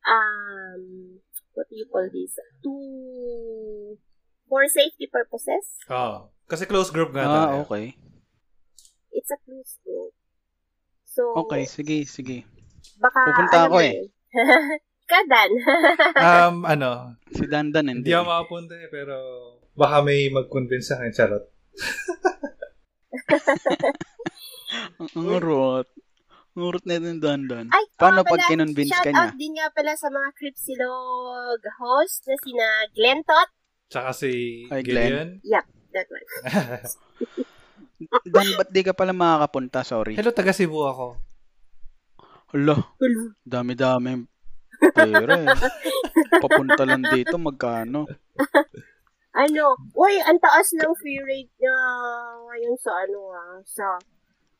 um 0.04 0.82
what 1.56 1.64
do 1.66 1.80
you 1.80 1.88
call 1.88 2.04
this 2.12 2.36
to 2.60 2.72
for 4.46 4.68
safety 4.68 5.08
purposes 5.08 5.64
oh. 5.88 6.28
Kasi 6.44 6.66
close 6.66 6.92
group 6.92 7.14
nga 7.14 7.24
Ah, 7.24 7.32
tayo. 7.48 7.64
okay. 7.64 7.96
it's 9.10 9.32
a 9.32 9.38
closed 9.42 9.80
group 9.80 10.12
so 11.08 11.32
Okay, 11.46 11.64
sige, 11.64 12.04
sige. 12.04 12.44
baka 13.00 13.32
Pupunta 13.32 13.56
ano 13.64 13.66
ako 13.66 13.76
eh. 13.80 13.92
yun? 15.10 15.26
kadan 15.26 15.50
um, 16.46 16.56
ano, 16.64 16.90
Si 17.30 17.44
Dandan 17.44 17.86
hindi 17.86 18.06
hindi. 18.06 18.12
ako 18.12 18.24
makapunta 18.24 18.74
eh, 18.74 18.86
pero 18.86 19.14
baka 19.72 20.00
may 20.00 20.28
mag-convince 20.28 20.88
sa 20.88 20.98
akin, 20.98 21.10
charot. 21.10 21.40
Ang 25.16 25.26
urot. 25.30 25.86
Ang 26.52 26.62
urot 26.64 26.84
na 26.84 26.98
yung 26.98 27.18
Dandan. 27.18 27.66
ay 27.70 27.84
Paano 27.94 28.22
nga 28.22 28.28
pag 28.28 28.46
kinonvince 28.46 28.90
shout 28.90 29.04
ka 29.06 29.10
niya? 29.10 29.22
out 29.24 29.34
din 29.34 29.52
nga 29.56 29.68
pala 29.70 29.92
sa 29.94 30.08
mga 30.10 30.28
Cripsilog 30.34 31.60
host 31.78 32.26
na 32.26 32.36
sina 32.38 32.66
Glenn 32.92 33.22
Tot 33.22 33.48
Tsaka 33.90 34.10
si 34.12 34.66
Hi, 34.70 34.82
Glenn. 34.82 35.40
Gillian. 35.42 35.66
that 35.90 36.06
one 36.06 36.26
Dan, 38.24 38.46
ba't 38.56 38.70
di 38.70 38.80
ka 38.80 38.96
pala 38.96 39.12
makakapunta? 39.12 39.84
Sorry. 39.84 40.16
Hello, 40.16 40.32
taga 40.32 40.50
Cebu 40.50 40.80
ako. 40.82 41.20
Hala, 42.50 42.74
dami-dami 43.44 44.24
pera 44.90 45.34
eh. 45.36 45.48
Papunta 46.36 46.82
lang 46.82 47.04
dito, 47.04 47.36
magkano? 47.36 48.08
Ano? 49.30 49.64
Uy, 49.94 50.18
ang 50.18 50.38
taas 50.38 50.74
ng 50.74 50.92
free 50.96 51.20
rate 51.20 51.52
niya 51.54 51.76
ngayon 52.42 52.74
sa 52.76 52.90
ano 52.98 53.18
ah, 53.30 53.58
sa 53.62 53.86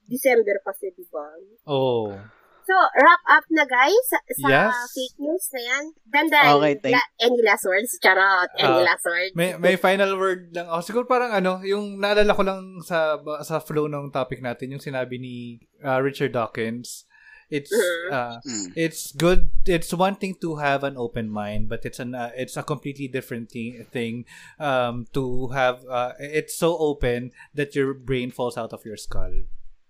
December 0.06 0.62
kasi, 0.62 0.94
di 0.94 1.02
ba? 1.06 1.26
Oh. 1.66 2.14
So, 2.60 2.76
wrap 2.94 3.22
up 3.26 3.42
na 3.50 3.66
guys 3.66 4.04
sa, 4.06 4.18
sa 4.38 4.46
Yes. 4.46 4.94
fake 4.94 5.18
news 5.18 5.46
na 5.50 5.60
yan. 5.60 5.84
Dandan, 6.06 6.46
Okay, 6.54 6.74
thank- 6.78 6.94
la- 6.94 7.12
any 7.18 7.40
last 7.42 7.66
words? 7.66 7.98
Charot, 7.98 8.46
any 8.54 8.78
Ah, 8.78 8.86
last 8.86 9.02
words? 9.02 9.34
May 9.34 9.58
may 9.58 9.74
final 9.74 10.14
word 10.14 10.54
lang 10.54 10.70
ako. 10.70 10.78
Siguro 10.80 11.04
parang 11.04 11.34
ano, 11.34 11.58
yung 11.64 11.98
naalala 11.98 12.30
ko 12.30 12.46
lang 12.46 12.78
sa 12.80 13.18
sa 13.42 13.58
flow 13.58 13.90
ng 13.90 14.14
topic 14.14 14.38
natin, 14.38 14.70
yung 14.70 14.82
sinabi 14.82 15.18
ni 15.18 15.34
uh, 15.82 15.98
Richard 15.98 16.30
Dawkins. 16.30 17.09
It's 17.50 17.74
Mhm. 17.74 18.08
uh, 18.14 18.38
Mm. 18.46 18.66
it's 18.78 19.10
good 19.10 19.50
it's 19.66 19.90
one 19.90 20.14
thing 20.14 20.38
to 20.38 20.62
have 20.62 20.86
an 20.86 20.94
open 20.94 21.26
mind 21.26 21.66
but 21.66 21.82
it's 21.82 21.98
an 21.98 22.14
uh, 22.14 22.30
it's 22.38 22.54
a 22.54 22.62
completely 22.62 23.10
different 23.10 23.50
thing, 23.50 23.82
thing 23.90 24.22
um 24.62 25.10
to 25.10 25.50
have 25.50 25.82
uh, 25.90 26.14
it's 26.22 26.54
so 26.54 26.78
open 26.78 27.34
that 27.58 27.74
your 27.74 27.90
brain 27.90 28.30
falls 28.30 28.54
out 28.54 28.70
of 28.70 28.86
your 28.86 28.94
skull 28.94 29.34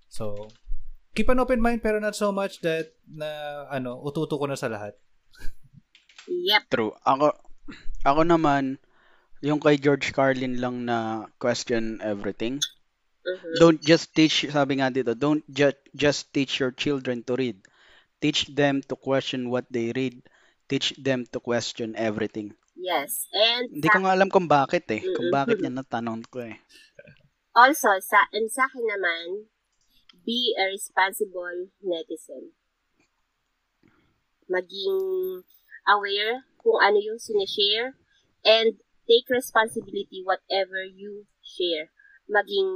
so 0.08 0.48
keep 1.12 1.28
an 1.28 1.36
open 1.36 1.60
mind 1.60 1.84
pero 1.84 2.00
not 2.00 2.16
so 2.16 2.32
much 2.32 2.64
that 2.64 2.96
na 3.04 3.28
ano 3.68 4.00
ututo 4.00 4.40
ko 4.40 4.48
na 4.48 4.56
sa 4.56 4.72
lahat 4.72 4.96
Yep. 6.30 6.62
True. 6.70 6.94
Ako, 7.02 7.34
ako 8.06 8.20
naman, 8.22 8.78
Yung 9.40 9.56
kay 9.56 9.80
George 9.80 10.12
Carlin 10.12 10.60
lang 10.60 10.84
na 10.84 11.24
question 11.40 11.96
everything. 12.04 12.60
Mhm. 13.26 13.54
Don't 13.60 13.80
just 13.82 14.14
teach, 14.16 14.36
sabi 14.50 14.72
nga 14.80 14.88
dito, 14.90 15.12
don't 15.14 15.44
ju- 15.50 15.82
just 15.94 16.32
teach 16.34 16.60
your 16.60 16.72
children 16.72 17.22
to 17.28 17.34
read. 17.36 17.58
Teach 18.22 18.46
them 18.60 18.82
to 18.88 18.94
question 18.96 19.50
what 19.52 19.66
they 19.70 19.92
read. 19.92 20.22
Teach 20.70 20.94
them 20.98 21.26
to 21.32 21.38
question 21.40 21.94
everything. 21.96 22.54
Yes. 22.76 23.28
And 23.32 23.70
Hindi 23.74 23.88
ko 23.92 23.98
nga 24.02 24.12
alam 24.16 24.28
kung 24.34 24.46
bakit 24.58 24.84
eh. 24.96 25.02
Kung 25.14 25.28
Mm-mm. 25.28 25.36
bakit 25.36 25.58
yan 25.64 25.74
natanong 25.78 26.22
ko 26.32 26.38
eh. 26.50 26.56
also, 27.54 27.90
sa, 28.00 28.26
and 28.32 28.50
sa 28.50 28.66
akin 28.68 28.84
naman, 28.86 29.46
be 30.26 30.54
a 30.58 30.64
responsible 30.70 31.70
netizen. 31.82 32.52
Maging 34.50 35.44
aware 35.88 36.44
kung 36.60 36.78
ano 36.82 36.98
yung 37.00 37.18
sinishare 37.22 37.94
and 38.44 38.80
take 39.08 39.26
responsibility 39.30 40.20
whatever 40.24 40.82
you 40.84 41.26
share. 41.42 41.90
Maging, 42.30 42.70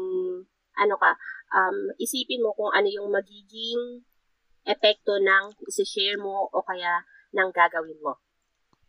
ano 0.75 0.95
ka, 0.99 1.15
um, 1.55 1.95
isipin 1.97 2.43
mo 2.43 2.53
kung 2.53 2.75
ano 2.75 2.91
yung 2.91 3.09
magiging 3.09 4.05
epekto 4.67 5.17
ng 5.17 5.55
isi-share 5.65 6.19
mo 6.19 6.51
o 6.51 6.61
kaya 6.67 7.07
ng 7.33 7.49
gagawin 7.55 8.01
mo. 8.03 8.19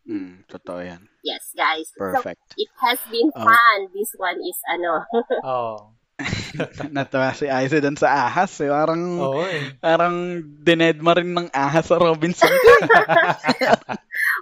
Mm, 0.06 0.46
totoo 0.46 0.80
yan. 0.82 1.02
Yes, 1.26 1.50
guys. 1.52 1.90
So, 1.90 1.98
Perfect. 1.98 2.38
it 2.56 2.70
has 2.78 2.98
been 3.10 3.28
Oh. 3.34 3.42
fun. 3.42 3.78
This 3.90 4.14
one 4.14 4.38
is, 4.38 4.58
ano, 4.70 5.02
Oo. 5.50 5.76
Natuwa 6.96 7.36
si 7.36 7.44
Aiza 7.44 7.76
dun 7.76 7.98
sa 7.98 8.30
ahas 8.30 8.56
eh. 8.64 8.70
Parang, 8.72 9.02
Oo 9.20 9.44
eh. 9.44 9.76
parang 9.76 10.40
dinedma 10.64 11.12
rin 11.12 11.34
ng 11.34 11.52
ahas 11.52 11.90
sa 11.90 12.00
Robinson. 12.00 12.48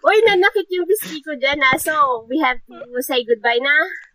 Uy, 0.07 0.17
nanakit 0.23 0.69
yung 0.71 0.87
biscuit 0.87 1.25
ko 1.25 1.35
dyan, 1.35 1.59
ah. 1.59 1.75
So, 1.81 2.29
we 2.31 2.39
have 2.39 2.61
to 2.69 2.79
say 3.03 3.27
goodbye 3.27 3.59
na. 3.59 3.75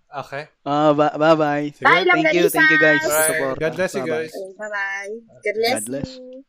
Okay. 0.10 0.49
Ah, 0.65 0.90
ba- 0.94 1.14
bye-bye. 1.14 1.69
Sige. 1.69 1.86
Bye 1.86 2.02
Thank 2.10 2.34
you, 2.34 2.49
thank 2.49 2.72
you 2.73 2.81
guys. 2.81 2.98
sa 3.06 3.10
Alright. 3.14 3.30
support. 3.30 3.56
God 3.61 3.73
bless 3.77 3.94
you 3.94 4.06
guys. 4.10 4.34
Bye-bye. 4.57 5.14
God 5.45 5.53
bless 5.53 5.73
God 5.73 5.86
bless. 5.86 6.10
you. 6.18 6.41